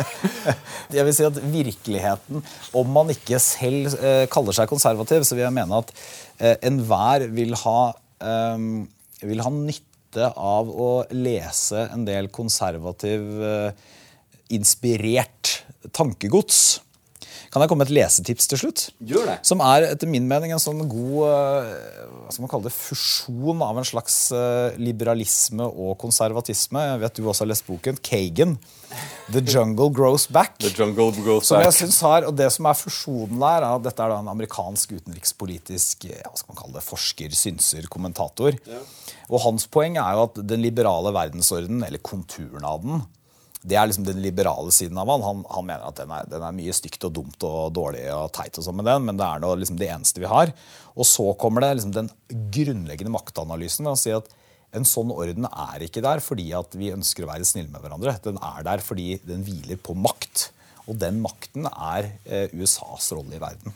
jeg 0.94 1.06
vil 1.06 1.14
si 1.16 1.24
at 1.26 1.38
virkeligheten, 1.40 2.44
om 2.76 2.90
man 2.94 3.10
ikke 3.14 3.40
selv 3.42 3.96
eh, 3.96 4.26
kaller 4.32 4.56
seg 4.56 4.68
konservativ, 4.70 5.24
så 5.24 5.36
vil 5.36 5.46
jeg 5.46 5.56
mene 5.56 5.80
at 5.80 5.94
eh, 6.38 6.56
enhver 6.68 7.26
vil 7.34 7.56
ha 7.64 7.78
eh, 8.20 8.68
vil 9.24 9.44
ha 9.44 9.52
nytte 9.54 10.30
av 10.30 10.70
å 10.70 10.90
lese 11.16 11.88
en 11.90 12.04
del 12.06 12.30
konservativ 12.34 13.24
eh, 13.42 13.84
inspirert 14.54 15.60
tankegods. 15.96 16.60
Kan 17.54 17.62
jeg 17.62 17.70
komme 17.70 17.84
med 17.84 17.92
et 17.92 17.94
lesetips 17.94 18.48
til 18.50 18.58
slutt? 18.58 18.80
Gjør 19.06 19.28
det. 19.30 19.34
Som 19.46 19.60
er 19.62 19.84
etter 19.92 20.08
min 20.10 20.24
mening 20.26 20.50
en 20.50 20.58
sånn 20.58 20.80
god 20.90 21.20
eh, 21.28 21.68
hva 22.24 22.32
skal 22.34 22.42
man 22.42 22.50
kalle 22.50 22.66
det, 22.66 22.72
fusjon 22.74 23.62
av 23.62 23.78
en 23.78 23.86
slags 23.86 24.16
eh, 24.34 24.74
liberalisme 24.82 25.62
og 25.62 25.94
konservatisme. 26.02 26.82
Jeg 26.82 27.02
vet 27.04 27.20
du 27.20 27.22
også 27.28 27.44
har 27.44 27.52
lest 27.52 27.68
boken. 27.68 28.02
Kagan. 28.02 28.56
The 29.30 29.44
Jungle 29.46 29.86
Grows 29.94 30.26
Back. 30.26 30.58
The 30.66 30.74
jungle 30.74 31.14
goes 31.22 31.46
Som 31.46 31.62
jeg 31.62 31.78
synes 31.78 32.00
har, 32.02 32.26
og 32.26 32.34
Det 32.34 32.50
som 32.50 32.66
er 32.66 32.74
fusjonen 32.74 33.38
der, 33.38 33.62
er 33.62 33.70
at 33.70 33.86
dette 33.86 34.02
er 34.02 34.16
da 34.16 34.18
en 34.24 34.34
amerikansk 34.34 34.98
utenrikspolitisk 34.98 36.08
ja, 36.10 36.24
hva 36.26 36.34
skal 36.40 36.56
man 36.56 36.62
kalle 36.64 36.80
det, 36.80 36.86
forsker, 36.90 37.38
synser, 37.38 37.86
kommentator. 37.86 38.58
Og 39.30 39.44
Hans 39.46 39.70
poeng 39.70 40.02
er 40.02 40.18
jo 40.18 40.26
at 40.26 40.42
den 40.42 40.66
liberale 40.66 41.14
verdensorden, 41.14 41.86
eller 41.86 42.02
konturen 42.02 42.66
av 42.66 42.82
den, 42.82 43.06
det 43.64 43.78
er 43.80 43.88
liksom 43.88 44.04
den 44.04 44.20
liberale 44.20 44.72
siden 44.74 44.98
av 45.00 45.08
han. 45.08 45.22
Han, 45.24 45.42
han 45.48 45.66
mener 45.66 45.84
at 45.88 45.96
den 45.96 46.10
er, 46.12 46.26
den 46.28 46.42
er 46.44 46.56
mye 46.56 46.74
stygt 46.76 47.06
og 47.08 47.14
dumt 47.16 47.46
og 47.48 47.72
dårlig 47.72 48.04
og 48.12 48.28
teit, 48.36 48.58
og 48.60 48.66
sånn 48.66 48.76
med 48.76 48.88
den, 48.90 49.06
men 49.08 49.20
det 49.20 49.24
er 49.24 49.40
nå 49.40 49.54
liksom 49.56 49.78
det 49.80 49.88
eneste 49.94 50.20
vi 50.20 50.28
har. 50.28 50.52
Og 50.94 51.08
så 51.08 51.30
kommer 51.40 51.64
det 51.64 51.78
liksom 51.78 51.94
den 51.96 52.10
grunnleggende 52.52 53.14
maktanalysen 53.14 53.88
ved 53.88 53.96
å 53.96 54.00
si 54.02 54.12
at 54.14 54.28
en 54.74 54.86
sånn 54.88 55.12
orden 55.14 55.46
er 55.48 55.86
ikke 55.86 56.02
der 56.04 56.20
fordi 56.22 56.48
at 56.58 56.74
vi 56.76 56.92
ønsker 56.92 57.24
å 57.24 57.30
være 57.30 57.46
snille 57.48 57.70
med 57.72 57.80
hverandre. 57.80 58.16
Den 58.24 58.40
er 58.42 58.66
der 58.66 58.84
fordi 58.84 59.14
den 59.24 59.46
hviler 59.46 59.80
på 59.80 59.96
makt. 59.96 60.50
Og 60.84 60.98
den 61.00 61.22
makten 61.24 61.68
er 61.70 62.10
eh, 62.26 62.52
USAs 62.52 63.08
rolle 63.16 63.38
i 63.38 63.42
verden. 63.42 63.72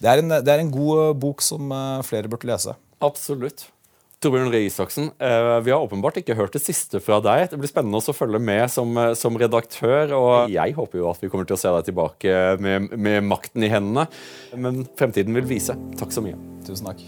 Det 0.00 0.08
er 0.08 0.22
en, 0.22 0.36
det 0.38 0.52
er 0.52 0.62
en 0.62 0.72
god 0.72 1.02
eh, 1.08 1.16
bok 1.24 1.42
som 1.42 1.72
eh, 1.74 2.02
flere 2.06 2.30
burde 2.30 2.46
lese. 2.46 2.76
Absolutt. 3.02 3.66
Torbjørn 4.20 4.50
Røe 4.52 4.66
Isaksen, 4.68 5.06
eh, 5.16 5.60
vi 5.64 5.72
har 5.72 5.80
åpenbart 5.80 6.18
ikke 6.20 6.36
hørt 6.36 6.52
det 6.52 6.60
siste 6.60 7.00
fra 7.00 7.22
deg. 7.24 7.46
Det 7.48 7.58
blir 7.60 7.70
spennende 7.70 8.02
å 8.04 8.16
følge 8.16 8.38
med 8.38 8.68
som, 8.70 8.92
eh, 8.98 9.14
som 9.14 9.36
redaktør. 9.36 10.12
Og 10.12 10.50
jeg 10.50 10.74
håper 10.76 10.98
jo 10.98 11.08
at 11.08 11.20
vi 11.22 11.28
kommer 11.28 11.46
til 11.46 11.56
å 11.56 11.58
se 11.58 11.68
deg 11.68 11.88
tilbake 11.88 12.60
med, 12.60 12.92
med 12.98 13.24
makten 13.24 13.64
i 13.64 13.72
hendene. 13.72 14.08
Men 14.54 14.84
fremtiden 14.94 15.32
vil 15.32 15.48
vise. 15.48 15.72
Takk 15.96 16.12
så 16.12 16.20
mye. 16.20 16.36
Tusen 16.66 16.84
takk. 16.84 17.00